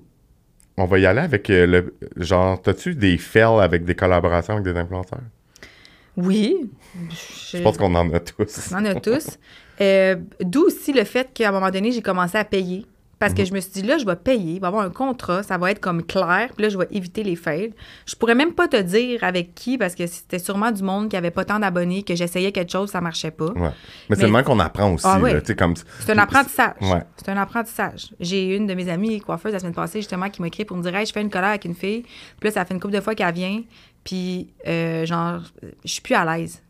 on 0.77 0.85
va 0.85 0.99
y 0.99 1.07
aller 1.07 1.21
avec 1.21 1.49
le. 1.49 1.95
Genre, 2.17 2.61
t'as-tu 2.61 2.95
des 2.95 3.17
fails 3.17 3.61
avec 3.63 3.85
des 3.85 3.95
collaborations 3.95 4.55
avec 4.55 4.65
des 4.65 4.79
influenceurs? 4.79 5.21
Oui. 6.17 6.71
Je 7.09 7.63
pense 7.63 7.79
qu'on 7.79 7.95
en 7.95 8.13
a 8.13 8.21
tous. 8.21 8.71
On 8.73 8.77
en 8.77 8.85
a 8.85 8.95
tous. 8.97 9.39
D'où 10.41 10.63
aussi 10.67 10.93
le 10.93 11.05
fait 11.05 11.33
qu'à 11.33 11.49
un 11.49 11.53
moment 11.53 11.71
donné, 11.71 11.93
j'ai 11.93 12.03
commencé 12.03 12.37
à 12.37 12.45
payer. 12.45 12.85
Parce 13.21 13.35
que 13.35 13.45
je 13.45 13.53
me 13.53 13.61
suis 13.61 13.71
dit, 13.71 13.83
là, 13.83 13.99
je 13.99 14.07
vais 14.07 14.17
payer, 14.17 14.55
il 14.55 14.61
va 14.61 14.69
y 14.69 14.69
avoir 14.69 14.83
un 14.83 14.89
contrat, 14.89 15.43
ça 15.43 15.59
va 15.59 15.71
être 15.71 15.79
comme 15.79 16.03
clair, 16.03 16.49
puis 16.57 16.63
là, 16.63 16.69
je 16.71 16.79
vais 16.79 16.89
éviter 16.91 17.23
les 17.23 17.37
fails. 17.37 17.75
Je 18.07 18.17
pourrais 18.17 18.35
même 18.35 18.55
pas 18.55 18.67
te 18.67 18.81
dire 18.81 19.23
avec 19.23 19.55
qui, 19.55 19.77
parce 19.77 19.95
que 19.95 20.07
c'était 20.07 20.39
sûrement 20.39 20.73
du 20.73 20.83
monde 20.83 21.11
qui 21.11 21.19
avait 21.19 21.31
pas 21.31 21.45
tant 21.45 21.59
d'abonnés, 21.59 22.03
que 22.03 22.15
j'essayais 22.15 22.51
quelque 22.51 22.73
chose, 22.73 22.89
ça 22.89 23.03
marchait 23.03 23.31
pas. 23.31 23.53
Ouais. 23.53 23.73
Mais, 24.09 24.17
c'est 24.17 24.23
le 24.23 24.33
même 24.33 24.43
qu'on 24.43 24.59
apprend 24.59 24.95
aussi. 24.95 25.07
Ah 25.07 25.19
là, 25.19 25.39
comme... 25.55 25.75
C'est 25.99 26.13
un 26.13 26.19
apprentissage. 26.19 26.77
Ouais. 26.81 27.03
C'est 27.19 27.29
un 27.29 27.37
apprentissage. 27.37 28.09
J'ai 28.21 28.57
une 28.57 28.67
de 28.67 28.73
mes 28.73 28.89
amies 28.89 29.21
coiffeuses 29.21 29.53
la 29.53 29.59
semaine 29.59 29.75
passée, 29.75 29.99
justement, 29.99 30.31
qui 30.31 30.41
m'a 30.41 30.49
écrit 30.49 30.65
pour 30.65 30.79
me 30.79 30.83
dire 30.83 30.95
Hey, 30.95 31.05
je 31.05 31.13
fais 31.13 31.21
une 31.21 31.29
colère 31.29 31.51
avec 31.51 31.67
une 31.67 31.75
fille. 31.75 32.05
Puis 32.41 32.49
là, 32.49 32.53
ça 32.53 32.65
fait 32.65 32.73
une 32.73 32.81
couple 32.81 32.95
de 32.95 33.03
fois 33.03 33.15
qu'elle 33.15 33.35
vient. 33.35 33.61
Puis, 34.03 34.49
euh, 34.67 35.05
genre, 35.05 35.43
je 35.85 35.91
suis 35.91 36.01
plus 36.01 36.15
à 36.15 36.25
l'aise. 36.25 36.63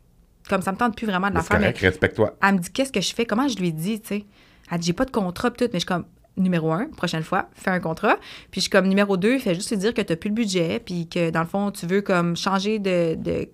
Comme 0.49 0.61
ça 0.61 0.73
me 0.73 0.77
tente 0.77 0.97
plus 0.97 1.07
vraiment 1.07 1.29
de 1.29 1.35
la 1.35 1.43
faire. 1.43 1.61
Mais 1.61 1.69
respecte-toi. 1.69 2.35
elle 2.43 2.55
me 2.55 2.59
dit 2.59 2.69
Qu'est-ce 2.71 2.91
que 2.91 2.99
je 2.99 3.15
fais? 3.15 3.25
Comment 3.25 3.47
je 3.47 3.57
lui 3.57 3.71
dis, 3.71 4.01
tu 4.01 4.07
sais? 4.09 4.25
Elle 4.69 4.79
dit 4.79 4.87
J'ai 4.87 4.93
pas 4.93 5.05
de 5.05 5.11
contrat, 5.11 5.49
pis 5.49 5.63
tout. 5.63 5.69
Mais 5.71 5.79
je 5.79 5.85
suis 5.85 5.85
comme 5.85 6.03
Numéro 6.37 6.71
un, 6.71 6.85
prochaine 6.85 7.23
fois, 7.23 7.49
fais 7.53 7.71
un 7.71 7.79
contrat. 7.79 8.15
Puis 8.51 8.59
je 8.59 8.59
suis 8.61 8.69
comme 8.69 8.87
numéro 8.87 9.17
deux, 9.17 9.37
fais 9.39 9.53
juste 9.53 9.69
lui 9.71 9.77
dire 9.77 9.93
que 9.93 10.01
tu 10.01 10.15
plus 10.15 10.29
le 10.29 10.35
budget, 10.35 10.79
puis 10.83 11.07
que 11.07 11.29
dans 11.29 11.41
le 11.41 11.45
fond, 11.47 11.71
tu 11.71 11.85
veux 11.85 12.01
comme 12.01 12.35
changer 12.37 12.79
de. 12.79 13.15
de 13.15 13.47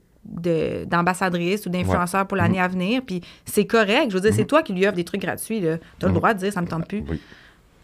d'ambassadrice 0.85 1.65
ou 1.65 1.69
d'influenceur 1.69 2.27
pour 2.27 2.37
Mhm. 2.37 2.43
l'année 2.43 2.59
à 2.61 2.67
venir, 2.67 3.01
puis 3.05 3.21
c'est 3.45 3.65
correct. 3.65 4.07
Je 4.09 4.15
veux 4.15 4.19
dire, 4.21 4.33
c'est 4.33 4.45
toi 4.45 4.61
qui 4.61 4.73
lui 4.73 4.85
offre 4.85 4.95
des 4.97 5.05
trucs 5.05 5.21
gratuits. 5.21 5.61
Tu 5.61 5.67
as 5.69 5.77
le 6.01 6.07
Mhm. 6.09 6.13
droit 6.15 6.33
de 6.33 6.39
dire 6.39 6.51
ça 6.53 6.61
me 6.61 6.67
tente 6.67 6.87
plus. 6.87 7.03
Oui. 7.09 7.21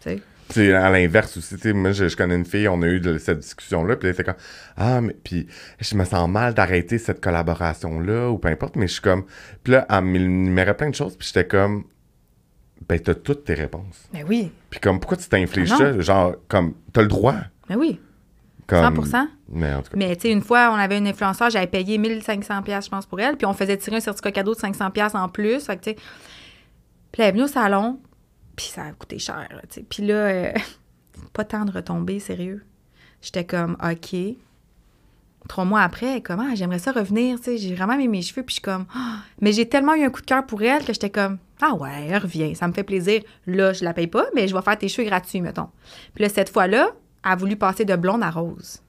tu 0.02 0.10
sais? 0.10 0.22
C'est 0.50 0.74
à 0.74 0.90
l'inverse 0.90 1.38
aussi. 1.38 1.54
tu 1.56 1.62
sais, 1.62 1.72
Moi, 1.72 1.92
je, 1.92 2.06
je 2.06 2.16
connais 2.18 2.34
une 2.34 2.44
fille, 2.44 2.68
on 2.68 2.82
a 2.82 2.86
eu 2.86 3.00
de- 3.00 3.16
cette 3.16 3.38
discussion-là, 3.38 3.96
puis 3.96 4.08
elle 4.08 4.14
était 4.14 4.24
comme 4.24 4.34
Ah, 4.76 5.00
mais 5.00 5.14
puis 5.24 5.46
je 5.80 5.96
me 5.96 6.04
sens 6.04 6.28
mal 6.28 6.52
d'arrêter 6.52 6.98
cette 6.98 7.22
collaboration-là, 7.22 8.28
ou 8.30 8.36
peu 8.36 8.48
importe, 8.48 8.76
mais 8.76 8.86
je 8.86 8.92
suis 8.92 9.00
comme. 9.02 9.24
Puis 9.62 9.72
là, 9.72 9.86
elle 9.88 10.02
m'énumérait 10.04 10.76
plein 10.76 10.90
de 10.90 10.94
choses, 10.94 11.16
puis 11.16 11.26
j'étais 11.32 11.46
comme 11.46 11.84
Ben, 12.88 13.00
t'as 13.00 13.14
toutes 13.14 13.44
tes 13.44 13.54
réponses. 13.54 14.08
Mais 14.12 14.22
oui, 14.24 14.52
Puis 14.70 14.80
comme, 14.80 15.00
pourquoi 15.00 15.16
tu 15.16 15.28
t'infliges 15.28 15.72
Ah 15.72 15.78
ça? 15.78 16.00
Genre, 16.00 16.34
comme, 16.48 16.74
t'as 16.92 17.02
le 17.02 17.08
droit. 17.08 17.34
mais 17.68 17.76
oui, 17.76 18.00
Comme, 18.66 19.04
100 19.04 19.28
Mais 19.48 19.72
en 19.74 19.82
tout 19.82 19.90
cas. 19.90 19.96
Mais 19.96 20.14
tu 20.16 20.22
sais, 20.22 20.30
une 20.30 20.42
fois, 20.42 20.70
on 20.70 20.74
avait 20.76 20.98
une 20.98 21.06
influenceur, 21.06 21.50
j'avais 21.50 21.66
payé 21.66 21.98
1500 21.98 22.62
pièces 22.62 22.86
je 22.86 22.90
pense, 22.90 23.06
pour 23.06 23.20
elle, 23.20 23.36
puis 23.36 23.46
on 23.46 23.52
faisait 23.54 23.76
tirer 23.76 23.96
un 23.96 24.00
certificat 24.00 24.32
cadeau 24.32 24.54
de 24.54 24.58
500 24.60 24.90
pièces 24.90 25.14
en 25.14 25.28
plus. 25.28 25.64
Fait 25.64 25.76
que, 25.76 25.84
tu 25.84 25.90
sais, 25.90 25.96
puis 27.12 27.22
elle 27.22 27.28
est 27.28 27.32
venue 27.32 27.44
au 27.44 27.48
salon, 27.48 28.00
puis 28.56 28.66
ça 28.66 28.82
a 28.84 28.92
coûté 28.92 29.18
cher, 29.18 29.48
tu 29.68 29.80
sais. 29.80 29.86
Puis 29.88 30.04
là, 30.06 30.14
euh, 30.14 30.52
pas 31.32 31.44
tant 31.44 31.64
de 31.64 31.70
retombées, 31.72 32.20
sérieux. 32.20 32.64
J'étais 33.22 33.44
comme, 33.44 33.76
OK. 33.82 34.16
Trois 35.48 35.64
mois 35.66 35.82
après, 35.82 36.22
comment 36.22 36.54
j'aimerais 36.54 36.78
ça 36.78 36.90
revenir, 36.92 37.36
tu 37.38 37.44
sais, 37.44 37.58
j'ai 37.58 37.74
vraiment 37.74 37.92
aimé 37.94 38.08
mes 38.08 38.22
cheveux, 38.22 38.42
puis 38.42 38.54
je 38.54 38.60
suis 38.60 38.62
comme, 38.62 38.86
Ah! 38.94 39.18
mais 39.40 39.52
j'ai 39.52 39.68
tellement 39.68 39.94
eu 39.94 40.02
un 40.04 40.10
coup 40.10 40.20
de 40.22 40.26
cœur 40.26 40.44
pour 40.46 40.62
elle 40.62 40.84
que 40.84 40.92
j'étais 40.92 41.10
comme, 41.10 41.38
ah 41.62 41.74
ouais, 41.74 42.06
elle 42.10 42.18
revient, 42.22 42.54
ça 42.54 42.66
me 42.68 42.72
fait 42.72 42.82
plaisir. 42.84 43.22
Là, 43.46 43.72
je 43.72 43.84
la 43.84 43.92
paye 43.94 44.06
pas, 44.06 44.26
mais 44.34 44.48
je 44.48 44.54
vais 44.54 44.62
faire 44.62 44.76
tes 44.78 44.88
cheveux 44.88 45.06
gratuits, 45.08 45.40
mettons. 45.40 45.68
Puis 46.14 46.22
là, 46.22 46.28
cette 46.28 46.48
fois-là, 46.50 46.88
elle 47.24 47.32
a 47.32 47.36
voulu 47.36 47.56
passer 47.56 47.84
de 47.84 47.96
blonde 47.96 48.22
à 48.22 48.30
rose. 48.30 48.80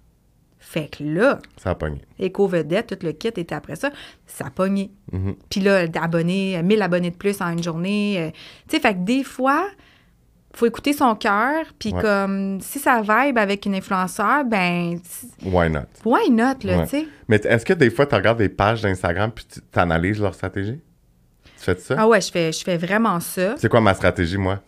Fait 0.59 0.87
que 0.89 1.03
là, 1.03 1.39
Ça 1.57 1.69
a 1.71 1.75
pogné. 1.75 2.01
éco-vedette, 2.17 2.87
tout 2.87 3.05
le 3.05 3.11
kit 3.11 3.27
était 3.27 3.53
après 3.53 3.75
ça, 3.75 3.91
ça 4.25 4.47
a 4.47 4.49
pogné. 4.49 4.89
Mhm. 5.11 5.35
Puis 5.49 5.61
là, 5.61 5.87
d'abonnés, 5.87 6.61
1000 6.63 6.81
abonnés 6.81 7.11
de 7.11 7.15
plus 7.15 7.39
en 7.39 7.49
une 7.51 7.61
journée. 7.63 8.15
euh, 8.19 8.31
tu 8.67 8.75
sais, 8.75 8.79
fait 8.81 8.95
que 8.95 8.99
des 9.01 9.23
fois, 9.23 9.63
faut 10.55 10.65
écouter 10.65 10.93
son 10.93 11.13
cœur, 11.15 11.65
puis 11.77 11.93
Ouais. 11.93 12.01
comme, 12.01 12.59
si 12.61 12.79
ça 12.79 13.01
vibe 13.01 13.37
avec 13.37 13.65
une 13.67 13.75
influenceur, 13.75 14.43
ben, 14.45 14.97
Why 15.43 15.69
not? 15.69 15.81
why 16.03 16.31
not, 16.31 16.63
là, 16.63 16.77
Ouais. 16.79 16.83
tu 16.85 16.89
sais? 17.01 17.07
Mais 17.27 17.35
est-ce 17.43 17.63
que 17.65 17.73
des 17.73 17.91
fois, 17.91 18.07
tu 18.07 18.15
regardes 18.15 18.39
des 18.39 18.49
pages 18.49 18.81
d'Instagram 18.81 19.31
puis 19.31 19.45
tu 19.45 19.59
analyses 19.79 20.19
leur 20.19 20.33
stratégie? 20.33 20.79
Fais 21.65 21.79
ça? 21.79 21.95
Ah 21.97 22.07
ouais, 22.07 22.21
je 22.21 22.31
fais, 22.31 22.51
je 22.51 22.63
fais 22.63 22.77
vraiment 22.77 23.19
ça. 23.19 23.55
C'est 23.57 23.69
quoi 23.69 23.81
ma 23.81 23.93
stratégie, 23.95 24.37
moi? 24.37 24.61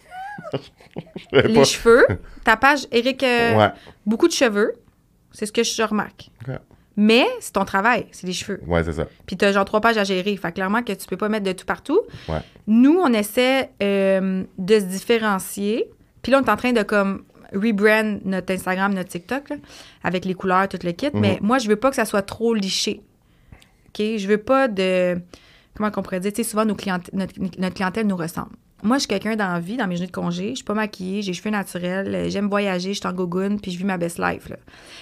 Les 1.32 1.54
pas. 1.54 1.64
cheveux, 1.64 2.06
ta 2.44 2.58
page, 2.58 2.88
Eric, 2.92 3.22
euh, 3.24 3.56
Ouais. 3.58 3.70
beaucoup 4.06 4.28
de 4.28 4.34
cheveux, 4.34 4.74
c'est 5.32 5.46
ce 5.46 5.52
que 5.52 5.64
je 5.64 5.84
remarque. 5.84 6.30
Mais 7.00 7.28
c'est 7.40 7.54
ton 7.54 7.64
travail, 7.66 8.08
c'est 8.12 8.26
les 8.26 8.34
cheveux. 8.34 8.60
Ouais, 8.66 8.84
c'est 8.84 8.94
ça. 8.94 9.06
Puis 9.28 9.38
t'as 9.38 9.52
genre 9.52 9.66
trois 9.66 9.80
pages 9.82 9.98
à 9.98 10.04
gérer. 10.04 10.36
Fait 10.36 10.52
clairement 10.52 10.82
que 10.82 10.94
tu 10.94 11.06
peux 11.06 11.16
pas 11.18 11.30
mettre 11.30 11.46
de 11.46 11.52
tout 11.52 11.66
partout. 11.68 12.02
Ouais. 12.28 12.40
Nous, 12.66 12.98
on 13.00 13.14
essaie 13.14 13.70
euh, 13.84 14.44
de 14.58 14.80
se 14.80 14.86
différencier. 14.86 15.92
Puis 16.24 16.32
là, 16.32 16.40
on 16.42 16.44
est 16.44 16.50
en 16.50 16.56
train 16.58 16.74
de 16.74 16.82
comme 16.82 17.24
rebrand 17.54 18.18
notre 18.26 18.52
Instagram, 18.52 18.96
notre 18.96 19.10
TikTok, 19.10 19.50
là, 19.50 19.56
avec 20.04 20.26
les 20.26 20.34
couleurs, 20.34 20.68
tout 20.68 20.80
le 20.84 20.92
kit. 20.92 21.12
Mhm. 21.14 21.20
Mais 21.22 21.38
moi, 21.40 21.60
je 21.60 21.68
veux 21.70 21.76
pas 21.76 21.92
que 21.92 21.96
ça 21.96 22.06
soit 22.06 22.24
trop 22.24 22.56
liché. 22.56 23.02
OK? 23.90 24.00
Je 24.18 24.28
veux 24.28 24.40
pas 24.40 24.68
de... 24.68 25.22
Comment 25.78 25.92
qu'on 25.92 26.02
pourrait 26.02 26.20
dire? 26.20 26.34
Tu 26.34 26.44
sais, 26.44 26.50
souvent, 26.50 26.66
nos 26.66 26.74
cliente- 26.76 27.14
notre, 27.14 27.34
notre 27.40 27.76
clientèle 27.76 28.08
nous 28.08 28.18
ressemble. 28.18 28.50
Moi, 28.84 28.98
je 28.98 29.02
suis 29.02 29.08
quelqu'un 29.08 29.36
dans 29.36 29.52
la 29.54 29.60
vie, 29.60 29.76
dans 29.76 29.88
mes 29.88 29.96
journées 29.96 30.08
de 30.08 30.12
congé. 30.12 30.50
Je 30.50 30.56
suis 30.58 30.64
pas 30.64 30.76
maquillée, 30.76 31.24
j'ai 31.24 31.34
cheveux 31.34 31.50
naturels, 31.50 32.14
euh, 32.14 32.30
j'aime 32.30 32.48
voyager, 32.48 32.94
je 32.94 33.00
suis 33.00 33.08
en 33.08 33.12
gogoune, 33.14 33.60
puis 33.60 33.72
je 33.72 33.78
vis 33.80 33.84
ma 33.86 33.98
best 33.98 34.20
life. 34.20 34.50
Là. 34.50 34.58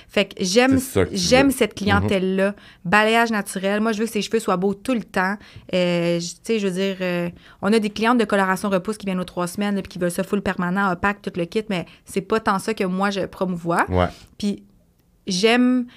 Fait 0.08 0.26
que 0.26 0.36
j'aime, 0.42 0.80
j'aime 1.12 1.52
cette 1.52 1.74
clientèle-là. 1.74 2.56
Balayage 2.86 3.32
naturel. 3.32 3.82
Moi, 3.82 3.92
je 3.92 4.00
veux 4.00 4.06
que 4.06 4.12
ses 4.12 4.22
cheveux 4.22 4.40
soient 4.40 4.56
beaux 4.56 4.74
tout 4.74 4.94
le 4.94 5.04
temps. 5.04 5.36
Euh, 5.74 6.20
tu 6.20 6.26
sais, 6.44 6.60
je 6.60 6.68
veux 6.68 6.74
dire, 6.74 6.96
euh, 7.02 7.30
on 7.62 7.74
a 7.74 7.80
des 7.80 7.90
clientes 7.90 8.18
de 8.18 8.24
coloration 8.26 8.70
repousse 8.70 8.98
qui 8.98 9.06
viennent 9.08 9.20
aux 9.20 9.26
trois 9.26 9.48
semaines, 9.48 9.76
là, 9.76 9.82
puis 9.82 9.90
qui 9.92 10.00
veulent 10.00 10.10
ça 10.12 10.24
full 10.24 10.42
permanent, 10.42 10.90
opaque, 10.94 11.22
tout 11.22 11.34
le 11.36 11.44
kit, 11.44 11.64
mais 11.70 11.86
c'est 12.06 12.22
pas 12.22 12.40
tant 12.40 12.60
ça 12.60 12.74
que 12.74 12.86
moi, 12.86 13.10
je 13.10 13.26
promouvois. 13.26 13.86
Ouais. 13.90 14.08
Puis 14.38 14.64
j'aime, 15.28 15.88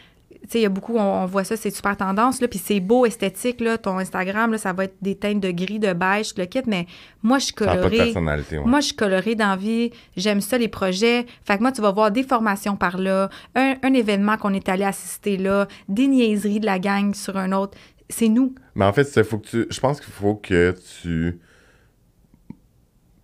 il 0.54 0.60
y 0.60 0.64
a 0.64 0.68
beaucoup, 0.68 0.96
on, 0.96 1.22
on 1.22 1.26
voit 1.26 1.44
ça, 1.44 1.56
c'est 1.56 1.70
super 1.70 1.96
tendance, 1.96 2.40
là, 2.40 2.48
puis 2.48 2.58
c'est 2.58 2.80
beau, 2.80 3.06
esthétique, 3.06 3.60
là, 3.60 3.78
ton 3.78 3.98
Instagram, 3.98 4.52
là, 4.52 4.58
ça 4.58 4.72
va 4.72 4.84
être 4.84 4.96
des 5.02 5.14
teintes 5.14 5.40
de 5.40 5.50
gris, 5.50 5.78
de 5.78 5.92
beige, 5.92 6.32
le 6.36 6.46
kit, 6.46 6.62
mais 6.66 6.86
moi, 7.22 7.38
je 7.38 7.46
suis 7.46 7.54
colorée. 7.54 7.96
personnalité. 7.96 8.58
Ouais. 8.58 8.64
Moi, 8.64 8.80
je 8.80 8.86
suis 8.86 8.96
colorée 8.96 9.34
d'envie. 9.34 9.90
J'aime 10.16 10.40
ça, 10.40 10.58
les 10.58 10.68
projets. 10.68 11.26
Fait 11.44 11.56
que 11.56 11.62
moi, 11.62 11.72
tu 11.72 11.82
vas 11.82 11.92
voir 11.92 12.10
des 12.10 12.22
formations 12.22 12.76
par 12.76 12.98
là, 12.98 13.28
un, 13.54 13.74
un 13.82 13.92
événement 13.92 14.36
qu'on 14.36 14.54
est 14.54 14.68
allé 14.68 14.84
assister 14.84 15.36
là, 15.36 15.68
des 15.88 16.06
niaiseries 16.06 16.60
de 16.60 16.66
la 16.66 16.78
gang 16.78 17.14
sur 17.14 17.36
un 17.36 17.52
autre. 17.52 17.76
C'est 18.08 18.28
nous. 18.28 18.54
Mais 18.74 18.84
en 18.84 18.92
fait, 18.92 19.22
faut 19.24 19.38
que 19.38 19.48
tu, 19.48 19.66
je 19.68 19.80
pense 19.80 20.00
qu'il 20.00 20.12
faut 20.12 20.36
que 20.36 20.74
tu 21.02 21.38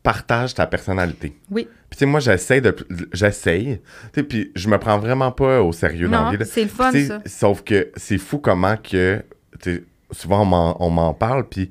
partages 0.03 0.55
ta 0.55 0.67
personnalité. 0.67 1.35
Oui. 1.51 1.67
Puis 1.95 1.99
tu 1.99 2.07
sais, 2.07 2.07
moi, 2.11 2.19
j'essaie 2.19 2.61
de... 2.61 2.75
J'essaye. 3.13 3.79
Tu 4.13 4.21
sais, 4.21 4.23
puis 4.25 4.51
je 4.57 4.67
me 4.69 4.79
prends 4.79 4.99
vraiment 4.99 5.31
pas 5.31 5.63
au 5.63 5.71
sérieux 5.71 6.09
dans 6.09 6.25
la 6.25 6.31
vie. 6.33 6.39
là. 6.39 6.45
c'est 6.45 6.65
le 6.65 6.69
fun, 6.69 6.91
ça. 6.91 7.21
Sauf 7.25 7.63
que 7.63 7.93
c'est 7.95 8.19
fou 8.19 8.39
comment 8.39 8.77
que... 8.77 9.23
tu 9.63 9.77
sais, 9.77 9.85
souvent, 10.11 10.41
on 10.81 10.91
m'en- 10.91 11.15
parle, 11.15 11.49
puis 11.49 11.71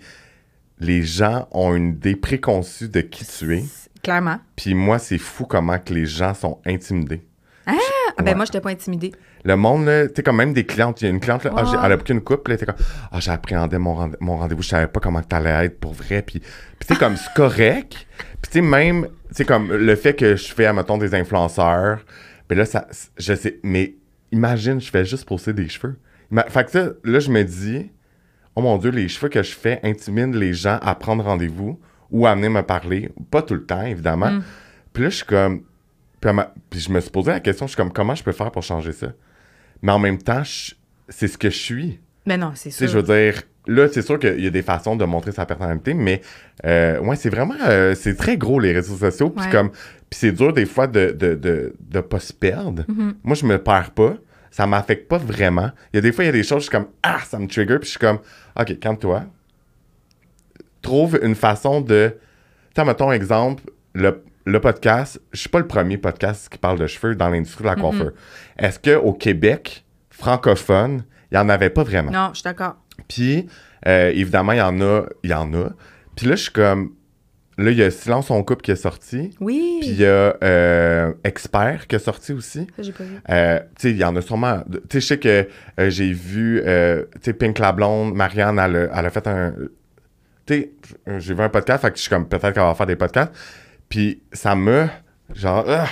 les 0.80 1.03
gens 1.03 1.49
ont 1.51 1.76
une 1.76 1.89
idée 1.89 2.15
préconçue 2.15 2.88
de 2.88 3.01
qui 3.01 3.26
tu 3.26 3.57
es. 3.57 3.65
Clairement. 4.01 4.39
Puis 4.55 4.74
moi, 4.76 4.97
c'est 4.97 5.17
fou 5.17 5.43
comment 5.45 5.78
que 5.78 5.93
les 5.93 6.05
gens 6.05 6.34
sont 6.34 6.57
intimidés. 6.65 7.21
Ah, 7.65 7.74
ben 8.19 8.28
Ouais. 8.28 8.36
moi, 8.36 8.45
je 8.45 8.49
n'étais 8.51 8.61
pas 8.61 8.69
intimidée. 8.69 9.11
Le 9.43 9.57
monde, 9.57 9.86
là, 9.88 10.07
tu 10.07 10.13
sais, 10.15 10.24
comme 10.24 10.38
même 10.38 10.53
des 10.53 10.65
clientes, 10.65 11.01
il 11.01 11.05
y 11.05 11.07
a 11.07 11.09
une 11.09 11.19
cliente, 11.19 11.43
là, 11.43 11.51
ah, 11.57 11.82
elle 11.86 11.91
a 11.91 11.97
pris 11.97 12.13
une 12.13 12.21
coupe, 12.21 12.43
elle 12.47 12.53
était 12.55 12.65
comme, 12.65 12.76
ah, 13.11 13.19
j'appréhendais 13.19 13.78
mon, 13.78 13.93
rende- 13.95 14.15
mon 14.21 14.38
rendez-vous, 14.38 14.61
je 14.61 14.69
savais 14.69 14.88
pas 14.88 15.01
comment 15.01 15.21
tu 15.21 15.36
allais 15.36 15.65
être 15.65 15.80
pour 15.82 15.91
vrai, 15.91 16.21
puis, 16.21 16.39
puis 16.39 16.88
tu 16.88 16.93
sais, 16.93 16.97
comme, 16.97 17.17
c'est 17.17 17.34
correct, 17.34 18.07
puis 18.43 18.51
tu 18.51 18.59
sais, 18.59 18.61
même, 18.61 19.07
tu 19.29 19.35
sais, 19.37 19.45
comme, 19.45 19.71
le 19.73 19.95
fait 19.95 20.13
que 20.13 20.35
je 20.35 20.53
fais, 20.53 20.71
mettons, 20.71 20.99
des 20.99 21.15
influenceurs, 21.15 22.05
ben 22.47 22.57
là, 22.57 22.65
ça, 22.65 22.87
je 23.17 23.33
sais, 23.33 23.59
mais 23.63 23.95
imagine, 24.31 24.79
je 24.79 24.91
fais 24.91 25.03
juste 25.05 25.25
poster 25.27 25.53
des 25.53 25.67
cheveux. 25.69 25.95
Fait 26.49 26.63
que 26.65 26.71
ça, 26.71 26.89
là, 27.03 27.19
je 27.19 27.31
me 27.31 27.43
dis, 27.43 27.91
oh 28.55 28.61
mon 28.61 28.77
Dieu, 28.77 28.91
les 28.91 29.07
cheveux 29.07 29.29
que 29.29 29.41
je 29.41 29.53
fais 29.53 29.79
intimident 29.83 30.37
les 30.37 30.53
gens 30.53 30.77
à 30.81 30.93
prendre 30.95 31.23
rendez-vous 31.23 31.79
ou 32.11 32.27
à 32.27 32.35
venir 32.35 32.51
me 32.51 32.61
parler, 32.61 33.09
pas 33.31 33.41
tout 33.41 33.53
le 33.55 33.65
temps, 33.65 33.83
évidemment. 33.83 34.29
Mm. 34.31 34.43
Puis 34.93 35.03
là, 35.03 35.09
je 35.09 35.15
suis 35.15 35.25
comme, 35.25 35.63
puis, 36.21 36.31
m'a- 36.31 36.53
puis 36.69 36.79
je 36.79 36.91
me 36.91 36.99
suis 36.99 37.09
posé 37.09 37.31
la 37.31 37.39
question, 37.39 37.65
je 37.65 37.71
suis 37.71 37.77
comme, 37.77 37.91
comment 37.91 38.13
je 38.15 38.23
peux 38.23 38.31
faire 38.31 38.51
pour 38.51 38.61
changer 38.63 38.91
ça? 38.91 39.07
Mais 39.81 39.91
en 39.91 39.99
même 39.99 40.17
temps, 40.17 40.43
je- 40.43 40.73
c'est 41.09 41.27
ce 41.27 41.37
que 41.37 41.49
je 41.49 41.57
suis. 41.57 41.99
Mais 42.25 42.37
non, 42.37 42.51
c'est 42.55 42.69
Tu 42.69 42.75
sais, 42.75 42.87
sûr. 42.87 42.93
je 42.93 42.97
veux 43.05 43.15
dire, 43.31 43.41
là, 43.68 43.88
c'est 43.91 44.01
sûr 44.01 44.20
qu'il 44.20 44.39
y 44.43 44.47
a 44.47 44.49
des 44.49 44.61
façons 44.61 44.95
de 44.95 45.05
montrer 45.05 45.32
sa 45.32 45.45
personnalité, 45.45 45.93
mais 45.93 46.22
euh, 46.66 46.99
ouais, 46.99 47.16
c'est 47.16 47.30
vraiment, 47.30 47.55
euh, 47.68 47.95
c'est 47.95 48.16
très 48.16 48.38
gros 48.38 48.59
les 48.59 48.72
réseaux 48.74 48.95
sociaux, 48.97 49.30
puis 49.30 49.45
Ouais. 49.45 49.51
comme, 49.51 49.70
puis 49.70 50.20
c'est 50.20 50.32
dur 50.32 50.53
des 50.53 50.66
fois 50.66 50.88
de, 50.88 51.11
de, 51.11 51.36
de, 51.36 51.74
de 51.80 51.99
pas 52.01 52.20
se 52.20 52.34
perdre. 52.34 52.84
Mhm. 52.88 53.16
Moi, 53.24 53.36
je 53.36 53.45
me 53.45 53.57
perds 53.57 53.91
pas, 53.91 54.16
ça 54.51 54.68
m'affecte 54.68 55.07
pas 55.07 55.18
vraiment. 55.18 55.72
Il 55.91 55.97
y 55.97 55.99
a 55.99 56.01
des 56.01 56.11
fois, 56.11 56.24
il 56.24 56.28
y 56.28 56.30
a 56.30 56.34
des 56.34 56.43
choses, 56.43 56.59
je 56.59 56.70
suis 56.70 56.72
comme, 56.72 56.88
ah, 57.01 57.20
ça 57.26 57.39
me 57.39 57.47
trigger, 57.47 57.78
puis 57.80 57.86
je 57.86 57.91
suis 57.91 57.99
comme, 57.99 58.20
ok, 58.59 58.80
calme-toi. 58.80 59.24
Trouve 60.82 61.18
une 61.24 61.36
façon 61.36 61.80
de, 61.82 62.14
tu 62.76 62.82
sais, 62.82 62.86
mettons 62.86 63.11
exemple, 63.14 63.64
le, 63.95 64.22
le 64.45 64.59
podcast, 64.59 65.22
je 65.32 65.39
suis 65.39 65.49
pas 65.49 65.59
le 65.59 65.68
premier 65.68 65.97
podcast 65.97 66.49
qui 66.49 66.57
parle 66.57 66.78
de 66.78 66.88
cheveux 66.88 67.16
dans 67.16 67.30
l'industrie 67.30 67.64
de 67.64 67.70
la 67.70 67.76
coiffure. 67.76 68.11
Est-ce 68.57 68.80
qu'au 68.80 69.14
Québec, 69.14 69.86
francophone, 70.09 71.05
il 71.32 71.36
y 71.36 71.38
en 71.38 71.47
avait 71.47 71.70
pas 71.70 71.84
vraiment? 71.84 72.11
Non, 72.11 72.30
je 72.34 72.39
suis 72.39 72.43
d'accord. 72.43 72.76
Puis, 73.08 73.47
euh, 73.88 74.12
évidemment, 74.14 74.51
il 74.54 74.60
y 74.60 74.62
en 74.62 74.80
a, 74.82 75.04
il 75.24 75.30
y 75.30 75.34
en 75.34 75.54
a. 75.54 75.70
Puis 76.16 76.28
là, 76.28 76.36
je 76.36 76.43
suis 76.43 76.51
comme, 76.51 76.93
là, 77.58 77.72
il 77.72 77.78
y 77.78 77.84
a 77.84 77.91
Silence 77.91 78.28
son 78.28 78.43
couple 78.43 78.62
qui 78.62 78.72
est 78.72 78.76
sorti. 78.76 79.36
Oui. 79.39 79.78
Puis 79.82 79.89
il 79.89 79.99
y 79.99 80.06
a 80.06 80.36
euh, 80.43 81.14
Expert 81.24 81.88
qui 81.88 81.95
est 81.95 81.99
sorti 81.99 82.34
aussi. 82.34 82.68
Ça, 82.76 82.84
j'ai 82.84 82.91
pas 82.91 83.04
vu. 83.04 83.16
Euh, 83.30 83.60
tu 83.60 83.66
sais, 83.78 83.91
il 83.91 83.97
y 83.97 84.04
en 84.04 84.16
a 84.16 84.22
sûrement. 84.22 84.64
Tu 84.72 84.80
sais, 84.91 84.99
je 85.01 85.06
sais 85.08 85.20
que 85.20 85.47
euh, 85.80 85.89
j'ai 85.89 86.12
vu, 86.14 86.62
tu 86.64 87.20
sais, 87.22 87.34
Pink 87.34 87.60
la 87.60 87.72
Blonde, 87.72 88.14
Marianne, 88.16 88.60
elle, 88.60 88.76
a- 88.76 88.99
elle 88.99 89.06
a 89.06 89.10
fait 89.10 89.28
un. 89.28 89.54
Tu 90.45 90.54
sais, 90.56 90.72
j'ai 91.20 91.34
vu 91.34 91.41
un 91.41 91.49
podcast, 91.49 91.82
fait 91.82 91.91
que 91.91 91.97
je 91.97 92.01
suis 92.01 92.10
comme, 92.10 92.28
peut-être 92.28 92.51
qu'elle 92.54 92.64
va 92.64 92.76
faire 92.76 92.86
des 92.86 92.95
podcasts. 92.97 93.32
Puis 93.89 94.22
ça 94.32 94.56
me. 94.56 94.88
Genre. 95.34 95.66
ah! 95.68 95.88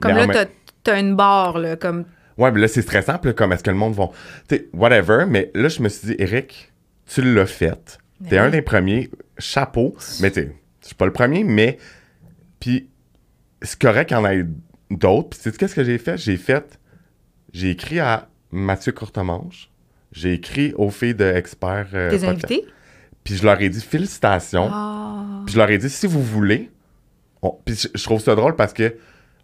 Comme 0.00 0.12
là, 0.16 0.46
t'as 0.82 1.00
une 1.00 1.14
barre, 1.16 1.58
là, 1.58 1.76
comme... 1.76 2.04
Ouais, 2.38 2.50
mais 2.52 2.60
là, 2.60 2.68
c'est 2.68 2.82
stressant. 2.82 3.18
Puis 3.18 3.28
là, 3.30 3.32
comme 3.34 3.52
est-ce 3.52 3.62
que 3.62 3.70
le 3.70 3.76
monde 3.76 3.94
va. 3.94 4.08
Tu 4.48 4.56
sais, 4.56 4.68
whatever. 4.72 5.24
Mais 5.28 5.50
là, 5.54 5.68
je 5.68 5.82
me 5.82 5.88
suis 5.88 6.08
dit, 6.08 6.16
Eric, 6.18 6.72
tu 7.06 7.22
l'as 7.22 7.46
fait. 7.46 7.98
T'es 8.28 8.38
un 8.38 8.50
des 8.50 8.62
premiers. 8.62 9.10
Chapeau. 9.38 9.94
Mais 10.20 10.30
tu 10.30 10.40
sais, 10.42 10.56
je 10.82 10.86
suis 10.86 10.94
pas 10.94 11.06
le 11.06 11.12
premier, 11.12 11.44
mais. 11.44 11.78
Puis 12.60 12.88
c'est 13.62 13.78
correct 13.78 14.08
qu'il 14.08 14.16
y 14.16 14.20
en 14.20 14.26
ait 14.26 14.44
d'autres. 14.90 15.30
Puis 15.30 15.40
sais-tu 15.40 15.58
qu'est-ce 15.58 15.74
que 15.74 15.84
j'ai 15.84 15.98
fait? 15.98 16.16
J'ai 16.16 16.36
fait. 16.36 16.78
J'ai 17.52 17.70
écrit 17.70 18.00
à 18.00 18.28
Mathieu 18.50 18.92
Courtemanche. 18.92 19.70
J'ai 20.12 20.32
écrit 20.34 20.72
aux 20.76 20.90
filles 20.90 21.14
de 21.14 21.24
Expert. 21.24 21.88
euh, 21.94 22.10
Tes 22.10 22.24
invités? 22.24 22.64
Puis 23.24 23.36
je 23.36 23.44
leur 23.44 23.60
ai 23.60 23.68
dit 23.68 23.80
félicitations. 23.80 24.68
Ah. 24.70 25.42
Puis 25.44 25.54
je 25.54 25.58
leur 25.58 25.70
ai 25.70 25.78
dit, 25.78 25.90
si 25.90 26.06
vous 26.06 26.22
voulez. 26.22 26.70
on- 27.42 27.58
Puis 27.64 27.88
je 27.94 28.02
trouve 28.04 28.20
ça 28.20 28.34
drôle 28.34 28.54
parce 28.56 28.72
que, 28.72 28.94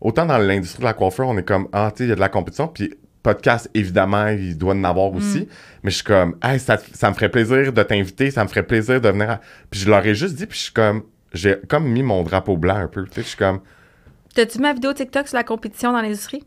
autant 0.00 0.26
dans 0.26 0.38
l'industrie 0.38 0.80
de 0.80 0.84
la 0.84 0.92
coiffure, 0.94 1.26
on 1.28 1.36
est 1.38 1.42
comme, 1.46 1.68
ah, 1.72 1.90
tu 1.94 1.98
sais, 1.98 2.04
il 2.04 2.08
y 2.10 2.12
a 2.12 2.14
de 2.16 2.20
la 2.20 2.28
compétition. 2.28 2.68
Puis 2.68 2.92
podcast, 3.22 3.68
évidemment, 3.74 4.28
il 4.28 4.56
doit 4.56 4.72
en 4.74 4.82
avoir 4.84 5.12
aussi. 5.12 5.46
Mais 5.82 5.90
je 5.90 5.96
suis 5.96 6.04
comme, 6.04 6.36
hey, 6.42 6.58
ça, 6.58 6.78
ça 6.94 7.10
me 7.10 7.14
ferait 7.14 7.28
plaisir 7.28 7.72
de 7.72 7.82
t'inviter, 7.82 8.30
ça 8.30 8.42
me 8.44 8.48
ferait 8.48 8.62
plaisir 8.62 9.00
de 9.00 9.08
venir. 9.10 9.30
à- 9.30 9.40
Puis 9.70 9.80
je 9.80 9.90
leur 9.90 10.04
ai 10.06 10.14
juste 10.14 10.36
dit, 10.36 10.46
puis 10.46 10.58
je 10.58 10.64
suis 10.64 10.72
comme, 10.72 11.02
j'ai 11.34 11.56
comme 11.68 11.86
mis 11.86 12.02
mon 12.02 12.22
drapeau 12.22 12.56
blanc 12.56 12.76
un 12.76 12.88
peu. 12.88 13.04
Tu 13.04 13.16
sais, 13.16 13.22
je 13.22 13.26
suis 13.28 13.36
comme, 13.36 13.60
T'as-tu 14.34 14.58
vu 14.58 14.62
ma 14.62 14.72
vidéo 14.72 14.92
TikTok 14.92 15.26
sur 15.28 15.36
la 15.36 15.44
compétition 15.44 15.92
dans 15.92 16.00
l'industrie? 16.00 16.44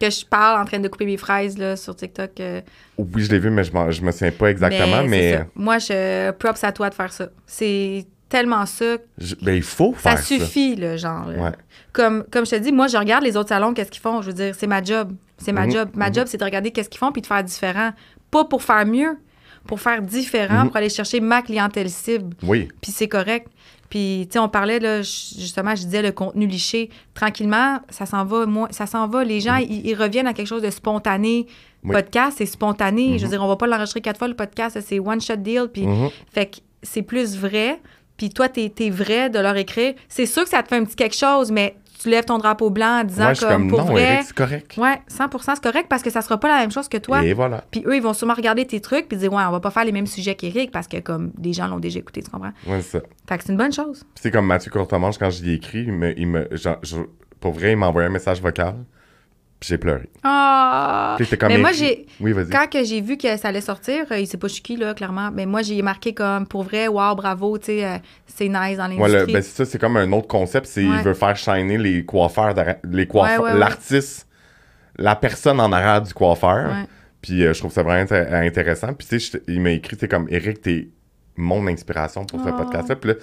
Que 0.00 0.10
je 0.10 0.26
parle 0.26 0.60
en 0.60 0.64
train 0.64 0.80
de 0.80 0.88
couper 0.88 1.06
mes 1.06 1.16
fraises 1.16 1.56
là, 1.56 1.76
sur 1.76 1.94
TikTok. 1.94 2.32
euh, 2.40 2.60
oui, 2.98 3.22
je 3.22 3.30
l'ai 3.30 3.38
vu, 3.38 3.50
mais 3.50 3.62
je, 3.62 3.70
je 3.90 4.02
me 4.02 4.10
souviens 4.10 4.32
pas 4.32 4.50
exactement. 4.50 5.04
Mais, 5.04 5.34
ça. 5.36 5.46
Moi, 5.54 5.78
je 5.78 6.32
props 6.32 6.64
à 6.64 6.72
toi 6.72 6.90
de 6.90 6.94
faire 6.94 7.12
ça. 7.12 7.28
C'est 7.46 8.04
tellement 8.32 8.64
ça. 8.66 8.96
je- 9.18 9.34
ben, 9.42 9.54
il 9.54 9.62
faut 9.62 9.94
Ça 9.98 10.10
faire 10.10 10.18
ça. 10.18 10.24
suffit, 10.24 10.74
le 10.74 10.96
genre. 10.96 11.28
là. 11.28 11.42
Ouais. 11.42 11.52
Comme, 11.92 12.24
comme 12.30 12.46
je 12.46 12.52
te 12.52 12.56
dis, 12.56 12.72
moi, 12.72 12.86
je 12.88 12.96
regarde 12.96 13.22
les 13.22 13.36
autres 13.36 13.50
salons, 13.50 13.74
qu'est-ce 13.74 13.90
qu'ils 13.90 14.00
font? 14.00 14.22
Je 14.22 14.28
veux 14.28 14.32
dire, 14.32 14.54
c'est 14.58 14.66
ma 14.66 14.82
job. 14.82 15.12
C'est 15.36 15.52
ma 15.52 15.66
Mhm, 15.66 15.72
job. 15.72 15.88
Ma 15.94 16.08
mhm. 16.08 16.14
job, 16.14 16.24
c'est 16.26 16.38
de 16.38 16.44
regarder 16.44 16.70
qu'est-ce 16.70 16.88
qu'ils 16.88 16.98
font 16.98 17.12
puis 17.12 17.20
de 17.22 17.26
faire 17.26 17.44
différent. 17.44 17.90
Pas 18.30 18.44
pour 18.46 18.62
faire 18.62 18.86
mieux, 18.86 19.18
pour 19.66 19.80
faire 19.80 20.00
différent, 20.00 20.62
Mhm. 20.62 20.68
pour 20.68 20.76
aller 20.78 20.88
chercher 20.88 21.20
ma 21.20 21.42
clientèle 21.42 21.90
cible. 21.90 22.34
Oui. 22.42 22.68
Puis 22.80 22.90
c'est 22.92 23.08
correct. 23.08 23.48
Puis, 23.90 24.26
tu 24.28 24.32
sais, 24.32 24.38
on 24.38 24.48
parlait, 24.48 24.78
là, 24.80 25.02
justement, 25.02 25.74
je 25.76 25.82
disais 25.84 26.00
le 26.00 26.12
contenu 26.12 26.46
liché. 26.46 26.88
Tranquillement, 27.12 27.80
ça 27.90 28.06
s'en 28.06 28.24
va, 28.24 28.46
moi, 28.46 28.68
ça 28.70 28.86
s'en 28.86 29.06
va. 29.06 29.22
Les 29.22 29.40
gens, 29.40 29.56
ils, 29.56 29.86
ils 29.86 29.94
reviennent 29.94 30.26
à 30.26 30.32
quelque 30.32 30.46
chose 30.46 30.62
de 30.62 30.70
spontané. 30.70 31.46
Oui. 31.84 31.92
Podcast, 31.92 32.36
c'est 32.38 32.46
spontané. 32.46 33.18
Je 33.18 33.24
veux 33.24 33.30
dire, 33.30 33.42
on 33.44 33.48
va 33.48 33.56
pas 33.56 33.66
l'enregistrer 33.66 34.00
quatre 34.00 34.16
fois, 34.18 34.28
le 34.28 34.34
podcast, 34.34 34.78
c'est 34.80 34.98
one-shot 34.98 35.36
deal. 35.36 35.66
Puis, 35.70 35.86
fait 36.32 36.46
que 36.46 36.56
c'est 36.82 37.02
plus 37.02 37.36
vrai. 37.36 37.80
Puis 38.22 38.30
toi, 38.30 38.48
t'es 38.48 38.72
es 38.78 38.88
vrai 38.90 39.30
de 39.30 39.40
leur 39.40 39.56
écrire. 39.56 39.94
C'est 40.08 40.26
sûr 40.26 40.44
que 40.44 40.48
ça 40.48 40.62
te 40.62 40.68
fait 40.68 40.76
un 40.76 40.84
petit 40.84 40.94
quelque 40.94 41.16
chose, 41.16 41.50
mais 41.50 41.74
tu 42.00 42.08
lèves 42.08 42.24
ton 42.24 42.38
drapeau 42.38 42.70
blanc 42.70 43.00
en 43.00 43.02
disant 43.02 43.30
Ouais, 43.30 43.34
comme, 43.34 43.48
comme, 43.48 43.68
pour 43.68 43.78
non, 43.80 43.86
vrai. 43.86 44.20
C'est 44.24 44.32
correct. 44.32 44.76
Ouais, 44.76 45.00
100 45.08 45.26
c'est 45.40 45.60
correct 45.60 45.86
parce 45.88 46.04
que 46.04 46.10
ça 46.10 46.22
sera 46.22 46.38
pas 46.38 46.46
la 46.46 46.58
même 46.60 46.70
chose 46.70 46.88
que 46.88 46.98
toi. 46.98 47.24
Et 47.24 47.32
voilà. 47.32 47.64
Puis 47.72 47.82
eux, 47.84 47.96
ils 47.96 48.00
vont 48.02 48.12
sûrement 48.12 48.34
regarder 48.34 48.64
tes 48.64 48.78
trucs 48.78 49.08
puis 49.08 49.16
dire, 49.16 49.32
ouais, 49.32 49.42
on 49.44 49.50
va 49.50 49.58
pas 49.58 49.72
faire 49.72 49.84
les 49.84 49.90
mêmes 49.90 50.06
sujets 50.06 50.36
qu'Éric 50.36 50.70
parce 50.70 50.86
que 50.86 50.98
comme 51.00 51.32
des 51.36 51.52
gens 51.52 51.66
l'ont 51.66 51.80
déjà 51.80 51.98
écouté, 51.98 52.22
tu 52.22 52.30
comprends? 52.30 52.52
Ouais, 52.68 52.80
c'est 52.80 52.98
ça. 53.00 53.04
Fait 53.28 53.38
que 53.38 53.42
c'est 53.44 53.50
une 53.50 53.58
bonne 53.58 53.72
chose. 53.72 54.04
C'est 54.14 54.30
comme 54.30 54.46
Mathieu 54.46 54.70
Courtemanche, 54.70 55.18
quand 55.18 55.30
j'y 55.30 55.50
ai 55.50 55.54
écrit, 55.54 55.82
il 55.82 55.92
me, 55.92 56.16
il 56.16 56.28
me, 56.28 56.46
genre, 56.52 56.76
je- 56.84 56.98
pour 57.40 57.54
vrai, 57.54 57.72
il 57.72 57.76
m'a 57.76 57.88
envoyé 57.88 58.06
un 58.06 58.12
message 58.12 58.40
vocal. 58.40 58.76
Puis 59.62 59.68
j'ai 59.68 59.78
pleuré. 59.78 60.08
Ah! 60.24 61.16
Mais 61.46 61.58
moi, 61.58 61.70
j'ai. 61.70 62.06
Oui, 62.18 62.32
vas-y. 62.32 62.50
Quand 62.50 62.66
j'ai 62.82 63.00
vu 63.00 63.16
que 63.16 63.36
ça 63.36 63.46
allait 63.46 63.60
sortir, 63.60 64.06
euh, 64.10 64.18
il 64.18 64.26
sait 64.26 64.36
pas 64.36 64.48
je 64.48 64.60
qui, 64.60 64.74
là, 64.76 64.92
clairement. 64.92 65.30
Mais 65.32 65.46
moi, 65.46 65.62
j'ai 65.62 65.80
marqué 65.82 66.12
comme 66.14 66.48
pour 66.48 66.64
vrai, 66.64 66.88
wow, 66.88 67.14
bravo, 67.14 67.56
tu 67.58 67.66
sais, 67.66 67.84
euh, 67.84 67.98
c'est 68.26 68.48
nice 68.48 68.76
dans 68.76 68.90
Ouais, 68.90 68.96
l'industrie. 68.98 69.26
le- 69.28 69.32
ben, 69.34 69.40
c'est 69.42 69.56
ça, 69.56 69.64
c'est 69.64 69.78
comme 69.78 69.96
un 69.96 70.10
autre 70.10 70.26
concept. 70.26 70.66
C'est 70.66 70.80
Ouais. 70.84 70.96
il 70.96 71.02
veut 71.04 71.14
faire 71.14 71.36
shiner 71.36 71.78
les 71.78 72.04
coiffeurs, 72.04 72.54
les 72.90 73.06
coiffeurs, 73.06 73.40
Ouais, 73.40 73.46
ouais, 73.50 73.52
ouais. 73.52 73.58
l'artiste, 73.60 74.26
la 74.98 75.14
personne 75.14 75.60
en 75.60 75.70
arrière 75.70 76.02
du 76.02 76.12
coiffeur. 76.12 76.68
Ouais. 76.68 76.86
Puis 77.20 77.44
euh, 77.46 77.52
je 77.54 77.60
trouve 77.60 77.70
ça 77.72 77.84
vraiment 77.84 78.04
inté- 78.04 78.34
intéressant. 78.34 78.92
Puis 78.94 79.06
tu 79.06 79.20
sais, 79.20 79.40
il 79.46 79.60
m'a 79.60 79.70
écrit, 79.70 79.96
c'est 80.00 80.08
comme 80.08 80.26
Eric, 80.28 80.60
t'es 80.60 80.88
mon 81.36 81.64
inspiration 81.68 82.24
pour 82.24 82.40
ce 82.42 82.48
Oh. 82.48 82.56
podcast-là. 82.56 82.96
Puis 82.96 83.10
là, 83.10 83.16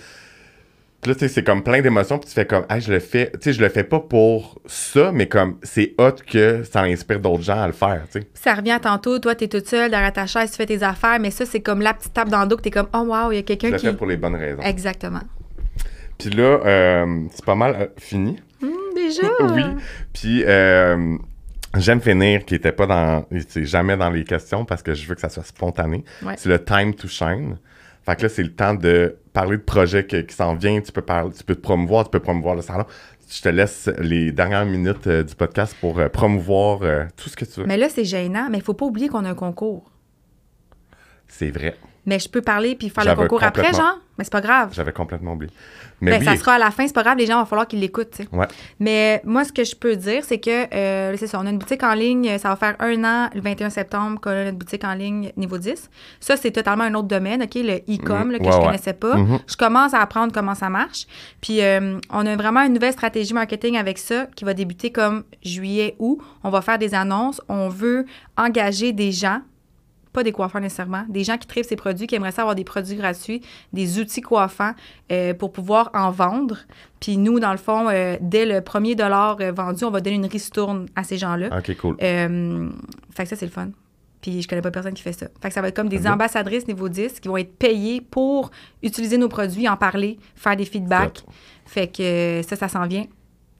puis 1.01 1.11
là, 1.11 1.15
tu 1.15 1.19
sais, 1.21 1.27
c'est 1.29 1.43
comme 1.43 1.63
plein 1.63 1.81
d'émotions. 1.81 2.19
Puis 2.19 2.27
tu 2.27 2.35
fais 2.35 2.45
comme, 2.45 2.65
hey, 2.69 2.81
je 2.81 2.91
le 2.91 2.99
fais. 2.99 3.31
Tu 3.33 3.39
sais, 3.41 3.53
je 3.53 3.61
le 3.61 3.69
fais 3.69 3.83
pas 3.85 3.99
pour 4.01 4.59
ça, 4.65 5.11
mais 5.13 5.27
comme 5.27 5.57
c'est 5.63 5.93
hot 5.97 6.11
que 6.27 6.63
ça 6.63 6.81
inspire 6.81 7.19
d'autres 7.19 7.43
gens 7.43 7.61
à 7.61 7.67
le 7.67 7.73
faire. 7.73 8.03
Tu 8.11 8.19
sais. 8.19 8.27
Ça 8.33 8.53
revient 8.53 8.71
à 8.71 8.79
tantôt, 8.79 9.17
toi, 9.19 9.33
t'es 9.35 9.47
toute 9.47 9.67
seule 9.67 9.91
derrière 9.91 10.11
ta 10.11 10.25
chaise, 10.27 10.51
tu 10.51 10.57
fais 10.57 10.65
tes 10.65 10.83
affaires, 10.83 11.19
mais 11.19 11.31
ça, 11.31 11.45
c'est 11.45 11.61
comme 11.61 11.81
la 11.81 11.93
petite 11.93 12.13
tape 12.13 12.27
dans 12.29 12.41
le 12.41 12.47
dos 12.47 12.57
que 12.57 12.63
t'es 12.63 12.71
comme, 12.71 12.89
oh 12.93 12.99
wow, 13.07 13.31
il 13.31 13.35
y 13.35 13.37
a 13.37 13.41
Je 13.41 13.45
quelqu'un 13.45 13.69
le 13.71 13.77
qui. 13.77 13.85
fais 13.85 13.93
pour 13.93 14.07
les 14.07 14.17
bonnes 14.17 14.35
raisons. 14.35 14.61
Exactement. 14.61 15.21
Puis 16.17 16.31
là, 16.31 16.59
euh, 16.65 17.23
c'est 17.31 17.45
pas 17.45 17.55
mal 17.55 17.75
euh, 17.79 17.87
fini. 17.97 18.37
Hum, 18.61 18.69
déjà? 18.93 19.21
oui. 19.53 19.63
Puis 20.11 20.43
euh, 20.45 21.15
j'aime 21.77 22.01
finir 22.01 22.43
qui 22.43 22.55
était 22.55 22.73
pas 22.73 22.85
dans. 22.87 23.25
C'est 23.47 23.63
jamais 23.65 23.95
dans 23.95 24.09
les 24.09 24.25
questions 24.25 24.65
parce 24.65 24.83
que 24.83 24.93
je 24.93 25.07
veux 25.07 25.15
que 25.15 25.21
ça 25.21 25.29
soit 25.29 25.45
spontané. 25.45 26.03
Ouais. 26.23 26.33
C'est 26.35 26.49
le 26.49 26.61
time 26.61 26.93
to 26.93 27.07
shine. 27.07 27.57
Fait 28.05 28.17
que 28.17 28.23
là, 28.23 28.29
c'est 28.29 28.43
le 28.43 28.51
temps 28.53 28.73
de 28.73 29.15
parler 29.39 29.57
de 29.57 29.61
projets 29.63 30.05
que- 30.05 30.17
qui 30.21 30.35
s'en 30.35 30.53
vient. 30.55 30.81
Tu 30.81 30.91
peux 30.91 31.01
parler, 31.01 31.31
tu 31.31 31.43
peux 31.45 31.55
te 31.55 31.61
promouvoir, 31.61 32.03
tu 32.03 32.09
peux 32.11 32.19
promouvoir 32.19 32.55
le 32.55 32.61
salon. 32.61 32.83
Je 33.29 33.41
te 33.41 33.47
laisse 33.49 33.89
les 33.99 34.31
dernières 34.33 34.65
minutes 34.65 35.07
euh, 35.07 35.23
du 35.23 35.33
podcast 35.35 35.75
pour 35.79 35.97
euh, 35.99 36.09
promouvoir 36.09 36.79
euh, 36.81 37.05
tout 37.15 37.29
ce 37.29 37.37
que 37.37 37.45
tu 37.45 37.61
veux. 37.61 37.65
Mais 37.65 37.77
là, 37.77 37.87
c'est 37.87 38.03
gênant, 38.03 38.49
mais 38.51 38.57
il 38.57 38.63
faut 38.63 38.73
pas 38.73 38.85
oublier 38.85 39.07
qu'on 39.07 39.23
a 39.23 39.29
un 39.29 39.35
concours. 39.35 39.91
C'est 41.27 41.51
vrai. 41.51 41.75
Mais 42.09 42.17
je 42.17 42.27
peux 42.27 42.41
parler 42.41 42.73
puis 42.75 42.89
faire 42.89 43.05
le 43.05 43.13
concours 43.15 43.43
après, 43.43 43.71
genre? 43.71 43.99
Mais 44.17 44.23
c'est 44.25 44.33
pas 44.33 44.41
grave. 44.41 44.69
J'avais 44.73 44.91
complètement 44.91 45.33
oublié. 45.33 45.51
Mais 46.01 46.11
Ben, 46.11 46.19
oui. 46.19 46.25
ça 46.25 46.35
sera 46.37 46.53
à 46.53 46.57
la 46.59 46.71
fin, 46.71 46.85
c'est 46.87 46.93
pas 46.93 47.03
grave, 47.03 47.17
les 47.17 47.25
gens, 47.25 47.37
il 47.37 47.41
va 47.41 47.45
falloir 47.45 47.67
qu'ils 47.67 47.79
l'écoutent. 47.79 48.19
Ouais. 48.33 48.47
Mais 48.79 49.21
moi, 49.25 49.43
ce 49.45 49.53
que 49.53 49.63
je 49.63 49.75
peux 49.75 49.95
dire, 49.95 50.23
c'est 50.25 50.39
que, 50.39 50.73
euh, 50.73 51.15
c'est 51.17 51.27
ça, 51.27 51.39
on 51.41 51.45
a 51.45 51.49
une 51.49 51.57
boutique 51.57 51.83
en 51.83 51.93
ligne, 51.93 52.37
ça 52.37 52.49
va 52.49 52.55
faire 52.57 52.75
un 52.79 53.03
an, 53.05 53.29
le 53.33 53.39
21 53.41 53.69
septembre, 53.69 54.19
qu'on 54.19 54.31
a 54.31 54.45
notre 54.45 54.57
boutique 54.57 54.83
en 54.83 54.93
ligne 54.93 55.31
niveau 55.37 55.57
10. 55.57 55.89
Ça, 56.19 56.35
c'est 56.35 56.51
totalement 56.51 56.83
un 56.85 56.93
autre 56.95 57.07
domaine, 57.07 57.43
OK, 57.43 57.55
le 57.55 57.75
e-com, 57.93 58.31
là, 58.31 58.39
que 58.39 58.43
Ouais, 58.45 58.51
je 58.51 58.57
ouais. 58.57 58.65
connaissais 58.65 58.93
pas. 58.93 59.15
Mhm. 59.15 59.39
Je 59.47 59.55
commence 59.55 59.93
à 59.93 59.99
apprendre 60.01 60.33
comment 60.33 60.55
ça 60.55 60.69
marche. 60.69 61.05
Puis, 61.41 61.61
euh, 61.61 61.97
on 62.09 62.25
a 62.25 62.35
vraiment 62.35 62.61
une 62.63 62.73
nouvelle 62.73 62.93
stratégie 62.93 63.33
marketing 63.33 63.77
avec 63.77 63.99
ça 63.99 64.25
qui 64.35 64.43
va 64.45 64.53
débuter 64.53 64.89
comme 64.91 65.23
juillet, 65.43 65.95
août. 65.99 66.19
On 66.43 66.49
va 66.49 66.61
faire 66.61 66.77
des 66.79 66.93
annonces. 66.95 67.41
On 67.47 67.69
veut 67.69 68.05
engager 68.37 68.91
des 68.93 69.11
gens 69.11 69.41
pas 70.19 70.23
des 70.23 70.33
coiffeurs 70.33 70.59
nécessairement, 70.59 71.05
des 71.07 71.23
gens 71.23 71.37
qui 71.37 71.47
trivent 71.47 71.65
ces 71.65 71.77
produits, 71.77 72.05
qui 72.05 72.15
aimeraient 72.15 72.33
ça 72.33 72.41
avoir 72.41 72.55
des 72.55 72.65
produits 72.65 72.97
gratuits, 72.97 73.41
des 73.71 73.99
outils 73.99 74.19
coiffants 74.19 74.73
euh, 75.13 75.33
pour 75.33 75.53
pouvoir 75.53 75.89
en 75.93 76.11
vendre. 76.11 76.57
Puis 76.99 77.15
nous, 77.15 77.39
dans 77.39 77.53
le 77.53 77.57
fond, 77.57 77.87
euh, 77.87 78.17
dès 78.19 78.45
le 78.45 78.59
premier 78.59 78.95
dollar 78.95 79.37
euh, 79.39 79.53
vendu, 79.53 79.85
on 79.85 79.91
va 79.91 80.01
donner 80.01 80.17
une 80.17 80.25
ristourne 80.25 80.87
à 80.97 81.05
ces 81.05 81.17
gens-là. 81.17 81.57
Ok, 81.57 81.77
cool. 81.77 81.95
Euh, 82.03 82.69
fait 83.15 83.23
que 83.23 83.29
ça, 83.29 83.37
c'est 83.37 83.45
le 83.45 83.51
fun. 83.51 83.69
Puis 84.19 84.41
je 84.41 84.49
connais 84.49 84.61
pas 84.61 84.71
personne 84.71 84.93
qui 84.93 85.03
fait 85.03 85.13
ça. 85.13 85.27
Fait 85.41 85.47
que 85.47 85.53
ça 85.53 85.61
va 85.61 85.69
être 85.69 85.75
comme 85.77 85.87
des 85.87 86.05
ambassadrices 86.05 86.67
niveau 86.67 86.89
10 86.89 87.21
qui 87.21 87.29
vont 87.29 87.37
être 87.37 87.57
payées 87.57 88.01
pour 88.01 88.51
utiliser 88.83 89.17
nos 89.17 89.29
produits, 89.29 89.69
en 89.69 89.77
parler, 89.77 90.19
faire 90.35 90.57
des 90.57 90.65
feedbacks. 90.65 91.23
Fait 91.65 91.87
que 91.87 92.41
ça, 92.45 92.57
ça 92.57 92.67
s'en 92.67 92.85
vient. 92.85 93.05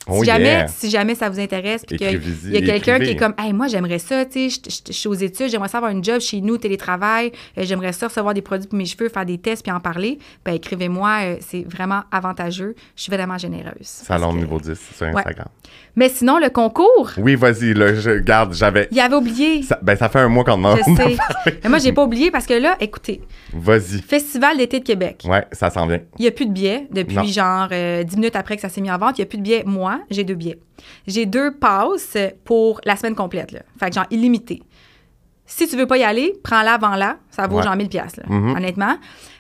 Oh 0.08 0.20
si, 0.22 0.26
jamais, 0.26 0.66
si 0.70 0.90
jamais 0.90 1.14
ça 1.14 1.30
vous 1.30 1.40
intéresse, 1.40 1.84
puis 1.86 1.98
qu'il 1.98 2.08
y 2.08 2.10
a- 2.10 2.14
y 2.14 2.58
a 2.58 2.62
quelqu'un 2.66 3.00
qui 3.00 3.12
est 3.12 3.16
comme, 3.16 3.34
hey, 3.38 3.54
moi, 3.54 3.68
j'aimerais 3.68 4.00
ça, 4.00 4.26
tu 4.26 4.50
sais, 4.50 4.62
je- 4.66 4.70
je 4.72 4.80
je 4.88 4.98
suis 4.98 5.08
aux 5.10 5.14
études, 5.14 5.50
j'aimerais 5.50 5.68
ça 5.68 5.78
avoir 5.78 5.92
une 5.92 6.04
job 6.04 6.20
chez 6.20 6.42
nous, 6.42 6.58
télétravail, 6.58 7.32
euh, 7.58 7.64
j'aimerais 7.64 7.92
ça 7.94 8.08
recevoir 8.08 8.34
des 8.34 8.42
produits 8.42 8.68
pour 8.68 8.78
mes 8.78 8.86
cheveux, 8.86 9.10
faire 9.10 9.26
des 9.26 9.38
tests, 9.38 9.62
puis 9.62 9.72
en 9.72 9.80
parler, 9.80 10.18
ben 10.46 10.54
écrivez-moi, 10.54 11.18
euh, 11.24 11.36
c'est 11.42 11.64
vraiment 11.70 12.02
avantageux. 12.12 12.76
Je 12.96 13.04
suis 13.04 13.12
vraiment 13.12 13.38
généreuse. 13.38 13.74
Salon 13.82 14.32
que- 14.34 14.38
niveau 14.38 14.60
10 14.60 14.80
sur 14.96 15.06
Instagram. 15.06 15.48
Mais 15.96 16.10
sinon, 16.10 16.40
le 16.40 16.50
concours, 16.50 17.12
Oui, 17.18 17.36
vas-y, 17.36 17.74
là, 17.74 17.94
je 17.94 18.12
garde, 18.20 18.54
j'avais. 18.54 18.88
il 18.92 19.00
avait 19.00 19.16
oublié. 19.16 19.62
Ça, 19.64 19.78
ben, 19.82 19.96
ça 19.96 20.08
fait 20.10 20.20
un 20.20 20.30
mois 20.30 20.44
qu'on 20.44 20.64
en 20.64 20.76
Je 20.78 20.82
sais. 20.96 21.18
Mais 21.64 21.70
moi, 21.70 21.78
j'ai 21.80 21.92
pas 21.92 22.04
oublié 22.04 22.32
parce 22.32 22.46
que 22.46 22.54
là, 22.54 22.78
écoutez, 22.80 23.22
Vas-y. 23.54 24.02
Festival 24.02 24.58
d'été 24.58 24.80
de 24.80 24.86
Québec. 24.86 25.24
Ouais, 25.28 25.46
ça 25.52 25.70
s'en 25.70 25.86
vient. 25.88 26.00
Il 26.18 26.22
n'y 26.22 26.28
a 26.28 26.32
plus 26.32 26.46
de 26.46 26.52
billets 26.52 26.88
depuis 26.92 27.16
Non. 27.16 27.24
genre 27.24 27.68
euh, 27.72 28.04
10 28.04 28.16
minutes 28.16 28.36
après 28.36 28.56
que 28.56 28.62
ça 28.62 28.70
s'est 28.70 28.80
mis 28.82 28.92
en 28.92 28.98
vente. 28.98 29.18
Il 29.18 29.22
n'y 29.22 29.24
a 29.24 29.28
plus 29.28 29.38
de 29.40 29.44
billets. 29.44 29.64
Moi, 29.66 29.89
j'ai 30.10 30.24
deux 30.24 30.36
billets. 30.36 30.60
J'ai 31.08 31.26
deux 31.26 31.52
passes 31.52 32.18
pour 32.46 32.80
la 32.86 32.96
semaine 32.96 33.16
complète. 33.16 33.52
Là. 33.52 33.60
Fait 33.80 33.90
que 33.90 33.96
genre 33.96 34.06
illimité. 34.12 34.62
Si 35.46 35.68
tu 35.68 35.76
veux 35.76 35.88
pas 35.88 35.98
y 35.98 36.04
aller, 36.04 36.36
prends-la 36.44 36.74
avant 36.76 36.96
là. 36.96 37.18
Ça 37.32 37.48
vaut 37.48 37.58
Ouais. 37.58 37.64
genre 37.64 37.76
1000 37.76 37.90
pièces 37.90 38.20
Mhm. 38.28 38.56
honnêtement. 38.56 38.98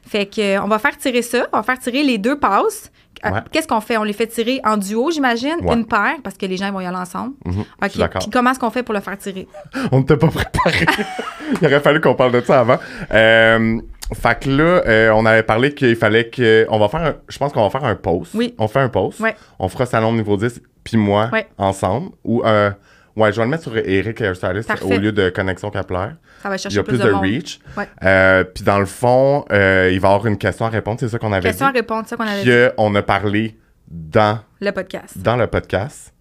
Fait 0.08 0.26
que 0.26 0.41
euh, 0.58 0.62
on 0.64 0.68
va 0.68 0.80
faire 0.80 0.97
tirer 0.97 1.22
ça. 1.22 1.47
On 1.54 1.58
va 1.58 1.64
faire 1.64 1.78
tirer 1.80 2.02
les 2.04 2.18
deux 2.18 2.38
passes. 2.39 2.91
Euh, 3.26 3.30
Ouais. 3.32 3.39
Qu'est-ce 3.52 3.68
qu'on 3.68 3.82
fait? 3.82 3.97
On 3.97 4.04
les 4.04 4.14
fait 4.14 4.28
tirer 4.28 4.60
en 4.64 4.78
duo, 4.78 5.12
j'imagine, 5.12 5.58
Ouais. 5.62 5.76
une 5.76 5.86
paire, 5.86 6.16
parce 6.24 6.38
que 6.38 6.45
les 6.45 6.56
gens 6.58 6.72
vont 6.72 6.80
y 6.80 6.86
aller 6.86 6.95
ensemble. 6.97 7.34
Mhm, 7.45 7.64
d'accord. 7.97 8.22
Puis 8.22 8.30
comment 8.32 8.52
est-ce 8.52 8.60
qu'on 8.60 8.70
fait 8.72 8.82
pour 8.82 8.93
le 8.95 9.02
faire 9.02 9.18
tirer? 9.18 9.45
On 9.91 10.00
ne 10.00 10.04
t'a 10.04 10.16
pas 10.18 10.28
préparé. 10.30 10.86
Il 11.62 11.66
aurait 11.68 11.82
fallu 11.82 12.00
qu'on 12.02 12.16
parle 12.16 12.32
de 12.32 12.41
ça 12.41 12.62
avant. 12.62 12.78
Euh, 13.12 13.80
Fait 14.14 14.39
que 14.39 14.49
là, 14.49 14.82
euh, 14.88 15.12
on 15.14 15.26
avait 15.26 15.43
parlé 15.43 15.74
qu'il 15.74 15.95
fallait 15.95 16.30
que. 16.30 16.66
On 16.70 16.80
va 16.80 16.88
faire 16.89 17.01
un- 17.01 17.16
Je 17.28 17.38
pense 17.38 17.53
qu'on 17.53 17.62
va 17.64 17.70
faire 17.70 17.84
un 17.88 17.95
post. 17.95 18.34
Oui. 18.34 18.55
On 18.57 18.68
fait 18.68 18.80
un 18.80 18.89
post. 18.89 19.20
Ouais. 19.20 19.36
On 19.60 19.68
fera 19.70 19.86
Salon 19.86 20.14
niveau 20.14 20.36
10, 20.36 20.62
puis 20.84 20.97
moi, 20.97 21.30
Ouais. 21.32 21.47
ensemble. 21.57 22.10
Ou. 22.24 22.43
euh, 22.43 22.72
ouais, 23.16 23.32
je 23.32 23.38
vais 23.38 23.43
le 23.43 23.49
mettre 23.51 23.64
sur 23.64 23.78
Eric 23.78 24.20
Hairstylist 24.22 24.72
au 24.84 24.97
lieu 24.97 25.12
de 25.12 25.30
Connexion 25.30 25.70
Capillaire. 25.70 26.16
Ça 26.41 26.49
va 26.49 26.55
Il 26.55 26.60
y 26.60 26.62
chercher 26.62 26.80
a 26.80 26.84
plus, 26.84 26.97
plus 26.97 27.05
de, 27.07 27.14
reach. 27.14 27.60
Ouais. 27.78 27.88
Euh, 28.03 28.43
puis 28.45 28.64
dans 28.64 28.80
le 28.80 28.86
fond, 28.86 29.45
euh, 29.51 29.89
il 29.91 29.99
va 29.99 30.07
y 30.07 30.12
avoir 30.12 30.26
une 30.26 30.38
question 30.38 30.66
à 30.66 30.70
répondre. 30.70 30.99
C'est 30.99 31.10
ça 31.10 31.20
qu'on 31.20 31.32
avait 31.34 31.49
Question 31.49 31.68
à 31.68 31.72
dit. 31.72 31.78
répondre, 31.80 32.03
c'est 32.05 32.12
ça 32.12 32.16
qu'on 32.18 32.24
avait 32.30 32.39
dit. 32.41 32.47
Que 32.47 32.74
on 32.78 32.95
a 32.95 33.01
parlé 33.03 33.57
dans, 33.89 34.39
Le 34.62 34.72
podcast. 34.72 35.18
dans 35.18 35.36
le 35.36 35.47
podcast. 35.47 36.14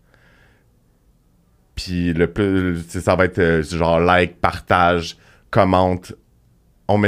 Puis 1.74 2.12
le 2.12 2.26
plus. 2.26 2.82
Ça 2.88 3.14
va 3.14 3.24
être 3.26 3.62
genre 3.62 4.00
like, 4.00 4.40
partage, 4.40 5.16
commente. 5.50 6.12
On 6.88 7.02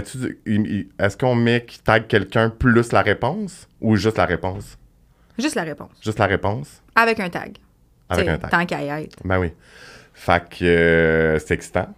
il- 0.47 0.89
Est-ce 0.99 1.16
qu'on 1.16 1.35
met 1.35 1.64
qui 1.64 1.81
tag 1.81 2.07
quelqu'un 2.07 2.51
plus 2.51 2.93
la 2.93 3.01
réponse 3.01 3.66
ou 3.81 3.97
juste 3.97 4.18
la 4.18 4.26
réponse? 4.26 4.76
Juste 5.39 5.55
la 5.55 5.62
réponse. 5.62 5.91
Juste 6.03 6.18
la 6.18 6.26
réponse? 6.26 6.83
Avec 6.95 7.18
un 7.18 7.31
tag. 7.31 7.57
Avec 8.11 8.26
T'sais, 8.26 8.35
un 8.35 8.39
tag. 8.39 8.51
Tant 8.51 8.66
qu'à 8.66 8.83
y 8.83 9.05
être. 9.05 9.16
Ben 9.24 9.39
oui. 9.39 9.53
Fait 10.12 10.43
que 10.51 10.64
euh, 10.64 11.39
c'est 11.39 11.55
excitant. 11.55 11.89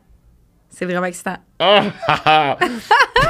C'est 0.71 0.85
vraiment 0.87 1.07
excitant. 1.07 1.37
Ah! 1.59 2.57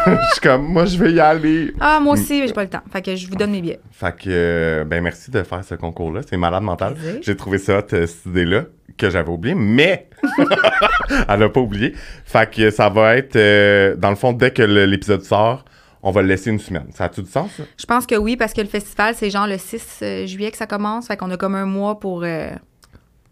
je 0.07 0.31
suis 0.33 0.41
comme, 0.43 0.65
moi, 0.65 0.85
je 0.85 0.97
vais 0.97 1.13
y 1.13 1.19
aller. 1.21 1.75
Ah, 1.81 1.99
moi 2.01 2.15
aussi, 2.15 2.47
j'ai 2.47 2.53
pas 2.53 2.63
le 2.63 2.69
temps. 2.71 2.83
Fait 2.93 3.03
que 3.03 3.17
je 3.17 3.27
vous 3.27 3.35
donne 3.35 3.51
mes 3.51 3.61
billets. 3.61 3.81
Fait 3.91 4.15
que, 4.15 4.29
euh, 4.29 4.85
ben 4.85 5.03
merci 5.03 5.31
de 5.31 5.43
faire 5.43 5.65
ce 5.65 5.75
concours-là. 5.75 6.21
C'est 6.29 6.37
malade 6.37 6.63
mental. 6.63 6.97
J'ai 7.23 7.37
trouvé 7.37 7.59
ça, 7.59 7.79
hot, 7.79 7.85
cette 7.89 8.27
idée-là, 8.27 8.67
que 9.07 9.11
j'avais 9.11 9.29
oublié, 9.31 9.55
mais 9.55 10.09
elle 11.29 11.39
n'a 11.41 11.49
pas 11.49 11.61
oublié. 11.61 11.95
Fait 12.25 12.51
que 12.51 12.71
ça 12.71 12.89
va 12.89 13.17
être, 13.17 13.37
euh, 13.37 13.95
dans 13.97 14.11
le 14.11 14.17
fond, 14.17 14.33
dès 14.33 14.51
que 14.51 14.63
l'épisode 14.63 15.23
sort, 15.23 15.65
on 16.03 16.11
va 16.11 16.23
le 16.23 16.29
laisser 16.29 16.51
une 16.51 16.59
semaine. 16.59 16.87
Ça 16.95 17.05
a-tu 17.05 17.23
du 17.23 17.31
sens, 17.31 17.51
ça? 17.57 17.63
Je 17.79 17.87
pense 17.87 18.07
que 18.07 18.17
oui, 18.17 18.37
parce 18.37 18.53
que 18.53 18.61
le 18.61 18.67
festival, 18.67 19.15
c'est 19.17 19.31
genre 19.31 19.47
le 19.47 19.59
6 19.59 20.01
euh, 20.03 20.27
juillet 20.27 20.51
que 20.51 20.57
ça 20.57 20.67
commence. 20.67 21.07
Fait 21.07 21.17
qu'on 21.17 21.31
a 21.31 21.37
comme 21.37 21.55
un 21.55 21.65
mois 21.67 22.01
pour 22.01 22.23
euh, 22.25 22.51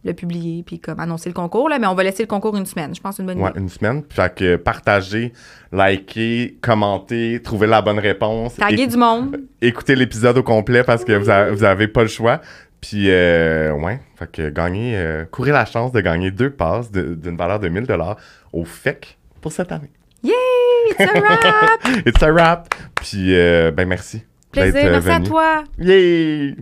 le 0.04 0.12
publier 0.14 0.62
puis 0.62 0.78
comme 0.78 1.00
annoncer 1.00 1.28
le 1.28 1.34
concours. 1.34 1.68
Là, 1.68 1.78
mais 1.80 1.88
on 1.88 1.94
va 1.94 2.04
laisser 2.04 2.22
le 2.22 2.28
concours 2.28 2.56
une 2.56 2.66
semaine. 2.66 2.94
Je 2.94 3.00
pense 3.00 3.18
une 3.18 3.26
bonne 3.26 3.40
Ouais, 3.40 3.50
idée. 3.50 3.60
une 3.60 3.68
semaine. 3.68 4.02
Fait 4.10 4.32
que 4.32 4.54
partagez, 4.56 5.32
likez, 5.72 6.58
commentez, 6.62 7.40
trouvez 7.42 7.66
la 7.66 7.82
bonne 7.82 7.98
réponse. 7.98 8.54
Taguer 8.56 8.86
du 8.86 8.96
monde. 8.96 9.36
Écoutez 9.60 9.96
l'épisode 9.96 10.38
au 10.38 10.42
complet 10.44 10.84
parce 10.84 11.04
que 11.04 11.12
vous, 11.12 11.28
a- 11.28 11.50
vous 11.50 11.64
avez 11.64 11.88
pas 11.88 12.02
le 12.02 12.08
choix. 12.08 12.40
Puis, 12.80 13.10
euh, 13.10 13.72
ouais, 13.72 14.00
fait 14.16 14.30
que 14.30 14.48
gagnez, 14.48 14.96
euh, 14.96 15.24
courez 15.30 15.52
la 15.52 15.64
chance 15.66 15.92
de 15.92 16.00
gagner 16.00 16.30
deux 16.30 16.50
passes 16.50 16.90
d'une 16.90 17.36
valeur 17.36 17.60
de 17.60 17.68
1000 17.68 17.86
au 18.52 18.64
FEC 18.64 19.18
pour 19.40 19.52
cette 19.52 19.70
année. 19.72 19.90
Yay! 20.22 20.32
It's 20.90 21.00
a 21.00 21.20
wrap! 21.20 21.86
It's 22.06 22.22
a 22.22 22.32
wrap. 22.32 22.74
Puis, 22.96 23.34
euh, 23.36 23.70
ben 23.70 23.86
merci. 23.86 24.24
Plaisir. 24.52 24.86
euh, 24.86 24.90
Merci 24.92 25.10
à 25.10 25.20
toi. 25.20 25.64
Yay! 25.78 26.56